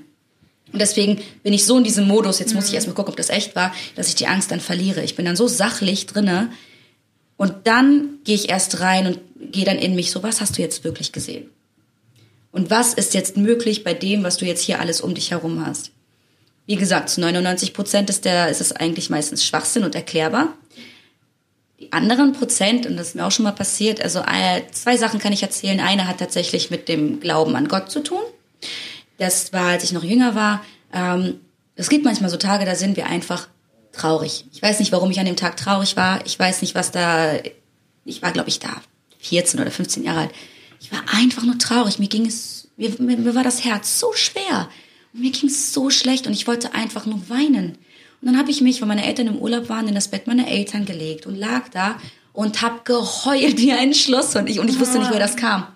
Und 0.72 0.80
deswegen 0.80 1.20
bin 1.42 1.52
ich 1.52 1.66
so 1.66 1.76
in 1.76 1.84
diesem 1.84 2.08
Modus, 2.08 2.38
jetzt 2.38 2.54
muss 2.54 2.68
ich 2.68 2.74
erstmal 2.74 2.94
gucken, 2.94 3.10
ob 3.10 3.16
das 3.16 3.28
echt 3.28 3.54
war, 3.54 3.74
dass 3.96 4.08
ich 4.08 4.14
die 4.14 4.26
Angst 4.26 4.50
dann 4.50 4.60
verliere. 4.60 5.02
Ich 5.02 5.16
bin 5.16 5.26
dann 5.26 5.36
so 5.36 5.46
sachlich 5.46 6.06
drinne 6.06 6.50
und 7.36 7.54
dann 7.64 8.18
gehe 8.24 8.34
ich 8.34 8.48
erst 8.48 8.80
rein 8.80 9.06
und 9.06 9.18
gehe 9.52 9.64
dann 9.64 9.78
in 9.78 9.94
mich 9.94 10.10
so, 10.10 10.22
was 10.22 10.40
hast 10.40 10.58
du 10.58 10.62
jetzt 10.62 10.84
wirklich 10.84 11.12
gesehen? 11.12 11.50
Und 12.52 12.70
was 12.70 12.94
ist 12.94 13.14
jetzt 13.14 13.36
möglich 13.36 13.82
bei 13.82 13.94
dem, 13.94 14.22
was 14.22 14.36
du 14.36 14.44
jetzt 14.44 14.62
hier 14.62 14.78
alles 14.78 15.00
um 15.00 15.14
dich 15.14 15.30
herum 15.30 15.64
hast? 15.66 15.90
Wie 16.66 16.76
gesagt, 16.76 17.08
zu 17.08 17.20
99 17.20 17.74
Prozent 17.74 18.10
ist, 18.10 18.24
der, 18.24 18.48
ist 18.48 18.60
es 18.60 18.72
eigentlich 18.72 19.10
meistens 19.10 19.44
Schwachsinn 19.44 19.82
und 19.82 19.94
erklärbar. 19.94 20.54
Die 21.80 21.92
anderen 21.92 22.32
Prozent, 22.32 22.86
und 22.86 22.96
das 22.96 23.08
ist 23.08 23.14
mir 23.16 23.26
auch 23.26 23.32
schon 23.32 23.42
mal 23.42 23.52
passiert, 23.52 24.00
also 24.00 24.20
äh, 24.20 24.62
zwei 24.70 24.96
Sachen 24.96 25.18
kann 25.18 25.32
ich 25.32 25.42
erzählen. 25.42 25.80
Eine 25.80 26.06
hat 26.06 26.18
tatsächlich 26.18 26.70
mit 26.70 26.88
dem 26.88 27.18
Glauben 27.18 27.56
an 27.56 27.66
Gott 27.66 27.90
zu 27.90 28.00
tun. 28.00 28.22
Das 29.18 29.52
war, 29.52 29.66
als 29.66 29.82
ich 29.82 29.92
noch 29.92 30.04
jünger 30.04 30.34
war. 30.36 30.64
Ähm, 30.92 31.40
es 31.74 31.88
gibt 31.88 32.04
manchmal 32.04 32.30
so 32.30 32.36
Tage, 32.36 32.64
da 32.64 32.76
sind 32.76 32.96
wir 32.96 33.06
einfach 33.06 33.48
traurig. 33.92 34.44
Ich 34.52 34.62
weiß 34.62 34.80
nicht, 34.80 34.92
warum 34.92 35.10
ich 35.10 35.20
an 35.20 35.26
dem 35.26 35.36
Tag 35.36 35.56
traurig 35.56 35.96
war. 35.96 36.24
Ich 36.26 36.38
weiß 36.38 36.62
nicht, 36.62 36.74
was 36.74 36.90
da. 36.90 37.34
Ich 38.04 38.22
war, 38.22 38.32
glaube 38.32 38.48
ich, 38.48 38.58
da 38.58 38.82
14 39.18 39.60
oder 39.60 39.70
15 39.70 40.04
Jahre 40.04 40.20
alt. 40.20 40.30
Ich 40.80 40.90
war 40.90 41.02
einfach 41.12 41.44
nur 41.44 41.58
traurig. 41.58 41.98
Mir 41.98 42.08
ging 42.08 42.26
es, 42.26 42.68
mir, 42.76 42.90
mir, 42.98 43.16
mir 43.16 43.34
war 43.34 43.44
das 43.44 43.64
Herz 43.64 44.00
so 44.00 44.12
schwer. 44.14 44.68
Und 45.12 45.20
mir 45.20 45.30
ging 45.30 45.48
es 45.48 45.72
so 45.72 45.90
schlecht 45.90 46.26
und 46.26 46.32
ich 46.32 46.46
wollte 46.46 46.74
einfach 46.74 47.06
nur 47.06 47.28
weinen. 47.28 47.78
Und 48.20 48.26
dann 48.26 48.38
habe 48.38 48.50
ich 48.50 48.60
mich, 48.60 48.80
weil 48.80 48.88
meine 48.88 49.04
Eltern 49.04 49.28
im 49.28 49.36
Urlaub 49.36 49.68
waren, 49.68 49.88
in 49.88 49.94
das 49.94 50.08
Bett 50.08 50.26
meiner 50.26 50.48
Eltern 50.48 50.84
gelegt 50.84 51.26
und 51.26 51.36
lag 51.36 51.68
da 51.70 51.98
und 52.32 52.62
habe 52.62 52.80
geheult 52.84 53.58
wie 53.58 53.72
ein 53.72 53.94
Schloss 53.94 54.34
und 54.36 54.48
ich 54.48 54.58
und 54.58 54.68
ich 54.68 54.80
wusste 54.80 54.98
nicht, 54.98 55.08
woher 55.08 55.20
das 55.20 55.36
kam. 55.36 55.66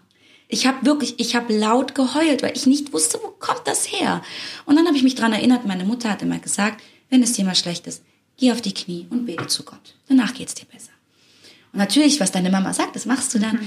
Ich 0.48 0.66
habe 0.66 0.86
wirklich, 0.86 1.18
ich 1.18 1.34
habe 1.34 1.52
laut 1.56 1.94
geheult, 1.94 2.42
weil 2.42 2.56
ich 2.56 2.66
nicht 2.66 2.92
wusste, 2.92 3.18
wo 3.20 3.28
kommt 3.28 3.62
das 3.64 3.90
her. 3.90 4.22
Und 4.64 4.76
dann 4.76 4.86
habe 4.86 4.96
ich 4.96 5.02
mich 5.02 5.16
dran 5.16 5.32
erinnert, 5.32 5.66
meine 5.66 5.84
Mutter 5.84 6.08
hat 6.10 6.22
immer 6.22 6.38
gesagt, 6.38 6.80
wenn 7.10 7.22
es 7.22 7.32
dir 7.32 7.44
mal 7.44 7.54
schlecht 7.54 7.86
ist, 7.86 8.02
geh 8.36 8.52
auf 8.52 8.60
die 8.60 8.74
Knie 8.74 9.06
und 9.10 9.26
bete 9.26 9.46
zu 9.46 9.64
Gott. 9.64 9.94
Danach 10.08 10.34
geht's 10.34 10.54
dir 10.54 10.66
besser. 10.66 10.90
Und 11.72 11.78
natürlich, 11.78 12.20
was 12.20 12.32
deine 12.32 12.50
Mama 12.50 12.72
sagt, 12.72 12.96
das 12.96 13.06
machst 13.06 13.34
du 13.34 13.38
dann. 13.38 13.58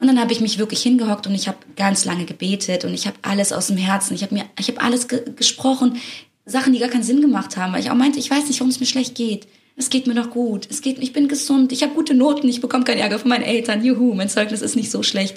Und 0.00 0.06
dann 0.06 0.20
habe 0.20 0.32
ich 0.32 0.40
mich 0.40 0.58
wirklich 0.58 0.82
hingehockt 0.82 1.26
und 1.26 1.34
ich 1.34 1.48
habe 1.48 1.58
ganz 1.76 2.04
lange 2.04 2.24
gebetet 2.24 2.84
und 2.84 2.94
ich 2.94 3.06
habe 3.06 3.16
alles 3.22 3.52
aus 3.52 3.66
dem 3.66 3.76
Herzen, 3.76 4.14
ich 4.14 4.22
habe 4.22 4.34
mir, 4.34 4.44
ich 4.58 4.68
habe 4.68 4.80
alles 4.80 5.08
ge 5.08 5.24
gesprochen, 5.34 5.98
Sachen, 6.46 6.72
die 6.72 6.78
gar 6.78 6.88
keinen 6.88 7.02
Sinn 7.02 7.20
gemacht 7.20 7.56
haben, 7.56 7.72
weil 7.72 7.80
ich 7.80 7.90
auch 7.90 7.96
meinte, 7.96 8.18
ich 8.18 8.30
weiß 8.30 8.46
nicht, 8.46 8.60
warum 8.60 8.70
es 8.70 8.80
mir 8.80 8.86
schlecht 8.86 9.14
geht. 9.14 9.46
Es 9.76 9.90
geht 9.90 10.06
mir 10.06 10.14
doch 10.14 10.30
gut. 10.30 10.66
Es 10.70 10.82
geht, 10.82 10.98
ich 10.98 11.12
bin 11.12 11.28
gesund. 11.28 11.70
Ich 11.70 11.82
habe 11.82 11.94
gute 11.94 12.14
Noten. 12.14 12.48
Ich 12.48 12.60
bekomme 12.60 12.84
keinen 12.84 12.98
Ärger 12.98 13.20
von 13.20 13.28
meinen 13.28 13.44
Eltern. 13.44 13.84
Juhu, 13.84 14.12
mein 14.14 14.28
Zeugnis 14.28 14.60
ist 14.60 14.74
nicht 14.74 14.90
so 14.90 15.04
schlecht. 15.04 15.36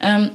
Ähm, 0.00 0.32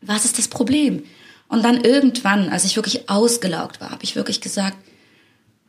was 0.00 0.24
ist 0.24 0.38
das 0.38 0.48
Problem? 0.48 1.04
Und 1.48 1.64
dann 1.64 1.84
irgendwann, 1.84 2.48
als 2.48 2.64
ich 2.64 2.74
wirklich 2.74 3.08
ausgelaugt 3.08 3.80
war, 3.80 3.90
habe 3.90 4.02
ich 4.02 4.16
wirklich 4.16 4.40
gesagt, 4.40 4.76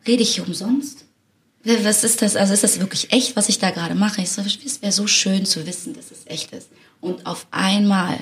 rede 0.07 0.23
ich 0.23 0.35
hier 0.35 0.47
umsonst? 0.47 1.05
Was 1.63 2.03
ist 2.03 2.21
das? 2.21 2.35
Also 2.35 2.53
ist 2.53 2.63
das 2.63 2.79
wirklich 2.79 3.13
echt, 3.13 3.35
was 3.35 3.47
ich 3.47 3.59
da 3.59 3.71
gerade 3.71 3.95
mache? 3.95 4.21
Ich 4.21 4.31
so, 4.31 4.41
es 4.41 4.81
wäre 4.81 4.91
so 4.91 5.07
schön 5.07 5.45
zu 5.45 5.65
wissen, 5.65 5.93
dass 5.93 6.11
es 6.11 6.23
echt 6.25 6.51
ist. 6.51 6.67
Und 6.99 7.25
auf 7.25 7.47
einmal 7.51 8.17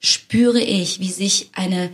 spüre 0.00 0.60
ich, 0.60 1.00
wie 1.00 1.10
sich 1.10 1.50
eine 1.54 1.90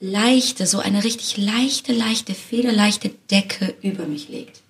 leichte, 0.00 0.66
so 0.66 0.80
eine 0.80 1.02
richtig 1.02 1.38
leichte, 1.38 1.92
leichte, 1.92 2.34
federleichte 2.34 3.10
Decke 3.30 3.74
über 3.82 4.06
mich 4.06 4.28
legt. 4.28 4.60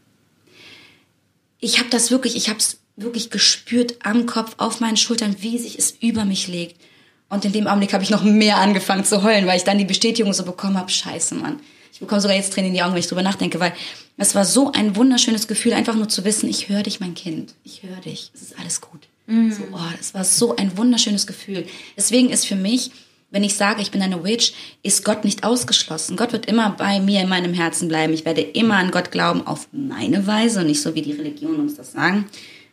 Ich 1.60 1.78
habe 1.78 1.90
das 1.90 2.10
wirklich, 2.10 2.36
ich 2.36 2.48
habe 2.48 2.60
es 2.60 2.78
wirklich 2.96 3.30
gespürt 3.30 3.96
am 4.04 4.26
Kopf, 4.26 4.54
auf 4.58 4.80
meinen 4.80 4.96
Schultern, 4.96 5.36
wie 5.40 5.58
sich 5.58 5.78
es 5.78 5.90
über 6.00 6.24
mich 6.24 6.46
legt. 6.46 6.80
Und 7.28 7.44
in 7.44 7.52
dem 7.52 7.66
Augenblick 7.66 7.92
habe 7.92 8.04
ich 8.04 8.10
noch 8.10 8.22
mehr 8.22 8.58
angefangen 8.58 9.04
zu 9.04 9.22
heulen, 9.22 9.46
weil 9.46 9.58
ich 9.58 9.64
dann 9.64 9.78
die 9.78 9.84
Bestätigung 9.84 10.32
so 10.32 10.44
bekommen 10.44 10.78
habe, 10.78 10.90
scheiße, 10.90 11.34
Mann. 11.34 11.60
Ich 11.98 12.00
bekomme 12.00 12.20
sogar 12.20 12.36
jetzt 12.36 12.52
Tränen 12.52 12.68
in 12.68 12.74
die 12.74 12.82
Augen, 12.82 12.92
wenn 12.92 13.00
ich 13.00 13.08
drüber 13.08 13.24
nachdenke, 13.24 13.58
weil 13.58 13.72
es 14.18 14.36
war 14.36 14.44
so 14.44 14.70
ein 14.70 14.94
wunderschönes 14.94 15.48
Gefühl, 15.48 15.72
einfach 15.72 15.96
nur 15.96 16.08
zu 16.08 16.24
wissen, 16.24 16.48
ich 16.48 16.68
höre 16.68 16.84
dich, 16.84 17.00
mein 17.00 17.14
Kind. 17.14 17.54
Ich 17.64 17.82
höre 17.82 18.00
dich. 18.00 18.30
Es 18.32 18.42
ist 18.42 18.58
alles 18.60 18.80
gut. 18.80 19.08
So, 19.26 19.64
oh, 19.72 19.96
das 19.96 20.14
war 20.14 20.22
so 20.22 20.54
ein 20.54 20.76
wunderschönes 20.76 21.26
Gefühl. 21.26 21.66
Deswegen 21.96 22.30
ist 22.30 22.46
für 22.46 22.54
mich, 22.54 22.92
wenn 23.32 23.42
ich 23.42 23.56
sage, 23.56 23.82
ich 23.82 23.90
bin 23.90 24.00
eine 24.00 24.22
Witch, 24.22 24.52
ist 24.84 25.04
Gott 25.04 25.24
nicht 25.24 25.42
ausgeschlossen. 25.42 26.16
Gott 26.16 26.32
wird 26.32 26.46
immer 26.46 26.70
bei 26.70 27.00
mir 27.00 27.20
in 27.20 27.28
meinem 27.28 27.52
Herzen 27.52 27.88
bleiben. 27.88 28.12
Ich 28.12 28.24
werde 28.24 28.42
immer 28.42 28.76
an 28.76 28.92
Gott 28.92 29.10
glauben, 29.10 29.44
auf 29.44 29.66
meine 29.72 30.24
Weise 30.28 30.60
und 30.60 30.68
nicht 30.68 30.80
so, 30.80 30.94
wie 30.94 31.02
die 31.02 31.14
Religionen 31.14 31.58
uns 31.58 31.74
das 31.74 31.90
sagen. 31.90 32.26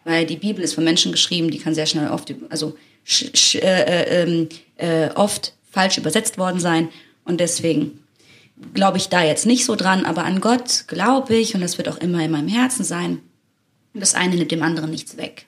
Weil 0.04 0.28
die 0.28 0.38
Bibel 0.38 0.64
ist 0.64 0.76
von 0.76 0.84
Menschen 0.84 1.12
geschrieben, 1.12 1.50
die 1.50 1.58
kann 1.58 1.74
sehr 1.74 1.88
schnell 1.88 2.10
oft, 2.10 2.32
also 2.50 2.78
äh, 3.56 4.24
äh, 4.24 4.48
äh, 4.78 5.10
oft 5.16 5.54
falsch 5.72 5.98
übersetzt 5.98 6.38
worden 6.38 6.60
sein. 6.60 6.90
Und 7.26 7.40
deswegen 7.40 8.05
glaube 8.74 8.98
ich 8.98 9.10
da 9.10 9.24
jetzt 9.24 9.46
nicht 9.46 9.66
so 9.66 9.76
dran, 9.76 10.06
aber 10.06 10.24
an 10.24 10.42
Gott 10.42 10.86
glaube 10.88 11.36
ich 11.36 11.56
und 11.56 11.62
das 11.62 11.78
wird 11.78 11.90
auch 11.90 11.98
immer 11.98 12.24
in 12.24 12.32
meinem 12.32 12.48
Herzen 12.48 12.84
sein. 12.84 13.20
Das 13.94 14.16
eine 14.16 14.36
nimmt 14.36 14.52
dem 14.52 14.64
anderen 14.64 14.92
nichts 14.92 15.18
weg. 15.18 15.46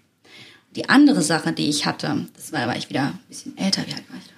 Die 0.75 0.89
andere 0.89 1.21
Sache, 1.21 1.53
die 1.53 1.69
ich 1.69 1.85
hatte, 1.85 2.27
das 2.35 2.51
war, 2.51 2.67
war 2.67 2.77
ich 2.77 2.89
wieder 2.89 3.03
ein 3.03 3.19
bisschen 3.27 3.57
älter, 3.57 3.83
wie 3.87 3.93
alt 3.93 4.09
war 4.09 4.17
ich 4.17 4.27
da? 4.27 4.33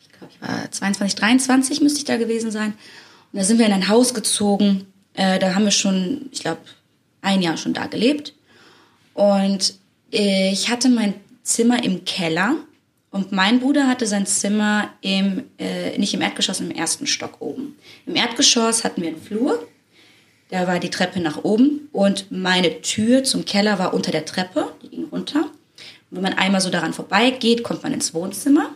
Ich 0.00 0.18
glaube, 0.18 0.32
ich 0.34 0.40
war 0.40 0.70
22, 0.70 1.14
23 1.16 1.80
müsste 1.80 1.98
ich 1.98 2.04
da 2.04 2.16
gewesen 2.16 2.50
sein. 2.50 2.74
Und 3.32 3.38
da 3.38 3.44
sind 3.44 3.58
wir 3.58 3.66
in 3.66 3.72
ein 3.72 3.88
Haus 3.88 4.14
gezogen. 4.14 4.86
Äh, 5.14 5.38
da 5.38 5.54
haben 5.54 5.64
wir 5.64 5.70
schon, 5.70 6.28
ich 6.32 6.40
glaube, 6.40 6.60
ein 7.22 7.42
Jahr 7.42 7.56
schon 7.56 7.72
da 7.72 7.86
gelebt. 7.86 8.34
Und 9.14 9.74
äh, 10.12 10.52
ich 10.52 10.70
hatte 10.70 10.88
mein 10.88 11.14
Zimmer 11.42 11.82
im 11.82 12.04
Keller 12.04 12.56
Und 13.10 13.32
mein 13.32 13.58
Bruder 13.60 13.88
hatte 13.88 14.06
sein 14.06 14.24
Zimmer 14.26 14.90
im, 15.00 15.44
äh, 15.58 15.98
nicht 15.98 16.14
im 16.14 16.20
Erdgeschoss, 16.20 16.60
im 16.60 16.70
ersten 16.70 17.06
Stock 17.06 17.40
oben. 17.40 17.76
Im 18.06 18.14
Erdgeschoss 18.14 18.84
hatten 18.84 19.02
wir 19.02 19.08
einen 19.08 19.20
Flur, 19.20 19.66
da 20.50 20.66
war 20.66 20.78
die 20.78 20.90
Treppe 20.90 21.20
nach 21.20 21.44
oben 21.44 21.88
und 21.92 22.30
meine 22.30 22.82
Tür 22.82 23.24
zum 23.24 23.44
Keller 23.44 23.78
war 23.78 23.94
unter 23.94 24.10
der 24.10 24.24
Treppe, 24.24 24.72
die 24.82 24.88
ging 24.88 25.04
runter. 25.04 25.42
Und 25.44 26.16
wenn 26.16 26.22
man 26.22 26.34
einmal 26.34 26.60
so 26.60 26.70
daran 26.70 26.92
vorbeigeht, 26.92 27.62
kommt 27.62 27.82
man 27.82 27.92
ins 27.92 28.14
Wohnzimmer. 28.14 28.74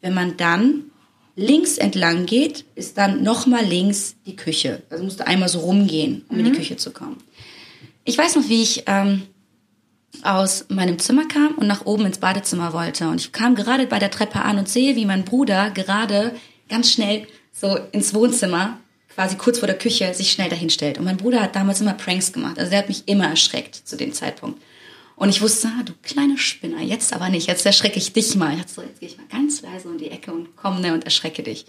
Wenn 0.00 0.14
man 0.14 0.36
dann 0.36 0.90
links 1.36 1.78
entlang 1.78 2.26
geht, 2.26 2.64
ist 2.74 2.98
dann 2.98 3.22
nochmal 3.22 3.64
links 3.64 4.16
die 4.26 4.36
Küche. 4.36 4.82
Also 4.90 5.04
musste 5.04 5.26
einmal 5.26 5.48
so 5.48 5.60
rumgehen, 5.60 6.24
um 6.28 6.38
in 6.38 6.44
die 6.46 6.52
Küche 6.52 6.76
zu 6.76 6.90
kommen. 6.90 7.16
Ich 8.04 8.18
weiß 8.18 8.36
noch, 8.36 8.48
wie 8.48 8.62
ich 8.62 8.84
ähm, 8.86 9.22
aus 10.22 10.66
meinem 10.68 10.98
Zimmer 10.98 11.26
kam 11.26 11.54
und 11.54 11.66
nach 11.66 11.84
oben 11.86 12.06
ins 12.06 12.18
Badezimmer 12.18 12.72
wollte. 12.72 13.08
Und 13.08 13.20
ich 13.20 13.32
kam 13.32 13.54
gerade 13.54 13.86
bei 13.86 13.98
der 13.98 14.10
Treppe 14.10 14.40
an 14.40 14.58
und 14.58 14.68
sehe, 14.68 14.96
wie 14.96 15.06
mein 15.06 15.24
Bruder 15.24 15.70
gerade 15.70 16.34
ganz 16.68 16.92
schnell 16.92 17.26
so 17.52 17.78
ins 17.92 18.14
Wohnzimmer, 18.14 18.78
quasi 19.14 19.36
kurz 19.36 19.58
vor 19.58 19.66
der 19.66 19.78
Küche, 19.78 20.12
sich 20.14 20.32
schnell 20.32 20.48
dahin 20.48 20.70
stellt. 20.70 20.98
Und 20.98 21.04
mein 21.04 21.16
Bruder 21.16 21.40
hat 21.40 21.54
damals 21.56 21.80
immer 21.80 21.94
Pranks 21.94 22.32
gemacht. 22.32 22.58
Also 22.58 22.70
der 22.70 22.80
hat 22.80 22.88
mich 22.88 23.04
immer 23.06 23.28
erschreckt 23.28 23.74
zu 23.74 23.96
dem 23.96 24.12
Zeitpunkt. 24.12 24.60
Und 25.16 25.28
ich 25.28 25.40
wusste, 25.40 25.68
ah, 25.68 25.82
du 25.84 25.92
kleiner 26.02 26.36
Spinner, 26.36 26.80
jetzt 26.80 27.12
aber 27.12 27.28
nicht, 27.28 27.46
jetzt 27.46 27.64
erschrecke 27.64 27.98
ich 27.98 28.12
dich 28.12 28.34
mal. 28.34 28.56
Jetzt, 28.58 28.74
so, 28.74 28.82
jetzt 28.82 28.98
gehe 28.98 29.08
ich 29.08 29.16
mal 29.16 29.26
ganz 29.30 29.62
leise 29.62 29.88
um 29.88 29.98
die 29.98 30.10
Ecke 30.10 30.32
und 30.32 30.56
komme 30.56 30.80
ne, 30.80 30.92
und 30.92 31.04
erschrecke 31.04 31.42
dich. 31.42 31.66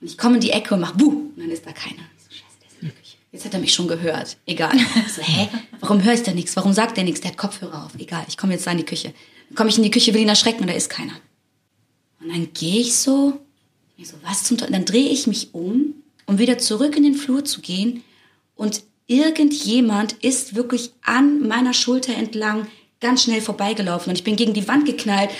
Und 0.00 0.08
ich 0.08 0.18
komme 0.18 0.36
in 0.36 0.40
die 0.40 0.50
Ecke 0.50 0.74
und 0.74 0.80
mach 0.80 0.92
buh, 0.92 1.10
und 1.10 1.34
dann 1.36 1.50
ist 1.50 1.64
da 1.66 1.72
keiner. 1.72 2.02
Ich 2.16 2.24
so, 2.24 2.30
scheiße, 2.30 2.58
der 2.60 2.68
ist 2.68 2.82
in 2.82 2.88
der 2.88 2.96
Küche. 2.96 3.17
Jetzt 3.30 3.44
hat 3.44 3.54
er 3.54 3.60
mich 3.60 3.74
schon 3.74 3.88
gehört. 3.88 4.36
Egal. 4.46 4.72
So, 5.14 5.22
hä? 5.22 5.48
Warum 5.80 6.02
höre 6.02 6.14
ich 6.14 6.22
da 6.22 6.32
nichts? 6.32 6.56
Warum 6.56 6.72
sagt 6.72 6.96
der 6.96 7.04
nichts? 7.04 7.20
Der 7.20 7.30
hat 7.30 7.38
Kopfhörer 7.38 7.84
auf. 7.84 7.92
Egal, 7.98 8.24
ich 8.28 8.36
komme 8.36 8.54
jetzt 8.54 8.66
da 8.66 8.70
in 8.70 8.78
die 8.78 8.84
Küche. 8.84 9.12
Dann 9.48 9.56
komme 9.56 9.70
ich 9.70 9.76
in 9.76 9.82
die 9.82 9.90
Küche, 9.90 10.14
will 10.14 10.22
ihn 10.22 10.28
erschrecken 10.28 10.62
und 10.62 10.68
da 10.68 10.74
ist 10.74 10.90
keiner. 10.90 11.12
Und 12.20 12.30
dann 12.30 12.52
gehe 12.52 12.80
ich 12.80 12.96
so, 12.96 13.38
ich 13.96 14.08
so, 14.08 14.16
was 14.22 14.44
zum 14.44 14.56
Teufel? 14.56 14.72
Dann 14.72 14.84
drehe 14.84 15.08
ich 15.08 15.26
mich 15.26 15.54
um, 15.54 15.94
um 16.26 16.38
wieder 16.38 16.58
zurück 16.58 16.96
in 16.96 17.02
den 17.02 17.14
Flur 17.14 17.44
zu 17.44 17.60
gehen 17.60 18.02
und 18.54 18.82
irgendjemand 19.06 20.14
ist 20.14 20.54
wirklich 20.54 20.92
an 21.02 21.46
meiner 21.46 21.72
Schulter 21.72 22.14
entlang 22.14 22.66
ganz 23.00 23.22
schnell 23.22 23.40
vorbeigelaufen 23.40 24.10
und 24.10 24.16
ich 24.18 24.24
bin 24.24 24.36
gegen 24.36 24.54
die 24.54 24.68
Wand 24.68 24.84
geknallt 24.84 25.30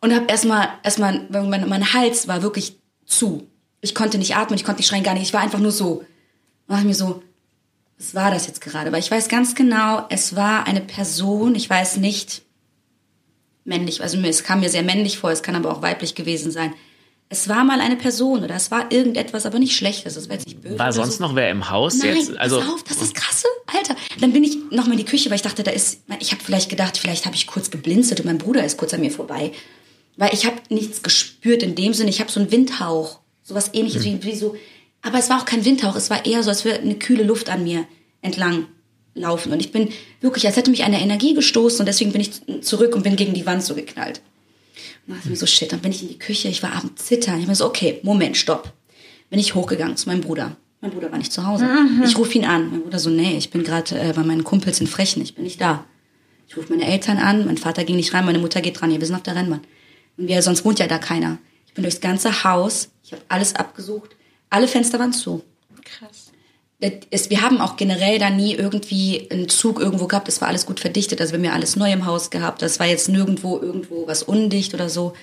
und 0.00 0.12
habe 0.14 0.26
erstmal 0.26 0.68
erstmal 0.82 1.26
mein, 1.30 1.68
mein 1.68 1.92
Hals 1.92 2.28
war 2.28 2.42
wirklich 2.42 2.76
zu. 3.06 3.48
Ich 3.80 3.94
konnte 3.94 4.18
nicht 4.18 4.36
atmen, 4.36 4.58
ich 4.58 4.64
konnte 4.64 4.80
nicht 4.80 4.88
schreien, 4.88 5.04
gar 5.04 5.14
nicht. 5.14 5.22
Ich 5.22 5.32
war 5.32 5.40
einfach 5.40 5.60
nur 5.60 5.72
so. 5.72 6.04
Und 6.66 6.78
ich 6.78 6.84
mir 6.84 6.94
so, 6.94 7.22
was 8.04 8.14
war 8.14 8.30
das 8.30 8.46
jetzt 8.46 8.60
gerade? 8.60 8.92
Weil 8.92 9.00
ich 9.00 9.10
weiß 9.10 9.28
ganz 9.28 9.54
genau, 9.54 10.04
es 10.10 10.36
war 10.36 10.66
eine 10.66 10.80
Person, 10.82 11.54
ich 11.54 11.70
weiß 11.70 11.96
nicht 11.96 12.42
männlich, 13.64 14.02
also 14.02 14.18
es 14.18 14.44
kam 14.44 14.60
mir 14.60 14.68
sehr 14.68 14.82
männlich 14.82 15.18
vor, 15.18 15.30
es 15.30 15.42
kann 15.42 15.54
aber 15.54 15.72
auch 15.72 15.80
weiblich 15.80 16.14
gewesen 16.14 16.52
sein. 16.52 16.74
Es 17.30 17.48
war 17.48 17.64
mal 17.64 17.80
eine 17.80 17.96
Person 17.96 18.44
oder 18.44 18.54
es 18.54 18.70
war 18.70 18.92
irgendetwas, 18.92 19.46
aber 19.46 19.58
nicht 19.58 19.74
Schlechtes. 19.74 20.14
Das 20.14 20.24
wäre 20.24 20.34
jetzt 20.34 20.46
nicht 20.46 20.60
böse. 20.60 20.78
War 20.78 20.92
sonst 20.92 21.16
so. 21.16 21.24
noch 21.24 21.34
wer 21.34 21.50
im 21.50 21.70
Haus 21.70 21.96
Nein, 21.96 22.16
jetzt? 22.16 22.36
Also 22.36 22.60
pass 22.60 22.68
auf, 22.68 22.82
das 22.82 23.00
ist 23.00 23.14
Krasse, 23.14 23.46
Alter. 23.66 23.96
Dann 24.20 24.34
bin 24.34 24.44
ich 24.44 24.58
nochmal 24.70 24.92
in 24.92 24.98
die 24.98 25.04
Küche, 25.06 25.30
weil 25.30 25.36
ich 25.36 25.42
dachte, 25.42 25.62
da 25.62 25.70
ist, 25.70 26.02
ich 26.20 26.32
habe 26.32 26.44
vielleicht 26.44 26.68
gedacht, 26.68 26.98
vielleicht 26.98 27.24
habe 27.24 27.34
ich 27.34 27.46
kurz 27.46 27.70
geblinzelt 27.70 28.20
und 28.20 28.26
mein 28.26 28.38
Bruder 28.38 28.64
ist 28.64 28.76
kurz 28.76 28.92
an 28.92 29.00
mir 29.00 29.10
vorbei. 29.10 29.52
Weil 30.18 30.34
ich 30.34 30.44
habe 30.44 30.56
nichts 30.68 31.02
gespürt 31.02 31.62
in 31.62 31.74
dem 31.74 31.94
Sinne, 31.94 32.10
ich 32.10 32.20
habe 32.20 32.30
so 32.30 32.38
einen 32.38 32.52
Windhauch, 32.52 33.20
sowas 33.42 33.70
ähnliches 33.72 34.04
wie, 34.04 34.22
wie 34.22 34.36
so, 34.36 34.54
aber 35.04 35.18
es 35.18 35.30
war 35.30 35.40
auch 35.40 35.44
kein 35.44 35.64
Windhauch, 35.64 35.96
es 35.96 36.10
war 36.10 36.24
eher 36.24 36.42
so, 36.42 36.50
als 36.50 36.64
würde 36.64 36.80
eine 36.80 36.96
kühle 36.96 37.24
Luft 37.24 37.50
an 37.50 37.62
mir 37.62 37.86
entlang 38.22 38.66
laufen. 39.14 39.52
Und 39.52 39.60
ich 39.60 39.70
bin 39.70 39.90
wirklich, 40.20 40.46
als 40.46 40.56
hätte 40.56 40.70
mich 40.70 40.82
eine 40.82 41.00
Energie 41.00 41.34
gestoßen 41.34 41.80
und 41.80 41.86
deswegen 41.86 42.10
bin 42.12 42.22
ich 42.22 42.62
zurück 42.62 42.96
und 42.96 43.02
bin 43.02 43.14
gegen 43.14 43.34
die 43.34 43.46
Wand 43.46 43.62
so 43.62 43.74
geknallt. 43.74 44.22
Und 45.06 45.08
dann 45.08 45.16
dachte 45.16 45.28
ich 45.28 45.30
mir 45.30 45.36
so, 45.36 45.46
shit, 45.46 45.70
dann 45.70 45.80
bin 45.80 45.92
ich 45.92 46.02
in 46.02 46.08
die 46.08 46.18
Küche, 46.18 46.48
ich 46.48 46.62
war 46.62 46.72
am 46.72 46.96
Zittern. 46.96 47.38
Ich 47.38 47.46
bin 47.46 47.54
so, 47.54 47.66
okay, 47.66 48.00
Moment, 48.02 48.36
stopp. 48.36 48.72
Bin 49.30 49.38
ich 49.38 49.54
hochgegangen 49.54 49.96
zu 49.96 50.08
meinem 50.08 50.22
Bruder. 50.22 50.56
Mein 50.80 50.90
Bruder 50.90 51.10
war 51.10 51.18
nicht 51.18 51.32
zu 51.32 51.46
Hause. 51.46 51.68
Ich 52.04 52.16
rufe 52.16 52.36
ihn 52.36 52.44
an. 52.44 52.70
Mein 52.70 52.82
Bruder 52.82 52.98
so, 52.98 53.10
nee, 53.10 53.36
ich 53.36 53.50
bin 53.50 53.62
gerade 53.62 53.98
äh, 53.98 54.12
bei 54.14 54.22
meinen 54.22 54.44
Kumpels 54.44 54.80
in 54.80 54.86
Frechen, 54.86 55.22
ich 55.22 55.34
bin 55.34 55.44
nicht 55.44 55.60
da. 55.60 55.84
Ich 56.48 56.56
rufe 56.56 56.72
meine 56.72 56.86
Eltern 56.86 57.18
an, 57.18 57.46
mein 57.46 57.56
Vater 57.58 57.84
ging 57.84 57.96
nicht 57.96 58.14
rein, 58.14 58.24
meine 58.24 58.38
Mutter 58.38 58.60
geht 58.60 58.80
dran, 58.80 58.90
ja, 58.90 59.00
wir 59.00 59.06
sind 59.06 59.16
auf 59.16 59.22
der 59.22 59.34
Rennbahn. 59.34 59.60
Und 60.16 60.28
wir, 60.28 60.40
sonst 60.42 60.64
wohnt 60.64 60.78
ja 60.78 60.86
da 60.86 60.98
keiner. 60.98 61.38
Ich 61.66 61.74
bin 61.74 61.82
durchs 61.82 62.00
ganze 62.00 62.44
Haus, 62.44 62.90
ich 63.02 63.12
habe 63.12 63.22
alles 63.28 63.54
abgesucht, 63.54 64.14
alle 64.54 64.68
Fenster 64.68 64.98
waren 64.98 65.12
zu. 65.12 65.42
Krass. 65.84 66.30
Es, 67.10 67.30
wir 67.30 67.42
haben 67.42 67.60
auch 67.60 67.76
generell 67.76 68.18
da 68.18 68.30
nie 68.30 68.54
irgendwie 68.54 69.28
einen 69.30 69.48
Zug 69.48 69.80
irgendwo 69.80 70.06
gehabt. 70.06 70.28
Es 70.28 70.40
war 70.40 70.48
alles 70.48 70.66
gut 70.66 70.80
verdichtet. 70.80 71.20
Also 71.20 71.32
wir 71.32 71.38
haben 71.38 71.44
ja 71.44 71.52
alles 71.52 71.76
neu 71.76 71.90
im 71.90 72.06
Haus 72.06 72.30
gehabt. 72.30 72.62
Das 72.62 72.78
war 72.78 72.86
jetzt 72.86 73.08
nirgendwo 73.08 73.58
irgendwo 73.58 74.06
was 74.06 74.22
undicht 74.22 74.74
oder 74.74 74.88
so. 74.88 75.14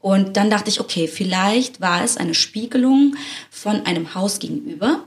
Und 0.00 0.36
dann 0.36 0.50
dachte 0.50 0.68
ich, 0.68 0.80
okay, 0.80 1.08
vielleicht 1.08 1.80
war 1.80 2.04
es 2.04 2.16
eine 2.16 2.34
Spiegelung 2.34 3.16
von 3.50 3.86
einem 3.86 4.14
Haus 4.14 4.40
gegenüber. 4.40 5.04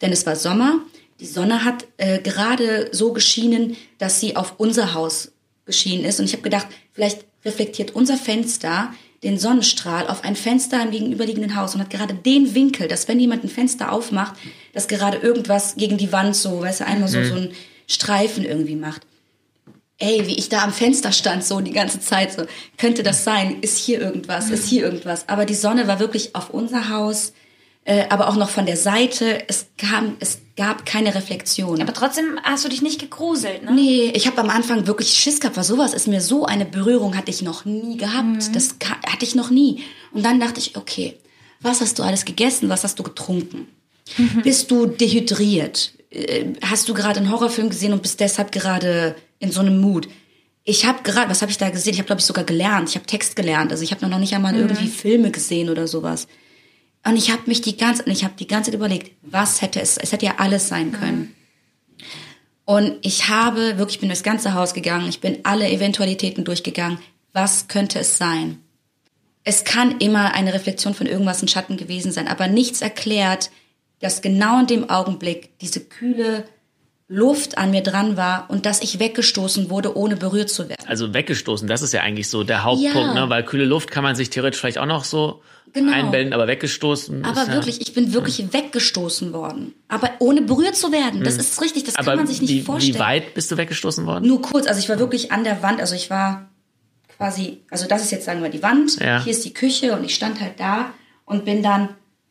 Denn 0.00 0.12
es 0.12 0.26
war 0.26 0.34
Sommer. 0.34 0.80
Die 1.20 1.26
Sonne 1.26 1.64
hat 1.64 1.86
äh, 1.98 2.20
gerade 2.20 2.88
so 2.92 3.12
geschienen, 3.12 3.76
dass 3.98 4.20
sie 4.20 4.36
auf 4.36 4.54
unser 4.58 4.94
Haus 4.94 5.32
geschienen 5.66 6.04
ist. 6.04 6.18
Und 6.18 6.26
ich 6.26 6.32
habe 6.32 6.42
gedacht, 6.42 6.66
vielleicht 6.92 7.24
reflektiert 7.44 7.94
unser 7.94 8.16
Fenster 8.16 8.92
den 9.24 9.38
Sonnenstrahl 9.38 10.06
auf 10.06 10.22
ein 10.22 10.36
Fenster 10.36 10.82
im 10.82 10.90
gegenüberliegenden 10.90 11.56
Haus 11.56 11.74
und 11.74 11.80
hat 11.80 11.90
gerade 11.90 12.14
den 12.14 12.54
Winkel, 12.54 12.86
dass 12.86 13.08
wenn 13.08 13.18
jemand 13.18 13.42
ein 13.42 13.48
Fenster 13.48 13.90
aufmacht, 13.90 14.34
dass 14.72 14.86
gerade 14.86 15.16
irgendwas 15.16 15.76
gegen 15.76 15.96
die 15.96 16.12
Wand 16.12 16.36
so, 16.36 16.60
weißt 16.60 16.80
du, 16.80 16.86
einmal 16.86 17.08
so, 17.08 17.24
so 17.24 17.34
ein 17.34 17.52
Streifen 17.88 18.44
irgendwie 18.44 18.76
macht. 18.76 19.02
Ey, 19.98 20.26
wie 20.26 20.36
ich 20.36 20.48
da 20.48 20.62
am 20.62 20.72
Fenster 20.72 21.12
stand, 21.12 21.44
so 21.44 21.60
die 21.60 21.72
ganze 21.72 22.00
Zeit, 22.00 22.32
so, 22.32 22.44
könnte 22.76 23.02
das 23.02 23.24
sein? 23.24 23.60
Ist 23.60 23.78
hier 23.78 24.00
irgendwas? 24.00 24.50
Ist 24.50 24.68
hier 24.68 24.82
irgendwas? 24.84 25.28
Aber 25.28 25.46
die 25.46 25.54
Sonne 25.54 25.86
war 25.88 26.00
wirklich 26.00 26.34
auf 26.34 26.50
unser 26.50 26.90
Haus, 26.90 27.32
äh, 27.84 28.04
aber 28.08 28.28
auch 28.28 28.36
noch 28.36 28.48
von 28.50 28.66
der 28.66 28.76
Seite. 28.76 29.42
Es 29.48 29.66
kam, 29.78 30.16
es 30.20 30.38
gab 30.56 30.86
keine 30.86 31.14
Reflexion. 31.14 31.80
Aber 31.82 31.92
trotzdem 31.92 32.38
hast 32.42 32.64
du 32.64 32.68
dich 32.68 32.80
nicht 32.82 33.00
gegruselt, 33.00 33.64
ne? 33.64 33.72
Nee, 33.72 34.12
ich 34.14 34.26
habe 34.26 34.38
am 34.40 34.50
Anfang 34.50 34.86
wirklich 34.86 35.12
Schiss 35.12 35.40
gehabt, 35.40 35.56
weil 35.56 35.64
sowas 35.64 35.92
ist 35.94 36.06
mir 36.08 36.20
so 36.20 36.46
eine 36.46 36.64
Berührung 36.64 37.16
hatte 37.16 37.30
ich 37.30 37.42
noch 37.42 37.64
nie 37.64 37.96
gehabt. 37.96 38.54
Das 38.54 38.78
ka- 38.78 38.96
hatte 39.06 39.24
ich 39.24 39.34
noch 39.34 39.50
nie. 39.50 39.82
Und 40.12 40.24
dann 40.24 40.40
dachte 40.40 40.60
ich, 40.60 40.76
okay, 40.76 41.16
was 41.60 41.80
hast 41.80 41.98
du 41.98 42.02
alles 42.02 42.24
gegessen? 42.24 42.68
Was 42.68 42.84
hast 42.84 42.98
du 42.98 43.02
getrunken? 43.02 43.66
Bist 44.42 44.70
du 44.70 44.86
dehydriert? 44.86 45.92
Äh, 46.10 46.46
Hast 46.62 46.88
du 46.88 46.94
gerade 46.94 47.20
einen 47.20 47.30
Horrorfilm 47.30 47.70
gesehen 47.70 47.92
und 47.92 48.02
bist 48.02 48.20
deshalb 48.20 48.52
gerade 48.52 49.14
in 49.40 49.50
so 49.50 49.60
einem 49.60 49.80
Mut? 49.80 50.08
Ich 50.62 50.86
habe 50.86 51.02
gerade, 51.02 51.28
was 51.30 51.42
habe 51.42 51.50
ich 51.50 51.58
da 51.58 51.68
gesehen? 51.70 51.92
Ich 51.94 51.98
habe 51.98 52.06
glaube 52.06 52.20
ich 52.20 52.26
sogar 52.26 52.44
gelernt. 52.44 52.88
Ich 52.88 52.94
habe 52.96 53.06
Text 53.06 53.34
gelernt. 53.36 53.70
Also 53.72 53.82
ich 53.82 53.90
habe 53.92 54.06
noch 54.08 54.18
nicht 54.18 54.34
einmal 54.34 54.54
irgendwie 54.54 54.86
Filme 54.88 55.30
gesehen 55.30 55.68
oder 55.70 55.86
sowas. 55.88 56.26
Und 57.06 57.16
ich 57.16 57.30
habe 57.30 57.42
mich 57.46 57.60
die 57.60 57.76
ganze, 57.76 58.08
ich 58.10 58.24
habe 58.24 58.34
die 58.38 58.46
ganze 58.46 58.70
Zeit 58.70 58.78
überlegt, 58.78 59.12
was 59.22 59.60
hätte 59.62 59.80
es? 59.80 59.98
Es 59.98 60.12
hätte 60.12 60.26
ja 60.26 60.36
alles 60.38 60.68
sein 60.68 60.92
können. 60.92 61.34
Und 62.64 62.96
ich 63.02 63.28
habe 63.28 63.76
wirklich, 63.78 63.96
ich 63.96 64.00
bin 64.00 64.08
durchs 64.08 64.22
ganze 64.22 64.54
Haus 64.54 64.72
gegangen, 64.72 65.08
ich 65.08 65.20
bin 65.20 65.40
alle 65.42 65.68
Eventualitäten 65.68 66.44
durchgegangen. 66.44 66.98
Was 67.32 67.68
könnte 67.68 67.98
es 67.98 68.16
sein? 68.16 68.58
Es 69.42 69.64
kann 69.64 69.98
immer 69.98 70.32
eine 70.32 70.54
Reflexion 70.54 70.94
von 70.94 71.06
irgendwas 71.06 71.42
in 71.42 71.48
Schatten 71.48 71.76
gewesen 71.76 72.10
sein, 72.10 72.28
aber 72.28 72.48
nichts 72.48 72.80
erklärt, 72.80 73.50
dass 74.00 74.22
genau 74.22 74.60
in 74.60 74.66
dem 74.66 74.88
Augenblick 74.88 75.58
diese 75.58 75.80
kühle 75.80 76.44
Luft 77.06 77.58
an 77.58 77.70
mir 77.70 77.82
dran 77.82 78.16
war 78.16 78.46
und 78.48 78.64
dass 78.64 78.80
ich 78.80 78.98
weggestoßen 78.98 79.68
wurde, 79.68 79.94
ohne 79.94 80.16
berührt 80.16 80.48
zu 80.48 80.70
werden. 80.70 80.86
also 80.88 81.12
weggestoßen, 81.12 81.68
das 81.68 81.82
ist 81.82 81.92
ja 81.92 82.00
eigentlich 82.00 82.30
so 82.30 82.44
der 82.44 82.64
Hauptpunkt, 82.64 82.94
Ja. 82.96 83.12
ne? 83.14 83.28
Weil 83.28 83.44
kühle 83.44 83.66
Luft 83.66 83.90
kann 83.90 84.02
man 84.02 84.16
sich 84.16 84.30
theoretisch 84.30 84.58
vielleicht 84.60 84.78
auch 84.78 84.86
noch 84.86 85.04
so 85.04 85.42
Genau. 85.74 85.92
einbilden, 85.92 86.32
aber 86.32 86.46
weggestoßen. 86.46 87.24
Aber 87.24 87.42
ist 87.42 87.48
ja, 87.48 87.54
wirklich, 87.54 87.80
ich 87.80 87.92
bin 87.94 88.12
wirklich 88.14 88.52
weggestoßen 88.52 89.32
worden. 89.32 89.74
Aber 89.88 90.08
ohne 90.20 90.40
berührt 90.42 90.76
zu 90.76 90.92
werden. 90.92 91.24
Das 91.24 91.36
ist 91.36 91.60
richtig, 91.60 91.82
das 91.84 91.96
aber 91.96 92.12
kann 92.12 92.18
man 92.18 92.26
sich 92.28 92.40
nicht 92.40 92.50
wie, 92.50 92.62
vorstellen. 92.62 92.94
wie 92.94 92.98
weit 93.00 93.34
bist 93.34 93.50
du 93.50 93.56
weggestoßen 93.56 94.06
worden? 94.06 94.26
Nur 94.28 94.40
kurz, 94.40 94.66
also 94.68 94.78
ich 94.78 94.88
war 94.88 95.00
wirklich 95.00 95.32
an 95.32 95.42
der 95.44 95.62
Wand, 95.62 95.80
also 95.80 95.94
ich 95.96 96.10
war 96.10 96.48
quasi, 97.16 97.62
also 97.70 97.86
das 97.88 98.02
ist 98.02 98.12
jetzt 98.12 98.24
sagen 98.24 98.42
wir 98.42 98.50
die 98.50 98.62
Wand, 98.62 99.00
Ja. 99.00 99.22
hier 99.22 99.32
ist 99.32 99.44
die 99.44 99.52
Küche 99.52 99.96
und 99.96 100.04
ich 100.04 100.14
stand 100.14 100.40
halt 100.40 100.58
da 100.60 100.90
und 101.24 101.44
bin 101.44 101.62
dann, 101.62 101.88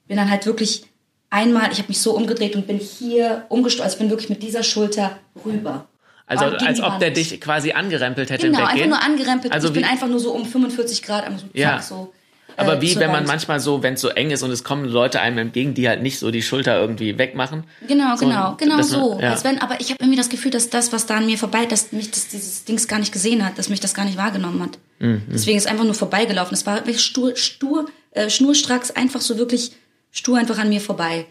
bin 0.08 0.18
dann 0.18 0.30
halt 0.32 0.46
wirklich 0.46 0.86
einmal, 1.30 1.70
ich 1.72 1.80
habe 1.80 1.90
mich 1.90 2.00
so 2.00 2.16
umgedreht 2.16 2.56
und 2.56 2.66
bin 2.68 2.78
hier 2.78 3.46
umgestoßen, 3.50 3.84
also 3.84 3.96
ich 3.96 4.00
bin 4.00 4.10
wirklich 4.10 4.30
mit 4.30 4.42
dieser 4.42 4.64
Schulter 4.64 5.18
rüber. 5.46 5.88
Also 6.28 6.46
als 6.46 6.80
ob 6.82 7.00
der 7.00 7.12
dich 7.12 7.42
quasi 7.42 7.74
angerempelt 7.74 8.30
hätte 8.30 8.46
Genau, 8.48 8.60
im 8.60 8.64
einfach 8.64 8.76
Weggehen. 8.76 8.90
nur 8.90 9.04
angerempelt. 9.04 9.52
Also 9.54 9.68
ich 9.68 9.74
bin 9.74 9.84
einfach 9.84 10.08
nur 10.08 10.20
so 10.20 10.32
um 10.32 10.46
45 10.46 11.04
Grad, 11.04 11.26
einfach 11.26 11.40
so, 11.42 11.48
zack, 11.48 11.56
Ja. 11.56 11.82
so. 11.82 12.14
Aber 12.58 12.78
äh, 12.78 12.82
wie, 12.82 12.96
wenn 12.98 13.12
man 13.12 13.26
manchmal 13.26 13.60
so, 13.60 13.82
wenn 13.84 13.96
es 13.96 14.02
so 14.02 14.10
eng 14.10 14.32
ist 14.32 14.44
und 14.44 14.52
es 14.52 14.64
kommen 14.64 14.86
Leute 14.86 15.20
einem 15.22 15.38
entgegen, 15.38 15.74
die 15.74 15.88
halt 15.88 16.02
nicht 16.02 16.20
so 16.20 16.32
die 16.32 16.42
Schulter 16.42 16.80
irgendwie 16.80 17.18
wegmachen. 17.18 17.64
Genau, 17.88 18.16
So, 18.16 18.26
genau, 18.28 18.56
genau 18.58 18.76
man- 18.76 18.84
so. 18.84 19.20
ja. 19.22 19.32
Als 19.32 19.44
wenn, 19.44 19.60
aber 19.62 19.80
ich 19.82 19.90
habe 19.90 19.98
irgendwie 20.02 20.18
das 20.18 20.30
Gefühl, 20.30 20.52
dass 20.52 20.70
das, 20.70 20.92
was 20.94 21.06
da 21.06 21.18
an 21.18 21.26
mir 21.26 21.38
vorbei, 21.38 21.66
dass 21.66 21.92
mich 21.92 22.12
das, 22.12 22.28
dieses 22.28 22.66
Dings 22.66 22.88
gar 22.88 23.00
nicht 23.00 23.12
gesehen 23.12 23.46
hat, 23.46 23.58
dass 23.58 23.70
mich 23.70 23.80
das 23.80 23.94
gar 23.94 24.06
nicht 24.06 24.18
wahrgenommen 24.18 24.62
hat. 24.62 24.78
Mhm. 25.00 25.24
Deswegen 25.32 25.58
ist 25.58 25.68
einfach 25.68 25.86
nur 25.86 25.94
vorbeigelaufen. 25.96 26.54
Es 26.54 26.66
war 26.66 26.76
wirklich 26.76 27.02
stur, 27.02 27.36
stur, 27.36 27.88
äh, 28.12 28.30
schnurstracks, 28.30 28.92
einfach 28.92 29.22
so 29.22 29.38
wirklich 29.38 29.72
stur 30.12 30.38
einfach 30.38 30.58
an 30.60 30.70
mir 30.70 30.82
vorbei. 30.82 31.26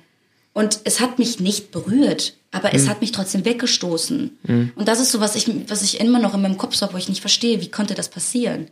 Und 0.54 0.80
es 0.84 1.00
hat 1.00 1.18
mich 1.18 1.40
nicht 1.40 1.70
berührt, 1.70 2.34
aber 2.50 2.68
Mhm. 2.68 2.74
es 2.76 2.88
hat 2.88 3.00
mich 3.00 3.12
trotzdem 3.12 3.44
weggestoßen. 3.46 4.38
Und 4.76 4.86
das 4.88 5.00
ist 5.00 5.10
so, 5.12 5.20
was 5.20 5.34
ich, 5.34 5.46
was 5.68 5.82
ich 5.82 5.98
immer 6.00 6.18
noch 6.18 6.34
in 6.34 6.42
meinem 6.42 6.58
Kopf 6.58 6.78
habe, 6.82 6.92
wo 6.92 6.98
ich 6.98 7.08
nicht 7.08 7.20
verstehe, 7.22 7.60
wie 7.62 7.70
konnte 7.70 7.94
das 7.94 8.08
passieren? 8.10 8.66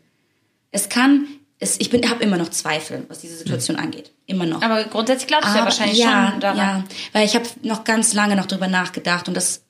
Es 0.72 0.89
kann 0.90 1.27
es, 1.62 1.78
ich 1.78 1.91
bin, 1.91 2.09
habe 2.11 2.24
immer 2.24 2.39
noch 2.39 2.49
Zweifel, 2.49 3.05
was 3.09 3.20
diese 3.20 3.37
Situation 3.37 3.77
angeht. 3.77 4.11
Immer 4.27 4.47
noch. 4.47 4.62
Aber 4.62 4.82
grundsätzlich 4.85 5.28
glaubst 5.28 5.51
du 5.53 5.59
ja 5.59 5.65
wahrscheinlich 5.65 5.99
ja, 5.99 6.31
schon 6.31 6.41
daran. 6.41 6.57
Ja, 6.59 6.85
weil 7.12 7.27
ich 7.27 7.35
habe 7.35 7.45
noch 7.62 7.85
ganz 7.85 8.15
lange 8.15 8.35
noch 8.35 8.47
drüber 8.47 8.66
nachgedacht 8.66 9.28
und 9.28 9.35
das 9.37 9.62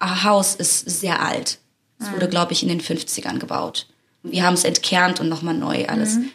Haus 0.00 0.54
ist 0.54 0.80
sehr 0.88 1.22
alt. 1.22 1.58
Es 2.00 2.08
Mhm. 2.08 2.14
wurde, 2.14 2.28
glaube 2.28 2.52
ich, 2.52 2.62
in 2.62 2.68
den 2.68 2.80
50ern 2.80 3.38
gebaut. 3.38 3.86
Und 4.22 4.32
wir 4.32 4.42
haben 4.44 4.54
es 4.54 4.64
entkernt 4.64 5.20
und 5.20 5.28
nochmal 5.28 5.54
neu 5.54 5.86
alles. 5.86 6.16
Mhm. 6.16 6.30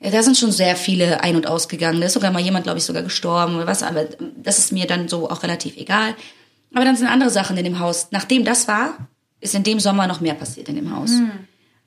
Ja, 0.00 0.10
Da 0.10 0.22
sind 0.22 0.36
schon 0.38 0.52
sehr 0.52 0.76
viele 0.76 1.22
ein- 1.22 1.36
und 1.36 1.46
ausgegangen. 1.46 2.00
Da 2.00 2.06
ist 2.06 2.12
sogar 2.14 2.30
mal 2.30 2.40
jemand, 2.40 2.64
glaube 2.64 2.78
ich, 2.78 2.84
sogar 2.84 3.02
gestorben 3.02 3.56
oder 3.56 3.66
was. 3.66 3.82
Aber 3.82 4.04
das 4.36 4.58
ist 4.58 4.72
mir 4.72 4.86
dann 4.86 5.08
so 5.08 5.28
auch 5.30 5.42
relativ 5.42 5.76
egal. 5.76 6.14
Aber 6.74 6.84
dann 6.84 6.96
sind 6.96 7.08
andere 7.08 7.30
Sachen 7.30 7.56
in 7.56 7.64
dem 7.64 7.78
Haus. 7.80 8.08
Nachdem 8.10 8.44
das 8.44 8.68
war, 8.68 9.08
ist 9.40 9.54
in 9.54 9.62
dem 9.64 9.80
Sommer 9.80 10.06
noch 10.06 10.20
mehr 10.20 10.34
passiert 10.34 10.68
in 10.68 10.76
dem 10.76 10.94
Haus. 10.94 11.10
Mhm. 11.10 11.30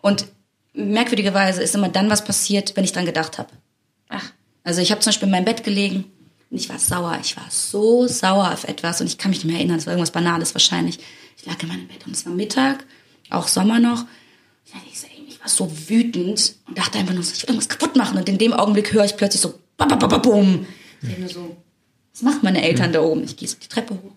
Und 0.02 0.26
merkwürdigerweise 0.74 1.62
ist 1.62 1.76
immer 1.76 1.90
dann 1.90 2.10
was 2.10 2.24
passiert, 2.24 2.76
wenn 2.76 2.84
ich 2.84 2.92
dran 2.92 3.06
gedacht 3.06 3.38
habe. 3.38 3.50
Ach, 4.10 4.32
Also 4.64 4.82
ich 4.82 4.92
habe 4.92 5.02
zum 5.02 5.12
Beispiel 5.12 5.28
in 5.28 5.32
meinem 5.32 5.46
Bett 5.46 5.64
gelegen 5.64 6.06
und 6.50 6.58
ich 6.58 6.70
war 6.70 6.80
sauer. 6.80 7.18
Ich 7.22 7.36
war 7.38 7.46
so 7.50 8.08
sauer 8.08 8.52
auf 8.52 8.64
etwas 8.64 9.02
und 9.02 9.08
ich 9.08 9.18
kann 9.18 9.32
mich 9.32 9.40
nicht 9.40 9.52
mehr 9.52 9.60
erinnern. 9.60 9.78
Es 9.78 9.86
war 9.86 9.94
irgendwas 9.94 10.12
Banales 10.12 10.54
wahrscheinlich. 10.56 11.00
Ich 11.38 11.46
lag 11.46 11.62
in 11.62 11.68
meinem 11.70 11.88
Bett 11.88 12.06
und 12.06 12.16
es 12.16 12.26
war 12.26 12.34
Mittag, 12.34 12.86
auch 13.30 13.48
Sommer 13.48 13.80
noch. 13.80 14.06
Ich, 14.66 14.74
war 15.44 15.50
so 15.50 15.70
wütend 15.90 16.56
und 16.68 16.78
dachte 16.78 16.98
einfach 16.98 17.14
nur 17.14 17.24
so, 17.24 17.34
ich 17.34 17.44
will 17.44 17.50
irgendwas 17.50 17.68
kaputt 17.70 17.96
machen. 17.98 18.18
Und 18.18 18.30
in 18.30 18.38
dem 18.38 18.54
Augenblick 18.54 18.94
höre 18.94 19.04
ich 19.04 19.18
plötzlich 19.18 19.42
so, 19.42 19.54
bum. 20.20 20.66
Ich 21.02 21.08
denke 21.10 21.22
mir 21.24 21.30
so, 21.30 21.58
was 22.14 22.22
machen 22.22 22.40
meine 22.44 22.64
Eltern 22.64 22.94
da 22.94 23.02
oben? 23.02 23.24
Ich 23.26 23.36
gehe 23.36 23.48
so 23.48 23.58
die 23.62 23.68
Treppe 23.68 23.96
hoch. 23.96 24.12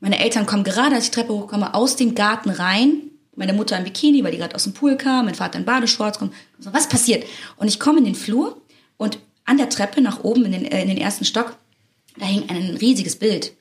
Meine 0.00 0.18
Eltern 0.18 0.44
kommen 0.44 0.64
gerade, 0.64 0.94
als 0.94 1.04
ich 1.04 1.10
die 1.10 1.14
Treppe 1.14 1.32
hochkomme, 1.32 1.74
aus 1.74 1.96
dem 1.96 2.14
Garten 2.14 2.50
rein. 2.50 3.11
Meine 3.34 3.54
Mutter 3.54 3.78
im 3.78 3.84
Bikini, 3.84 4.22
weil 4.22 4.32
die 4.32 4.38
gerade 4.38 4.54
aus 4.54 4.64
dem 4.64 4.74
Pool 4.74 4.96
kam. 4.96 5.24
Mein 5.24 5.34
Vater 5.34 5.58
in 5.58 5.64
Badeshorts 5.64 6.18
kommt. 6.18 6.34
So, 6.58 6.72
was 6.72 6.88
passiert? 6.88 7.24
Und 7.56 7.68
ich 7.68 7.80
komme 7.80 7.98
in 7.98 8.04
den 8.04 8.14
Flur 8.14 8.60
und 8.98 9.18
an 9.44 9.56
der 9.56 9.70
Treppe 9.70 10.00
nach 10.00 10.22
oben 10.22 10.44
in 10.44 10.52
den, 10.52 10.64
äh, 10.64 10.82
in 10.82 10.88
den 10.88 10.98
ersten 10.98 11.24
Stock, 11.24 11.56
da 12.16 12.26
hing 12.26 12.48
ein 12.48 12.76
riesiges 12.76 13.16
Bild. 13.16 13.52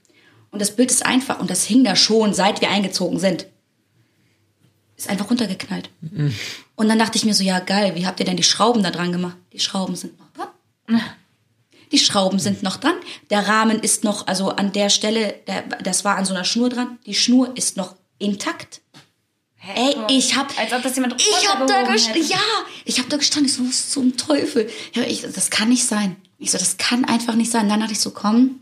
Und 0.52 0.62
das 0.62 0.76
Bild 0.76 0.92
ist 0.92 1.06
einfach, 1.06 1.40
und 1.40 1.50
das 1.50 1.64
hing 1.64 1.84
da 1.84 1.96
schon, 1.96 2.34
seit 2.34 2.62
wir 2.62 2.70
eingezogen 2.70 3.20
sind. 3.20 3.48
Ist 4.98 5.10
einfach 5.10 5.30
runtergeknallt. 5.30 5.90
Und 6.76 6.90
dann 6.90 7.00
dachte 7.00 7.18
ich 7.18 7.26
mir 7.26 7.34
so, 7.34 7.44
ja 7.44 7.60
geil, 7.60 7.96
wie 7.96 8.06
habt 8.06 8.20
ihr 8.20 8.26
denn 8.26 8.38
die 8.38 8.44
Schrauben 8.44 8.84
da 8.84 8.92
dran 8.92 9.12
gemacht? 9.12 9.38
Die 9.54 9.60
Schrauben 9.60 9.96
sind 9.96 10.20
noch 10.20 10.32
dran. 10.34 11.02
Die 11.92 11.98
Schrauben 11.98 12.40
sind 12.40 12.62
noch 12.64 12.78
dran. 12.78 12.96
Der 13.30 13.48
Rahmen 13.48 13.80
ist 13.80 14.04
noch, 14.04 14.28
also 14.28 14.50
an 14.50 14.72
der 14.74 14.90
Stelle, 14.90 15.36
der, 15.48 15.64
das 15.84 16.06
war 16.06 16.18
an 16.18 16.26
so 16.26 16.34
einer 16.34 16.44
Schnur 16.44 16.70
dran. 16.70 17.00
Die 17.06 17.16
Schnur 17.16 17.56
ist 17.56 17.78
noch 17.78 17.96
intakt. 18.20 18.81
Ey, 19.76 19.96
ich 20.10 20.36
hab, 20.36 20.58
Als 20.60 20.74
ob 20.74 20.82
das 20.82 20.96
jemand 20.96 21.22
ich 21.22 21.48
hab 21.48 21.68
da 21.68 21.84
gestanden, 21.84 22.28
ja, 22.28 22.40
ich 22.84 23.00
hab 23.00 23.10
da 23.10 23.18
gestanden, 23.18 23.48
ich 23.48 23.54
so, 23.54 23.68
was 23.68 23.90
zum 23.92 24.18
Teufel. 24.18 24.68
Ja, 24.94 25.04
ich, 25.04 25.22
das 25.22 25.52
kann 25.52 25.70
nicht 25.70 25.86
sein. 25.86 26.16
Ich 26.40 26.50
so, 26.50 26.58
das 26.58 26.78
kann 26.78 27.06
einfach 27.06 27.36
nicht 27.36 27.52
sein. 27.52 27.70
Dann 27.70 27.80
dachte 27.80 27.94
ich 27.94 28.00
so, 28.00 28.10
komm, 28.10 28.60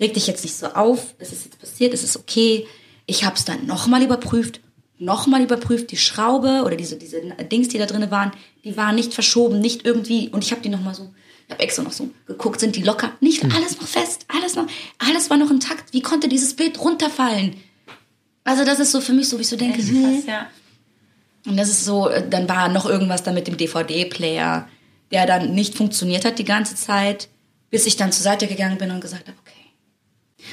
reg 0.00 0.14
dich 0.14 0.26
jetzt 0.26 0.42
nicht 0.42 0.56
so 0.56 0.68
auf. 0.68 1.14
Es 1.18 1.32
ist 1.32 1.44
jetzt 1.44 1.60
passiert, 1.60 1.92
es 1.92 2.02
ist 2.02 2.16
okay. 2.16 2.66
Ich 3.04 3.24
hab's 3.24 3.44
dann 3.44 3.66
nochmal 3.66 4.02
überprüft, 4.02 4.60
nochmal 4.98 5.42
überprüft. 5.42 5.90
Die 5.90 5.98
Schraube 5.98 6.62
oder 6.64 6.76
diese, 6.76 6.96
diese 6.96 7.20
Dings, 7.52 7.68
die 7.68 7.78
da 7.78 7.84
drin 7.84 8.10
waren, 8.10 8.32
die 8.64 8.76
waren 8.78 8.94
nicht 8.94 9.12
verschoben, 9.12 9.60
nicht 9.60 9.84
irgendwie. 9.84 10.30
Und 10.30 10.42
ich 10.42 10.50
habe 10.50 10.62
die 10.62 10.70
nochmal 10.70 10.94
so, 10.94 11.12
ich 11.46 11.52
habe 11.52 11.62
extra 11.62 11.82
noch 11.82 11.92
so 11.92 12.08
geguckt, 12.26 12.58
sind 12.58 12.74
die 12.74 12.82
locker? 12.82 13.12
Nicht 13.20 13.44
alles 13.44 13.78
noch 13.78 13.86
fest, 13.86 14.24
alles 14.28 14.56
noch, 14.56 14.66
alles 14.98 15.28
war 15.28 15.36
noch 15.36 15.50
intakt. 15.50 15.92
Wie 15.92 16.00
konnte 16.00 16.28
dieses 16.28 16.56
Bild 16.56 16.80
runterfallen? 16.80 17.56
Also 18.46 18.64
das 18.64 18.78
ist 18.78 18.92
so 18.92 19.00
für 19.00 19.12
mich 19.12 19.28
so, 19.28 19.38
wie 19.38 19.42
ich 19.42 19.48
so 19.48 19.56
denke, 19.56 19.80
Echt 19.80 19.88
krass, 19.90 20.24
ja. 20.24 20.46
Und 21.46 21.56
das 21.56 21.68
ist 21.68 21.84
so, 21.84 22.08
äh, 22.08 22.26
dann 22.28 22.48
war 22.48 22.68
noch 22.68 22.86
irgendwas 22.86 23.24
da 23.24 23.32
mit 23.32 23.48
dem 23.48 23.56
DVD-Player, 23.56 24.68
der 25.10 25.26
dann 25.26 25.52
nicht 25.52 25.74
funktioniert 25.74 26.24
hat 26.24 26.38
die 26.38 26.44
ganze 26.44 26.76
Zeit, 26.76 27.28
bis 27.70 27.86
ich 27.86 27.96
dann 27.96 28.12
zur 28.12 28.22
Seite 28.22 28.46
gegangen 28.46 28.78
bin 28.78 28.92
und 28.92 29.00
gesagt 29.00 29.26
habe, 29.26 29.36
okay, 29.40 30.46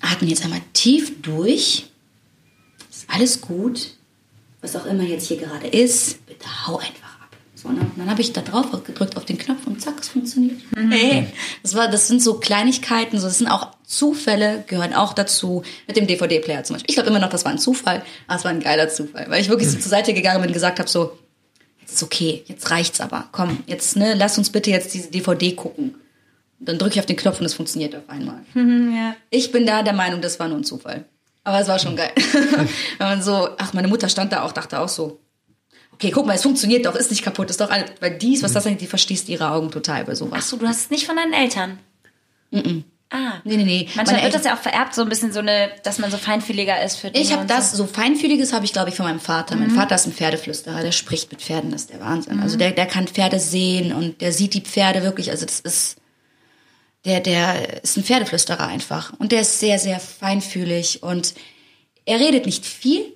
atmen 0.00 0.30
jetzt 0.30 0.44
einmal 0.44 0.60
tief 0.72 1.20
durch, 1.20 1.86
ist 2.88 3.06
alles 3.08 3.40
gut, 3.40 3.94
was 4.60 4.76
auch 4.76 4.86
immer 4.86 5.02
jetzt 5.02 5.26
hier 5.26 5.38
gerade 5.38 5.66
ist, 5.66 6.24
bitte 6.26 6.46
hau 6.68 6.78
einfach. 6.78 7.09
So, 7.60 7.68
und 7.68 7.78
dann, 7.96 8.08
habe 8.08 8.22
ich 8.22 8.32
da 8.32 8.40
drauf 8.40 8.70
gedrückt 8.84 9.16
auf 9.16 9.26
den 9.26 9.36
Knopf 9.36 9.66
und 9.66 9.82
zack, 9.82 9.94
es 10.00 10.08
funktioniert. 10.08 10.58
Hey, 10.74 11.26
das, 11.62 11.74
war, 11.74 11.88
das 11.88 12.08
sind 12.08 12.22
so 12.22 12.34
Kleinigkeiten, 12.34 13.18
so, 13.18 13.26
das 13.26 13.38
sind 13.38 13.48
auch 13.48 13.68
Zufälle, 13.84 14.64
gehören 14.66 14.94
auch 14.94 15.12
dazu. 15.12 15.62
Mit 15.86 15.96
dem 15.96 16.06
DVD-Player 16.06 16.64
zum 16.64 16.74
Beispiel. 16.74 16.90
Ich 16.90 16.96
glaube 16.96 17.10
immer 17.10 17.18
noch, 17.18 17.28
das 17.28 17.44
war 17.44 17.52
ein 17.52 17.58
Zufall, 17.58 18.02
aber 18.26 18.38
es 18.38 18.44
war 18.44 18.50
ein 18.50 18.60
geiler 18.60 18.88
Zufall, 18.88 19.26
weil 19.28 19.42
ich 19.42 19.50
wirklich 19.50 19.68
so 19.68 19.78
zur 19.78 19.90
Seite 19.90 20.14
gegangen 20.14 20.40
bin 20.40 20.48
und 20.48 20.54
gesagt 20.54 20.78
habe, 20.78 20.88
so, 20.88 21.18
jetzt 21.80 21.92
ist 21.92 22.02
okay, 22.02 22.44
jetzt 22.46 22.70
reicht's 22.70 23.00
aber. 23.00 23.28
Komm, 23.32 23.58
jetzt, 23.66 23.96
ne, 23.96 24.14
lass 24.14 24.38
uns 24.38 24.48
bitte 24.48 24.70
jetzt 24.70 24.94
diese 24.94 25.10
DVD 25.10 25.52
gucken. 25.52 25.96
Und 26.60 26.68
dann 26.68 26.78
drücke 26.78 26.94
ich 26.94 27.00
auf 27.00 27.06
den 27.06 27.16
Knopf 27.16 27.40
und 27.40 27.46
es 27.46 27.54
funktioniert 27.54 27.94
auf 27.94 28.08
einmal. 28.08 28.40
ja. 28.54 29.16
Ich 29.28 29.52
bin 29.52 29.66
da 29.66 29.82
der 29.82 29.94
Meinung, 29.94 30.22
das 30.22 30.40
war 30.40 30.48
nur 30.48 30.58
ein 30.58 30.64
Zufall. 30.64 31.04
Aber 31.44 31.60
es 31.60 31.68
war 31.68 31.78
schon 31.78 31.96
geil. 31.96 32.12
Wenn 32.98 33.06
man 33.06 33.22
so, 33.22 33.48
ach, 33.58 33.72
meine 33.74 33.88
Mutter 33.88 34.08
stand 34.08 34.32
da 34.32 34.44
auch, 34.44 34.52
dachte 34.52 34.78
auch 34.80 34.88
so, 34.88 35.20
okay, 36.00 36.10
guck 36.10 36.26
mal, 36.26 36.34
es 36.34 36.42
funktioniert 36.42 36.86
doch, 36.86 36.94
ist 36.94 37.10
nicht 37.10 37.22
kaputt, 37.22 37.50
ist 37.50 37.60
doch 37.60 37.70
alles, 37.70 37.90
weil 38.00 38.16
dies, 38.16 38.42
was 38.42 38.54
das 38.54 38.64
eigentlich, 38.66 38.78
die 38.78 38.86
verschließt 38.86 39.28
ihre 39.28 39.50
Augen 39.50 39.70
total 39.70 40.04
bei 40.04 40.12
Ach 40.12 40.16
sowas. 40.16 40.48
so, 40.48 40.56
du 40.56 40.66
hast 40.66 40.80
es 40.80 40.90
nicht 40.90 41.04
von 41.06 41.14
deinen 41.16 41.34
Eltern. 41.34 41.78
Ah. 43.12 43.40
Nee, 43.44 43.56
nee, 43.56 43.64
nee. 43.64 43.88
Manchmal 43.96 44.16
Meine 44.16 44.22
wird 44.24 44.34
das 44.34 44.44
ja 44.44 44.54
auch 44.54 44.60
vererbt, 44.60 44.94
so 44.94 45.02
ein 45.02 45.08
bisschen 45.08 45.32
so 45.32 45.40
eine, 45.40 45.70
dass 45.82 45.98
man 45.98 46.10
so 46.10 46.16
feinfühliger 46.16 46.82
ist 46.82 46.96
für 46.96 47.10
Dinge 47.10 47.22
Ich 47.24 47.32
habe 47.32 47.44
das, 47.44 47.72
So. 47.72 47.78
so 47.78 47.86
feinfühliges 47.86 48.52
habe 48.52 48.64
ich, 48.64 48.72
glaube 48.72 48.88
ich, 48.88 48.94
von 48.96 49.04
meinem 49.04 49.20
Vater. 49.20 49.56
Mein 49.56 49.70
Vater 49.70 49.96
ist 49.96 50.06
ein 50.06 50.12
Pferdeflüsterer, 50.12 50.80
der 50.80 50.92
spricht 50.92 51.30
mit 51.30 51.42
Pferden, 51.42 51.70
das 51.70 51.82
ist 51.82 51.90
der 51.90 52.00
Wahnsinn. 52.00 52.40
Also 52.40 52.56
der, 52.56 52.70
der 52.70 52.86
kann 52.86 53.06
Pferde 53.08 53.38
sehen 53.38 53.92
und 53.92 54.20
der 54.20 54.32
sieht 54.32 54.54
die 54.54 54.60
Pferde 54.62 55.02
wirklich, 55.02 55.30
also 55.30 55.44
das 55.44 55.60
ist, 55.60 55.96
der, 57.04 57.20
der 57.20 57.82
ist 57.82 57.96
ein 57.98 58.04
Pferdeflüsterer 58.04 58.66
einfach. 58.66 59.12
Und 59.18 59.32
der 59.32 59.40
ist 59.42 59.58
sehr, 59.60 59.78
sehr 59.78 59.98
feinfühlig 60.00 61.02
und 61.02 61.34
er 62.04 62.20
redet 62.20 62.46
nicht 62.46 62.64
viel, 62.64 63.12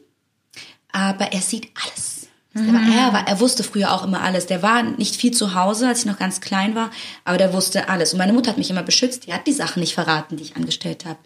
aber 0.93 1.32
er 1.32 1.40
sieht 1.40 1.69
alles. 1.82 2.14
Der 2.55 2.73
war, 2.73 2.81
er, 2.83 3.13
war, 3.13 3.27
er 3.29 3.41
wusste 3.41 3.65
früher 3.65 3.93
auch 3.93 4.05
immer 4.05 4.21
alles. 4.23 4.47
Der 4.47 4.63
war 4.63 4.83
nicht 4.83 5.17
viel 5.17 5.33
zu 5.33 5.55
Hause, 5.55 5.89
als 5.89 6.01
ich 6.01 6.07
noch 6.07 6.19
ganz 6.19 6.41
klein 6.41 6.75
war, 6.77 6.91
aber 7.25 7.37
der 7.37 7.53
wusste 7.53 7.89
alles. 7.89 8.13
Und 8.13 8.19
meine 8.19 8.33
Mutter 8.33 8.51
hat 8.51 8.59
mich 8.59 8.71
immer 8.71 8.83
beschützt. 8.85 9.27
Die 9.27 9.33
hat 9.33 9.47
die 9.47 9.53
Sachen 9.53 9.81
nicht 9.81 9.95
verraten, 9.95 10.37
die 10.37 10.45
ich 10.45 10.57
angestellt 10.57 11.05
habe. 11.05 11.19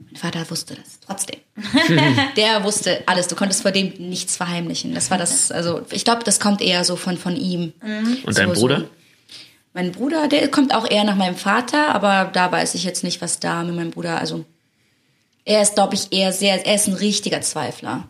Mein 0.00 0.16
Vater 0.16 0.50
wusste 0.50 0.74
das 0.74 0.98
trotzdem. 1.06 1.38
der 2.36 2.64
wusste 2.64 3.02
alles. 3.06 3.28
Du 3.28 3.36
konntest 3.36 3.62
vor 3.62 3.70
dem 3.70 3.92
nichts 3.98 4.36
verheimlichen. 4.36 4.94
Das 4.94 5.10
war 5.12 5.18
das, 5.18 5.52
also 5.52 5.82
ich 5.90 6.04
glaube, 6.04 6.24
das 6.24 6.40
kommt 6.40 6.60
eher 6.60 6.84
so 6.84 6.96
von, 6.96 7.16
von 7.16 7.36
ihm. 7.36 7.72
Und 8.26 8.36
dein 8.36 8.48
So- 8.54 8.60
Bruder? 8.60 8.80
So. 8.80 8.88
Mein 9.74 9.92
Bruder, 9.92 10.28
der 10.28 10.48
kommt 10.48 10.74
auch 10.74 10.90
eher 10.90 11.04
nach 11.04 11.16
meinem 11.16 11.36
Vater, 11.36 11.94
aber 11.94 12.28
da 12.32 12.52
weiß 12.52 12.74
ich 12.74 12.84
jetzt 12.84 13.04
nicht, 13.04 13.22
was 13.22 13.38
da 13.40 13.62
mit 13.62 13.74
meinem 13.74 13.90
Bruder, 13.90 14.18
also 14.18 14.44
er 15.46 15.62
ist, 15.62 15.74
glaube 15.76 15.94
ich, 15.94 16.12
eher 16.12 16.30
sehr, 16.32 16.66
er 16.66 16.74
ist 16.74 16.88
ein 16.88 16.94
richtiger 16.94 17.40
Zweifler. 17.40 18.08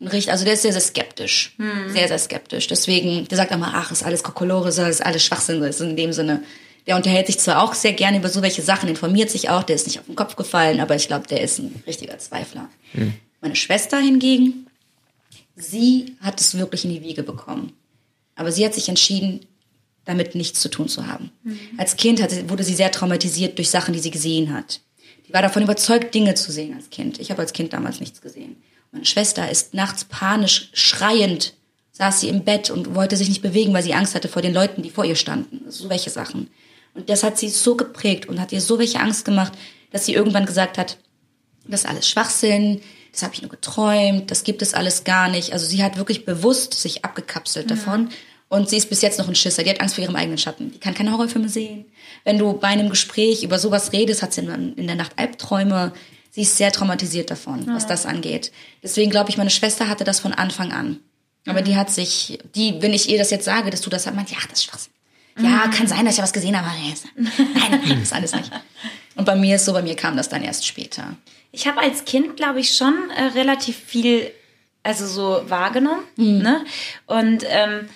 Ein 0.00 0.08
richt- 0.08 0.28
Also 0.28 0.44
der 0.44 0.54
ist 0.54 0.62
sehr, 0.62 0.72
sehr 0.72 0.80
skeptisch. 0.80 1.54
Sehr, 1.92 2.08
sehr 2.08 2.18
skeptisch. 2.18 2.66
Deswegen, 2.66 3.26
der 3.28 3.36
sagt 3.36 3.50
immer, 3.52 3.72
ach, 3.74 3.90
ist 3.92 4.02
alles 4.04 4.22
Kokolore, 4.22 4.70
so, 4.72 4.82
ist 4.84 5.04
alles 5.04 5.24
Schwachsinn, 5.24 5.62
ist 5.62 5.80
in 5.80 5.96
dem 5.96 6.12
Sinne. 6.12 6.42
Der 6.86 6.96
unterhält 6.96 7.26
sich 7.26 7.38
zwar 7.38 7.62
auch 7.62 7.74
sehr 7.74 7.94
gerne 7.94 8.18
über 8.18 8.28
so 8.28 8.42
welche 8.42 8.62
Sachen, 8.62 8.88
informiert 8.88 9.30
sich 9.30 9.48
auch, 9.48 9.62
der 9.64 9.74
ist 9.76 9.86
nicht 9.86 9.98
auf 9.98 10.06
den 10.06 10.14
Kopf 10.14 10.36
gefallen, 10.36 10.78
aber 10.80 10.94
ich 10.94 11.08
glaube, 11.08 11.26
der 11.26 11.40
ist 11.40 11.58
ein 11.58 11.82
richtiger 11.86 12.16
Zweifler. 12.18 12.68
Meine 13.40 13.56
Schwester 13.56 13.98
hingegen, 13.98 14.66
sie 15.56 16.16
hat 16.20 16.40
es 16.40 16.56
wirklich 16.56 16.84
in 16.84 16.90
die 16.92 17.02
Wiege 17.02 17.22
bekommen. 17.22 17.72
Aber 18.34 18.52
sie 18.52 18.64
hat 18.64 18.74
sich 18.74 18.88
entschieden, 18.88 19.46
damit 20.04 20.34
nichts 20.34 20.60
zu 20.60 20.68
tun 20.68 20.88
zu 20.88 21.06
haben. 21.06 21.30
Als 21.78 21.96
Kind 21.96 22.22
hat 22.22 22.30
sie, 22.30 22.48
wurde 22.50 22.62
sie 22.64 22.74
sehr 22.74 22.92
traumatisiert 22.92 23.58
durch 23.58 23.70
Sachen, 23.70 23.92
die 23.94 24.00
sie 24.00 24.10
gesehen 24.10 24.52
hat. 24.54 24.80
Die 25.26 25.32
war 25.32 25.42
davon 25.42 25.62
überzeugt, 25.62 26.14
Dinge 26.14 26.34
zu 26.34 26.52
sehen 26.52 26.74
als 26.74 26.90
Kind. 26.90 27.18
Ich 27.18 27.30
habe 27.30 27.40
als 27.42 27.52
Kind 27.52 27.72
damals 27.72 27.98
nichts 27.98 28.20
gesehen. 28.20 28.56
Meine 28.96 29.04
Schwester 29.04 29.50
ist 29.50 29.74
nachts 29.74 30.06
panisch, 30.06 30.70
schreiend, 30.72 31.52
saß 31.92 32.20
sie 32.20 32.30
im 32.30 32.44
Bett 32.44 32.70
und 32.70 32.94
wollte 32.94 33.18
sich 33.18 33.28
nicht 33.28 33.42
bewegen, 33.42 33.74
weil 33.74 33.82
sie 33.82 33.92
Angst 33.92 34.14
hatte 34.14 34.26
vor 34.26 34.40
den 34.40 34.54
Leuten, 34.54 34.80
die 34.80 34.88
vor 34.88 35.04
ihr 35.04 35.16
standen. 35.16 35.70
So 35.70 35.90
welche 35.90 36.08
Sachen. 36.08 36.48
Und 36.94 37.10
das 37.10 37.22
hat 37.22 37.36
sie 37.36 37.50
so 37.50 37.76
geprägt 37.76 38.26
und 38.26 38.40
hat 38.40 38.52
ihr 38.52 38.62
so 38.62 38.78
welche 38.78 38.98
Angst 38.98 39.26
gemacht, 39.26 39.52
dass 39.90 40.06
sie 40.06 40.14
irgendwann 40.14 40.46
gesagt 40.46 40.78
hat, 40.78 40.96
das 41.68 41.82
ist 41.82 41.90
alles 41.90 42.08
Schwachsinn, 42.08 42.80
das 43.12 43.22
habe 43.22 43.34
ich 43.34 43.42
nur 43.42 43.50
geträumt, 43.50 44.30
das 44.30 44.44
gibt 44.44 44.62
es 44.62 44.72
alles 44.72 45.04
gar 45.04 45.28
nicht. 45.28 45.52
Also 45.52 45.66
sie 45.66 45.82
hat 45.82 45.98
wirklich 45.98 46.24
bewusst 46.24 46.72
sich 46.72 47.04
abgekapselt 47.04 47.70
davon. 47.70 48.08
Und 48.48 48.70
sie 48.70 48.78
ist 48.78 48.88
bis 48.88 49.02
jetzt 49.02 49.18
noch 49.18 49.28
ein 49.28 49.34
Schisser. 49.34 49.62
Die 49.62 49.68
hat 49.68 49.82
Angst 49.82 49.96
vor 49.96 50.04
ihrem 50.04 50.16
eigenen 50.16 50.38
Schatten. 50.38 50.72
Die 50.72 50.78
kann 50.78 50.94
keine 50.94 51.12
Horrorfilme 51.12 51.50
sehen. 51.50 51.84
Wenn 52.24 52.38
du 52.38 52.54
bei 52.54 52.68
einem 52.68 52.88
Gespräch 52.88 53.42
über 53.42 53.58
sowas 53.58 53.92
redest, 53.92 54.22
hat 54.22 54.32
sie 54.32 54.40
in 54.40 54.86
der 54.86 54.96
Nacht 54.96 55.12
Albträume. 55.16 55.92
Sie 56.36 56.42
ist 56.42 56.58
sehr 56.58 56.70
traumatisiert 56.70 57.30
davon, 57.30 57.66
was 57.68 57.86
das 57.86 58.04
angeht. 58.04 58.52
Deswegen 58.82 59.10
glaube 59.10 59.30
ich, 59.30 59.38
meine 59.38 59.48
Schwester 59.48 59.88
hatte 59.88 60.04
das 60.04 60.20
von 60.20 60.34
Anfang 60.34 60.70
an. 60.70 61.00
Aber 61.46 61.62
die 61.62 61.76
hat 61.76 61.88
sich, 61.90 62.38
die, 62.54 62.82
wenn 62.82 62.92
ich 62.92 63.08
ihr 63.08 63.16
das 63.16 63.30
jetzt 63.30 63.46
sage, 63.46 63.70
dass 63.70 63.80
du 63.80 63.88
das 63.88 64.06
hast, 64.06 64.14
meint, 64.14 64.30
ja, 64.30 64.36
das 64.50 64.58
ist 64.58 64.64
Schwachsinn. 64.64 64.92
Ja, 65.40 65.66
kann 65.68 65.86
sein, 65.86 66.04
dass 66.04 66.12
ich 66.12 66.18
ja 66.18 66.24
was 66.24 66.34
gesehen 66.34 66.54
habe. 66.60 66.68
ist- 66.92 67.06
Nein, 67.16 67.30
nein, 67.54 67.88
das 67.88 67.98
ist 68.02 68.12
alles 68.12 68.32
nicht. 68.34 68.50
Und 69.14 69.24
bei 69.24 69.34
mir 69.34 69.56
ist 69.56 69.64
so, 69.64 69.72
bei 69.72 69.80
mir 69.80 69.96
kam 69.96 70.14
das 70.18 70.28
dann 70.28 70.42
erst 70.42 70.66
später. 70.66 71.16
Ich 71.52 71.66
habe 71.66 71.80
als 71.80 72.04
Kind, 72.04 72.36
glaube 72.36 72.60
ich, 72.60 72.74
schon 72.76 73.08
äh, 73.16 73.22
relativ 73.38 73.74
viel, 73.78 74.30
also 74.82 75.06
so 75.06 75.42
wahrgenommen. 75.48 76.02
Mhm. 76.16 76.38
Ne? 76.42 76.64
Und 77.06 77.44
ähm, 77.48 77.88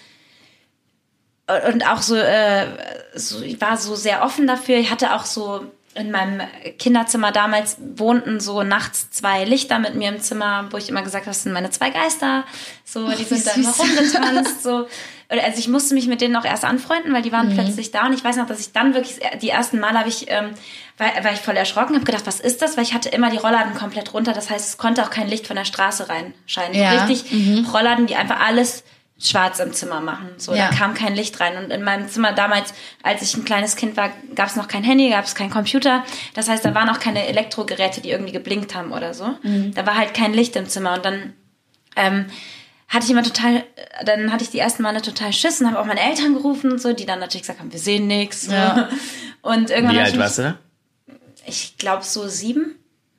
und 1.71 1.87
auch 1.87 2.01
so, 2.01 2.15
äh, 2.17 2.67
so, 3.15 3.43
ich 3.43 3.61
war 3.61 3.77
so 3.77 3.97
sehr 3.97 4.23
offen 4.25 4.47
dafür. 4.47 4.77
Ich 4.79 4.91
hatte 4.91 5.15
auch 5.15 5.27
so 5.27 5.65
in 5.95 6.13
meinem 6.13 6.41
Kinderzimmer 6.79 7.33
damals 7.33 7.77
wohnten 7.97 8.39
so 8.39 8.63
nachts 8.63 9.11
zwei 9.11 9.45
Lichter 9.45 9.81
mit 9.81 9.97
mir 9.97 10.09
im 10.09 10.21
Zimmer, 10.21 10.69
wo 10.71 10.77
ich 10.77 10.89
immer 10.89 11.03
gesagt 11.03 11.25
habe, 11.25 11.33
das 11.33 11.43
sind 11.43 11.53
meine 11.53 11.71
zwei 11.71 11.91
Geister. 11.91 12.45
So, 12.85 13.11
die 13.11 13.25
sind 13.25 13.45
da 13.45 13.53
immer 13.53 13.71
rumgetanzt. 13.71 14.63
So. 14.63 14.87
Also 15.29 15.59
ich 15.59 15.69
musste 15.69 15.95
mich 15.95 16.07
mit 16.07 16.21
denen 16.21 16.33
noch 16.33 16.45
erst 16.45 16.65
anfreunden, 16.65 17.13
weil 17.13 17.23
die 17.23 17.33
waren 17.33 17.49
mhm. 17.49 17.55
plötzlich 17.55 17.91
da. 17.91 18.07
Und 18.07 18.13
ich 18.13 18.23
weiß 18.23 18.37
noch, 18.37 18.47
dass 18.47 18.61
ich 18.61 18.73
dann 18.73 18.95
wirklich, 18.95 19.19
die 19.43 19.49
ersten 19.49 19.81
Mal 19.81 19.99
habe 19.99 20.09
ich, 20.09 20.31
ähm, 20.31 20.51
war, 20.97 21.09
war 21.25 21.33
ich 21.33 21.41
voll 21.41 21.57
erschrocken, 21.57 21.97
habe 21.97 22.05
gedacht, 22.05 22.27
was 22.27 22.39
ist 22.39 22.63
das? 22.63 22.77
Weil 22.77 22.85
ich 22.85 22.95
hatte 22.95 23.09
immer 23.09 23.31
die 23.31 23.39
Rollladen 23.39 23.75
komplett 23.75 24.15
runter. 24.15 24.33
Das 24.33 24.49
heißt, 24.49 24.69
es 24.69 24.79
konnte 24.79 25.03
auch 25.03 25.11
kein 25.11 25.27
Licht 25.27 25.49
von 25.49 25.57
der 25.57 25.65
Straße 25.65 26.09
reinscheinen. 26.09 26.75
Ja. 26.75 27.05
Richtig 27.05 27.33
mhm. 27.33 27.67
Rollladen, 27.67 28.07
die 28.07 28.15
einfach 28.15 28.39
alles 28.39 28.85
schwarz 29.21 29.59
im 29.61 29.73
Zimmer 29.73 30.01
machen. 30.01 30.31
So, 30.39 30.55
ja. 30.55 30.69
da 30.69 30.77
kam 30.77 30.95
kein 30.95 31.15
Licht 31.15 31.41
rein. 31.41 31.57
Und 31.63 31.71
in 31.71 31.83
meinem 31.83 32.09
Zimmer 32.09 32.33
damals, 32.33 32.73
als 33.03 33.23
ich 33.23 33.37
ein 33.37 33.45
kleines 33.45 33.77
Kind 33.77 33.97
war, 33.97 34.11
gab 34.35 34.49
es 34.49 34.57
noch 34.57 34.67
kein 34.67 34.83
Handy, 34.83 35.11
gab 35.11 35.25
es 35.25 35.35
keinen 35.35 35.51
Computer. 35.51 36.05
Das 36.35 36.49
heißt, 36.49 36.65
da 36.65 36.75
waren 36.75 36.89
auch 36.89 36.99
keine 36.99 37.27
Elektrogeräte, 37.27 38.01
die 38.01 38.11
irgendwie 38.11 38.33
geblinkt 38.33 38.75
haben 38.75 38.93
oder 38.93 39.13
so. 39.13 39.35
Mhm. 39.43 39.75
Da 39.75 39.87
war 39.87 39.97
halt 39.97 40.15
kein 40.15 40.33
Licht 40.33 40.57
im 40.57 40.69
Zimmer. 40.69 40.95
Und 40.95 41.05
dann 41.05 41.35
ähm, 41.97 42.27
hatte 42.89 43.05
ich 43.05 43.11
immer 43.11 43.23
total, 43.23 43.65
dann 44.05 44.33
hatte 44.33 44.43
ich 44.43 44.51
die 44.51 44.59
ersten 44.59 44.83
Male 44.83 45.03
total 45.03 45.33
Schiss 45.33 45.61
und 45.61 45.69
habe 45.69 45.79
auch 45.79 45.87
meine 45.87 46.01
Eltern 46.01 46.35
gerufen 46.35 46.73
und 46.73 46.81
so, 46.81 46.93
die 46.93 47.07
dann 47.07 47.21
natürlich 47.21 47.43
gesagt 47.43 47.61
haben, 47.61 47.73
wir 47.73 47.79
sehen 47.79 48.07
nichts. 48.07 48.47
Ja. 48.47 48.89
Und 49.43 49.71
irgendwann 49.71 49.97
Wie 49.97 50.01
alt 50.01 50.19
warst 50.19 50.37
du 50.37 50.43
da? 50.43 50.59
Ich 51.47 51.79
glaube 51.79 52.05
so 52.05 52.29
sieben. 52.29 52.75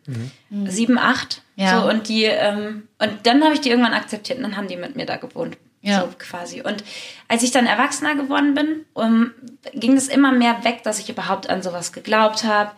Mhm. 0.05 0.69
Sieben, 0.69 0.99
acht. 0.99 1.41
Ja. 1.55 1.81
So, 1.81 1.89
und 1.89 2.07
die, 2.07 2.25
ähm, 2.25 2.87
und 2.99 3.11
dann 3.23 3.43
habe 3.43 3.55
ich 3.55 3.61
die 3.61 3.69
irgendwann 3.69 3.93
akzeptiert 3.93 4.37
und 4.37 4.43
dann 4.43 4.55
haben 4.55 4.67
die 4.67 4.77
mit 4.77 4.95
mir 4.95 5.07
da 5.07 5.17
gewohnt. 5.17 5.57
Ja. 5.81 6.01
So 6.01 6.09
quasi. 6.17 6.61
Und 6.61 6.83
als 7.27 7.43
ich 7.43 7.51
dann 7.51 7.65
erwachsener 7.65 8.15
geworden 8.15 8.53
bin, 8.53 8.85
um, 8.93 9.31
ging 9.73 9.93
es 9.93 10.07
immer 10.07 10.31
mehr 10.31 10.63
weg, 10.63 10.83
dass 10.83 10.99
ich 10.99 11.09
überhaupt 11.09 11.49
an 11.49 11.63
sowas 11.63 11.91
geglaubt 11.91 12.43
habe. 12.43 12.71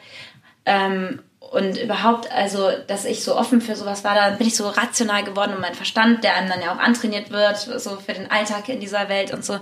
Ähm, 0.65 1.19
und 1.53 1.77
überhaupt, 1.77 2.31
also, 2.31 2.71
dass 2.88 3.05
ich 3.05 3.23
so 3.23 3.38
offen 3.38 3.61
für 3.61 3.75
sowas 3.75 4.03
war, 4.03 4.15
dann 4.15 4.39
bin 4.39 4.47
ich 4.47 4.55
so 4.55 4.67
rational 4.69 5.23
geworden 5.23 5.53
und 5.53 5.61
mein 5.61 5.75
Verstand, 5.75 6.23
der 6.23 6.34
einem 6.34 6.49
dann 6.49 6.61
ja 6.63 6.73
auch 6.73 6.80
antrainiert 6.80 7.30
wird, 7.30 7.57
so 7.57 7.97
für 7.97 8.13
den 8.13 8.31
Alltag 8.31 8.69
in 8.69 8.80
dieser 8.80 9.07
Welt 9.07 9.31
und 9.31 9.45
so. 9.45 9.59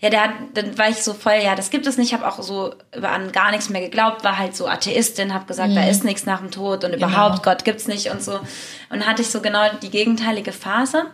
Ja, 0.00 0.08
der 0.08 0.22
hat, 0.22 0.30
dann 0.54 0.78
war 0.78 0.88
ich 0.88 1.02
so 1.02 1.12
voll, 1.12 1.40
ja, 1.44 1.54
das 1.54 1.68
gibt 1.68 1.86
es 1.86 1.98
nicht, 1.98 2.14
habe 2.14 2.26
auch 2.26 2.40
so 2.40 2.74
über 2.96 3.10
an 3.10 3.32
gar 3.32 3.50
nichts 3.50 3.68
mehr 3.68 3.82
geglaubt, 3.82 4.24
war 4.24 4.38
halt 4.38 4.56
so 4.56 4.66
Atheistin, 4.66 5.34
habe 5.34 5.44
gesagt, 5.44 5.72
mhm. 5.72 5.74
da 5.74 5.86
ist 5.86 6.04
nichts 6.04 6.24
nach 6.24 6.38
dem 6.38 6.50
Tod 6.50 6.84
und 6.84 6.92
genau. 6.92 7.06
überhaupt, 7.06 7.42
Gott 7.42 7.66
gibt's 7.66 7.86
nicht 7.86 8.10
und 8.10 8.22
so. 8.22 8.40
Und 8.88 9.06
hatte 9.06 9.20
ich 9.20 9.28
so 9.28 9.42
genau 9.42 9.68
die 9.82 9.90
gegenteilige 9.90 10.52
Phase. 10.52 11.04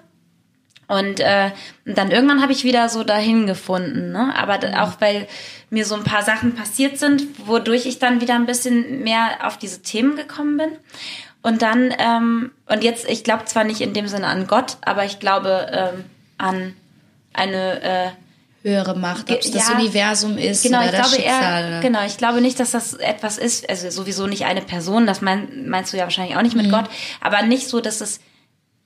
Und 0.92 1.20
äh, 1.20 1.52
dann 1.86 2.10
irgendwann 2.10 2.42
habe 2.42 2.52
ich 2.52 2.64
wieder 2.64 2.90
so 2.90 3.02
dahin 3.02 3.46
gefunden, 3.46 4.12
ne? 4.12 4.34
Aber 4.36 4.58
mhm. 4.58 4.74
auch 4.74 5.00
weil 5.00 5.26
mir 5.70 5.86
so 5.86 5.94
ein 5.94 6.04
paar 6.04 6.22
Sachen 6.22 6.54
passiert 6.54 6.98
sind, 6.98 7.22
wodurch 7.46 7.86
ich 7.86 7.98
dann 7.98 8.20
wieder 8.20 8.34
ein 8.34 8.44
bisschen 8.44 9.02
mehr 9.02 9.38
auf 9.44 9.56
diese 9.56 9.80
Themen 9.80 10.16
gekommen 10.16 10.58
bin. 10.58 10.68
Und 11.40 11.62
dann, 11.62 11.94
ähm, 11.98 12.50
und 12.66 12.84
jetzt, 12.84 13.08
ich 13.08 13.24
glaube 13.24 13.46
zwar 13.46 13.64
nicht 13.64 13.80
in 13.80 13.94
dem 13.94 14.06
Sinne 14.06 14.26
an 14.26 14.46
Gott, 14.46 14.76
aber 14.82 15.06
ich 15.06 15.18
glaube 15.18 15.66
ähm, 15.72 16.04
an 16.36 16.74
eine 17.32 17.82
äh, 17.82 18.08
höhere 18.62 18.94
Macht, 18.94 19.30
ob 19.30 19.38
es 19.38 19.48
ja, 19.48 19.60
das 19.60 19.70
Universum 19.70 20.36
ist 20.36 20.62
genau, 20.62 20.80
oder 20.80 20.86
ich 20.86 20.90
das 20.90 21.10
glaube 21.10 21.22
Schicksal. 21.22 21.72
Eher, 21.72 21.80
genau, 21.80 22.04
ich 22.04 22.18
glaube 22.18 22.42
nicht, 22.42 22.60
dass 22.60 22.72
das 22.72 22.92
etwas 22.92 23.38
ist, 23.38 23.66
also 23.70 23.88
sowieso 23.88 24.26
nicht 24.26 24.44
eine 24.44 24.60
Person, 24.60 25.06
das 25.06 25.22
mein, 25.22 25.68
meinst 25.70 25.94
du 25.94 25.96
ja 25.96 26.04
wahrscheinlich 26.04 26.36
auch 26.36 26.42
nicht 26.42 26.54
mit 26.54 26.66
mhm. 26.66 26.72
Gott, 26.72 26.90
aber 27.22 27.40
nicht 27.42 27.66
so, 27.66 27.80
dass 27.80 28.02
es 28.02 28.20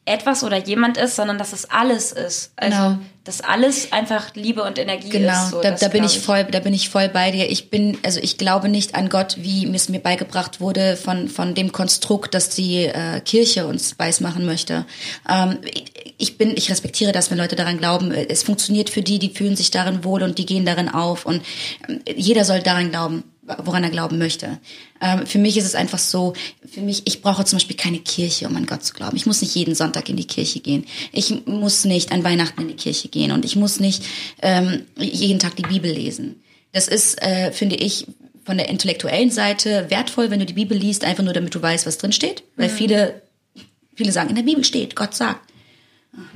etwas 0.06 0.44
oder 0.44 0.56
jemand 0.56 0.96
ist, 0.96 1.16
sondern 1.16 1.36
dass 1.36 1.52
es 1.52 1.68
alles 1.68 2.12
ist. 2.12 2.52
Also 2.54 2.76
genau. 2.76 2.98
dass 3.24 3.40
alles 3.40 3.92
einfach 3.92 4.34
Liebe 4.34 4.62
und 4.62 4.78
Energie 4.78 5.10
genau. 5.10 5.32
ist. 5.32 5.50
Genau, 5.50 5.62
da, 5.62 5.72
da 5.72 5.88
bin 5.88 6.04
ich 6.04 6.20
voll, 6.20 6.44
da 6.44 6.60
bin 6.60 6.72
ich 6.72 6.88
voll 6.88 7.08
bei 7.08 7.32
dir. 7.32 7.50
Ich 7.50 7.70
bin, 7.70 7.98
also 8.04 8.20
ich 8.22 8.38
glaube 8.38 8.68
nicht 8.68 8.94
an 8.94 9.08
Gott, 9.08 9.36
wie 9.40 9.68
es 9.74 9.88
mir 9.88 9.98
beigebracht 9.98 10.60
wurde 10.60 10.96
von 10.96 11.28
von 11.28 11.56
dem 11.56 11.72
Konstrukt, 11.72 12.34
dass 12.34 12.50
die 12.50 12.84
äh, 12.84 13.20
Kirche 13.20 13.66
uns 13.66 13.98
weiß 13.98 14.20
machen 14.20 14.46
möchte. 14.46 14.86
Ähm, 15.28 15.58
ich 16.18 16.38
bin, 16.38 16.56
ich 16.56 16.70
respektiere 16.70 17.10
das, 17.10 17.30
wenn 17.32 17.38
Leute 17.38 17.56
daran 17.56 17.78
glauben. 17.78 18.12
Es 18.12 18.44
funktioniert 18.44 18.88
für 18.88 19.02
die, 19.02 19.18
die 19.18 19.30
fühlen 19.30 19.56
sich 19.56 19.72
darin 19.72 20.04
wohl 20.04 20.22
und 20.22 20.38
die 20.38 20.46
gehen 20.46 20.64
darin 20.64 20.88
auf 20.88 21.26
und 21.26 21.42
äh, 21.88 22.14
jeder 22.14 22.44
soll 22.44 22.60
daran 22.60 22.90
glauben 22.90 23.24
woran 23.64 23.84
er 23.84 23.90
glauben 23.90 24.18
möchte. 24.18 24.58
Ähm, 25.00 25.26
für 25.26 25.38
mich 25.38 25.56
ist 25.56 25.64
es 25.64 25.74
einfach 25.74 25.98
so, 25.98 26.34
für 26.70 26.80
mich, 26.80 27.02
ich 27.06 27.22
brauche 27.22 27.44
zum 27.44 27.56
Beispiel 27.56 27.76
keine 27.76 27.98
Kirche, 27.98 28.48
um 28.48 28.56
an 28.56 28.66
Gott 28.66 28.84
zu 28.84 28.94
glauben. 28.94 29.16
Ich 29.16 29.26
muss 29.26 29.40
nicht 29.40 29.54
jeden 29.54 29.74
Sonntag 29.74 30.08
in 30.08 30.16
die 30.16 30.26
Kirche 30.26 30.60
gehen. 30.60 30.84
Ich 31.12 31.46
muss 31.46 31.84
nicht 31.84 32.12
an 32.12 32.24
Weihnachten 32.24 32.62
in 32.62 32.68
die 32.68 32.74
Kirche 32.74 33.08
gehen 33.08 33.32
und 33.32 33.44
ich 33.44 33.56
muss 33.56 33.80
nicht 33.80 34.04
ähm, 34.42 34.82
jeden 34.98 35.38
Tag 35.38 35.56
die 35.56 35.62
Bibel 35.62 35.90
lesen. 35.90 36.42
Das 36.72 36.88
ist, 36.88 37.22
äh, 37.22 37.52
finde 37.52 37.76
ich, 37.76 38.06
von 38.44 38.56
der 38.56 38.68
intellektuellen 38.68 39.30
Seite 39.30 39.86
wertvoll, 39.88 40.30
wenn 40.30 40.40
du 40.40 40.46
die 40.46 40.52
Bibel 40.52 40.76
liest, 40.76 41.04
einfach 41.04 41.24
nur 41.24 41.32
damit 41.32 41.54
du 41.54 41.60
weißt, 41.60 41.86
was 41.86 41.98
drin 41.98 42.12
steht. 42.12 42.44
Weil 42.56 42.68
mhm. 42.68 42.74
viele, 42.74 43.22
viele 43.94 44.12
sagen, 44.12 44.30
in 44.30 44.36
der 44.36 44.42
Bibel 44.42 44.64
steht, 44.64 44.94
Gott 44.94 45.14
sagt. 45.14 45.40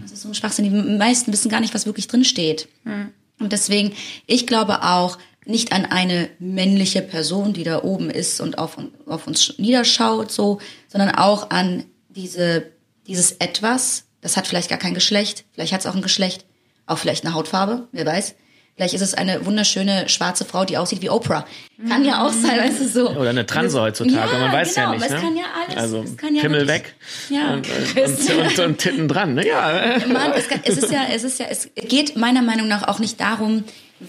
Das 0.03 0.13
ist 0.13 0.23
so 0.23 0.29
ein 0.29 0.35
Schwachsinn. 0.35 0.65
Die 0.65 0.71
meisten 0.99 1.33
wissen 1.33 1.49
gar 1.49 1.61
nicht, 1.61 1.73
was 1.73 1.87
wirklich 1.87 2.09
drin 2.09 2.25
steht. 2.25 2.69
Mhm. 2.85 3.11
Und 3.39 3.53
deswegen, 3.53 3.93
ich 4.27 4.47
glaube 4.47 4.83
auch, 4.83 5.19
nicht 5.47 5.73
an 5.73 5.87
eine 5.87 6.29
männliche 6.39 7.03
Person, 7.03 7.53
die 7.53 7.65
da 7.65 7.83
oben 7.83 8.11
ist 8.11 8.41
und 8.41 8.59
auf, 8.59 8.77
auf 9.07 9.27
uns 9.27 9.55
niederschaut, 9.59 10.31
so, 10.31 10.61
sondern 10.89 11.15
auch 11.15 11.51
an 11.51 11.85
diese, 12.09 12.67
dieses 13.07 13.33
Etwas, 13.33 14.05
das 14.21 14.37
hat 14.37 14.47
vielleicht 14.47 14.69
gar 14.69 14.79
kein 14.79 14.95
Geschlecht, 14.95 15.45
vielleicht 15.53 15.73
hat 15.73 15.81
es 15.81 15.87
auch 15.87 15.95
ein 15.95 16.03
Geschlecht, 16.03 16.45
auch 16.87 16.99
vielleicht 16.99 17.25
eine 17.25 17.35
Hautfarbe, 17.35 17.89
wer 17.93 18.07
weiß. 18.07 18.35
Vielleicht 18.77 18.95
ist 18.95 19.03
es 19.03 19.13
eine 19.13 19.45
wunderschöne 19.45 20.09
schwarze 20.09 20.47
Frau, 20.47 20.65
die 20.65 20.79
aussieht 20.79 21.03
wie 21.03 21.11
Oprah. 21.11 21.45
Kann 21.87 22.03
ja 22.03 22.25
auch 22.25 22.33
sein, 22.33 22.59
weißt 22.59 22.81
du 22.81 22.89
so. 22.89 23.11
Oder 23.11 23.29
eine 23.29 23.45
Transe 23.45 23.79
heutzutage, 23.79 24.33
ja, 24.33 24.39
man 24.39 24.53
weiß 24.53 24.75
genau, 24.75 24.87
ja 24.87 24.99
nicht. 24.99 25.11
Ne? 25.11 25.17
Es 25.17 25.23
kann 25.23 25.37
ja 25.37 25.45
alles. 25.63 25.77
Also 25.77 26.05
kann 26.17 26.35
ja 26.35 26.41
Pimmel 26.41 26.67
weg 26.67 26.95
ja. 27.29 27.53
Und, 27.53 27.67
und, 27.69 28.31
und, 28.31 28.59
und, 28.59 28.79
Titten 28.79 29.07
dran. 29.07 29.35
Ne? 29.35 29.47
Ja. 29.47 29.99
Mann, 30.11 30.33
es, 30.35 30.49
kann, 30.49 30.61
es 30.65 30.79
ist 30.79 30.91
ja, 30.91 31.03
es 31.13 31.25
ist 31.25 31.39
ja, 31.39 31.47
es 31.51 31.69
geht 31.75 32.17
meiner 32.17 32.41
Meinung 32.41 32.69
nach 32.69 32.89
auch 32.89 33.01
nicht 33.01 33.21
darum, 33.21 33.65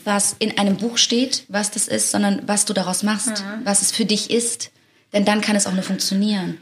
was 0.05 0.35
in 0.39 0.57
einem 0.57 0.77
Buch 0.77 0.97
steht, 0.97 1.43
was 1.47 1.71
das 1.71 1.87
ist, 1.87 2.11
sondern 2.11 2.41
was 2.47 2.65
du 2.65 2.73
daraus 2.73 3.03
machst, 3.03 3.27
mhm. 3.27 3.65
was 3.65 3.81
es 3.81 3.91
für 3.91 4.05
dich 4.05 4.31
ist. 4.31 4.71
Denn 5.13 5.25
dann 5.25 5.41
kann 5.41 5.55
es 5.55 5.67
auch 5.67 5.73
nur 5.73 5.83
funktionieren. 5.83 6.57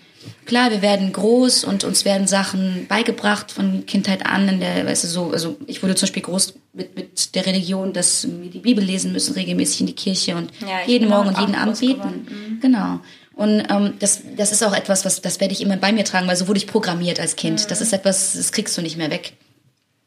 Klar, 0.46 0.72
wir 0.72 0.82
werden 0.82 1.14
groß 1.14 1.64
und 1.64 1.84
uns 1.84 2.04
werden 2.04 2.28
Sachen 2.28 2.88
beigebracht 2.88 3.52
von 3.52 3.86
Kindheit 3.86 4.26
an. 4.26 4.50
In 4.50 4.60
der, 4.60 4.86
weißt 4.86 5.06
du, 5.06 5.08
so, 5.08 5.32
also 5.32 5.58
ich 5.66 5.82
wurde 5.82 5.96
zum 5.96 6.08
Beispiel 6.08 6.24
groß 6.24 6.56
mit, 6.74 6.96
mit 6.96 7.36
der 7.36 7.46
Religion, 7.46 7.94
dass 7.94 8.28
wir 8.28 8.50
die 8.50 8.60
Bibel 8.60 8.84
lesen 8.84 9.14
müssen, 9.14 9.34
regelmäßig 9.34 9.82
in 9.82 9.88
die 9.88 9.96
Kirche 9.96 10.36
und 10.36 10.52
ja, 10.60 10.86
jeden 10.86 11.10
Morgen 11.10 11.30
und 11.30 11.40
jeden 11.40 11.56
Abend 11.56 11.80
beten. 11.80 12.28
Mhm. 12.28 12.60
Genau. 12.60 13.00
Und 13.34 13.64
ähm, 13.70 13.94
das, 14.00 14.22
das 14.36 14.52
ist 14.52 14.64
auch 14.64 14.74
etwas, 14.76 15.06
was 15.06 15.22
das 15.22 15.40
werde 15.40 15.54
ich 15.54 15.62
immer 15.62 15.78
bei 15.78 15.94
mir 15.94 16.04
tragen, 16.04 16.28
weil 16.28 16.36
so 16.36 16.48
wurde 16.50 16.58
ich 16.58 16.68
programmiert 16.68 17.20
als 17.22 17.38
Kind. 17.38 17.64
Mhm. 17.64 17.68
Das 17.70 17.80
ist 17.80 17.94
etwas, 17.94 18.34
das 18.34 18.52
kriegst 18.52 18.78
du 18.78 18.82
nicht 18.82 18.98
mehr 18.98 19.12
weg. 19.12 19.34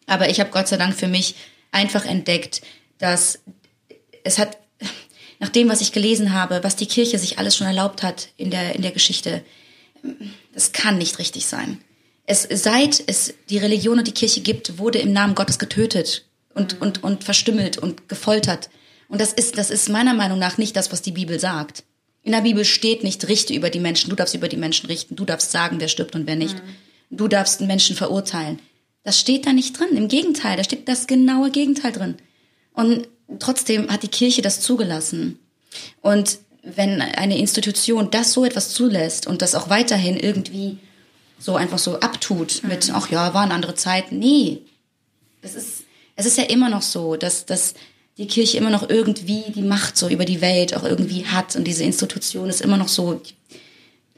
Aber 0.06 0.28
ich 0.28 0.40
habe 0.40 0.50
Gott 0.50 0.68
sei 0.68 0.76
Dank 0.76 0.94
für 0.94 1.08
mich 1.08 1.36
einfach 1.70 2.04
entdeckt, 2.04 2.60
dass 2.98 3.40
es 4.24 4.38
hat, 4.38 4.58
nach 5.40 5.48
dem, 5.48 5.68
was 5.68 5.80
ich 5.80 5.92
gelesen 5.92 6.32
habe, 6.32 6.62
was 6.62 6.76
die 6.76 6.86
Kirche 6.86 7.18
sich 7.18 7.38
alles 7.38 7.56
schon 7.56 7.66
erlaubt 7.66 8.02
hat 8.02 8.28
in 8.36 8.50
der, 8.50 8.74
in 8.74 8.82
der 8.82 8.92
Geschichte, 8.92 9.42
das 10.52 10.72
kann 10.72 10.98
nicht 10.98 11.18
richtig 11.18 11.46
sein. 11.46 11.78
Es, 12.26 12.46
seit 12.50 13.02
es 13.06 13.34
die 13.50 13.58
Religion 13.58 13.98
und 13.98 14.06
die 14.06 14.12
Kirche 14.12 14.40
gibt, 14.40 14.78
wurde 14.78 15.00
im 15.00 15.12
Namen 15.12 15.34
Gottes 15.34 15.58
getötet 15.58 16.24
und, 16.54 16.74
mhm. 16.74 16.82
und, 16.82 17.04
und 17.04 17.24
verstümmelt 17.24 17.78
und 17.78 18.08
gefoltert. 18.08 18.70
Und 19.08 19.20
das 19.20 19.32
ist, 19.32 19.58
das 19.58 19.70
ist 19.70 19.88
meiner 19.88 20.14
Meinung 20.14 20.38
nach 20.38 20.58
nicht 20.58 20.76
das, 20.76 20.92
was 20.92 21.02
die 21.02 21.12
Bibel 21.12 21.40
sagt. 21.40 21.84
In 22.22 22.32
der 22.32 22.42
Bibel 22.42 22.64
steht 22.64 23.02
nicht, 23.02 23.26
richte 23.28 23.52
über 23.52 23.68
die 23.68 23.80
Menschen. 23.80 24.10
Du 24.10 24.16
darfst 24.16 24.34
über 24.34 24.48
die 24.48 24.56
Menschen 24.56 24.86
richten. 24.86 25.16
Du 25.16 25.24
darfst 25.24 25.50
sagen, 25.50 25.80
wer 25.80 25.88
stirbt 25.88 26.14
und 26.14 26.26
wer 26.26 26.36
nicht. 26.36 26.54
Mhm. 26.54 27.16
Du 27.16 27.28
darfst 27.28 27.60
einen 27.60 27.66
Menschen 27.66 27.96
verurteilen. 27.96 28.60
Das 29.02 29.18
steht 29.18 29.44
da 29.46 29.52
nicht 29.52 29.78
drin. 29.78 29.96
Im 29.96 30.08
Gegenteil, 30.08 30.56
da 30.56 30.62
steht 30.62 30.88
das 30.88 31.08
genaue 31.08 31.50
Gegenteil 31.50 31.92
drin. 31.92 32.16
Und 32.74 33.08
trotzdem 33.38 33.88
hat 33.90 34.02
die 34.02 34.08
Kirche 34.08 34.42
das 34.42 34.60
zugelassen. 34.60 35.38
Und 36.00 36.38
wenn 36.62 37.00
eine 37.00 37.38
Institution 37.38 38.10
das 38.10 38.32
so 38.32 38.44
etwas 38.44 38.70
zulässt 38.70 39.26
und 39.26 39.42
das 39.42 39.54
auch 39.54 39.68
weiterhin 39.68 40.16
irgendwie 40.16 40.78
so 41.38 41.56
einfach 41.56 41.78
so 41.78 41.98
abtut 42.00 42.62
mit, 42.64 42.90
ach 42.94 43.10
ja, 43.10 43.34
waren 43.34 43.50
andere 43.50 43.74
Zeiten. 43.74 44.18
Nee. 44.18 44.62
Das 45.42 45.54
ist, 45.54 45.84
es 46.14 46.26
ist 46.26 46.38
ja 46.38 46.44
immer 46.44 46.68
noch 46.68 46.82
so, 46.82 47.16
dass, 47.16 47.46
dass 47.46 47.74
die 48.16 48.28
Kirche 48.28 48.58
immer 48.58 48.70
noch 48.70 48.88
irgendwie 48.88 49.44
die 49.54 49.62
Macht 49.62 49.96
so 49.96 50.08
über 50.08 50.24
die 50.24 50.40
Welt 50.40 50.76
auch 50.76 50.84
irgendwie 50.84 51.26
hat 51.26 51.56
und 51.56 51.64
diese 51.64 51.82
Institution 51.82 52.48
ist 52.48 52.60
immer 52.60 52.76
noch 52.76 52.88
so, 52.88 53.20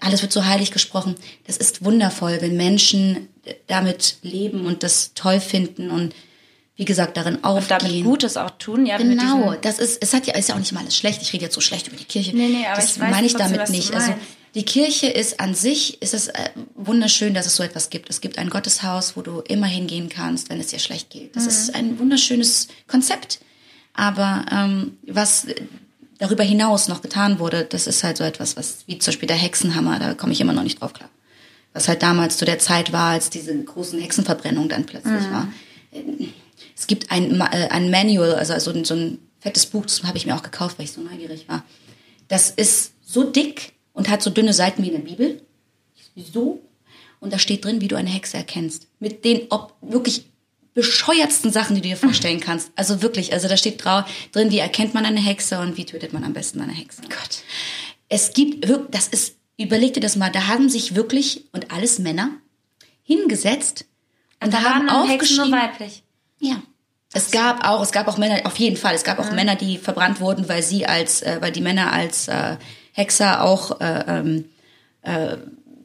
alles 0.00 0.20
wird 0.20 0.32
so 0.32 0.44
heilig 0.44 0.72
gesprochen. 0.72 1.14
Das 1.46 1.56
ist 1.56 1.84
wundervoll, 1.84 2.38
wenn 2.40 2.56
Menschen 2.56 3.28
damit 3.68 4.16
leben 4.22 4.66
und 4.66 4.82
das 4.82 5.12
toll 5.14 5.40
finden 5.40 5.90
und 5.90 6.14
wie 6.76 6.84
gesagt, 6.84 7.16
darin 7.16 7.44
aufgehen. 7.44 7.76
Und 7.76 7.82
damit 7.82 8.04
Gutes 8.04 8.36
auch 8.36 8.50
tun, 8.58 8.86
ja. 8.86 8.96
Genau, 8.96 9.54
das 9.60 9.78
ist, 9.78 10.02
es 10.02 10.12
hat 10.12 10.26
ja, 10.26 10.34
ist 10.34 10.48
ja 10.48 10.54
auch 10.56 10.58
nicht 10.58 10.72
mal 10.72 10.80
alles 10.80 10.96
schlecht. 10.96 11.22
Ich 11.22 11.32
rede 11.32 11.44
jetzt 11.44 11.54
so 11.54 11.60
schlecht 11.60 11.86
über 11.86 11.96
die 11.96 12.04
Kirche. 12.04 12.36
Nee, 12.36 12.48
nee, 12.48 12.66
aber 12.66 12.76
das 12.76 12.96
ich 12.96 13.00
weiß 13.00 13.10
meine 13.10 13.26
ich 13.26 13.34
damit 13.34 13.70
nicht. 13.70 13.94
Also, 13.94 14.14
die 14.54 14.64
Kirche 14.64 15.08
ist 15.08 15.40
an 15.40 15.54
sich, 15.54 16.00
ist 16.00 16.14
es 16.14 16.28
äh, 16.28 16.50
wunderschön, 16.74 17.34
dass 17.34 17.46
es 17.46 17.56
so 17.56 17.64
etwas 17.64 17.90
gibt. 17.90 18.08
Es 18.08 18.20
gibt 18.20 18.38
ein 18.38 18.50
Gotteshaus, 18.50 19.16
wo 19.16 19.22
du 19.22 19.40
immer 19.40 19.66
hingehen 19.66 20.08
kannst, 20.08 20.48
wenn 20.48 20.60
es 20.60 20.68
dir 20.68 20.78
schlecht 20.78 21.10
geht. 21.10 21.34
Das 21.34 21.44
mhm. 21.44 21.48
ist 21.48 21.74
ein 21.74 21.98
wunderschönes 21.98 22.68
Konzept. 22.86 23.40
Aber 23.94 24.46
ähm, 24.52 24.96
was 25.06 25.46
darüber 26.18 26.44
hinaus 26.44 26.88
noch 26.88 27.02
getan 27.02 27.38
wurde, 27.38 27.64
das 27.64 27.86
ist 27.86 28.04
halt 28.04 28.16
so 28.16 28.24
etwas, 28.24 28.56
was 28.56 28.84
wie 28.86 28.98
zum 28.98 29.12
Beispiel 29.12 29.26
der 29.26 29.36
Hexenhammer, 29.36 29.98
da 29.98 30.14
komme 30.14 30.32
ich 30.32 30.40
immer 30.40 30.52
noch 30.52 30.62
nicht 30.62 30.80
drauf 30.80 30.92
klar. 30.92 31.10
Was 31.72 31.88
halt 31.88 32.02
damals 32.02 32.36
zu 32.36 32.44
der 32.44 32.60
Zeit 32.60 32.92
war, 32.92 33.10
als 33.10 33.30
diese 33.30 33.56
großen 33.56 34.00
Hexenverbrennungen 34.00 34.68
dann 34.68 34.86
plötzlich 34.86 35.22
mhm. 35.28 35.32
war. 35.32 35.48
Es 36.76 36.86
gibt 36.86 37.10
ein, 37.10 37.40
äh, 37.40 37.68
ein 37.70 37.90
Manual, 37.90 38.34
also 38.34 38.58
so, 38.58 38.70
ein, 38.70 38.84
so 38.84 38.94
ein 38.94 39.18
fettes 39.40 39.66
Buch, 39.66 39.84
das 39.84 40.02
habe 40.02 40.18
ich 40.18 40.26
mir 40.26 40.34
auch 40.34 40.42
gekauft, 40.42 40.78
weil 40.78 40.86
ich 40.86 40.92
so 40.92 41.00
neugierig 41.00 41.48
war. 41.48 41.64
Das 42.28 42.50
ist 42.50 42.92
so 43.02 43.24
dick 43.24 43.74
und 43.92 44.08
hat 44.08 44.22
so 44.22 44.30
dünne 44.30 44.52
Seiten 44.52 44.82
wie 44.82 44.88
in 44.88 44.94
der 44.94 45.10
Bibel. 45.10 45.42
So. 46.16 46.60
Und 47.20 47.32
da 47.32 47.38
steht 47.38 47.64
drin, 47.64 47.80
wie 47.80 47.88
du 47.88 47.96
eine 47.96 48.10
Hexe 48.10 48.36
erkennst. 48.36 48.88
Mit 48.98 49.24
den 49.24 49.46
ob 49.50 49.74
wirklich 49.80 50.26
bescheuertsten 50.74 51.52
Sachen, 51.52 51.76
die 51.76 51.82
du 51.82 51.88
dir 51.88 51.96
vorstellen 51.96 52.40
kannst. 52.40 52.70
Also 52.76 53.00
wirklich, 53.00 53.32
also 53.32 53.48
da 53.48 53.56
steht 53.56 53.82
drin, 53.84 54.50
wie 54.50 54.58
erkennt 54.58 54.92
man 54.92 55.06
eine 55.06 55.20
Hexe 55.20 55.60
und 55.60 55.76
wie 55.76 55.86
tötet 55.86 56.12
man 56.12 56.24
am 56.24 56.32
besten 56.32 56.60
eine 56.60 56.72
Hexe. 56.72 57.02
Gott. 57.02 57.42
Es 58.08 58.32
gibt 58.32 58.66
das 58.90 59.08
ist, 59.08 59.36
überleg 59.56 59.94
dir 59.94 60.00
das 60.00 60.16
mal, 60.16 60.30
da 60.30 60.48
haben 60.48 60.68
sich 60.68 60.94
wirklich, 60.94 61.44
und 61.52 61.70
alles 61.70 61.98
Männer, 61.98 62.30
hingesetzt 63.02 63.86
und, 64.40 64.48
und 64.48 64.54
da 64.54 64.62
haben 64.62 64.90
auch 64.90 65.08
Hexen 65.08 65.36
nur 65.36 65.52
weiblich. 65.52 66.03
Ja. 66.44 66.62
Es 67.12 67.30
gab 67.30 67.66
auch, 67.66 67.80
es 67.80 67.92
gab 67.92 68.08
auch 68.08 68.18
Männer, 68.18 68.40
auf 68.44 68.56
jeden 68.56 68.76
Fall, 68.76 68.94
es 68.94 69.04
gab 69.04 69.20
auch 69.20 69.28
ja. 69.28 69.34
Männer, 69.34 69.54
die 69.54 69.78
verbrannt 69.78 70.20
wurden, 70.20 70.48
weil 70.48 70.62
sie 70.62 70.84
als, 70.86 71.22
äh, 71.22 71.38
weil 71.40 71.52
die 71.52 71.60
Männer 71.60 71.92
als 71.92 72.28
äh, 72.28 72.56
Hexer 72.92 73.42
auch 73.42 73.80
äh, 73.80 74.04
ähm, 74.08 74.44
äh, 75.02 75.36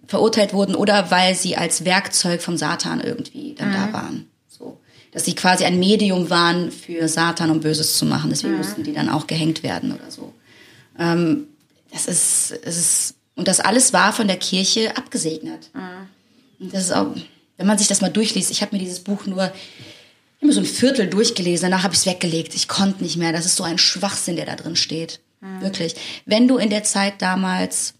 verurteilt 0.07 0.53
wurden 0.53 0.73
oder 0.73 1.11
weil 1.11 1.35
sie 1.35 1.55
als 1.55 1.85
Werkzeug 1.85 2.41
vom 2.41 2.57
Satan 2.57 2.99
irgendwie 2.99 3.53
dann 3.53 3.69
mhm. 3.69 3.73
da 3.73 3.93
waren. 3.93 4.31
So, 4.47 4.79
dass 5.11 5.25
sie 5.25 5.35
quasi 5.35 5.65
ein 5.65 5.79
Medium 5.79 6.31
waren 6.31 6.71
für 6.71 7.07
Satan, 7.07 7.51
um 7.51 7.59
Böses 7.59 7.97
zu 7.97 8.05
machen. 8.05 8.31
Deswegen 8.31 8.53
mhm. 8.53 8.59
mussten 8.59 8.83
die 8.83 8.93
dann 8.93 9.09
auch 9.09 9.27
gehängt 9.27 9.61
werden 9.61 9.93
oder 9.93 10.09
so. 10.09 10.33
Ähm, 10.97 11.47
das 11.91 12.07
ist, 12.07 12.59
es 12.63 12.77
ist 12.77 13.15
und 13.35 13.47
das 13.47 13.59
alles 13.59 13.93
war 13.93 14.13
von 14.13 14.27
der 14.27 14.37
Kirche 14.37 14.97
abgesegnet. 14.97 15.69
Mhm. 15.73 16.65
Und 16.65 16.73
das 16.73 16.85
ist 16.85 16.91
auch, 16.91 17.15
wenn 17.57 17.67
man 17.67 17.77
sich 17.77 17.87
das 17.87 18.01
mal 18.01 18.09
durchliest. 18.09 18.49
Ich 18.51 18.61
habe 18.61 18.75
mir 18.75 18.79
dieses 18.79 18.99
Buch 18.99 19.25
nur 19.27 19.51
immer 20.39 20.53
so 20.53 20.59
ein 20.59 20.65
Viertel 20.65 21.07
durchgelesen. 21.07 21.69
Danach 21.69 21.83
habe 21.83 21.93
ich 21.93 22.01
es 22.01 22.05
weggelegt. 22.05 22.55
Ich 22.55 22.67
konnte 22.67 23.03
nicht 23.03 23.17
mehr. 23.17 23.33
Das 23.33 23.45
ist 23.45 23.55
so 23.55 23.63
ein 23.63 23.77
Schwachsinn, 23.77 24.35
der 24.35 24.45
da 24.45 24.55
drin 24.55 24.75
steht. 24.75 25.19
Mhm. 25.41 25.61
Wirklich. 25.61 25.95
Wenn 26.25 26.47
du 26.47 26.57
in 26.57 26.69
der 26.69 26.83
Zeit 26.83 27.21
damals 27.21 27.93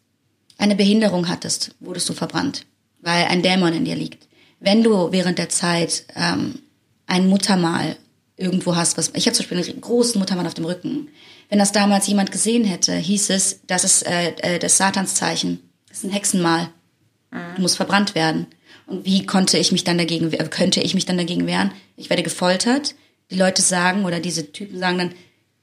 eine 0.58 0.76
Behinderung 0.76 1.28
hattest, 1.28 1.76
wurdest 1.80 2.08
du 2.10 2.14
verbrannt, 2.14 2.66
weil 3.02 3.26
ein 3.26 3.42
Dämon 3.42 3.74
in 3.74 3.86
dir 3.86 3.96
liegt. 3.96 4.28
Wenn 4.60 4.84
du 4.84 5.12
während 5.12 5.38
der 5.38 5.50
Zeit 5.50 6.06
ähm, 6.16 6.60
ein 7.08 7.28
Muttermal 7.28 7.96
irgendwo 8.40 8.76
hast, 8.76 8.98
was 8.98 9.12
ich 9.14 9.26
habe 9.26 9.36
zum 9.36 9.48
Beispiel 9.48 9.72
einen 9.72 9.82
großen 9.82 10.20
Muttermal 10.20 10.48
auf 10.48 10.54
dem 10.54 10.66
Rücken. 10.66 11.10
Wenn 11.50 11.60
das 11.60 11.72
damals 11.72 12.08
jemand 12.08 12.32
gesehen 12.32 12.64
hätte, 12.64 12.96
hieß 12.96 13.32
es, 13.32 13.60
das 13.68 13.84
ist 13.84 14.04
äh, 14.04 14.30
äh, 14.38 14.60
das 14.60 14.78
Satanszeichen, 14.78 15.60
das 15.88 16.00
ist 16.00 16.04
ein 16.06 16.12
Hexenmal. 16.12 16.70
Mhm. 17.32 17.56
Du 17.56 17.62
musst 17.62 17.76
verbrannt 17.76 18.16
werden. 18.16 18.48
Und 18.90 19.06
wie 19.06 19.26
konnte 19.26 19.58
ich 19.58 19.72
mich 19.72 19.84
dann 19.84 19.98
dagegen, 19.98 20.32
könnte 20.50 20.82
ich 20.82 20.94
mich 20.96 21.06
dann 21.06 21.18
dagegen 21.18 21.46
wehren? 21.46 21.72
Ich 21.96 22.10
werde 22.10 22.24
gefoltert. 22.24 22.96
Die 23.32 23.36
Leute 23.36 23.62
sagen 23.62 24.06
oder 24.06 24.20
diese 24.20 24.52
Typen 24.52 24.80
sagen 24.80 24.98
dann, 24.98 25.12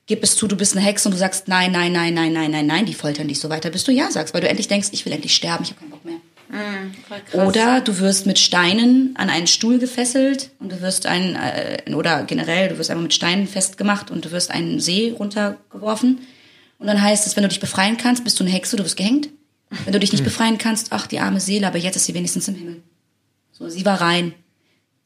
gib 0.06 0.22
es 0.22 0.36
zu, 0.36 0.46
du 0.46 0.56
bist 0.56 0.76
eine 0.76 0.86
Hexe 0.86 1.08
und 1.08 1.12
du 1.12 1.18
sagst 1.18 1.48
nein, 1.48 1.72
nein, 1.72 1.92
nein, 1.92 2.14
nein, 2.14 2.32
nein, 2.32 2.50
nein, 2.52 2.66
nein, 2.66 2.86
die 2.86 2.94
foltern 2.94 3.26
dich 3.26 3.40
so 3.40 3.50
weiter, 3.50 3.70
bis 3.70 3.82
du 3.82 3.90
ja 3.90 4.10
sagst, 4.10 4.34
weil 4.34 4.40
du 4.40 4.48
endlich 4.48 4.68
denkst, 4.68 4.90
ich 4.92 5.04
will 5.04 5.12
endlich 5.12 5.34
sterben, 5.34 5.64
ich 5.64 5.70
habe 5.70 5.80
keinen 5.80 5.90
Bock 5.90 6.04
mehr. 6.04 6.20
Mm, 6.48 7.40
oder 7.40 7.80
du 7.80 7.98
wirst 7.98 8.24
mit 8.24 8.38
Steinen 8.38 9.16
an 9.16 9.30
einen 9.30 9.48
Stuhl 9.48 9.80
gefesselt 9.80 10.50
und 10.60 10.70
du 10.70 10.80
wirst 10.80 11.06
ein 11.06 11.34
äh, 11.34 11.92
oder 11.92 12.22
generell 12.22 12.68
du 12.68 12.78
wirst 12.78 12.88
einfach 12.88 13.02
mit 13.02 13.14
Steinen 13.14 13.48
festgemacht 13.48 14.12
und 14.12 14.24
du 14.24 14.30
wirst 14.30 14.52
einen 14.52 14.78
See 14.78 15.12
runtergeworfen 15.18 16.20
und 16.78 16.86
dann 16.86 17.02
heißt 17.02 17.26
es, 17.26 17.34
wenn 17.34 17.42
du 17.42 17.48
dich 17.48 17.60
befreien 17.60 17.96
kannst, 17.96 18.22
bist 18.22 18.38
du 18.38 18.44
eine 18.44 18.52
Hexe, 18.52 18.76
du 18.76 18.84
wirst 18.84 18.96
gehängt. 18.96 19.30
Wenn 19.84 19.92
du 19.92 19.98
dich 19.98 20.12
nicht 20.12 20.22
befreien 20.22 20.58
kannst, 20.58 20.92
ach 20.92 21.08
die 21.08 21.18
arme 21.18 21.40
Seele, 21.40 21.66
aber 21.66 21.78
jetzt 21.78 21.96
ist 21.96 22.04
sie 22.04 22.14
wenigstens 22.14 22.46
im 22.46 22.54
Himmel. 22.54 22.82
So, 23.58 23.68
sie 23.68 23.84
war 23.84 24.00
rein. 24.00 24.34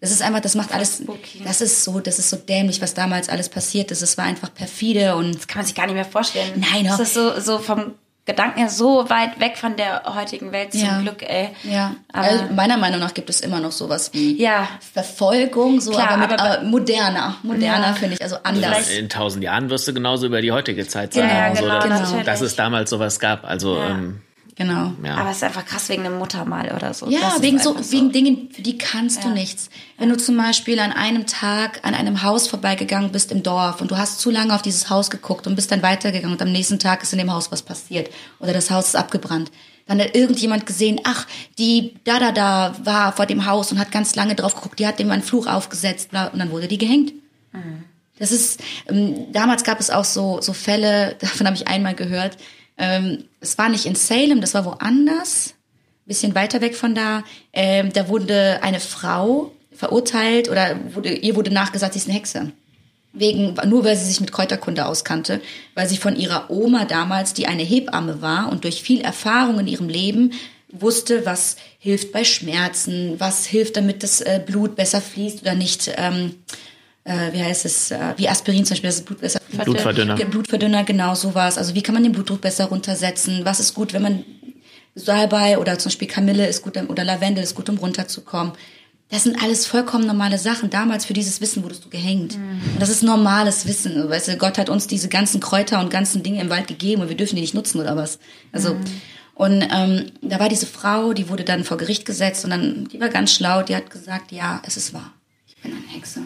Das 0.00 0.10
ist 0.10 0.22
einfach, 0.22 0.40
das 0.40 0.54
macht 0.54 0.72
alles, 0.72 1.02
das 1.44 1.60
ist 1.60 1.84
so, 1.84 2.00
das 2.00 2.18
ist 2.18 2.30
so 2.30 2.36
dämlich, 2.36 2.80
was 2.80 2.94
damals 2.94 3.28
alles 3.28 3.50
passiert 3.50 3.90
ist. 3.90 4.00
Es 4.00 4.16
war 4.16 4.24
einfach 4.24 4.52
perfide 4.52 5.14
und. 5.16 5.34
Das 5.34 5.46
kann 5.46 5.58
man 5.58 5.66
sich 5.66 5.74
gar 5.74 5.86
nicht 5.86 5.94
mehr 5.94 6.06
vorstellen. 6.06 6.64
Nein, 6.72 6.84
Das 6.84 7.00
ist 7.00 7.12
so, 7.12 7.38
so 7.38 7.58
vom 7.58 7.94
Gedanken 8.24 8.60
her 8.60 8.68
so 8.68 9.10
weit 9.10 9.40
weg 9.40 9.56
von 9.56 9.76
der 9.76 10.02
heutigen 10.14 10.52
Welt 10.52 10.72
zum 10.72 10.82
ja. 10.82 11.00
Glück, 11.00 11.22
ey. 11.22 11.50
Ja. 11.64 11.96
Aber 12.12 12.26
also 12.26 12.44
meiner 12.54 12.76
Meinung 12.76 13.00
nach 13.00 13.12
gibt 13.12 13.28
es 13.28 13.40
immer 13.40 13.60
noch 13.60 13.72
sowas 13.72 14.12
wie 14.14 14.40
ja. 14.40 14.68
Verfolgung, 14.92 15.80
so, 15.80 15.90
Klar, 15.90 16.10
aber, 16.10 16.28
mit, 16.28 16.40
aber, 16.40 16.62
moderner. 16.62 17.36
Moderner 17.42 17.88
ja. 17.88 17.92
finde 17.94 18.14
ich, 18.14 18.22
also 18.22 18.36
anders. 18.42 18.90
In 18.90 19.08
tausend 19.08 19.42
Jahren 19.42 19.68
wirst 19.68 19.88
du 19.88 19.92
genauso 19.92 20.26
über 20.26 20.42
die 20.42 20.52
heutige 20.52 20.86
Zeit 20.86 21.12
sagen, 21.12 21.28
ja, 21.28 21.48
genau, 21.48 21.80
so, 22.04 22.12
genau. 22.14 22.24
dass 22.24 22.40
es 22.40 22.56
damals 22.56 22.90
sowas 22.90 23.20
gab. 23.20 23.44
Also, 23.44 23.78
ähm, 23.78 24.22
Genau. 24.60 24.92
Ja. 25.02 25.16
Aber 25.16 25.30
es 25.30 25.38
ist 25.38 25.44
einfach 25.44 25.64
krass 25.64 25.88
wegen 25.88 26.04
einem 26.04 26.18
Muttermal 26.18 26.70
oder 26.76 26.92
so. 26.92 27.08
Ja, 27.08 27.34
wegen 27.40 27.58
so, 27.58 27.78
so, 27.78 27.92
wegen 27.92 28.12
Dingen, 28.12 28.50
für 28.52 28.60
die 28.60 28.76
kannst 28.76 29.22
ja. 29.22 29.28
du 29.30 29.30
nichts. 29.30 29.70
Wenn 29.96 30.10
du 30.10 30.18
zum 30.18 30.36
Beispiel 30.36 30.78
an 30.80 30.92
einem 30.92 31.26
Tag 31.26 31.80
an 31.82 31.94
einem 31.94 32.22
Haus 32.22 32.46
vorbeigegangen 32.46 33.10
bist 33.10 33.32
im 33.32 33.42
Dorf 33.42 33.80
und 33.80 33.90
du 33.90 33.96
hast 33.96 34.20
zu 34.20 34.30
lange 34.30 34.54
auf 34.54 34.60
dieses 34.60 34.90
Haus 34.90 35.08
geguckt 35.08 35.46
und 35.46 35.54
bist 35.54 35.72
dann 35.72 35.82
weitergegangen 35.82 36.36
und 36.36 36.42
am 36.42 36.52
nächsten 36.52 36.78
Tag 36.78 37.02
ist 37.02 37.14
in 37.14 37.18
dem 37.20 37.30
Und 37.30 37.50
was 37.50 37.62
passiert 37.62 38.10
oder 38.38 38.52
das 38.52 38.70
Haus 38.70 38.88
ist 38.88 38.96
abgebrannt. 38.96 39.50
Dann 39.86 39.98
hat 39.98 40.14
irgendjemand 40.14 40.66
gesehen, 40.66 41.00
ach, 41.04 41.26
die 41.58 41.94
da 42.04 42.18
da 42.18 42.30
da 42.30 42.74
war 42.84 43.12
vor 43.12 43.24
dem 43.24 43.46
Haus 43.46 43.72
und 43.72 43.78
hat 43.78 43.90
ganz 43.90 44.14
lange 44.14 44.34
drauf 44.34 44.54
geguckt, 44.54 44.78
die 44.78 44.86
hat 44.86 44.98
dem 44.98 45.10
einen 45.10 45.22
Fluch 45.22 45.46
aufgesetzt 45.46 46.10
bla, 46.10 46.26
und 46.26 46.38
dann 46.38 46.50
wurde 46.50 46.68
die 46.68 46.76
gehängt. 46.76 47.14
Mhm. 47.52 47.84
Das 48.18 48.30
ist, 48.30 48.60
ähm, 48.90 49.32
damals 49.32 49.64
gab 49.64 49.80
es 49.80 49.88
auch 49.88 50.04
so, 50.04 50.42
so 50.42 50.52
Fälle, 50.52 51.16
davon 51.20 51.46
habe 51.46 51.56
ich 51.56 51.66
einmal 51.66 51.94
gehört, 51.94 52.36
ähm, 52.80 53.24
es 53.40 53.56
war 53.58 53.68
nicht 53.68 53.86
in 53.86 53.94
Salem, 53.94 54.40
das 54.40 54.54
war 54.54 54.64
woanders, 54.64 55.54
bisschen 56.06 56.34
weiter 56.34 56.60
weg 56.60 56.74
von 56.74 56.94
da. 56.94 57.22
Ähm, 57.52 57.92
da 57.92 58.08
wurde 58.08 58.58
eine 58.62 58.80
Frau 58.80 59.52
verurteilt 59.72 60.48
oder 60.48 60.76
wurde, 60.94 61.14
ihr 61.14 61.36
wurde 61.36 61.52
nachgesagt, 61.52 61.92
sie 61.92 62.00
ist 62.00 62.08
eine 62.08 62.16
Hexe. 62.16 62.52
Wegen, 63.12 63.54
nur 63.66 63.84
weil 63.84 63.96
sie 63.96 64.06
sich 64.06 64.20
mit 64.20 64.32
Kräuterkunde 64.32 64.86
auskannte, 64.86 65.40
weil 65.74 65.88
sie 65.88 65.96
von 65.96 66.16
ihrer 66.16 66.50
Oma 66.50 66.84
damals, 66.84 67.34
die 67.34 67.46
eine 67.46 67.62
Hebamme 67.62 68.22
war 68.22 68.50
und 68.50 68.64
durch 68.64 68.82
viel 68.82 69.00
Erfahrung 69.00 69.60
in 69.60 69.68
ihrem 69.68 69.88
Leben 69.88 70.32
wusste, 70.72 71.26
was 71.26 71.56
hilft 71.78 72.12
bei 72.12 72.24
Schmerzen, 72.24 73.18
was 73.18 73.46
hilft, 73.46 73.76
damit 73.76 74.02
das 74.02 74.20
äh, 74.20 74.40
Blut 74.44 74.76
besser 74.76 75.00
fließt 75.00 75.42
oder 75.42 75.54
nicht. 75.54 75.92
Ähm, 75.96 76.36
äh, 77.04 77.32
wie 77.32 77.42
heißt 77.42 77.64
es, 77.64 77.90
äh, 77.90 78.14
wie 78.16 78.28
Aspirin 78.28 78.64
zum 78.64 78.74
Beispiel, 78.74 78.88
das 78.90 79.02
Blut 79.02 79.20
besser 79.20 79.40
Blutverdünner. 79.64 80.16
Blutverdünner, 80.16 80.84
genau 80.84 81.14
sowas. 81.14 81.58
Also 81.58 81.74
wie 81.74 81.82
kann 81.82 81.94
man 81.94 82.02
den 82.02 82.12
Blutdruck 82.12 82.40
besser 82.40 82.66
runtersetzen? 82.66 83.44
Was 83.44 83.60
ist 83.60 83.74
gut, 83.74 83.92
wenn 83.92 84.02
man 84.02 84.24
Salbei 84.94 85.58
oder 85.58 85.78
zum 85.78 85.90
Beispiel 85.90 86.08
Kamille 86.08 86.46
ist 86.46 86.62
gut 86.62 86.76
oder 86.76 87.04
Lavendel 87.04 87.44
ist 87.44 87.54
gut, 87.54 87.68
um 87.68 87.78
runterzukommen. 87.78 88.52
Das 89.08 89.24
sind 89.24 89.42
alles 89.42 89.66
vollkommen 89.66 90.06
normale 90.06 90.38
Sachen. 90.38 90.70
Damals 90.70 91.04
für 91.04 91.14
dieses 91.14 91.40
Wissen 91.40 91.64
wurdest 91.64 91.84
du 91.84 91.88
gehängt. 91.88 92.38
Mhm. 92.38 92.60
Und 92.74 92.80
das 92.80 92.90
ist 92.90 93.02
normales 93.02 93.66
Wissen. 93.66 94.08
Weißt 94.08 94.28
du, 94.28 94.36
Gott 94.36 94.56
hat 94.56 94.68
uns 94.68 94.86
diese 94.86 95.08
ganzen 95.08 95.40
Kräuter 95.40 95.80
und 95.80 95.90
ganzen 95.90 96.22
Dinge 96.22 96.40
im 96.40 96.50
Wald 96.50 96.68
gegeben 96.68 97.02
und 97.02 97.08
wir 97.08 97.16
dürfen 97.16 97.34
die 97.34 97.40
nicht 97.40 97.54
nutzen 97.54 97.80
oder 97.80 97.96
was. 97.96 98.20
Also 98.52 98.74
mhm. 98.74 98.84
und 99.34 99.68
ähm, 99.72 100.12
da 100.22 100.38
war 100.38 100.48
diese 100.48 100.66
Frau, 100.66 101.12
die 101.12 101.28
wurde 101.28 101.44
dann 101.44 101.64
vor 101.64 101.76
Gericht 101.76 102.04
gesetzt 102.04 102.44
und 102.44 102.50
dann 102.50 102.88
die 102.88 103.00
war 103.00 103.08
ganz 103.08 103.32
schlau. 103.34 103.62
Die 103.62 103.74
hat 103.74 103.90
gesagt, 103.90 104.30
ja, 104.30 104.62
es 104.64 104.76
ist 104.76 104.94
wahr. 104.94 105.12
Ich 105.48 105.56
bin 105.56 105.72
eine 105.72 105.88
Hexe. 105.88 106.20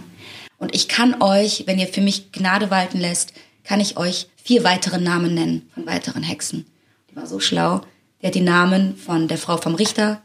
Und 0.65 0.75
ich 0.75 0.89
kann 0.89 1.21
euch, 1.21 1.65
wenn 1.67 1.79
ihr 1.79 1.87
für 1.87 2.01
mich 2.01 2.33
Gnade 2.33 2.71
walten 2.71 2.99
lässt, 2.99 3.35
kann 3.65 3.81
ich 3.81 3.99
euch 3.99 4.29
vier 4.43 4.65
weitere 4.65 4.97
Namen 4.97 5.35
nennen 5.35 5.69
von 5.75 5.85
weiteren 5.85 6.23
Hexen. 6.23 6.65
Die 7.11 7.17
war 7.17 7.27
so 7.27 7.39
schlau. 7.39 7.83
Die 8.23 8.29
hat 8.29 8.35
die 8.35 8.41
Namen 8.41 8.97
von 8.97 9.29
der 9.29 9.37
Frau 9.37 9.59
vom 9.59 9.75
Richter, 9.75 10.23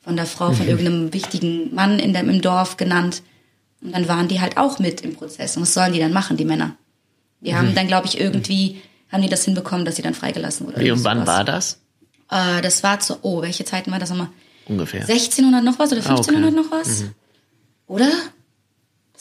von 0.00 0.14
der 0.14 0.26
Frau 0.26 0.52
von 0.52 0.66
mhm. 0.66 0.70
irgendeinem 0.70 1.12
wichtigen 1.12 1.74
Mann 1.74 1.98
in 1.98 2.14
dem, 2.14 2.30
im 2.30 2.40
Dorf 2.40 2.76
genannt. 2.76 3.24
Und 3.82 3.90
dann 3.90 4.06
waren 4.06 4.28
die 4.28 4.40
halt 4.40 4.58
auch 4.58 4.78
mit 4.78 5.00
im 5.00 5.16
Prozess. 5.16 5.56
Und 5.56 5.64
was 5.64 5.74
sollen 5.74 5.92
die 5.92 5.98
dann 5.98 6.12
machen, 6.12 6.36
die 6.36 6.44
Männer? 6.44 6.76
Die 7.40 7.50
mhm. 7.50 7.56
haben 7.56 7.74
dann, 7.74 7.88
glaube 7.88 8.06
ich, 8.06 8.20
irgendwie, 8.20 8.80
haben 9.10 9.22
die 9.22 9.28
das 9.28 9.44
hinbekommen, 9.44 9.84
dass 9.84 9.96
sie 9.96 10.02
dann 10.02 10.14
freigelassen 10.14 10.68
wurden. 10.68 10.80
Wie 10.80 10.92
und 10.92 11.02
wann 11.02 11.26
war 11.26 11.42
das? 11.42 11.80
Äh, 12.30 12.60
das 12.62 12.84
war 12.84 13.00
zu, 13.00 13.18
oh, 13.22 13.42
welche 13.42 13.64
Zeiten 13.64 13.90
war 13.90 13.98
das 13.98 14.10
nochmal? 14.10 14.28
Ungefähr. 14.66 15.00
1600 15.00 15.64
noch 15.64 15.80
was 15.80 15.90
oder 15.90 16.00
1500 16.00 16.44
ah, 16.44 16.46
okay. 16.46 16.56
noch 16.56 16.70
was? 16.70 17.00
Mhm. 17.00 17.10
Oder? 17.88 18.12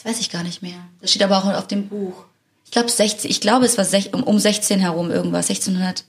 Das 0.01 0.13
weiß 0.13 0.21
ich 0.21 0.29
gar 0.29 0.43
nicht 0.43 0.61
mehr. 0.61 0.79
Das 1.01 1.11
steht 1.11 1.23
aber 1.23 1.37
auch 1.37 1.45
auf 1.45 1.67
dem 1.67 1.89
Buch. 1.89 2.23
Ich 2.63 2.71
glaube, 2.71 2.87
60, 2.87 3.29
ich 3.29 3.41
glaube, 3.41 3.65
es 3.65 3.77
war 3.77 3.85
um, 4.13 4.23
um 4.23 4.39
16 4.39 4.79
herum 4.79 5.11
irgendwas, 5.11 5.49
1680. 5.49 6.05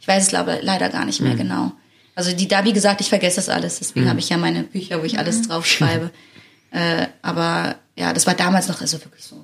Ich 0.00 0.08
weiß 0.08 0.22
es 0.22 0.28
glaube 0.30 0.60
leider 0.62 0.88
gar 0.88 1.04
nicht 1.04 1.20
mehr 1.20 1.34
mhm. 1.34 1.38
genau. 1.38 1.72
Also 2.14 2.32
die 2.32 2.48
da, 2.48 2.64
wie 2.64 2.72
gesagt, 2.72 3.02
ich 3.02 3.10
vergesse 3.10 3.36
das 3.36 3.50
alles. 3.50 3.78
Deswegen 3.78 4.06
mhm. 4.06 4.10
habe 4.10 4.20
ich 4.20 4.30
ja 4.30 4.38
meine 4.38 4.62
Bücher, 4.62 5.00
wo 5.02 5.04
ich 5.04 5.18
alles 5.18 5.40
mhm. 5.40 5.48
draufschreibe. 5.48 6.10
äh, 6.70 7.08
aber 7.20 7.76
ja, 7.94 8.14
das 8.14 8.26
war 8.26 8.34
damals 8.34 8.68
noch 8.68 8.80
also 8.80 9.04
wirklich 9.04 9.24
so 9.24 9.36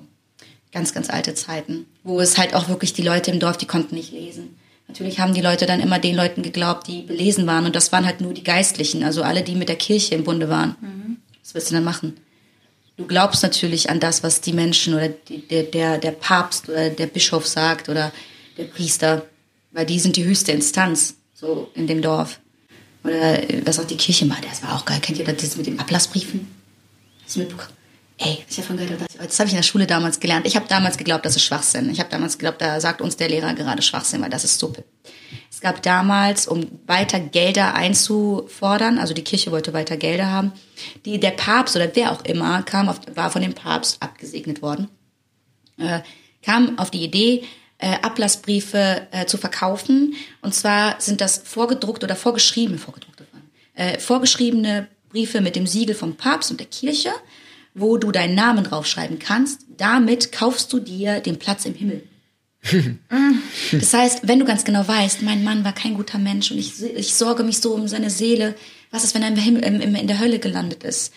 ganz, 0.71 0.91
ganz 0.91 1.11
alte 1.11 1.35
Zeiten, 1.35 1.85
wo 2.03 2.19
es 2.19 2.39
halt 2.39 2.55
auch 2.55 2.67
wirklich 2.67 2.93
die 2.93 3.03
Leute 3.03 3.29
im 3.29 3.39
Dorf, 3.39 3.57
die 3.57 3.67
konnten 3.67 3.93
nicht 3.93 4.11
lesen. 4.11 4.57
Natürlich 4.87 5.19
haben 5.19 5.35
die 5.35 5.41
Leute 5.41 5.67
dann 5.67 5.81
immer 5.81 5.99
den 5.99 6.15
Leuten 6.15 6.41
geglaubt, 6.41 6.87
die 6.87 7.03
belesen 7.03 7.45
waren. 7.45 7.65
Und 7.65 7.75
das 7.75 7.91
waren 7.91 8.07
halt 8.07 8.21
nur 8.21 8.33
die 8.33 8.43
Geistlichen, 8.43 9.03
also 9.03 9.21
alle, 9.21 9.43
die 9.43 9.53
mit 9.53 9.69
der 9.69 9.75
Kirche 9.75 10.15
im 10.15 10.23
Bunde 10.23 10.49
waren. 10.49 10.75
Mhm. 10.81 11.17
Was 11.43 11.53
willst 11.53 11.69
du 11.69 11.75
dann 11.75 11.83
machen? 11.83 12.17
Du 12.97 13.05
glaubst 13.05 13.43
natürlich 13.43 13.89
an 13.89 13.99
das, 13.99 14.23
was 14.23 14.41
die 14.41 14.53
Menschen 14.53 14.93
oder 14.93 15.09
die, 15.09 15.39
der, 15.47 15.63
der, 15.63 15.97
der 15.97 16.11
Papst 16.11 16.69
oder 16.69 16.89
der 16.89 17.07
Bischof 17.07 17.47
sagt 17.47 17.89
oder 17.89 18.11
der 18.57 18.65
Priester, 18.65 19.25
weil 19.71 19.85
die 19.85 19.99
sind 19.99 20.15
die 20.15 20.25
höchste 20.25 20.51
Instanz 20.51 21.15
so 21.33 21.69
in 21.73 21.87
dem 21.87 22.01
Dorf. 22.01 22.39
Oder 23.03 23.49
äh, 23.49 23.65
was 23.65 23.79
auch 23.79 23.85
die 23.85 23.97
Kirche 23.97 24.25
macht, 24.25 24.45
das 24.45 24.63
war 24.63 24.75
auch 24.75 24.85
geil. 24.85 24.99
Kennt 25.01 25.19
ihr 25.19 25.25
das 25.25 25.57
mit 25.57 25.65
den 25.65 25.79
Ablassbriefen? 25.79 26.47
Hast 27.25 27.35
du 27.35 27.39
mitbekommen? 27.39 27.73
Ey, 28.17 28.37
das 28.41 28.51
ist 28.51 28.57
ja 28.57 28.63
von 28.63 28.77
geil. 28.77 28.97
Das 29.17 29.39
habe 29.39 29.47
ich 29.47 29.53
in 29.53 29.57
der 29.57 29.63
Schule 29.63 29.87
damals 29.87 30.19
gelernt. 30.19 30.45
Ich 30.45 30.55
habe 30.55 30.67
damals 30.67 30.97
geglaubt, 30.97 31.25
das 31.25 31.35
ist 31.35 31.43
Schwachsinn. 31.43 31.89
Ich 31.89 31.99
habe 31.99 32.09
damals 32.09 32.37
geglaubt, 32.37 32.61
da 32.61 32.79
sagt 32.79 33.01
uns 33.01 33.17
der 33.17 33.27
Lehrer 33.27 33.53
gerade 33.53 33.81
Schwachsinn, 33.81 34.21
weil 34.21 34.29
das 34.29 34.43
ist 34.43 34.59
so. 34.59 34.71
Gab 35.63 35.81
damals, 35.81 36.45
um 36.45 36.67
weiter 36.85 37.19
Gelder 37.19 37.73
einzufordern, 37.73 38.99
also 38.99 39.13
die 39.13 39.23
Kirche 39.23 39.51
wollte 39.51 39.73
weiter 39.73 39.97
Gelder 39.97 40.29
haben, 40.29 40.51
die, 41.05 41.19
der 41.19 41.31
Papst 41.31 41.75
oder 41.75 41.89
wer 41.95 42.11
auch 42.11 42.23
immer 42.25 42.61
kam 42.63 42.89
auf, 42.89 42.99
war 43.15 43.31
von 43.31 43.41
dem 43.41 43.53
Papst 43.53 43.97
abgesegnet 44.03 44.61
worden, 44.61 44.89
äh, 45.77 46.01
kam 46.43 46.77
auf 46.77 46.91
die 46.91 47.03
Idee, 47.03 47.45
äh, 47.77 47.95
Ablassbriefe 48.01 49.07
äh, 49.11 49.25
zu 49.25 49.37
verkaufen. 49.37 50.15
Und 50.41 50.53
zwar 50.53 50.99
sind 50.99 51.21
das 51.21 51.37
vorgedruckt 51.37 52.03
oder 52.03 52.15
vorgeschriebene, 52.15 52.77
vorgedruckte, 52.77 53.25
äh, 53.73 53.99
vorgeschriebene 53.99 54.87
Briefe 55.09 55.41
mit 55.41 55.55
dem 55.55 55.65
Siegel 55.65 55.95
vom 55.95 56.15
Papst 56.15 56.51
und 56.51 56.59
der 56.59 56.67
Kirche 56.67 57.11
wo 57.73 57.97
du 57.97 58.11
deinen 58.11 58.35
Namen 58.35 58.63
draufschreiben 58.63 59.19
kannst. 59.19 59.65
Damit 59.77 60.31
kaufst 60.31 60.71
du 60.73 60.79
dir 60.79 61.19
den 61.19 61.39
Platz 61.39 61.65
im 61.65 61.73
Himmel. 61.73 62.03
Das 63.71 63.93
heißt, 63.93 64.27
wenn 64.27 64.39
du 64.39 64.45
ganz 64.45 64.63
genau 64.63 64.87
weißt, 64.87 65.21
mein 65.21 65.43
Mann 65.43 65.63
war 65.63 65.73
kein 65.73 65.95
guter 65.95 66.17
Mensch 66.17 66.51
und 66.51 66.57
ich, 66.57 66.81
ich 66.81 67.13
sorge 67.13 67.43
mich 67.43 67.59
so 67.59 67.73
um 67.73 67.87
seine 67.87 68.09
Seele, 68.09 68.55
was 68.89 69.03
ist, 69.03 69.15
wenn 69.15 69.21
er 69.21 69.29
im 69.29 69.35
Himmel, 69.35 69.63
im, 69.63 69.95
in 69.95 70.07
der 70.07 70.19
Hölle 70.19 70.39
gelandet 70.39 70.83
ist? 70.83 71.13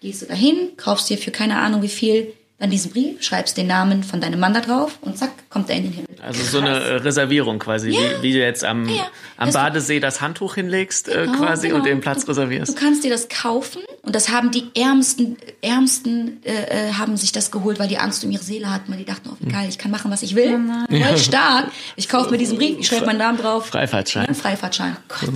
Gehst 0.00 0.22
du 0.22 0.26
dahin, 0.26 0.76
kaufst 0.76 1.10
dir 1.10 1.18
für 1.18 1.30
keine 1.30 1.58
Ahnung 1.58 1.82
wie 1.82 1.88
viel 1.88 2.32
dann 2.58 2.70
diesen 2.70 2.90
Brief, 2.90 3.22
schreibst 3.22 3.58
den 3.58 3.66
Namen 3.66 4.02
von 4.02 4.20
deinem 4.22 4.40
Mann 4.40 4.54
da 4.54 4.60
drauf 4.60 4.98
und 5.02 5.18
zack, 5.18 5.30
kommt 5.50 5.68
er 5.68 5.76
in 5.76 5.82
den 5.84 5.92
Himmel. 5.92 6.08
Also 6.22 6.42
so 6.42 6.58
eine 6.58 6.70
äh, 6.70 6.94
Reservierung 6.96 7.58
quasi, 7.58 7.90
ja. 7.90 8.00
wie, 8.00 8.22
wie, 8.22 8.32
du 8.32 8.38
jetzt 8.38 8.64
am, 8.64 8.88
ja. 8.88 9.08
am 9.36 9.52
Badesee 9.52 10.00
das 10.00 10.22
Handtuch 10.22 10.54
hinlegst 10.54 11.08
äh, 11.08 11.26
genau, 11.26 11.38
quasi 11.38 11.68
genau. 11.68 11.80
und 11.80 11.86
den 11.86 12.00
Platz 12.00 12.26
reservierst. 12.26 12.74
Du 12.74 12.80
kannst 12.80 13.04
dir 13.04 13.10
das 13.10 13.28
kaufen 13.28 13.82
und 14.00 14.14
das 14.14 14.30
haben 14.30 14.52
die 14.52 14.70
Ärmsten, 14.74 15.36
Ärmsten 15.60 16.42
äh, 16.44 16.88
äh 16.88 16.92
haben 16.94 17.18
sich 17.18 17.30
das 17.32 17.50
geholt, 17.50 17.78
weil 17.78 17.88
die 17.88 17.98
Angst 17.98 18.24
um 18.24 18.30
ihre 18.30 18.42
Seele 18.42 18.72
hatten, 18.72 18.90
weil 18.90 18.98
die 18.98 19.04
dachten, 19.04 19.28
oh 19.30 19.36
wie 19.38 19.52
geil, 19.52 19.66
ich 19.68 19.76
kann 19.76 19.90
machen, 19.90 20.10
was 20.10 20.22
ich 20.22 20.34
will. 20.34 20.58
Voll 20.88 21.18
stark. 21.18 21.70
Ich 21.96 22.08
kaufe 22.08 22.30
mir 22.30 22.38
diesen 22.38 22.56
Brief, 22.56 22.78
ich 22.78 22.86
schreibe 22.86 23.04
meinen 23.04 23.18
Namen 23.18 23.36
drauf. 23.38 23.66
Freifahrtschein. 23.66 24.34
Freifahrtschein. 24.34 24.96
Oh 24.98 25.14
Gott. 25.26 25.34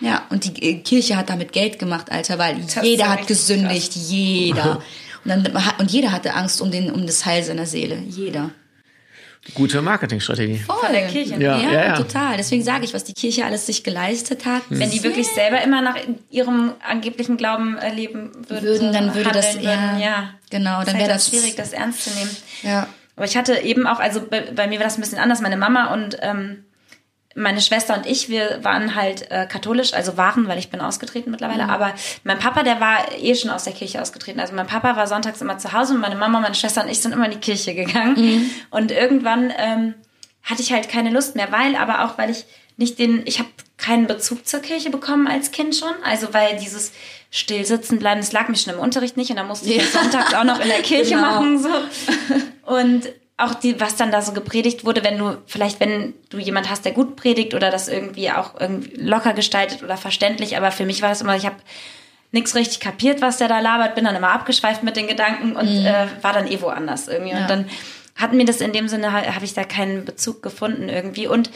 Ja, 0.00 0.22
und 0.30 0.44
die 0.44 0.82
Kirche 0.82 1.16
hat 1.16 1.30
damit 1.30 1.52
Geld 1.52 1.78
gemacht, 1.78 2.10
Alter, 2.10 2.38
weil 2.38 2.60
das 2.60 2.82
jeder 2.82 3.10
hat 3.10 3.26
gesündigt, 3.26 3.92
krass. 3.92 4.10
jeder. 4.10 4.82
Und, 5.24 5.30
dann, 5.30 5.62
und 5.78 5.90
jeder 5.90 6.12
hatte 6.12 6.34
Angst 6.34 6.60
um, 6.60 6.70
den, 6.70 6.90
um 6.90 7.06
das 7.06 7.24
Heil 7.24 7.42
seiner 7.42 7.66
Seele. 7.66 7.98
Jeder. 8.06 8.50
Gute 9.52 9.82
Marketingstrategie. 9.82 10.58
Voll. 10.58 10.76
Von 10.76 10.92
der 10.92 11.06
Kirche. 11.06 11.34
Ja, 11.34 11.58
ja, 11.58 11.72
ja, 11.72 11.84
ja. 11.86 11.96
total. 11.96 12.38
Deswegen 12.38 12.62
sage 12.62 12.84
ich, 12.84 12.94
was 12.94 13.04
die 13.04 13.12
Kirche 13.12 13.44
alles 13.44 13.66
sich 13.66 13.84
geleistet 13.84 14.46
hat. 14.46 14.62
Wenn 14.70 14.90
die 14.90 15.02
wirklich 15.02 15.28
selber 15.28 15.62
immer 15.62 15.82
nach 15.82 15.96
ihrem 16.30 16.72
angeblichen 16.80 17.36
Glauben 17.36 17.76
leben 17.94 18.32
würden, 18.48 18.64
würden 18.64 18.92
dann 18.92 19.14
würde 19.14 19.32
das 19.32 19.56
würden, 19.56 19.98
ja, 20.00 20.30
genau, 20.48 20.82
dann 20.82 20.94
wäre 20.94 21.08
halt 21.08 21.10
das 21.16 21.28
schwierig, 21.28 21.56
das 21.56 21.74
ernst 21.74 22.04
zu 22.04 22.10
nehmen. 22.18 22.30
Ja. 22.62 22.88
Aber 23.16 23.26
ich 23.26 23.36
hatte 23.36 23.58
eben 23.58 23.86
auch, 23.86 24.00
also 24.00 24.26
bei, 24.26 24.40
bei 24.40 24.66
mir 24.66 24.78
war 24.78 24.84
das 24.84 24.96
ein 24.96 25.02
bisschen 25.02 25.18
anders. 25.18 25.40
Meine 25.40 25.58
Mama 25.58 25.92
und 25.92 26.16
ähm, 26.22 26.64
meine 27.34 27.60
Schwester 27.60 27.96
und 27.96 28.06
ich, 28.06 28.28
wir 28.28 28.60
waren 28.62 28.94
halt 28.94 29.30
äh, 29.30 29.46
katholisch, 29.46 29.92
also 29.92 30.16
waren, 30.16 30.46
weil 30.46 30.58
ich 30.58 30.70
bin 30.70 30.80
ausgetreten 30.80 31.30
mittlerweile, 31.30 31.64
mhm. 31.64 31.70
aber 31.70 31.94
mein 32.22 32.38
Papa, 32.38 32.62
der 32.62 32.80
war 32.80 32.98
eh 33.18 33.34
schon 33.34 33.50
aus 33.50 33.64
der 33.64 33.72
Kirche 33.72 34.00
ausgetreten. 34.00 34.40
Also 34.40 34.54
mein 34.54 34.66
Papa 34.66 34.96
war 34.96 35.06
sonntags 35.06 35.40
immer 35.40 35.58
zu 35.58 35.72
Hause 35.72 35.94
und 35.94 36.00
meine 36.00 36.16
Mama, 36.16 36.40
meine 36.40 36.54
Schwester 36.54 36.82
und 36.82 36.90
ich 36.90 37.00
sind 37.00 37.12
immer 37.12 37.26
in 37.26 37.32
die 37.32 37.38
Kirche 37.38 37.74
gegangen. 37.74 38.14
Mhm. 38.16 38.50
Und 38.70 38.92
irgendwann 38.92 39.52
ähm, 39.56 39.94
hatte 40.42 40.62
ich 40.62 40.72
halt 40.72 40.88
keine 40.88 41.10
Lust 41.10 41.34
mehr, 41.34 41.50
weil, 41.50 41.74
aber 41.76 42.04
auch 42.04 42.18
weil 42.18 42.30
ich 42.30 42.44
nicht 42.76 42.98
den, 42.98 43.22
ich 43.26 43.38
habe 43.38 43.48
keinen 43.76 44.06
Bezug 44.06 44.46
zur 44.46 44.60
Kirche 44.60 44.90
bekommen 44.90 45.26
als 45.26 45.50
Kind 45.50 45.74
schon, 45.74 45.92
also 46.04 46.32
weil 46.32 46.56
dieses 46.58 46.92
Stillsitzen 47.30 47.98
bleiben, 47.98 48.20
das 48.20 48.32
lag 48.32 48.48
mir 48.48 48.56
schon 48.56 48.74
im 48.74 48.78
Unterricht 48.78 49.16
nicht 49.16 49.30
und 49.30 49.36
dann 49.36 49.48
musste 49.48 49.68
ich 49.68 49.76
ja. 49.76 50.00
sonntags 50.00 50.34
auch 50.34 50.44
noch 50.44 50.60
in 50.60 50.68
der 50.68 50.82
Kirche 50.82 51.16
genau. 51.16 51.22
machen 51.22 51.58
so. 51.58 51.68
Und 52.72 53.08
auch 53.36 53.54
die, 53.54 53.80
was 53.80 53.96
dann 53.96 54.12
da 54.12 54.22
so 54.22 54.32
gepredigt 54.32 54.84
wurde, 54.84 55.02
wenn 55.02 55.18
du, 55.18 55.38
vielleicht 55.46 55.80
wenn 55.80 56.14
du 56.30 56.38
jemand 56.38 56.70
hast, 56.70 56.84
der 56.84 56.92
gut 56.92 57.16
predigt 57.16 57.54
oder 57.54 57.70
das 57.70 57.88
irgendwie 57.88 58.30
auch 58.30 58.60
irgendwie 58.60 58.94
locker 58.96 59.32
gestaltet 59.32 59.82
oder 59.82 59.96
verständlich, 59.96 60.56
aber 60.56 60.70
für 60.70 60.86
mich 60.86 61.02
war 61.02 61.08
das 61.08 61.20
immer, 61.20 61.34
ich 61.34 61.46
habe 61.46 61.56
nichts 62.30 62.54
richtig 62.54 62.80
kapiert, 62.80 63.22
was 63.22 63.38
der 63.38 63.48
da 63.48 63.60
labert, 63.60 63.94
bin 63.94 64.04
dann 64.04 64.14
immer 64.14 64.30
abgeschweift 64.30 64.82
mit 64.82 64.96
den 64.96 65.08
Gedanken 65.08 65.56
und 65.56 65.80
mhm. 65.80 65.86
äh, 65.86 66.06
war 66.22 66.32
dann 66.32 66.46
eh 66.46 66.60
woanders 66.60 67.08
irgendwie. 67.08 67.32
Ja. 67.32 67.42
Und 67.42 67.50
dann 67.50 67.68
hat 68.16 68.32
mir 68.32 68.44
das 68.44 68.60
in 68.60 68.72
dem 68.72 68.86
Sinne, 68.86 69.12
habe 69.12 69.44
ich 69.44 69.54
da 69.54 69.64
keinen 69.64 70.04
Bezug 70.04 70.42
gefunden 70.42 70.88
irgendwie. 70.88 71.26
Und 71.26 71.50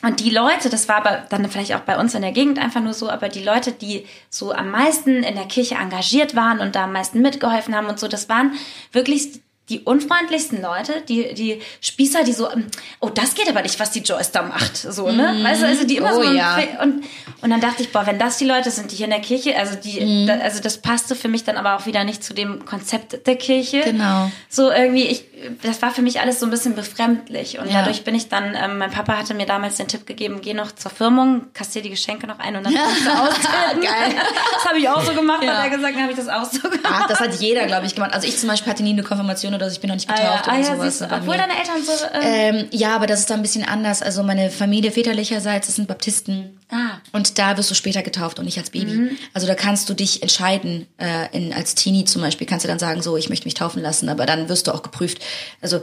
und 0.00 0.20
die 0.20 0.30
Leute, 0.30 0.70
das 0.70 0.88
war 0.88 0.98
aber 0.98 1.24
dann 1.28 1.50
vielleicht 1.50 1.74
auch 1.74 1.80
bei 1.80 1.98
uns 1.98 2.14
in 2.14 2.22
der 2.22 2.30
Gegend 2.30 2.60
einfach 2.60 2.80
nur 2.80 2.94
so, 2.94 3.10
aber 3.10 3.28
die 3.28 3.42
Leute, 3.42 3.72
die 3.72 4.06
so 4.30 4.52
am 4.52 4.70
meisten 4.70 5.24
in 5.24 5.34
der 5.34 5.46
Kirche 5.46 5.74
engagiert 5.74 6.36
waren 6.36 6.60
und 6.60 6.76
da 6.76 6.84
am 6.84 6.92
meisten 6.92 7.20
mitgeholfen 7.20 7.74
haben 7.74 7.88
und 7.88 7.98
so, 7.98 8.06
das 8.06 8.28
waren 8.28 8.52
wirklich 8.92 9.40
die 9.68 9.80
unfreundlichsten 9.80 10.62
Leute, 10.62 11.02
die, 11.08 11.34
die 11.34 11.60
Spießer, 11.80 12.24
die 12.24 12.32
so, 12.32 12.50
ähm, 12.50 12.66
oh, 13.00 13.10
das 13.10 13.34
geht 13.34 13.48
aber 13.48 13.62
nicht, 13.62 13.78
was 13.78 13.90
die 13.90 14.00
Joyce 14.00 14.32
da 14.32 14.42
macht, 14.42 14.76
so, 14.76 15.10
ne? 15.10 15.34
Mhm. 15.34 15.44
Weißt 15.44 15.62
du, 15.62 15.66
also 15.66 15.86
die 15.86 15.96
immer 15.96 16.16
oh, 16.16 16.22
so, 16.22 16.32
ja. 16.32 16.58
und, 16.82 17.04
und 17.42 17.50
dann 17.50 17.60
dachte 17.60 17.82
ich, 17.82 17.92
boah, 17.92 18.06
wenn 18.06 18.18
das 18.18 18.38
die 18.38 18.46
Leute 18.46 18.70
sind, 18.70 18.90
die 18.90 18.96
hier 18.96 19.04
in 19.04 19.10
der 19.10 19.20
Kirche, 19.20 19.56
also 19.58 19.76
die, 19.76 20.00
mhm. 20.00 20.26
da, 20.26 20.38
also 20.38 20.60
das 20.60 20.78
passte 20.78 21.14
für 21.14 21.28
mich 21.28 21.44
dann 21.44 21.56
aber 21.56 21.76
auch 21.76 21.86
wieder 21.86 22.04
nicht 22.04 22.24
zu 22.24 22.34
dem 22.34 22.64
Konzept 22.64 23.26
der 23.26 23.36
Kirche. 23.36 23.82
Genau. 23.82 24.30
So 24.48 24.70
irgendwie, 24.70 25.04
ich, 25.04 25.24
das 25.62 25.82
war 25.82 25.90
für 25.90 26.02
mich 26.02 26.20
alles 26.20 26.40
so 26.40 26.46
ein 26.46 26.50
bisschen 26.50 26.74
befremdlich 26.74 27.58
und 27.58 27.66
ja. 27.66 27.80
dadurch 27.80 28.04
bin 28.04 28.14
ich 28.14 28.28
dann, 28.28 28.54
ähm, 28.54 28.78
mein 28.78 28.90
Papa 28.90 29.16
hatte 29.16 29.34
mir 29.34 29.46
damals 29.46 29.76
den 29.76 29.88
Tipp 29.88 30.06
gegeben, 30.06 30.40
geh 30.42 30.54
noch 30.54 30.72
zur 30.72 30.90
Firmung, 30.90 31.52
kassier 31.52 31.82
die 31.82 31.90
Geschenke 31.90 32.26
noch 32.26 32.38
ein 32.38 32.56
und 32.56 32.64
dann 32.64 32.74
kannst 32.74 33.06
du 33.06 33.10
austreten. 33.10 33.80
Geil. 33.82 34.14
Das 34.54 34.64
habe 34.64 34.78
ich 34.78 34.88
auch 34.88 35.02
so 35.02 35.12
gemacht, 35.12 35.42
ja. 35.42 35.58
hat 35.58 35.64
er 35.64 35.76
gesagt, 35.76 35.94
dann 35.94 36.02
habe 36.02 36.12
ich 36.12 36.18
das 36.18 36.28
auch 36.28 36.44
so 36.44 36.68
gemacht. 36.68 36.84
Ach, 36.84 37.06
das 37.06 37.20
hat 37.20 37.34
jeder, 37.34 37.66
glaube 37.66 37.86
ich, 37.86 37.94
gemacht. 37.94 38.12
Also 38.14 38.26
ich 38.26 38.38
zum 38.38 38.48
Beispiel 38.48 38.70
hatte 38.70 38.82
nie 38.82 38.92
eine 38.92 39.02
Konfirmation 39.02 39.54
oder 39.58 39.70
ich 39.70 39.80
bin 39.80 39.88
noch 39.88 39.96
nicht 39.96 40.08
getauft 40.08 40.48
ah, 40.48 40.56
ja. 40.56 40.60
oder 40.60 40.70
ah, 40.70 40.76
sowas. 40.76 41.00
Ja, 41.00 41.18
Obwohl 41.18 41.36
deine 41.36 41.58
Eltern 41.58 41.82
so... 41.84 41.92
Ähm, 42.14 42.56
ähm, 42.56 42.66
ja, 42.70 42.94
aber 42.94 43.06
das 43.06 43.20
ist 43.20 43.30
da 43.30 43.34
ein 43.34 43.42
bisschen 43.42 43.64
anders. 43.64 44.02
Also 44.02 44.22
meine 44.22 44.50
Familie 44.50 44.90
väterlicherseits, 44.90 45.66
das 45.66 45.76
sind 45.76 45.88
Baptisten. 45.88 46.58
Ah. 46.70 46.98
Und 47.12 47.38
da 47.38 47.56
wirst 47.56 47.70
du 47.70 47.74
später 47.74 48.02
getauft 48.02 48.38
und 48.38 48.44
nicht 48.44 48.58
als 48.58 48.70
Baby. 48.70 48.92
Mhm. 48.92 49.18
Also 49.34 49.46
da 49.46 49.54
kannst 49.54 49.88
du 49.88 49.94
dich 49.94 50.22
entscheiden, 50.22 50.86
äh, 50.98 51.36
in, 51.36 51.52
als 51.52 51.74
Teenie 51.74 52.04
zum 52.04 52.22
Beispiel, 52.22 52.46
kannst 52.46 52.64
du 52.64 52.68
dann 52.68 52.78
sagen, 52.78 53.02
so, 53.02 53.16
ich 53.16 53.28
möchte 53.28 53.46
mich 53.46 53.54
taufen 53.54 53.82
lassen, 53.82 54.08
aber 54.08 54.26
dann 54.26 54.48
wirst 54.48 54.66
du 54.66 54.72
auch 54.72 54.82
geprüft. 54.82 55.18
Also 55.60 55.80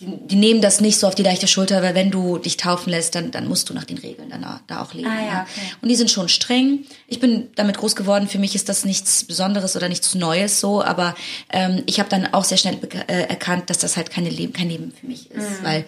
die, 0.00 0.36
nehmen 0.36 0.60
das 0.60 0.80
nicht 0.80 0.98
so 0.98 1.08
auf 1.08 1.14
die 1.14 1.24
leichte 1.24 1.48
Schulter, 1.48 1.82
weil 1.82 1.94
wenn 1.94 2.10
du 2.10 2.38
dich 2.38 2.56
taufen 2.56 2.90
lässt, 2.90 3.14
dann, 3.16 3.32
dann 3.32 3.48
musst 3.48 3.68
du 3.68 3.74
nach 3.74 3.84
den 3.84 3.98
Regeln 3.98 4.30
dann 4.30 4.46
da 4.66 4.82
auch 4.82 4.94
leben. 4.94 5.08
Ah, 5.08 5.24
ja, 5.24 5.42
okay. 5.42 5.72
Und 5.82 5.88
die 5.88 5.96
sind 5.96 6.10
schon 6.10 6.28
streng. 6.28 6.84
Ich 7.08 7.18
bin 7.18 7.48
damit 7.56 7.78
groß 7.78 7.96
geworden. 7.96 8.28
Für 8.28 8.38
mich 8.38 8.54
ist 8.54 8.68
das 8.68 8.84
nichts 8.84 9.24
Besonderes 9.24 9.74
oder 9.74 9.88
nichts 9.88 10.14
Neues 10.14 10.60
so, 10.60 10.82
aber 10.82 11.16
ähm, 11.52 11.82
ich 11.86 11.98
habe 11.98 12.08
dann 12.08 12.32
auch 12.32 12.44
sehr 12.44 12.58
schnell 12.58 12.78
äh, 13.08 13.22
erkannt, 13.24 13.70
dass 13.70 13.78
das 13.78 13.96
halt 13.96 14.10
keine 14.10 14.30
Leben, 14.30 14.52
kein 14.52 14.68
Leben 14.68 14.92
für 14.92 15.06
mich 15.06 15.30
ist, 15.32 15.60
mhm. 15.60 15.64
weil 15.64 15.84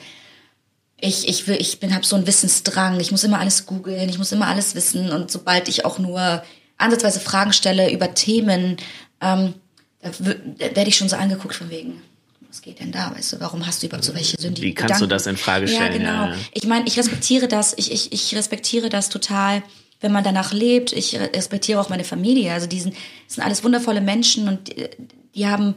ich, 1.01 1.28
ich, 1.28 1.47
will, 1.47 1.57
ich 1.61 1.78
bin, 1.78 1.95
habe 1.95 2.05
so 2.05 2.16
einen 2.16 2.27
Wissensdrang. 2.27 2.99
Ich 3.01 3.12
muss 3.12 3.24
immer 3.24 3.39
alles 3.39 3.65
googeln, 3.65 4.09
ich 4.09 4.19
muss 4.19 4.32
immer 4.32 4.49
alles 4.49 4.74
wissen. 4.74 5.12
Und 5.12 5.31
sobald 5.31 5.69
ich 5.69 5.85
auch 5.85 5.99
nur 5.99 6.43
ansatzweise 6.78 7.20
Fragen 7.20 7.53
stelle 7.53 7.91
über 7.93 8.12
Themen, 8.15 8.77
ähm, 9.20 9.55
da, 10.03 10.11
da 10.11 10.77
werde 10.77 10.89
ich 10.89 10.97
schon 10.97 11.09
so 11.09 11.16
angeguckt 11.16 11.55
von 11.55 11.70
wegen, 11.70 12.03
was 12.51 12.62
geht 12.62 12.81
denn 12.81 12.90
da? 12.90 13.14
Weißt 13.14 13.32
du, 13.32 13.40
warum 13.40 13.64
hast 13.64 13.82
du 13.82 13.86
überhaupt 13.86 14.05
so 14.05 14.14
welche 14.14 14.36
Sünden? 14.40 14.62
Wie 14.62 14.74
kannst 14.74 14.94
Gedanken? 14.94 15.09
du 15.09 15.14
das 15.14 15.27
in 15.28 15.36
Frage 15.36 15.68
stellen? 15.68 15.93
Ja, 15.93 15.98
genau. 15.98 16.24
Ja, 16.27 16.31
ja. 16.31 16.36
Ich 16.52 16.66
meine, 16.66 16.86
ich 16.86 16.98
respektiere 16.98 17.47
das, 17.47 17.74
ich, 17.78 17.93
ich, 17.93 18.12
ich 18.12 18.35
respektiere 18.35 18.89
das 18.89 19.09
total, 19.09 19.62
wenn 20.01 20.10
man 20.10 20.24
danach 20.24 20.52
lebt. 20.52 20.93
Ich 20.93 21.16
respektiere 21.16 21.81
auch 21.81 21.90
meine 21.90 22.02
Familie. 22.02 22.52
Also 22.52 22.66
die 22.66 22.81
sind, 22.81 22.97
das 23.27 23.36
sind 23.36 23.44
alles 23.44 23.62
wundervolle 23.62 24.01
Menschen 24.01 24.48
und 24.48 24.68
die, 24.68 24.89
die 25.36 25.47
haben 25.47 25.77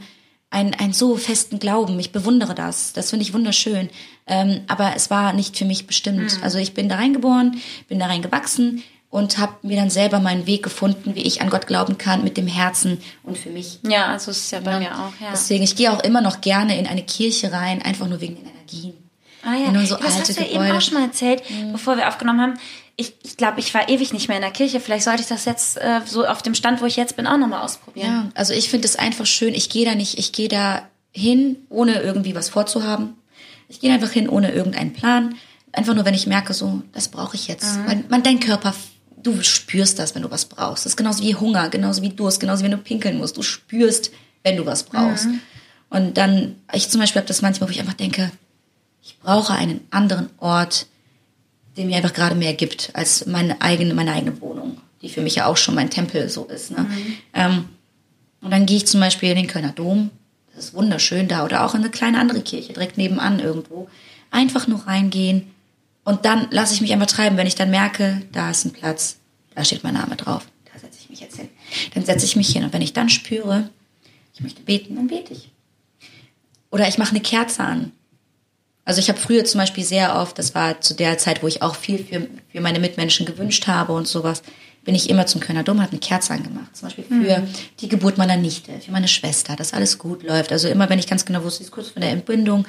einen, 0.50 0.74
einen 0.74 0.94
so 0.94 1.16
festen 1.16 1.60
Glauben. 1.60 2.00
Ich 2.00 2.12
bewundere 2.12 2.56
das. 2.56 2.94
Das 2.94 3.12
finde 3.12 3.24
ich 3.24 3.36
wunderschön. 3.36 3.90
Ähm, 4.26 4.62
aber 4.68 4.94
es 4.96 5.12
war 5.12 5.34
nicht 5.34 5.56
für 5.56 5.66
mich 5.66 5.86
bestimmt. 5.86 6.38
Mhm. 6.38 6.44
Also 6.44 6.58
ich 6.58 6.74
bin 6.74 6.90
da 6.90 6.96
reingeboren, 6.96 7.62
bin 7.88 8.00
da 8.00 8.08
reingewachsen 8.08 8.82
und 9.14 9.38
habe 9.38 9.54
mir 9.62 9.76
dann 9.76 9.92
selber 9.92 10.20
meinen 10.20 10.48
Weg 10.48 10.64
gefunden, 10.64 11.14
wie 11.14 11.22
ich 11.22 11.40
an 11.40 11.52
Gott 11.52 11.68
glauben 11.68 12.00
kann 12.00 12.24
mit 12.24 12.36
dem 12.36 12.48
Herzen 12.48 12.98
und 13.22 13.38
für 13.38 13.52
mich. 13.52 13.78
Ja, 13.88 14.08
also 14.08 14.32
ist 14.32 14.52
ja 14.52 14.60
bei 14.60 14.72
ja. 14.72 14.80
mir 14.80 14.92
auch. 14.94 15.14
Ja. 15.22 15.30
Deswegen, 15.32 15.64
ich 15.64 15.76
gehe 15.76 15.94
auch 15.94 16.04
immer 16.04 16.20
noch 16.20 16.42
gerne 16.42 16.80
in 16.80 16.88
eine 16.88 17.04
Kirche 17.04 17.52
rein, 17.52 17.84
einfach 17.84 18.08
nur 18.08 18.22
wegen 18.22 18.38
den 18.38 18.48
Energien. 18.48 18.94
Ah 19.44 19.54
ja, 19.54 19.68
in 19.68 19.86
so 19.86 19.98
das 19.98 20.06
alte 20.06 20.18
hast 20.18 20.30
du 20.30 20.42
ja 20.42 20.48
Gebäude. 20.48 20.68
eben 20.68 20.78
auch 20.78 20.82
schon 20.82 20.94
mal 20.96 21.04
erzählt, 21.04 21.44
mhm. 21.48 21.74
bevor 21.74 21.96
wir 21.96 22.08
aufgenommen 22.08 22.42
haben. 22.42 22.54
Ich, 22.96 23.14
ich 23.22 23.38
glaube, 23.38 23.60
ich 23.60 23.72
war 23.76 23.88
ewig 23.88 24.14
nicht 24.14 24.30
mehr 24.30 24.38
in 24.38 24.42
der 24.42 24.52
Kirche. 24.52 24.80
Vielleicht 24.80 25.04
sollte 25.04 25.22
ich 25.22 25.28
das 25.28 25.46
jetzt 25.46 25.78
äh, 25.78 26.02
so 26.06 26.26
auf 26.26 26.42
dem 26.42 26.56
Stand, 26.56 26.82
wo 26.82 26.88
ich 26.88 26.96
jetzt 26.96 27.16
bin, 27.16 27.28
auch 27.28 27.38
nochmal 27.38 27.62
ausprobieren. 27.62 28.08
Ja, 28.08 28.30
also 28.34 28.54
ich 28.54 28.68
finde 28.70 28.88
es 28.88 28.96
einfach 28.96 29.28
schön. 29.28 29.54
Ich 29.54 29.70
gehe 29.70 29.86
da 29.86 29.94
nicht, 29.94 30.18
ich 30.18 30.32
gehe 30.32 30.48
da 30.48 30.88
hin, 31.12 31.58
ohne 31.70 32.02
irgendwie 32.02 32.34
was 32.34 32.50
vorzuhaben. 32.50 33.14
Ich 33.70 33.80
gehe 33.80 33.94
einfach 33.94 34.12
hin, 34.12 34.28
ohne 34.28 34.52
irgendeinen 34.52 34.94
Plan. 34.94 35.36
Einfach 35.72 35.94
nur, 35.94 36.06
wenn 36.06 36.16
ich 36.16 36.26
merke, 36.26 36.56
so, 36.56 36.82
das 36.94 37.10
brauche 37.10 37.36
ich 37.36 37.48
jetzt. 37.48 37.78
Mhm. 37.78 37.88
Weil 37.88 38.04
man, 38.10 38.24
dein 38.24 38.40
Körper, 38.40 38.74
du 39.24 39.42
spürst 39.42 40.00
das, 40.00 40.16
wenn 40.16 40.22
du 40.22 40.32
was 40.32 40.46
brauchst. 40.46 40.86
Das 40.86 40.94
ist 40.94 40.98
genauso 40.98 41.24
wie 41.24 41.36
Hunger, 41.36 41.70
genauso 41.70 42.02
wie 42.02 42.10
Durst, 42.10 42.40
genauso 42.40 42.62
wie 42.62 42.66
wenn 42.66 42.72
du 42.72 42.78
pinkeln 42.78 43.18
musst. 43.18 43.38
Du 43.38 43.42
spürst, 43.42 44.12
wenn 44.44 44.58
du 44.58 44.66
was 44.66 44.84
brauchst. 44.84 45.26
Mhm. 45.26 45.40
Und 45.90 46.18
dann, 46.18 46.56
ich 46.74 46.90
zum 46.90 47.00
Beispiel 47.02 47.22
habe 47.22 47.28
das 47.28 47.42
manchmal, 47.42 47.70
wo 47.70 47.72
ich 47.72 47.80
einfach 47.80 47.94
denke, 47.94 48.32
ich 49.02 49.18
brauche 49.20 49.54
einen 49.54 49.82
anderen 49.92 50.30
Ort, 50.40 50.88
der 51.78 51.86
mir 51.86 51.98
einfach 51.98 52.14
gerade 52.14 52.36
mehr 52.36 52.54
gibt 52.54 52.92
als 52.94 53.26
meine 53.26 53.62
eigene, 53.62 53.94
meine 53.94 54.14
eigene 54.14 54.40
Wohnung, 54.42 54.78
die 55.02 55.10
für 55.10 55.22
mich 55.22 55.36
ja 55.36 55.46
auch 55.46 55.58
schon 55.58 55.76
mein 55.76 55.90
Tempel 55.90 56.30
so 56.30 56.46
ist. 56.46 56.72
Ne? 56.72 56.80
Mhm. 56.80 57.18
Ähm, 57.34 57.66
und 58.42 58.52
dann 58.52 58.66
gehe 58.66 58.78
ich 58.78 58.88
zum 58.88 59.00
Beispiel 59.00 59.30
in 59.30 59.38
den 59.38 59.48
Kölner 59.48 59.72
Dom, 59.72 60.10
das 60.56 60.66
ist 60.66 60.74
wunderschön 60.74 61.28
da, 61.28 61.46
oder 61.46 61.66
auch 61.66 61.74
in 61.74 61.82
eine 61.82 61.90
kleine 61.90 62.20
andere 62.20 62.42
Kirche, 62.42 62.74
direkt 62.74 62.98
nebenan 62.98 63.40
irgendwo. 63.40 63.88
Einfach 64.32 64.68
nur 64.68 64.86
reingehen 64.88 65.53
und 66.04 66.26
dann 66.26 66.48
lasse 66.52 66.74
ich 66.74 66.82
mich 66.82 66.94
einfach 66.94 67.08
treiben, 67.08 67.38
wenn 67.38 67.48
ich 67.48 67.56
dann 67.56 67.70
merke, 67.70 68.22
da 68.32 68.52
ist 68.52 68.66
ein 68.66 68.74
Platz, 68.74 69.18
da 69.56 69.64
steht 69.64 69.84
mein 69.84 69.94
Name 69.94 70.16
drauf, 70.16 70.46
da 70.72 70.80
setze 70.80 71.00
ich 71.02 71.10
mich 71.10 71.20
jetzt 71.20 71.38
hin. 71.38 71.50
Dann 71.94 72.06
setze 72.06 72.26
ich 72.26 72.36
mich 72.36 72.50
hin 72.50 72.64
und 72.64 72.74
wenn 72.74 72.82
ich 72.82 72.94
dann 72.94 73.10
spüre, 73.10 73.70
ich 74.34 74.42
möchte 74.42 74.62
beten, 74.62 74.96
dann 74.96 75.08
bete 75.08 75.34
ich. 75.34 75.52
Oder 76.72 76.88
ich 76.88 76.98
mache 76.98 77.12
eine 77.12 77.22
Kerze 77.22 77.64
an 77.64 77.92
also 78.86 79.00
ich 79.00 79.10
habe 79.10 79.20
früher 79.20 79.46
zum 79.46 79.60
Beispiel 79.60 79.84
sehr 79.84 80.18
oft, 80.18 80.38
das 80.38 80.56
war 80.56 80.82
zu 80.82 80.94
der 80.94 81.18
Zeit, 81.18 81.42
wo 81.42 81.48
ich 81.48 81.62
auch 81.62 81.76
viel 81.76 82.04
für, 82.04 82.28
für 82.52 82.62
meine 82.62 82.80
Mitmenschen 82.80 83.26
gewünscht 83.26 83.68
habe 83.68 83.94
und 83.94 84.08
sowas, 84.08 84.44
bin 84.84 84.96
ich 84.96 85.10
immer 85.10 85.26
zum 85.26 85.40
Kölner 85.40 85.64
Dom, 85.64 85.82
habe 85.82 85.92
eine 85.92 86.02
Kerze 86.02 86.34
angemacht. 86.34 86.76
Zum 86.76 86.88
Beispiel 86.88 87.06
für 87.06 87.40
mhm. 87.40 87.48
die 87.80 87.88
Geburt 87.88 88.18
meiner 88.18 88.36
Nichte, 88.36 88.74
für 88.82 88.92
meine 88.92 89.08
Schwester, 89.08 89.56
dass 89.56 89.74
alles 89.74 89.98
gut 89.98 90.24
läuft. 90.24 90.52
Also 90.52 90.68
immer, 90.68 90.90
wenn 90.90 91.00
ich 91.00 91.08
ganz 91.08 91.24
genau 91.24 91.44
wusste, 91.44 91.64
ist 91.64 91.72
kurz 91.72 91.90
vor 91.90 92.02
der 92.02 92.12
Entbindung, 92.12 92.66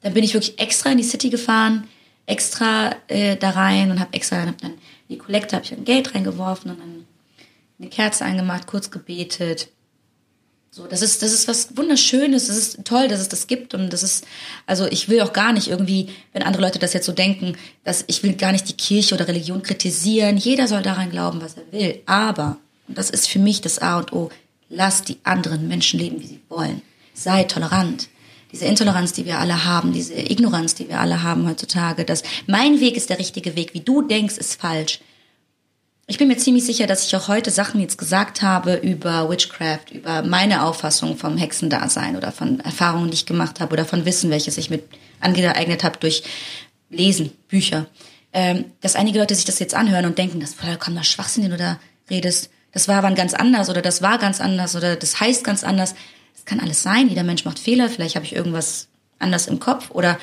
dann 0.00 0.12
bin 0.12 0.24
ich 0.24 0.34
wirklich 0.34 0.58
extra 0.58 0.90
in 0.90 0.98
die 0.98 1.04
City 1.04 1.30
gefahren, 1.30 1.86
extra 2.26 2.94
äh, 3.08 3.36
da 3.36 3.50
rein 3.50 3.90
und 3.90 4.00
habe 4.00 4.12
extra 4.12 4.44
hab 4.44 4.60
dann 4.60 4.74
die 5.08 5.18
Kollekte, 5.18 5.56
habe 5.56 5.64
ich 5.64 5.72
ein 5.72 5.84
Geld 5.84 6.14
reingeworfen 6.14 6.72
und 6.72 6.80
dann 6.80 7.06
eine 7.78 7.88
Kerze 7.88 8.24
angemacht, 8.24 8.66
kurz 8.66 8.90
gebetet 8.90 9.68
so, 10.76 10.86
das 10.86 11.00
ist, 11.00 11.22
das 11.22 11.32
ist 11.32 11.48
was 11.48 11.74
Wunderschönes, 11.74 12.48
das 12.48 12.56
ist 12.58 12.84
toll, 12.84 13.08
dass 13.08 13.20
es 13.20 13.30
das 13.30 13.46
gibt 13.46 13.72
und 13.72 13.90
das 13.94 14.02
ist, 14.02 14.26
also 14.66 14.84
ich 14.84 15.08
will 15.08 15.22
auch 15.22 15.32
gar 15.32 15.54
nicht 15.54 15.68
irgendwie, 15.68 16.10
wenn 16.34 16.42
andere 16.42 16.62
Leute 16.64 16.78
das 16.78 16.92
jetzt 16.92 17.06
so 17.06 17.12
denken, 17.12 17.56
dass 17.82 18.04
ich 18.08 18.22
will 18.22 18.34
gar 18.34 18.52
nicht 18.52 18.68
die 18.68 18.76
Kirche 18.76 19.14
oder 19.14 19.26
Religion 19.26 19.62
kritisieren. 19.62 20.36
Jeder 20.36 20.68
soll 20.68 20.82
daran 20.82 21.08
glauben, 21.08 21.40
was 21.40 21.54
er 21.54 21.72
will. 21.72 22.02
Aber, 22.04 22.58
und 22.88 22.98
das 22.98 23.08
ist 23.08 23.26
für 23.26 23.38
mich 23.38 23.62
das 23.62 23.78
A 23.78 23.96
und 23.96 24.12
O, 24.12 24.30
lass 24.68 25.02
die 25.02 25.16
anderen 25.24 25.66
Menschen 25.66 25.98
leben, 25.98 26.20
wie 26.20 26.26
sie 26.26 26.40
wollen. 26.50 26.82
Sei 27.14 27.44
tolerant. 27.44 28.08
Diese 28.52 28.64
Intoleranz, 28.64 29.12
die 29.12 29.26
wir 29.26 29.38
alle 29.38 29.64
haben, 29.64 29.92
diese 29.92 30.14
Ignoranz, 30.14 30.74
die 30.74 30.88
wir 30.88 31.00
alle 31.00 31.22
haben 31.22 31.48
heutzutage, 31.48 32.04
dass 32.04 32.22
mein 32.46 32.80
Weg 32.80 32.96
ist 32.96 33.10
der 33.10 33.18
richtige 33.18 33.56
Weg, 33.56 33.74
wie 33.74 33.80
du 33.80 34.02
denkst, 34.02 34.38
ist 34.38 34.60
falsch 34.60 35.00
ich 36.08 36.18
bin 36.18 36.28
mir 36.28 36.36
ziemlich 36.36 36.64
sicher, 36.64 36.86
dass 36.86 37.04
ich 37.04 37.16
auch 37.16 37.26
heute 37.26 37.50
Sachen 37.50 37.80
jetzt 37.80 37.98
gesagt 37.98 38.40
habe 38.40 38.74
über 38.74 39.28
Witchcraft, 39.28 39.90
über 39.92 40.22
meine 40.22 40.62
Auffassung 40.62 41.16
vom 41.16 41.36
Hexendasein 41.36 42.16
oder 42.16 42.30
von 42.30 42.60
Erfahrungen, 42.60 43.10
die 43.10 43.16
ich 43.16 43.26
gemacht 43.26 43.58
habe 43.58 43.72
oder 43.72 43.84
von 43.84 44.04
Wissen, 44.04 44.30
welches 44.30 44.56
ich 44.56 44.70
mit 44.70 44.84
angeeignet 45.20 45.82
habe 45.82 45.98
durch 45.98 46.22
Lesen, 46.90 47.32
Bücher. 47.48 47.86
Ähm, 48.32 48.66
dass 48.80 48.94
einige 48.94 49.18
Leute 49.18 49.34
sich 49.34 49.46
das 49.46 49.58
jetzt 49.58 49.74
anhören 49.74 50.06
und 50.06 50.16
denken, 50.16 50.38
das 50.38 50.50
ist 50.50 50.60
vollkommener 50.60 51.02
Schwachsinn, 51.02 51.42
den 51.42 51.52
du 51.52 51.56
da 51.56 51.80
redest. 52.08 52.50
Das 52.70 52.86
war 52.86 53.02
wann 53.02 53.16
ganz 53.16 53.34
anders 53.34 53.68
oder 53.68 53.82
das 53.82 54.00
war 54.00 54.18
ganz 54.18 54.40
anders 54.40 54.76
oder 54.76 54.94
das 54.94 55.18
heißt 55.18 55.42
ganz 55.42 55.64
anders. 55.64 55.96
Das 56.36 56.44
kann 56.44 56.60
alles 56.60 56.82
sein. 56.82 57.08
Jeder 57.08 57.24
Mensch 57.24 57.44
macht 57.44 57.58
Fehler. 57.58 57.90
Vielleicht 57.90 58.14
habe 58.14 58.26
ich 58.26 58.36
irgendwas 58.36 58.86
anders 59.18 59.48
im 59.48 59.58
Kopf 59.58 59.90
oder, 59.90 60.18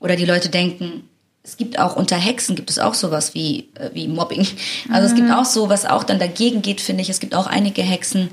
oder 0.00 0.16
die 0.16 0.26
Leute 0.26 0.48
denken, 0.48 1.08
es 1.44 1.56
gibt 1.56 1.78
auch 1.78 1.96
unter 1.96 2.16
Hexen 2.16 2.54
gibt 2.54 2.70
es 2.70 2.78
auch 2.78 2.94
sowas 2.94 3.34
wie, 3.34 3.68
äh, 3.74 3.90
wie 3.94 4.08
Mobbing. 4.08 4.46
Also 4.90 5.02
mhm. 5.02 5.06
es 5.06 5.14
gibt 5.14 5.28
mhm. 5.28 5.34
auch 5.34 5.44
so, 5.44 5.68
was 5.68 5.86
auch 5.86 6.04
dann 6.04 6.18
dagegen 6.18 6.62
geht, 6.62 6.80
finde 6.80 7.02
ich. 7.02 7.08
Es 7.08 7.20
gibt 7.20 7.34
auch 7.34 7.46
einige 7.46 7.82
Hexen, 7.82 8.30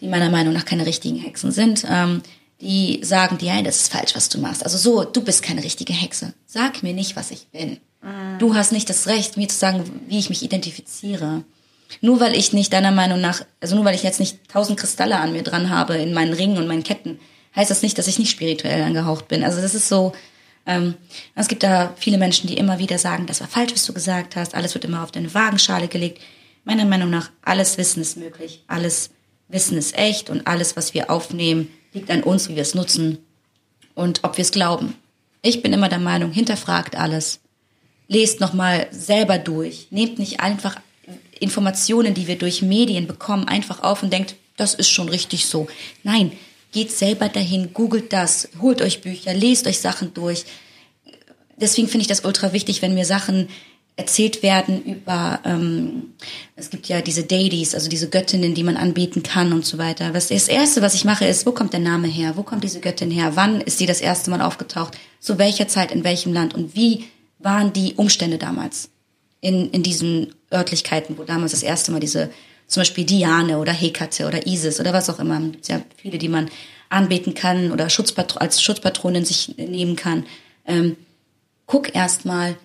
die 0.00 0.08
meiner 0.08 0.30
Meinung 0.30 0.54
nach 0.54 0.64
keine 0.64 0.86
richtigen 0.86 1.16
Hexen 1.16 1.52
sind, 1.52 1.84
ähm, 1.88 2.22
die 2.60 3.00
sagen 3.02 3.38
dir, 3.38 3.52
hey, 3.52 3.62
das 3.62 3.82
ist 3.82 3.92
falsch, 3.92 4.16
was 4.16 4.28
du 4.28 4.38
machst. 4.38 4.64
Also 4.64 4.78
so, 4.78 5.04
du 5.04 5.22
bist 5.22 5.42
keine 5.42 5.62
richtige 5.62 5.92
Hexe. 5.92 6.34
Sag 6.46 6.82
mir 6.82 6.92
nicht, 6.92 7.14
was 7.14 7.30
ich 7.30 7.46
bin. 7.48 7.78
Mhm. 8.02 8.38
Du 8.38 8.54
hast 8.54 8.72
nicht 8.72 8.90
das 8.90 9.06
Recht, 9.06 9.36
mir 9.36 9.48
zu 9.48 9.56
sagen, 9.56 9.84
wie 10.08 10.18
ich 10.18 10.28
mich 10.28 10.42
identifiziere. 10.42 11.44
Nur 12.00 12.20
weil 12.20 12.36
ich 12.36 12.52
nicht 12.52 12.72
deiner 12.72 12.92
Meinung 12.92 13.20
nach, 13.20 13.42
also 13.60 13.74
nur 13.74 13.84
weil 13.84 13.94
ich 13.94 14.02
jetzt 14.02 14.20
nicht 14.20 14.48
tausend 14.48 14.78
Kristalle 14.78 15.18
an 15.18 15.32
mir 15.32 15.42
dran 15.42 15.70
habe 15.70 15.96
in 15.96 16.12
meinen 16.12 16.32
Ringen 16.32 16.58
und 16.58 16.66
meinen 16.66 16.82
Ketten, 16.82 17.18
heißt 17.56 17.70
das 17.70 17.82
nicht, 17.82 17.98
dass 17.98 18.06
ich 18.06 18.18
nicht 18.18 18.30
spirituell 18.30 18.82
angehaucht 18.82 19.28
bin. 19.28 19.42
Also 19.42 19.60
das 19.60 19.74
ist 19.74 19.88
so, 19.88 20.12
ähm, 20.66 20.94
es 21.34 21.48
gibt 21.48 21.62
da 21.62 21.94
viele 21.96 22.18
Menschen, 22.18 22.46
die 22.46 22.58
immer 22.58 22.78
wieder 22.78 22.98
sagen, 22.98 23.26
das 23.26 23.40
war 23.40 23.48
falsch, 23.48 23.72
was 23.72 23.86
du 23.86 23.92
gesagt 23.92 24.36
hast, 24.36 24.54
alles 24.54 24.74
wird 24.74 24.84
immer 24.84 25.02
auf 25.02 25.10
deine 25.10 25.32
Wagenschale 25.32 25.88
gelegt. 25.88 26.20
Meiner 26.64 26.84
Meinung 26.84 27.10
nach, 27.10 27.30
alles 27.42 27.78
Wissen 27.78 28.02
ist 28.02 28.18
möglich, 28.18 28.62
alles 28.66 29.10
Wissen 29.48 29.78
ist 29.78 29.96
echt 29.96 30.28
und 30.28 30.46
alles, 30.46 30.76
was 30.76 30.92
wir 30.92 31.10
aufnehmen, 31.10 31.70
liegt 31.94 32.10
an 32.10 32.22
uns, 32.22 32.48
wie 32.48 32.54
wir 32.54 32.62
es 32.62 32.74
nutzen 32.74 33.18
und 33.94 34.24
ob 34.24 34.36
wir 34.36 34.42
es 34.42 34.52
glauben. 34.52 34.94
Ich 35.40 35.62
bin 35.62 35.72
immer 35.72 35.88
der 35.88 35.98
Meinung, 35.98 36.32
hinterfragt 36.32 36.96
alles. 36.96 37.40
Lest 38.08 38.40
nochmal 38.40 38.88
selber 38.90 39.38
durch. 39.38 39.88
Nehmt 39.90 40.18
nicht 40.18 40.40
einfach 40.40 40.76
Informationen, 41.40 42.14
die 42.14 42.26
wir 42.26 42.38
durch 42.38 42.62
Medien 42.62 43.06
bekommen, 43.06 43.48
einfach 43.48 43.82
auf 43.82 44.02
und 44.02 44.12
denkt, 44.12 44.36
das 44.56 44.74
ist 44.74 44.90
schon 44.90 45.08
richtig 45.08 45.46
so. 45.46 45.68
Nein, 46.02 46.32
Geht 46.70 46.92
selber 46.92 47.28
dahin, 47.28 47.72
googelt 47.72 48.12
das, 48.12 48.48
holt 48.60 48.82
euch 48.82 49.00
Bücher, 49.00 49.32
lest 49.32 49.66
euch 49.66 49.78
Sachen 49.78 50.12
durch. 50.12 50.44
Deswegen 51.56 51.88
finde 51.88 52.02
ich 52.02 52.08
das 52.08 52.24
ultra 52.24 52.52
wichtig, 52.52 52.82
wenn 52.82 52.94
mir 52.94 53.06
Sachen 53.06 53.48
erzählt 53.96 54.42
werden 54.42 54.84
über, 54.84 55.40
ähm, 55.44 56.12
es 56.54 56.70
gibt 56.70 56.86
ja 56.86 57.00
diese 57.00 57.24
Deities, 57.24 57.74
also 57.74 57.88
diese 57.88 58.10
Göttinnen, 58.10 58.54
die 58.54 58.62
man 58.62 58.76
anbieten 58.76 59.22
kann 59.22 59.52
und 59.52 59.64
so 59.64 59.78
weiter. 59.78 60.14
Was, 60.14 60.28
das 60.28 60.46
Erste, 60.46 60.82
was 60.82 60.94
ich 60.94 61.04
mache, 61.04 61.24
ist, 61.24 61.46
wo 61.46 61.52
kommt 61.52 61.72
der 61.72 61.80
Name 61.80 62.06
her? 62.06 62.36
Wo 62.36 62.42
kommt 62.42 62.62
diese 62.62 62.80
Göttin 62.80 63.10
her? 63.10 63.32
Wann 63.34 63.60
ist 63.60 63.78
sie 63.78 63.86
das 63.86 64.00
erste 64.00 64.30
Mal 64.30 64.42
aufgetaucht? 64.42 64.96
Zu 65.20 65.38
welcher 65.38 65.66
Zeit, 65.66 65.90
in 65.90 66.04
welchem 66.04 66.32
Land? 66.32 66.54
Und 66.54 66.76
wie 66.76 67.06
waren 67.38 67.72
die 67.72 67.94
Umstände 67.94 68.38
damals 68.38 68.90
in, 69.40 69.70
in 69.70 69.82
diesen 69.82 70.34
Örtlichkeiten, 70.52 71.18
wo 71.18 71.24
damals 71.24 71.52
das 71.52 71.62
erste 71.62 71.92
Mal 71.92 72.00
diese 72.00 72.30
zum 72.66 72.82
Beispiel 72.82 73.04
Diane 73.04 73.58
oder 73.58 73.72
Hekate 73.72 74.26
oder 74.26 74.46
Isis 74.46 74.78
oder 74.78 74.92
was 74.92 75.08
auch 75.08 75.18
immer. 75.18 75.40
Ja 75.66 75.80
viele, 75.96 76.18
die 76.18 76.28
man 76.28 76.50
anbeten 76.90 77.34
kann 77.34 77.72
oder 77.72 77.90
Schutzpatro 77.90 78.38
als 78.38 78.62
Schutzpatronin 78.62 79.24
sich 79.24 79.56
nehmen 79.56 79.96
kann. 79.96 80.24
Ähm, 80.66 80.96
guck 81.66 81.94
erstmal 81.94 82.56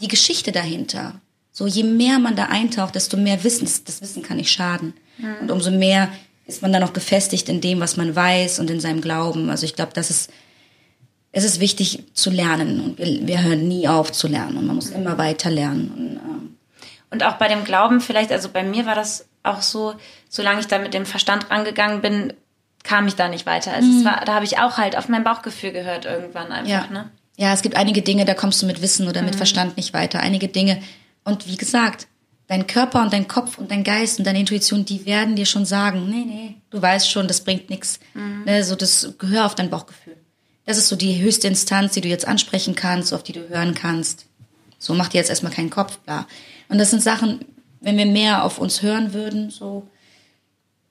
die 0.00 0.08
Geschichte 0.08 0.52
dahinter. 0.52 1.20
So, 1.52 1.66
je 1.66 1.84
mehr 1.84 2.18
man 2.18 2.34
da 2.34 2.46
eintaucht, 2.46 2.94
desto 2.94 3.16
mehr 3.16 3.44
Wissen, 3.44 3.68
das 3.84 4.00
Wissen 4.00 4.22
kann 4.22 4.38
nicht 4.38 4.50
schaden. 4.50 4.94
Mhm. 5.18 5.36
Und 5.42 5.50
umso 5.50 5.70
mehr 5.70 6.08
ist 6.46 6.62
man 6.62 6.72
dann 6.72 6.82
auch 6.82 6.92
gefestigt 6.92 7.48
in 7.48 7.60
dem, 7.60 7.80
was 7.80 7.96
man 7.96 8.16
weiß 8.16 8.58
und 8.58 8.70
in 8.70 8.80
seinem 8.80 9.00
Glauben. 9.00 9.50
Also 9.50 9.64
ich 9.64 9.74
glaube, 9.74 9.92
das 9.94 10.10
ist, 10.10 10.30
es 11.30 11.44
ist 11.44 11.60
wichtig 11.60 12.04
zu 12.14 12.30
lernen 12.30 12.80
und 12.80 12.98
wir, 12.98 13.26
wir 13.26 13.42
hören 13.42 13.68
nie 13.68 13.86
auf 13.86 14.12
zu 14.12 14.28
lernen 14.28 14.56
und 14.56 14.66
man 14.66 14.76
muss 14.76 14.90
immer 14.90 15.18
weiter 15.18 15.50
lernen. 15.50 15.90
Und, 15.90 16.16
ähm, 16.16 16.51
und 17.12 17.22
auch 17.22 17.34
bei 17.34 17.46
dem 17.46 17.64
Glauben 17.64 18.00
vielleicht, 18.00 18.32
also 18.32 18.48
bei 18.48 18.62
mir 18.62 18.86
war 18.86 18.94
das 18.94 19.26
auch 19.42 19.62
so, 19.62 19.94
solange 20.28 20.60
ich 20.60 20.66
da 20.66 20.78
mit 20.78 20.94
dem 20.94 21.06
Verstand 21.06 21.50
rangegangen 21.50 22.00
bin, 22.00 22.32
kam 22.82 23.06
ich 23.06 23.14
da 23.14 23.28
nicht 23.28 23.46
weiter. 23.46 23.72
Also 23.72 23.88
mhm. 23.88 24.04
war, 24.04 24.24
da 24.24 24.34
habe 24.34 24.44
ich 24.44 24.58
auch 24.58 24.78
halt 24.78 24.96
auf 24.96 25.08
mein 25.08 25.22
Bauchgefühl 25.22 25.72
gehört 25.72 26.04
irgendwann 26.04 26.50
einfach, 26.50 26.68
ja. 26.68 26.86
ne? 26.88 27.10
Ja, 27.36 27.52
es 27.52 27.62
gibt 27.62 27.76
einige 27.76 28.02
Dinge, 28.02 28.24
da 28.24 28.34
kommst 28.34 28.60
du 28.62 28.66
mit 28.66 28.82
Wissen 28.82 29.08
oder 29.08 29.22
mit 29.22 29.34
mhm. 29.34 29.38
Verstand 29.38 29.76
nicht 29.76 29.94
weiter. 29.94 30.20
Einige 30.20 30.48
Dinge. 30.48 30.82
Und 31.24 31.48
wie 31.48 31.56
gesagt, 31.56 32.06
dein 32.46 32.66
Körper 32.66 33.02
und 33.02 33.12
dein 33.12 33.26
Kopf 33.26 33.56
und 33.58 33.70
dein 33.70 33.84
Geist 33.84 34.18
und 34.18 34.26
deine 34.26 34.40
Intuition, 34.40 34.84
die 34.84 35.06
werden 35.06 35.36
dir 35.36 35.46
schon 35.46 35.64
sagen, 35.64 36.08
nee, 36.10 36.24
nee, 36.26 36.56
du 36.70 36.82
weißt 36.82 37.10
schon, 37.10 37.28
das 37.28 37.40
bringt 37.40 37.70
nichts. 37.70 38.00
Mhm. 38.14 38.44
Ne, 38.44 38.64
so 38.64 38.74
das 38.74 39.14
gehör 39.18 39.46
auf 39.46 39.54
dein 39.54 39.70
Bauchgefühl. 39.70 40.16
Das 40.66 40.78
ist 40.78 40.88
so 40.88 40.96
die 40.96 41.20
höchste 41.20 41.48
Instanz, 41.48 41.94
die 41.94 42.00
du 42.00 42.08
jetzt 42.08 42.26
ansprechen 42.26 42.74
kannst, 42.74 43.12
auf 43.12 43.22
die 43.22 43.32
du 43.32 43.48
hören 43.48 43.74
kannst. 43.74 44.26
So 44.78 44.94
mach 44.94 45.08
dir 45.08 45.18
jetzt 45.18 45.30
erstmal 45.30 45.52
keinen 45.52 45.70
Kopf, 45.70 45.98
bla. 45.98 46.26
Und 46.72 46.78
das 46.78 46.88
sind 46.88 47.02
Sachen, 47.02 47.40
wenn 47.82 47.98
wir 47.98 48.06
mehr 48.06 48.44
auf 48.44 48.58
uns 48.58 48.80
hören 48.80 49.12
würden, 49.12 49.50
so 49.50 49.86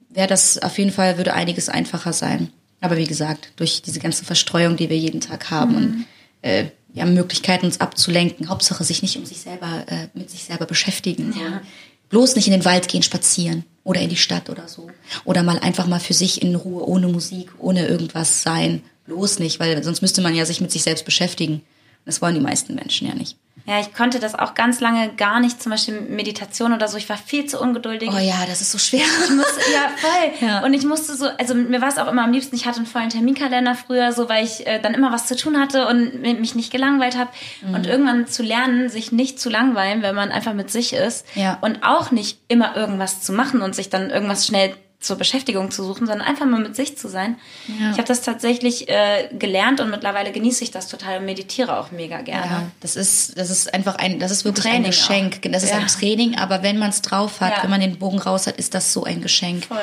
wäre 0.09 0.27
das 0.27 0.59
auf 0.59 0.77
jeden 0.77 0.91
Fall, 0.91 1.17
würde 1.17 1.33
einiges 1.33 1.69
einfacher 1.69 2.13
sein. 2.13 2.51
Aber 2.81 2.97
wie 2.97 3.07
gesagt, 3.07 3.53
durch 3.55 3.81
diese 3.81 3.99
ganze 3.99 4.23
Verstreuung, 4.23 4.77
die 4.77 4.91
wir 4.91 4.97
jeden 4.99 5.21
Tag 5.21 5.49
haben 5.49 5.71
mhm. 5.71 5.77
und 5.77 6.05
äh, 6.43 6.65
wir 6.93 7.01
haben 7.01 7.15
Möglichkeiten, 7.15 7.65
uns 7.65 7.81
abzulenken. 7.81 8.47
Hauptsache 8.49 8.83
sich 8.83 9.01
nicht 9.01 9.17
um 9.17 9.25
sich 9.25 9.41
selber, 9.41 9.85
äh, 9.87 10.07
mit 10.13 10.29
sich 10.29 10.43
selber 10.43 10.67
beschäftigen. 10.67 11.33
Ja. 11.35 11.61
Bloß 12.09 12.35
nicht 12.35 12.45
in 12.45 12.53
den 12.53 12.65
Wald 12.65 12.87
gehen, 12.87 13.01
spazieren 13.01 13.63
oder 13.83 14.01
in 14.01 14.09
die 14.09 14.17
Stadt 14.17 14.51
oder 14.51 14.67
so. 14.67 14.87
Oder 15.25 15.41
mal 15.41 15.57
einfach 15.57 15.87
mal 15.87 15.99
für 15.99 16.13
sich 16.13 16.43
in 16.43 16.53
Ruhe, 16.53 16.87
ohne 16.87 17.07
Musik, 17.07 17.53
ohne 17.57 17.87
irgendwas 17.87 18.43
sein. 18.43 18.83
Bloß 19.05 19.39
nicht, 19.39 19.59
weil 19.59 19.83
sonst 19.83 20.03
müsste 20.03 20.21
man 20.21 20.35
ja 20.35 20.45
sich 20.45 20.61
mit 20.61 20.71
sich 20.71 20.83
selbst 20.83 21.05
beschäftigen. 21.05 21.63
Das 22.05 22.21
wollen 22.21 22.35
die 22.35 22.41
meisten 22.41 22.75
Menschen 22.75 23.07
ja 23.07 23.15
nicht. 23.15 23.35
Ja, 23.65 23.79
ich 23.79 23.93
konnte 23.93 24.19
das 24.19 24.35
auch 24.35 24.53
ganz 24.53 24.79
lange 24.79 25.13
gar 25.13 25.39
nicht, 25.39 25.61
zum 25.61 25.71
Beispiel 25.71 26.01
Meditation 26.01 26.73
oder 26.73 26.87
so. 26.87 26.97
Ich 26.97 27.07
war 27.09 27.17
viel 27.17 27.45
zu 27.45 27.59
ungeduldig. 27.59 28.09
Oh 28.11 28.17
ja, 28.17 28.45
das 28.47 28.61
ist 28.61 28.71
so 28.71 28.77
schwer. 28.77 29.01
Ich 29.01 29.29
musste, 29.29 29.59
ja, 29.73 29.89
voll. 29.97 30.31
Ja. 30.47 30.63
Und 30.63 30.73
ich 30.73 30.85
musste 30.85 31.15
so, 31.15 31.27
also 31.37 31.53
mir 31.53 31.81
war 31.81 31.89
es 31.89 31.97
auch 31.97 32.07
immer 32.07 32.23
am 32.23 32.31
liebsten, 32.31 32.55
ich 32.55 32.65
hatte 32.65 32.77
einen 32.77 32.85
vollen 32.85 33.09
Terminkalender 33.09 33.75
früher, 33.75 34.11
so 34.11 34.27
weil 34.29 34.43
ich 34.43 34.65
äh, 34.65 34.79
dann 34.79 34.93
immer 34.93 35.11
was 35.11 35.27
zu 35.27 35.35
tun 35.35 35.59
hatte 35.59 35.87
und 35.87 36.21
mich 36.21 36.55
nicht 36.55 36.71
gelangweilt 36.71 37.17
habe. 37.17 37.29
Mhm. 37.61 37.73
Und 37.75 37.87
irgendwann 37.87 38.27
zu 38.27 38.43
lernen, 38.43 38.89
sich 38.89 39.11
nicht 39.11 39.39
zu 39.39 39.49
langweilen, 39.49 40.01
wenn 40.01 40.15
man 40.15 40.31
einfach 40.31 40.53
mit 40.53 40.71
sich 40.71 40.93
ist. 40.93 41.25
Ja. 41.35 41.57
Und 41.61 41.83
auch 41.83 42.11
nicht 42.11 42.39
immer 42.47 42.75
irgendwas 42.75 43.21
zu 43.21 43.33
machen 43.33 43.61
und 43.61 43.75
sich 43.75 43.89
dann 43.89 44.09
irgendwas 44.09 44.47
schnell 44.47 44.75
zur 45.01 45.17
Beschäftigung 45.17 45.71
zu 45.71 45.83
suchen, 45.83 46.05
sondern 46.05 46.25
einfach 46.25 46.45
mal 46.45 46.61
mit 46.61 46.75
sich 46.75 46.95
zu 46.95 47.09
sein. 47.09 47.37
Ja. 47.67 47.91
Ich 47.91 47.97
habe 47.97 48.07
das 48.07 48.21
tatsächlich 48.21 48.87
äh, 48.87 49.29
gelernt 49.33 49.81
und 49.81 49.89
mittlerweile 49.89 50.31
genieße 50.31 50.63
ich 50.63 50.69
das 50.69 50.87
total 50.87 51.17
und 51.17 51.25
meditiere 51.25 51.77
auch 51.79 51.91
mega 51.91 52.21
gerne. 52.21 52.45
Ja, 52.45 52.71
das 52.81 52.95
ist, 52.95 53.37
das 53.37 53.49
ist 53.49 53.73
einfach 53.73 53.95
ein, 53.95 54.19
das 54.19 54.31
ist 54.31 54.45
wirklich 54.45 54.67
ein, 54.67 54.75
ein 54.75 54.83
Geschenk. 54.83 55.39
Auch. 55.43 55.51
Das 55.51 55.63
ist 55.63 55.71
ja. 55.71 55.79
ein 55.79 55.87
Training, 55.87 56.37
aber 56.37 56.61
wenn 56.61 56.77
man 56.77 56.91
es 56.91 57.01
drauf 57.01 57.41
hat, 57.41 57.57
ja. 57.57 57.63
wenn 57.63 57.71
man 57.71 57.81
den 57.81 57.97
Bogen 57.97 58.19
raus 58.19 58.45
hat, 58.45 58.57
ist 58.57 58.75
das 58.75 58.93
so 58.93 59.03
ein 59.03 59.21
Geschenk. 59.21 59.65
Voll. 59.65 59.77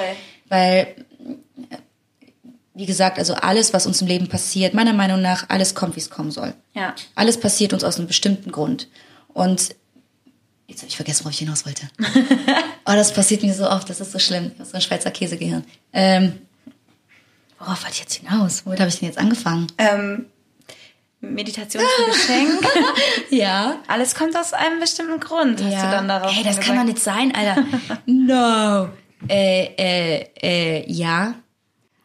Weil, 0.48 0.94
wie 2.74 2.86
gesagt, 2.86 3.18
also 3.18 3.34
alles, 3.34 3.74
was 3.74 3.86
uns 3.86 4.00
im 4.00 4.06
Leben 4.06 4.28
passiert, 4.28 4.72
meiner 4.72 4.92
Meinung 4.92 5.20
nach, 5.20 5.46
alles 5.48 5.74
kommt, 5.74 5.96
wie 5.96 6.00
es 6.00 6.10
kommen 6.10 6.30
soll. 6.30 6.54
Ja. 6.74 6.94
Alles 7.16 7.40
passiert 7.40 7.72
uns 7.72 7.82
aus 7.82 7.98
einem 7.98 8.06
bestimmten 8.06 8.52
Grund. 8.52 8.88
Und 9.34 9.74
Jetzt 10.68 10.82
habe 10.82 10.88
ich 10.88 10.96
vergessen, 10.96 11.24
worauf 11.24 11.32
ich 11.32 11.38
hinaus 11.38 11.64
wollte. 11.64 11.88
oh, 12.84 12.92
das 12.92 13.14
passiert 13.14 13.42
mir 13.42 13.54
so 13.54 13.68
oft, 13.68 13.88
das 13.88 14.00
ist 14.00 14.12
so 14.12 14.18
schlimm. 14.18 14.52
Ich 14.52 14.60
habe 14.60 14.68
so 14.68 14.74
ein 14.74 14.82
Schweizer 14.82 15.10
Käsegehirn. 15.10 15.64
Ähm, 15.94 16.34
worauf 17.58 17.82
wollte 17.82 17.94
ich 17.94 18.00
jetzt 18.00 18.14
hinaus? 18.14 18.66
Womit 18.66 18.78
habe 18.78 18.90
ich 18.90 18.98
denn 18.98 19.08
jetzt 19.08 19.18
angefangen? 19.18 19.68
Ähm, 19.78 20.26
Meditation 21.20 21.82
zum 21.96 22.06
Geschenk. 22.12 22.60
ja. 23.30 23.78
Alles 23.88 24.14
kommt 24.14 24.36
aus 24.36 24.52
einem 24.52 24.78
bestimmten 24.78 25.18
Grund. 25.20 25.62
Hast 25.62 25.72
ja. 25.72 25.86
du 25.86 25.90
dann 25.90 26.06
darauf 26.06 26.32
Hey, 26.32 26.44
das 26.44 26.58
gesagt? 26.58 26.66
kann 26.66 26.76
doch 26.76 26.84
nicht 26.92 27.02
sein, 27.02 27.34
Alter. 27.34 27.64
no. 28.06 28.90
Äh, 29.26 29.70
äh, 29.78 30.26
äh, 30.42 30.92
ja. 30.92 31.34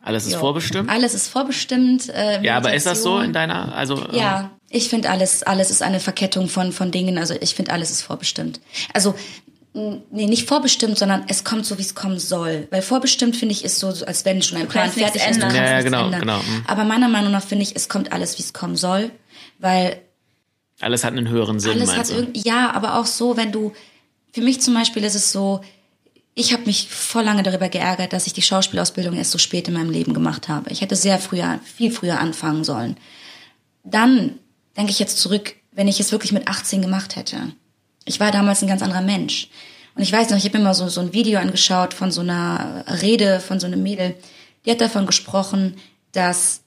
Alles 0.01 0.25
ist 0.25 0.33
jo. 0.33 0.39
vorbestimmt? 0.39 0.89
Alles 0.89 1.13
ist 1.13 1.27
vorbestimmt. 1.27 2.07
Äh, 2.09 2.41
ja, 2.43 2.55
aber 2.55 2.73
ist 2.73 2.85
das 2.85 3.03
so 3.03 3.19
in 3.19 3.33
deiner, 3.33 3.75
also? 3.75 4.07
Ja, 4.11 4.51
ich 4.73 4.89
finde 4.89 5.11
alles, 5.11 5.43
alles 5.43 5.69
ist 5.69 5.83
eine 5.83 5.99
Verkettung 5.99 6.49
von, 6.49 6.71
von 6.71 6.89
Dingen. 6.89 7.19
Also 7.19 7.35
ich 7.39 7.53
finde 7.53 7.71
alles 7.71 7.91
ist 7.91 8.01
vorbestimmt. 8.01 8.59
Also 8.91 9.13
nee, 9.73 10.25
nicht 10.25 10.47
vorbestimmt, 10.47 10.97
sondern 10.97 11.25
es 11.27 11.43
kommt 11.43 11.67
so, 11.67 11.77
wie 11.77 11.83
es 11.83 11.93
kommen 11.93 12.17
soll. 12.17 12.67
Weil 12.71 12.81
vorbestimmt 12.81 13.35
finde 13.35 13.53
ich 13.53 13.63
ist 13.63 13.79
so, 13.79 13.87
als 13.87 14.25
wenn 14.25 14.41
schon 14.41 14.57
ein 14.57 14.67
Plan 14.67 14.89
fertig 14.89 15.21
ist. 15.27 15.35
Du 15.35 15.41
kannst 15.41 15.55
ja, 15.55 15.63
ja, 15.63 15.81
genau, 15.81 16.05
ändern. 16.05 16.21
genau. 16.21 16.37
Mhm. 16.39 16.63
Aber 16.67 16.85
meiner 16.85 17.07
Meinung 17.07 17.31
nach 17.31 17.43
finde 17.43 17.63
ich, 17.63 17.75
es 17.75 17.87
kommt 17.87 18.11
alles, 18.11 18.39
wie 18.39 18.41
es 18.41 18.51
kommen 18.51 18.75
soll, 18.75 19.11
weil 19.59 20.01
alles 20.81 21.03
hat 21.03 21.13
einen 21.13 21.29
höheren 21.29 21.59
Sinn. 21.59 21.73
Alles 21.73 21.95
hat 21.95 22.09
irgendwie, 22.09 22.41
ja, 22.43 22.71
aber 22.71 22.97
auch 22.97 23.05
so, 23.05 23.37
wenn 23.37 23.51
du, 23.51 23.73
für 24.31 24.41
mich 24.41 24.59
zum 24.59 24.73
Beispiel 24.73 25.03
ist 25.03 25.15
es 25.15 25.31
so, 25.31 25.61
ich 26.33 26.51
habe 26.51 26.65
mich 26.65 26.89
voll 26.89 27.23
lange 27.23 27.43
darüber 27.43 27.69
geärgert, 27.69 28.11
dass 28.11 28.25
ich 28.25 28.33
die 28.33 28.41
Schauspielausbildung 28.41 29.13
erst 29.15 29.31
so 29.31 29.37
spät 29.37 29.67
in 29.67 29.75
meinem 29.75 29.91
Leben 29.91 30.15
gemacht 30.15 30.49
habe. 30.49 30.71
Ich 30.71 30.81
hätte 30.81 30.95
sehr 30.95 31.19
früher, 31.19 31.59
viel 31.63 31.91
früher 31.91 32.19
anfangen 32.19 32.63
sollen. 32.63 32.97
Dann 33.83 34.39
denke 34.77 34.91
ich 34.91 34.99
jetzt 34.99 35.19
zurück, 35.19 35.55
wenn 35.71 35.87
ich 35.87 35.99
es 35.99 36.11
wirklich 36.11 36.31
mit 36.31 36.47
18 36.47 36.81
gemacht 36.81 37.15
hätte. 37.15 37.53
Ich 38.05 38.19
war 38.19 38.31
damals 38.31 38.61
ein 38.61 38.67
ganz 38.67 38.81
anderer 38.81 39.01
Mensch. 39.01 39.49
Und 39.95 40.01
ich 40.01 40.11
weiß 40.11 40.29
noch, 40.29 40.37
ich 40.37 40.45
habe 40.45 40.57
mir 40.57 40.63
mal 40.63 40.73
so, 40.73 40.87
so 40.89 41.01
ein 41.01 41.13
Video 41.13 41.39
angeschaut 41.39 41.93
von 41.93 42.11
so 42.11 42.21
einer 42.21 42.83
Rede 43.01 43.39
von 43.39 43.59
so 43.59 43.67
einem 43.67 43.83
Mädel. 43.83 44.15
Die 44.65 44.71
hat 44.71 44.81
davon 44.81 45.05
gesprochen, 45.05 45.77
dass 46.11 46.61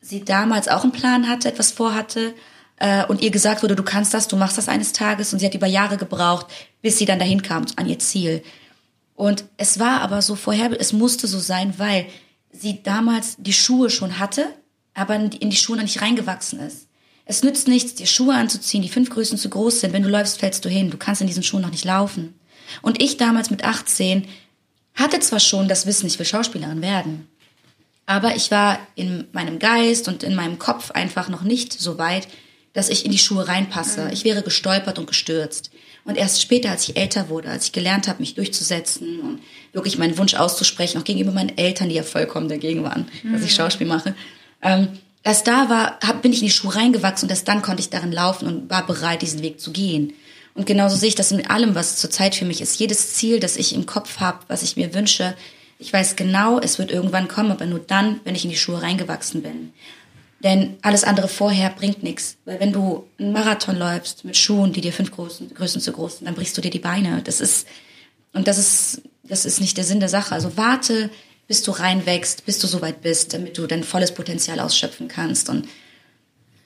sie 0.00 0.24
damals 0.24 0.68
auch 0.68 0.82
einen 0.82 0.92
Plan 0.92 1.28
hatte, 1.28 1.48
etwas 1.48 1.72
vorhatte 1.72 2.34
äh, 2.76 3.04
und 3.06 3.22
ihr 3.22 3.30
gesagt 3.30 3.62
wurde, 3.62 3.76
du 3.76 3.82
kannst 3.82 4.14
das, 4.14 4.28
du 4.28 4.36
machst 4.36 4.58
das 4.58 4.68
eines 4.68 4.92
Tages. 4.92 5.32
Und 5.32 5.40
sie 5.40 5.46
hat 5.46 5.54
über 5.54 5.66
Jahre 5.66 5.96
gebraucht, 5.96 6.46
bis 6.82 6.98
sie 6.98 7.06
dann 7.06 7.18
dahin 7.18 7.42
kam 7.42 7.66
an 7.76 7.88
ihr 7.88 7.98
Ziel. 7.98 8.42
Und 9.14 9.44
es 9.56 9.78
war 9.78 10.00
aber 10.00 10.22
so 10.22 10.34
vorher, 10.34 10.70
es 10.78 10.92
musste 10.92 11.26
so 11.26 11.38
sein, 11.38 11.74
weil 11.78 12.06
sie 12.52 12.82
damals 12.82 13.36
die 13.38 13.52
Schuhe 13.52 13.90
schon 13.90 14.18
hatte, 14.18 14.46
aber 14.92 15.16
in 15.16 15.50
die 15.50 15.56
Schuhe 15.56 15.76
noch 15.76 15.82
nicht 15.82 16.02
reingewachsen 16.02 16.60
ist. 16.60 16.88
Es 17.26 17.42
nützt 17.42 17.68
nichts, 17.68 17.94
dir 17.94 18.06
Schuhe 18.06 18.34
anzuziehen, 18.34 18.82
die 18.82 18.88
fünf 18.88 19.10
Größen 19.10 19.38
zu 19.38 19.48
groß 19.48 19.80
sind. 19.80 19.92
Wenn 19.92 20.02
du 20.02 20.10
läufst, 20.10 20.38
fällst 20.38 20.64
du 20.64 20.68
hin. 20.68 20.90
Du 20.90 20.98
kannst 20.98 21.20
in 21.20 21.26
diesen 21.26 21.42
Schuhen 21.42 21.62
noch 21.62 21.70
nicht 21.70 21.84
laufen. 21.84 22.34
Und 22.82 23.02
ich 23.02 23.16
damals 23.16 23.50
mit 23.50 23.64
18 23.64 24.26
hatte 24.94 25.20
zwar 25.20 25.40
schon 25.40 25.68
das 25.68 25.86
Wissen, 25.86 26.06
ich 26.06 26.18
will 26.18 26.26
Schauspielerin 26.26 26.82
werden. 26.82 27.28
Aber 28.06 28.36
ich 28.36 28.50
war 28.50 28.78
in 28.94 29.26
meinem 29.32 29.58
Geist 29.58 30.08
und 30.08 30.22
in 30.22 30.34
meinem 30.34 30.58
Kopf 30.58 30.90
einfach 30.90 31.28
noch 31.28 31.42
nicht 31.42 31.72
so 31.72 31.98
weit, 31.98 32.28
dass 32.74 32.90
ich 32.90 33.04
in 33.04 33.12
die 33.12 33.18
Schuhe 33.18 33.48
reinpasse. 33.48 34.04
Mhm. 34.04 34.12
Ich 34.12 34.24
wäre 34.24 34.42
gestolpert 34.42 34.98
und 34.98 35.06
gestürzt. 35.06 35.70
Und 36.04 36.16
erst 36.18 36.42
später, 36.42 36.70
als 36.70 36.86
ich 36.88 36.96
älter 36.98 37.30
wurde, 37.30 37.48
als 37.48 37.66
ich 37.66 37.72
gelernt 37.72 38.08
habe, 38.08 38.20
mich 38.20 38.34
durchzusetzen 38.34 39.20
und 39.20 39.40
wirklich 39.72 39.96
meinen 39.96 40.18
Wunsch 40.18 40.34
auszusprechen, 40.34 41.00
auch 41.00 41.04
gegenüber 41.04 41.32
meinen 41.32 41.56
Eltern, 41.56 41.88
die 41.88 41.94
ja 41.94 42.02
vollkommen 42.02 42.48
dagegen 42.48 42.82
waren, 42.82 43.06
dass 43.32 43.42
ich 43.42 43.52
mhm. 43.52 43.56
Schauspiel 43.56 43.86
mache, 43.86 44.14
ähm, 44.60 44.88
erst 45.24 45.46
da 45.48 45.68
war, 45.68 45.98
hab, 46.06 46.22
bin 46.22 46.32
ich 46.32 46.40
in 46.40 46.46
die 46.46 46.52
Schuhe 46.52 46.76
reingewachsen 46.76 47.26
und 47.26 47.30
erst 47.30 47.48
dann 47.48 47.62
konnte 47.62 47.80
ich 47.80 47.90
darin 47.90 48.12
laufen 48.12 48.46
und 48.46 48.70
war 48.70 48.86
bereit, 48.86 49.22
diesen 49.22 49.42
Weg 49.42 49.60
zu 49.60 49.72
gehen. 49.72 50.12
Und 50.54 50.66
genauso 50.66 50.96
sehe 50.96 51.08
ich 51.08 51.16
das 51.16 51.32
in 51.32 51.46
allem, 51.48 51.74
was 51.74 51.96
zurzeit 51.96 52.34
für 52.34 52.44
mich 52.44 52.60
ist. 52.60 52.78
Jedes 52.78 53.14
Ziel, 53.14 53.40
das 53.40 53.56
ich 53.56 53.74
im 53.74 53.86
Kopf 53.86 54.20
habe, 54.20 54.38
was 54.46 54.62
ich 54.62 54.76
mir 54.76 54.94
wünsche, 54.94 55.34
ich 55.80 55.92
weiß 55.92 56.14
genau, 56.14 56.60
es 56.60 56.78
wird 56.78 56.92
irgendwann 56.92 57.26
kommen, 57.26 57.50
aber 57.50 57.66
nur 57.66 57.80
dann, 57.80 58.20
wenn 58.22 58.36
ich 58.36 58.44
in 58.44 58.50
die 58.50 58.56
Schuhe 58.56 58.80
reingewachsen 58.80 59.42
bin. 59.42 59.72
Denn 60.44 60.76
alles 60.82 61.04
andere 61.04 61.26
vorher 61.26 61.70
bringt 61.70 62.02
nichts. 62.02 62.36
Weil 62.44 62.60
wenn 62.60 62.72
du 62.72 63.06
einen 63.18 63.32
Marathon 63.32 63.76
läufst 63.76 64.24
mit 64.24 64.36
Schuhen, 64.36 64.72
die 64.72 64.82
dir 64.82 64.92
fünf 64.92 65.10
Größen, 65.10 65.52
Größen 65.54 65.80
zu 65.80 65.90
groß 65.90 66.18
sind, 66.18 66.26
dann 66.26 66.34
brichst 66.34 66.56
du 66.56 66.60
dir 66.60 66.70
die 66.70 66.78
Beine. 66.78 67.22
Das 67.24 67.40
ist, 67.40 67.66
und 68.32 68.46
das 68.46 68.58
ist, 68.58 69.02
das 69.24 69.46
ist 69.46 69.60
nicht 69.60 69.76
der 69.76 69.84
Sinn 69.84 70.00
der 70.00 70.08
Sache. 70.10 70.34
Also 70.34 70.56
warte, 70.56 71.10
bis 71.46 71.62
du 71.62 71.72
reinwächst, 71.72 72.46
bis 72.46 72.58
du 72.58 72.66
soweit 72.66 73.02
bist, 73.02 73.34
damit 73.34 73.58
du 73.58 73.66
dein 73.66 73.84
volles 73.84 74.12
Potenzial 74.12 74.60
ausschöpfen 74.60 75.08
kannst. 75.08 75.48
Und 75.48 75.68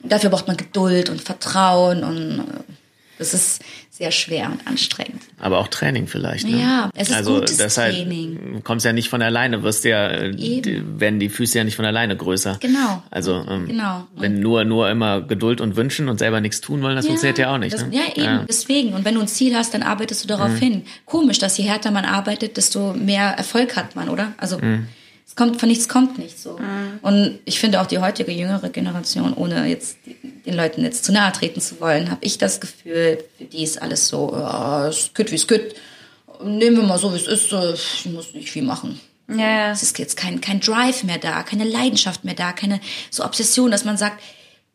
dafür 0.01 0.29
braucht 0.29 0.47
man 0.47 0.57
Geduld 0.57 1.09
und 1.09 1.21
Vertrauen 1.21 2.03
und 2.03 2.39
äh, 2.39 2.73
das 3.17 3.33
ist 3.33 3.61
sehr 3.99 4.11
schwer 4.11 4.49
und 4.49 4.65
anstrengend. 4.65 5.21
Aber 5.39 5.57
auch 5.57 5.67
Training 5.67 6.07
vielleicht. 6.07 6.47
Ne? 6.47 6.61
Ja, 6.61 6.89
es 6.95 7.09
ist 7.09 7.15
also 7.17 7.35
gutes 7.35 7.57
deshalb 7.57 7.93
Training. 7.93 8.61
Kommst 8.63 8.85
ja 8.85 8.93
nicht 8.93 9.09
von 9.09 9.21
alleine, 9.21 9.61
wirst 9.61 9.83
ja, 9.83 10.29
die, 10.29 10.81
werden 10.97 11.19
die 11.19 11.27
Füße 11.27 11.57
ja 11.57 11.65
nicht 11.65 11.75
von 11.75 11.83
alleine 11.83 12.15
größer. 12.15 12.59
Genau. 12.61 13.03
Also 13.11 13.45
ähm, 13.47 13.67
genau. 13.67 14.07
wenn 14.15 14.39
nur 14.39 14.63
nur 14.63 14.89
immer 14.89 15.21
Geduld 15.21 15.59
und 15.59 15.75
wünschen 15.75 16.07
und 16.07 16.17
selber 16.19 16.39
nichts 16.39 16.61
tun 16.61 16.81
wollen, 16.81 16.95
das 16.95 17.05
ja, 17.05 17.09
funktioniert 17.09 17.39
ja 17.39 17.53
auch 17.53 17.57
nicht. 17.57 17.73
Das, 17.73 17.85
ne? 17.85 17.93
Ja, 17.93 18.03
eben, 18.15 18.23
ja. 18.23 18.45
deswegen. 18.47 18.93
Und 18.93 19.03
wenn 19.03 19.15
du 19.15 19.21
ein 19.21 19.27
Ziel 19.27 19.53
hast, 19.53 19.73
dann 19.73 19.83
arbeitest 19.83 20.23
du 20.23 20.29
darauf 20.29 20.51
mhm. 20.51 20.57
hin. 20.57 20.83
Komisch, 21.03 21.39
dass 21.39 21.57
je 21.57 21.65
härter 21.65 21.91
man 21.91 22.05
arbeitet, 22.05 22.55
desto 22.55 22.93
mehr 22.93 23.31
Erfolg 23.31 23.75
hat 23.75 23.97
man, 23.97 24.07
oder? 24.07 24.31
Also 24.37 24.59
mhm 24.59 24.87
es 25.29 25.35
kommt 25.35 25.59
von 25.59 25.69
nichts 25.69 25.87
kommt 25.87 26.17
nichts 26.17 26.41
so. 26.41 26.57
Mhm. 26.57 26.99
Und 27.03 27.39
ich 27.45 27.59
finde 27.59 27.81
auch 27.81 27.85
die 27.85 27.99
heutige 27.99 28.31
jüngere 28.31 28.69
Generation, 28.69 29.35
ohne 29.35 29.67
jetzt 29.67 29.97
den 30.47 30.55
Leuten 30.55 30.83
jetzt 30.83 31.05
zu 31.05 31.11
nahe 31.11 31.31
treten 31.31 31.61
zu 31.61 31.79
wollen, 31.79 32.09
habe 32.09 32.25
ich 32.25 32.39
das 32.39 32.59
Gefühl, 32.59 33.23
für 33.37 33.43
die 33.45 33.63
ist 33.63 33.79
alles 33.79 34.07
so, 34.07 34.31
ja, 34.33 34.87
es 34.87 35.11
geht 35.13 35.31
wie 35.31 35.35
es 35.35 35.47
geht. 35.47 35.75
Nehmen 36.43 36.77
wir 36.77 36.83
mal 36.83 36.97
so, 36.97 37.13
wie 37.13 37.17
es 37.17 37.27
ist. 37.27 37.53
Ich 37.53 38.07
muss 38.07 38.33
nicht 38.33 38.49
viel 38.49 38.63
machen. 38.63 38.99
Ja. 39.27 39.71
Es 39.71 39.83
ist 39.83 39.99
jetzt 39.99 40.17
kein, 40.17 40.41
kein 40.41 40.61
Drive 40.61 41.03
mehr 41.03 41.19
da, 41.19 41.43
keine 41.43 41.65
Leidenschaft 41.65 42.25
mehr 42.25 42.33
da, 42.33 42.51
keine 42.51 42.81
so 43.11 43.23
Obsession, 43.23 43.69
dass 43.69 43.85
man 43.85 43.97
sagt, 43.97 44.23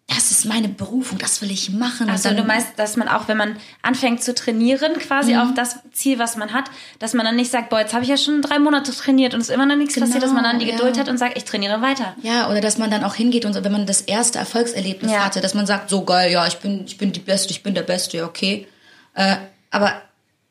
das 0.07 0.31
ist 0.31 0.45
meine 0.45 0.69
Berufung, 0.69 1.17
das 1.19 1.41
will 1.41 1.51
ich 1.51 1.71
machen. 1.71 2.11
Also 2.11 2.31
du 2.35 2.45
meinst, 2.45 2.69
dass 2.77 2.97
man 2.97 3.09
auch, 3.09 3.27
wenn 3.27 3.39
man 3.39 3.57
anfängt 3.81 4.23
zu 4.23 4.35
trainieren, 4.35 4.93
quasi 4.99 5.33
mhm. 5.33 5.41
auf 5.41 5.55
das 5.55 5.79
Ziel, 5.93 6.19
was 6.19 6.37
man 6.37 6.53
hat, 6.53 6.71
dass 6.99 7.15
man 7.15 7.25
dann 7.25 7.37
nicht 7.37 7.51
sagt, 7.51 7.71
boah, 7.71 7.81
jetzt 7.81 7.95
habe 7.95 8.05
ich 8.05 8.11
ja 8.11 8.19
schon 8.19 8.43
drei 8.43 8.59
Monate 8.59 8.93
trainiert 8.93 9.33
und 9.33 9.41
es 9.41 9.49
ist 9.49 9.55
immer 9.55 9.65
noch 9.65 9.77
nichts 9.77 9.95
genau, 9.95 10.07
passiert, 10.07 10.23
dass 10.23 10.33
man 10.33 10.45
dann 10.45 10.59
die 10.59 10.67
Geduld 10.67 10.97
ja. 10.97 11.01
hat 11.01 11.09
und 11.09 11.17
sagt, 11.17 11.39
ich 11.39 11.45
trainiere 11.45 11.81
weiter. 11.81 12.15
Ja, 12.23 12.51
oder 12.51 12.61
dass 12.61 12.77
man 12.77 12.91
dann 12.91 13.03
auch 13.03 13.15
hingeht 13.15 13.47
und 13.47 13.55
wenn 13.55 13.73
man 13.73 13.87
das 13.87 14.03
erste 14.03 14.39
Erfolgserlebnis 14.39 15.11
ja. 15.11 15.25
hatte, 15.25 15.41
dass 15.41 15.55
man 15.55 15.67
sagt, 15.67 15.89
so 15.89 16.05
geil, 16.05 16.31
ja, 16.31 16.47
ich 16.47 16.59
bin, 16.59 16.85
ich 16.87 16.99
bin 16.99 17.13
die 17.13 17.21
Beste, 17.21 17.53
ich 17.53 17.63
bin 17.63 17.75
der 17.75 17.83
Beste, 17.83 18.19
ja, 18.19 18.27
okay. 18.27 18.67
Äh, 19.15 19.37
aber 19.71 20.03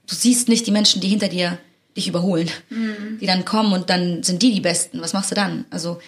du 0.10 0.16
siehst 0.16 0.50
nicht 0.50 0.66
die 0.66 0.72
Menschen, 0.72 1.00
die 1.00 1.10
hinter 1.10 1.28
dir 1.28 1.60
dich 1.96 2.08
überholen, 2.08 2.50
mhm. 2.70 3.20
die 3.22 3.28
dann 3.28 3.46
kommen 3.46 3.72
und 3.72 3.92
dann 3.92 4.24
sind 4.24 4.42
die 4.42 4.52
die 4.52 4.62
Besten. 4.62 5.00
Was 5.00 5.14
machst 5.14 5.30
du 5.30 5.36
dann? 5.36 5.66
Also 5.70 6.00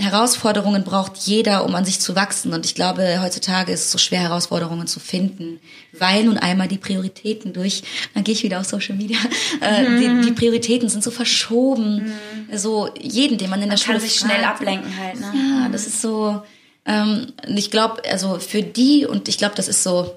Herausforderungen 0.00 0.82
braucht 0.82 1.18
jeder, 1.18 1.64
um 1.64 1.74
an 1.74 1.84
sich 1.84 2.00
zu 2.00 2.16
wachsen. 2.16 2.52
Und 2.52 2.64
ich 2.64 2.74
glaube, 2.74 3.20
heutzutage 3.22 3.70
ist 3.70 3.80
es 3.80 3.92
so 3.92 3.98
schwer, 3.98 4.20
Herausforderungen 4.20 4.86
zu 4.86 4.98
finden, 4.98 5.60
weil 5.92 6.24
nun 6.24 6.38
einmal 6.38 6.68
die 6.68 6.78
Prioritäten 6.78 7.52
durch, 7.52 7.82
dann 8.14 8.24
gehe 8.24 8.34
ich 8.34 8.42
wieder 8.42 8.60
auf 8.60 8.66
Social 8.66 8.96
Media, 8.96 9.18
äh, 9.60 9.88
mhm. 9.88 10.22
die, 10.22 10.26
die, 10.28 10.32
Prioritäten 10.32 10.88
sind 10.88 11.04
so 11.04 11.10
verschoben. 11.10 12.14
Mhm. 12.50 12.56
So 12.56 12.88
jeden, 12.98 13.38
den 13.38 13.50
man 13.50 13.60
in 13.60 13.68
der 13.68 13.76
man 13.76 13.78
Schule 13.78 13.98
kann 13.98 14.08
sich 14.08 14.18
fragt, 14.18 14.32
schnell 14.32 14.44
ablenken 14.44 14.96
halt. 14.98 15.20
Ne? 15.20 15.32
Ja, 15.34 15.68
das 15.68 15.86
ist 15.86 16.00
so. 16.00 16.42
Ähm, 16.86 17.32
ich 17.46 17.70
glaube, 17.70 18.02
also 18.10 18.38
für 18.38 18.62
die 18.62 19.04
und 19.06 19.28
ich 19.28 19.36
glaube, 19.38 19.54
das 19.54 19.68
ist 19.68 19.82
so 19.82 20.14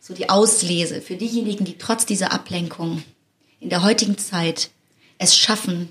so 0.00 0.14
die 0.14 0.28
Auslese 0.28 1.00
für 1.00 1.14
diejenigen, 1.14 1.64
die 1.64 1.78
trotz 1.78 2.04
dieser 2.06 2.32
Ablenkung 2.32 3.02
in 3.60 3.68
der 3.68 3.82
heutigen 3.82 4.18
Zeit 4.18 4.70
es 5.18 5.36
schaffen, 5.36 5.88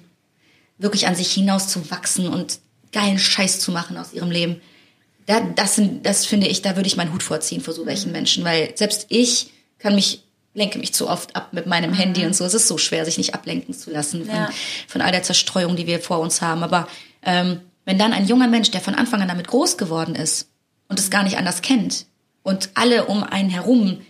wirklich 0.78 1.08
an 1.08 1.16
sich 1.16 1.32
hinaus 1.32 1.68
zu 1.68 1.90
wachsen 1.92 2.28
und 2.28 2.60
geilen 2.92 3.20
Scheiß 3.20 3.60
zu 3.60 3.72
machen 3.72 3.98
aus 3.98 4.14
ihrem 4.14 4.32
Leben. 4.32 4.62
Da, 5.26 5.42
das, 5.42 5.76
sind, 5.76 6.06
das 6.06 6.26
finde 6.26 6.48
ich, 6.48 6.62
da 6.62 6.76
würde 6.76 6.88
ich 6.88 6.98
meinen 6.98 7.14
Hut 7.14 7.24
vorziehen 7.24 7.62
vor 7.62 7.74
so 7.74 7.86
welchen 7.86 8.12
Menschen, 8.12 8.44
weil 8.44 8.76
selbst 8.76 9.06
ich 9.10 9.52
kann 9.78 9.96
mich 9.96 10.24
lenke 10.56 10.80
mich 10.80 10.94
zu 10.94 11.08
oft 11.08 11.36
ab 11.36 11.54
mit 11.54 11.68
meinem 11.68 11.94
Handy 11.94 12.26
und 12.26 12.36
so. 12.36 12.44
Es 12.44 12.56
ist 12.56 12.68
so 12.68 12.78
schwer, 12.80 13.06
sich 13.06 13.20
nicht 13.20 13.36
ablenken 13.36 13.74
zu 13.74 13.92
lassen 13.92 14.26
von, 14.26 14.36
ja. 14.36 14.50
von 14.88 15.02
all 15.02 15.12
der 15.12 15.22
Zerstreuung, 15.22 15.76
die 15.76 15.86
wir 15.86 16.00
vor 16.00 16.20
uns 16.20 16.42
haben. 16.42 16.64
Aber 16.64 16.88
ähm, 17.24 17.62
wenn 17.86 18.00
dann 18.00 18.14
ein 18.14 18.28
junger 18.28 18.48
Mensch, 18.48 18.72
der 18.72 18.82
von 18.82 18.96
Anfang 18.96 19.22
an 19.22 19.28
damit 19.28 19.48
groß 19.48 19.78
geworden 19.78 20.16
ist 20.16 20.50
und 20.88 21.00
es 21.00 21.12
gar 21.12 21.24
nicht 21.24 21.38
anders 21.38 21.62
kennt 21.62 22.08
und 22.42 22.72
alle 22.74 23.06
um 23.06 23.24
einen 23.24 23.50
herum 23.50 24.02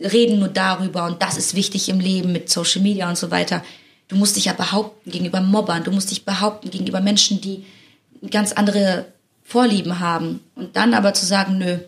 reden 0.00 0.38
nur 0.38 0.48
darüber 0.48 1.04
und 1.04 1.22
das 1.22 1.36
ist 1.36 1.54
wichtig 1.54 1.90
im 1.90 2.00
Leben 2.00 2.32
mit 2.32 2.50
Social 2.50 2.82
Media 2.82 3.08
und 3.08 3.18
so 3.18 3.30
weiter, 3.30 3.62
Du 4.08 4.16
musst 4.16 4.36
dich 4.36 4.46
ja 4.46 4.54
behaupten 4.54 5.10
gegenüber 5.10 5.40
Mobbern, 5.40 5.84
du 5.84 5.90
musst 5.90 6.10
dich 6.10 6.24
behaupten 6.24 6.70
gegenüber 6.70 7.00
Menschen, 7.00 7.40
die 7.42 7.64
ganz 8.30 8.52
andere 8.52 9.06
Vorlieben 9.44 10.00
haben. 10.00 10.40
Und 10.54 10.76
dann 10.76 10.94
aber 10.94 11.14
zu 11.14 11.26
sagen, 11.26 11.58
nö, 11.58 11.78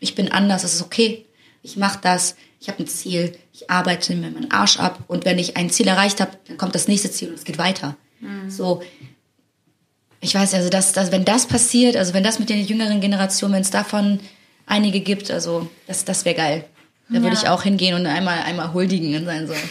ich 0.00 0.14
bin 0.14 0.30
anders, 0.30 0.62
das 0.62 0.74
ist 0.74 0.82
okay, 0.82 1.24
ich 1.62 1.76
mache 1.76 1.98
das, 2.02 2.36
ich 2.60 2.68
habe 2.68 2.82
ein 2.82 2.86
Ziel, 2.86 3.36
ich 3.52 3.70
arbeite 3.70 4.14
mir 4.14 4.30
meinen 4.30 4.50
Arsch 4.50 4.78
ab 4.78 4.98
und 5.08 5.24
wenn 5.24 5.38
ich 5.38 5.56
ein 5.56 5.70
Ziel 5.70 5.88
erreicht 5.88 6.20
habe, 6.20 6.32
dann 6.46 6.56
kommt 6.56 6.74
das 6.74 6.88
nächste 6.88 7.10
Ziel 7.10 7.28
und 7.28 7.34
es 7.34 7.44
geht 7.44 7.58
weiter. 7.58 7.96
Mhm. 8.20 8.50
So, 8.50 8.82
ich 10.20 10.34
weiß 10.34 10.54
also, 10.54 10.70
dass, 10.70 10.92
dass 10.92 11.12
wenn 11.12 11.24
das 11.24 11.46
passiert, 11.46 11.96
also 11.96 12.14
wenn 12.14 12.24
das 12.24 12.38
mit 12.38 12.48
den 12.48 12.64
jüngeren 12.64 13.00
Generationen, 13.00 13.54
wenn 13.54 13.62
es 13.62 13.70
davon 13.70 14.20
einige 14.66 15.00
gibt, 15.00 15.30
also 15.30 15.68
das, 15.86 16.04
das 16.04 16.24
wäre 16.24 16.36
geil. 16.36 16.64
Da 17.10 17.20
würde 17.22 17.36
ich 17.36 17.48
auch 17.48 17.62
hingehen 17.62 17.94
und 17.94 18.06
einmal 18.06 18.38
einmal 18.44 18.72
huldigen 18.72 19.14
und 19.16 19.26
sein 19.26 19.46
so. 19.46 19.54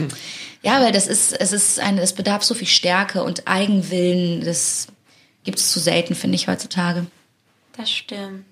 Ja, 0.62 0.80
weil 0.82 0.94
das 0.94 1.08
ist 1.08 1.34
es 1.34 1.52
ist 1.52 1.80
eine 1.80 2.02
es 2.02 2.14
bedarf 2.14 2.44
so 2.44 2.54
viel 2.54 2.68
Stärke 2.68 3.24
und 3.24 3.48
Eigenwillen, 3.50 4.46
das 4.46 4.88
gibt 5.44 5.60
es 5.60 5.72
zu 5.72 5.80
selten, 5.80 6.16
finde 6.16 6.36
ich 6.36 6.48
heutzutage. 6.48 7.06
Das 7.76 7.90
stimmt. 7.90 8.46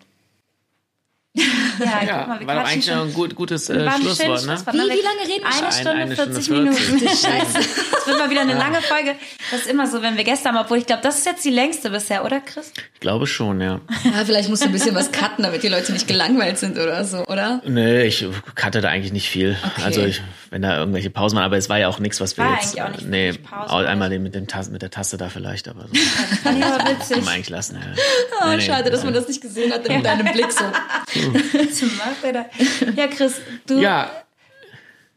Ja, 1.34 2.04
ja 2.06 2.18
guck 2.20 2.28
mal, 2.28 2.40
wir 2.42 2.48
war 2.48 2.56
doch 2.56 2.70
eigentlich 2.70 2.86
schon 2.86 3.08
ein 3.08 3.14
gut, 3.14 3.36
gutes 3.36 3.70
äh, 3.70 3.90
Schlusswort, 3.90 4.46
ne? 4.46 4.58
Wie, 4.72 4.78
wie 4.78 4.80
lange 4.80 5.22
reden 5.28 5.44
wir? 5.44 5.64
Eine 5.64 5.72
Stunde, 5.72 5.92
eine 5.92 6.16
40 6.16 6.44
Stunde 6.44 6.74
40. 6.74 6.94
Minuten. 6.94 7.08
Scheiße. 7.16 7.60
Das 7.92 8.08
wird 8.08 8.20
mal 8.20 8.30
wieder 8.30 8.42
eine 8.42 8.52
ja. 8.52 8.58
lange 8.58 8.82
Folge. 8.82 9.16
Das 9.50 9.62
ist 9.62 9.68
immer 9.68 9.88
so, 9.88 10.02
wenn 10.02 10.18
wir 10.18 10.26
Gäste 10.26 10.50
haben, 10.50 10.58
obwohl 10.58 10.80
ich 10.80 10.86
glaube, 10.86 11.02
das 11.04 11.20
ist 11.20 11.26
jetzt 11.26 11.46
die 11.46 11.50
längste 11.50 11.90
bisher, 11.90 12.26
oder 12.26 12.42
Chris? 12.42 12.74
Ich 12.94 13.00
glaube 13.00 13.28
schon, 13.28 13.62
ja. 13.62 13.80
Ja, 14.04 14.26
vielleicht 14.26 14.50
musst 14.50 14.64
du 14.64 14.68
ein 14.68 14.74
bisschen 14.74 14.94
was 14.94 15.12
cutten, 15.14 15.44
damit 15.44 15.64
die 15.64 15.70
Leute 15.70 15.94
nicht 15.94 16.08
gelangweilt 16.08 16.58
sind 16.58 16.78
oder 16.78 17.06
so, 17.06 17.26
oder? 17.26 17.62
Nee, 17.66 18.04
ich 18.04 18.26
cutte 18.56 18.82
da 18.82 18.90
eigentlich 18.90 19.14
nicht 19.14 19.30
viel. 19.30 19.58
Okay. 19.64 19.82
Also 19.86 20.02
ich, 20.04 20.22
wenn 20.50 20.62
da 20.62 20.78
irgendwelche 20.78 21.10
Pausen 21.10 21.38
waren, 21.38 21.46
aber 21.46 21.58
es 21.58 21.70
war 21.70 21.80
ja 21.80 21.88
auch 21.88 22.00
nichts, 22.00 22.20
was 22.20 22.36
wir 22.36 22.44
war 22.44 22.56
jetzt. 22.56 22.78
Eigentlich 22.78 22.82
auch 22.82 22.90
nicht 22.90 23.08
nee, 23.08 23.34
Pause, 23.34 23.88
einmal 23.88 24.10
den, 24.10 24.22
mit, 24.22 24.36
dem 24.36 24.48
Tasse, 24.48 24.72
mit 24.72 24.82
der 24.82 24.90
Tasse 24.90 25.18
da 25.18 25.30
vielleicht, 25.30 25.70
aber 25.70 25.84
so. 25.84 25.94
Das 25.94 26.40
fand 26.40 26.60
ich 26.60 26.66
aber 26.66 26.90
witzig. 26.90 27.16
Kann 27.16 27.26
man 27.26 27.34
eigentlich 27.36 27.50
lassen, 27.50 27.76
ja. 27.76 28.02
Oh, 28.42 28.50
nee, 28.50 28.62
schade, 28.62 28.84
nee, 28.84 28.90
dass 28.90 29.04
man 29.06 29.14
das 29.14 29.28
nicht 29.30 29.42
gesehen 29.42 29.72
hat 29.72 29.86
in 29.88 30.04
deinem 30.04 30.32
Blick 30.34 30.52
so. 30.52 30.66
Ja, 32.96 33.08
Chris, 33.08 33.42
du. 33.68 33.80
Ja. 33.80 34.12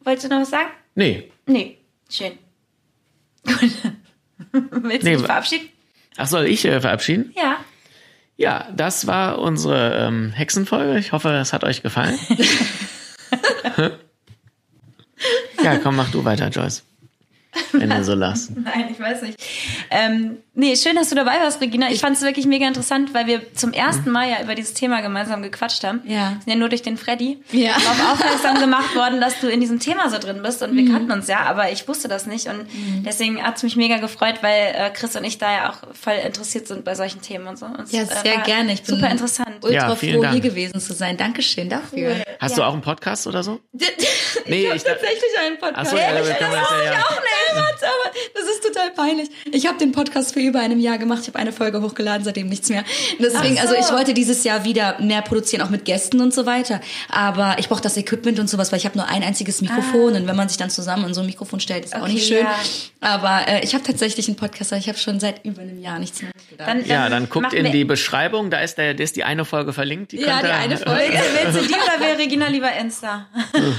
Wolltest 0.03 0.27
du 0.27 0.31
noch 0.31 0.43
was 0.43 0.51
sagen? 0.51 0.71
Nee. 0.95 1.31
Nee. 1.47 1.79
Schön. 2.11 2.33
Gut. 3.47 3.61
Willst 4.53 5.03
du 5.03 5.11
nee, 5.11 5.17
dich 5.17 5.25
verabschieden? 5.25 5.69
Ach, 6.17 6.27
soll 6.27 6.47
ich 6.47 6.65
äh, 6.65 6.81
verabschieden? 6.81 7.33
Ja. 7.37 7.59
Ja, 8.37 8.69
das 8.75 9.07
war 9.07 9.39
unsere 9.39 9.97
ähm, 9.97 10.33
Hexenfolge. 10.33 10.99
Ich 10.99 11.13
hoffe, 11.13 11.31
es 11.31 11.53
hat 11.53 11.63
euch 11.65 11.83
gefallen. 11.83 12.19
ja, 15.63 15.79
komm, 15.79 15.97
mach 15.97 16.11
du 16.11 16.25
weiter, 16.25 16.49
Joyce. 16.49 16.83
Wenn 17.73 17.91
du 17.91 18.03
so 18.03 18.15
lachst. 18.15 18.51
Nein, 18.57 18.89
ich 18.91 18.99
weiß 18.99 19.23
nicht. 19.23 19.41
Ähm, 19.91 20.39
nee, 20.55 20.77
schön, 20.77 20.97
dass 20.97 21.11
du 21.11 21.15
dabei 21.15 21.41
warst, 21.41 21.61
Regina. 21.61 21.91
Ich 21.91 22.01
fand 22.01 22.17
es 22.17 22.23
wirklich 22.23 22.47
mega 22.47 22.67
interessant, 22.67 23.15
weil 23.15 23.27
wir 23.27 23.55
zum 23.55 23.73
ersten 23.73 24.11
Mal 24.11 24.29
ja 24.29 24.43
über 24.43 24.55
dieses 24.55 24.75
Thema 24.75 25.01
gemeinsam 25.01 25.43
gequatscht 25.43 25.85
haben. 25.85 26.03
Ja. 26.07 26.31
Sind 26.31 26.49
ja 26.49 26.57
nur 26.57 26.69
durch 26.69 26.83
den 26.83 26.97
Freddy 26.97 27.39
ja. 27.53 27.73
darauf 27.85 28.13
aufmerksam 28.13 28.59
gemacht 28.59 28.95
worden, 28.95 29.21
dass 29.21 29.41
du 29.41 29.49
in 29.49 29.61
diesem 29.61 29.81
Thema 29.81 30.11
so 30.11 30.19
drin 30.19 30.43
bist. 30.43 30.63
Und 30.63 30.77
wir 30.77 30.83
mhm. 30.83 30.93
kannten 30.93 31.13
uns 31.13 31.29
ja, 31.29 31.41
aber 31.41 31.71
ich 31.71 31.87
wusste 31.89 32.09
das 32.09 32.27
nicht. 32.27 32.47
Und 32.49 32.73
mhm. 32.73 33.03
deswegen 33.05 33.43
hat 33.43 33.57
es 33.57 33.63
mich 33.63 33.77
mega 33.77 33.99
gefreut, 33.99 34.37
weil 34.43 34.75
äh, 34.75 34.91
Chris 34.91 35.17
und 35.17 35.25
ich 35.25 35.39
da 35.39 35.53
ja 35.53 35.71
auch 35.71 35.95
voll 35.95 36.15
interessiert 36.25 36.69
sind 36.69 36.85
bei 36.85 36.95
solchen 36.95 37.21
Themen 37.21 37.47
und 37.47 37.59
so. 37.59 37.67
Und 37.67 37.91
ja, 37.93 38.05
sehr 38.05 38.39
äh, 38.39 38.43
gerne. 38.43 38.73
Ich 38.73 38.83
bin 38.83 38.97
super 38.97 39.11
interessant. 39.11 39.57
Ultra 39.63 39.89
ja, 39.89 39.95
froh, 39.95 40.23
Dank. 40.23 40.33
hier 40.33 40.41
gewesen 40.41 40.81
zu 40.81 40.93
sein. 40.93 41.17
Dankeschön 41.17 41.69
dafür. 41.69 42.11
Cool. 42.11 42.23
Hast 42.41 42.53
ja. 42.53 42.57
du 42.57 42.69
auch 42.69 42.73
einen 42.73 42.83
Podcast 42.83 43.27
oder 43.27 43.43
so? 43.43 43.61
nee, 44.47 44.63
ich 44.63 44.69
habe 44.69 44.79
tatsächlich 44.79 45.39
einen 45.41 45.59
Podcast. 45.59 45.79
Achso, 45.79 45.97
ja, 45.97 46.15
ja, 46.15 46.21
ich, 46.21 46.29
das 46.29 46.41
ja, 46.41 46.85
ja. 46.85 47.01
auch 47.01 47.21
nicht. 47.21 47.35
Aber 47.85 48.15
das 48.35 48.45
ist 48.45 48.63
total 48.65 48.91
peinlich. 48.91 49.31
Ich 49.51 49.67
habe 49.67 49.79
den 49.79 49.93
Podcast 49.93 50.35
für 50.35 50.41
über 50.45 50.61
einem 50.61 50.81
Jahr 50.81 50.99
gemacht. 50.99 51.21
Ich 51.23 51.29
habe 51.29 51.39
eine 51.39 51.53
Folge 51.53 51.81
hochgeladen, 51.81 52.25
seitdem 52.25 52.49
nichts 52.49 52.69
mehr. 52.69 52.85
Deswegen, 53.19 53.57
so. 53.57 53.63
also 53.63 53.75
ich 53.75 53.91
wollte 53.91 54.15
dieses 54.15 54.45
Jahr 54.45 54.65
wieder 54.65 55.01
mehr 55.01 55.23
produzieren, 55.23 55.63
auch 55.63 55.71
mit 55.71 55.85
Gästen 55.85 56.21
und 56.21 56.35
so 56.35 56.47
weiter. 56.47 56.81
Aber 57.09 57.57
ich 57.59 57.69
brauche 57.69 57.83
das 57.83 57.97
Equipment 57.97 58.39
und 58.39 58.49
sowas, 58.49 58.73
weil 58.73 58.79
ich 58.79 58.87
habe 58.87 58.99
nur 58.99 59.09
ein 59.09 59.23
einziges 59.23 59.61
Mikrofon 59.61 60.15
ah. 60.15 60.19
und 60.19 60.27
wenn 60.27 60.37
man 60.37 60.49
sich 60.49 60.59
dann 60.59 60.71
zusammen 60.71 61.07
in 61.07 61.15
so 61.15 61.21
ein 61.21 61.27
Mikrofon 61.27 61.61
stellt, 61.61 61.85
ist 61.85 61.95
okay, 61.95 62.03
auch 62.03 62.09
nicht 62.09 62.27
schön. 62.27 62.45
Ja. 62.45 62.55
Aber 63.01 63.47
äh, 63.49 63.65
ich 63.65 63.75
habe 63.75 63.85
tatsächlich 63.85 64.29
einen 64.29 64.37
Podcast, 64.37 64.73
aber 64.73 64.81
ich 64.81 64.89
habe 64.89 64.99
schon 64.99 65.21
seit 65.21 65.45
über 65.45 65.63
einem 65.63 65.81
Jahr 65.81 65.99
nichts 65.99 66.23
mehr 66.23 66.31
gedacht. 66.51 66.69
Dann, 66.69 66.85
ja, 66.87 67.09
dann 67.09 67.29
guckt 67.29 67.53
in 67.53 67.71
die 67.71 67.85
Beschreibung, 67.85 68.51
da 68.51 68.61
ist, 68.61 68.79
der, 68.79 68.95
da 68.95 69.03
ist 69.03 69.17
die 69.17 69.25
eine 69.25 69.45
Folge 69.45 69.73
verlinkt. 69.73 70.13
Die 70.13 70.21
ja, 70.21 70.41
die 70.41 70.49
eine 70.49 70.77
Folge. 70.79 71.21
Willst 71.43 71.59
du 71.59 71.67
die 71.67 71.75
oder 71.75 72.01
wäre 72.01 72.19
Regina 72.19 72.49
lieber 72.49 72.73
Insta? 72.73 73.27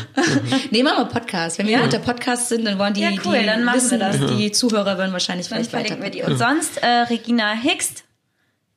Nehmen 0.72 0.90
wir 0.90 0.96
mal 0.96 1.06
Podcast. 1.06 1.58
Wenn 1.58 1.68
wir 1.68 1.78
ja? 1.78 1.84
unter 1.84 2.00
Podcast 2.00 2.50
sind, 2.50 2.66
dann 2.66 2.78
wollen 2.78 2.94
die, 2.94 3.02
ja, 3.02 3.10
cool, 3.26 3.40
die 3.40 3.46
dann 3.46 3.66
wissen, 3.74 4.00
dass 4.00 4.18
die 4.18 4.52
Zuhörer 4.52 4.98
würden 4.98 5.14
wahrscheinlich 5.14 5.48
dann 5.48 5.64
vielleicht 5.64 5.92
weiter. 5.92 6.02
Wir 6.02 6.10
die. 6.10 6.22
Und 6.24 6.38
sonst 6.38 6.55
äh, 6.82 6.88
Regina 6.88 7.53
Hickst, 7.53 8.03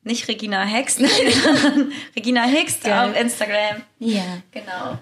nicht 0.03 0.27
Regina 0.27 0.63
Hext, 0.63 0.99
sondern 1.45 1.91
Regina 2.15 2.43
Hickst 2.43 2.85
auf 2.89 3.15
Instagram. 3.19 3.83
Ja. 3.99 4.41
Genau. 4.51 4.99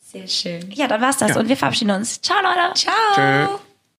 Sehr 0.00 0.28
schön. 0.28 0.70
Ja, 0.72 0.86
dann 0.86 1.00
war's 1.00 1.18
das 1.18 1.30
ja. 1.30 1.40
und 1.40 1.48
wir 1.48 1.56
verabschieden 1.56 1.90
uns. 1.90 2.20
Ciao, 2.20 2.38
Leute. 2.42 2.74
Ciao. 2.74 3.14
Tschö. 3.14 3.58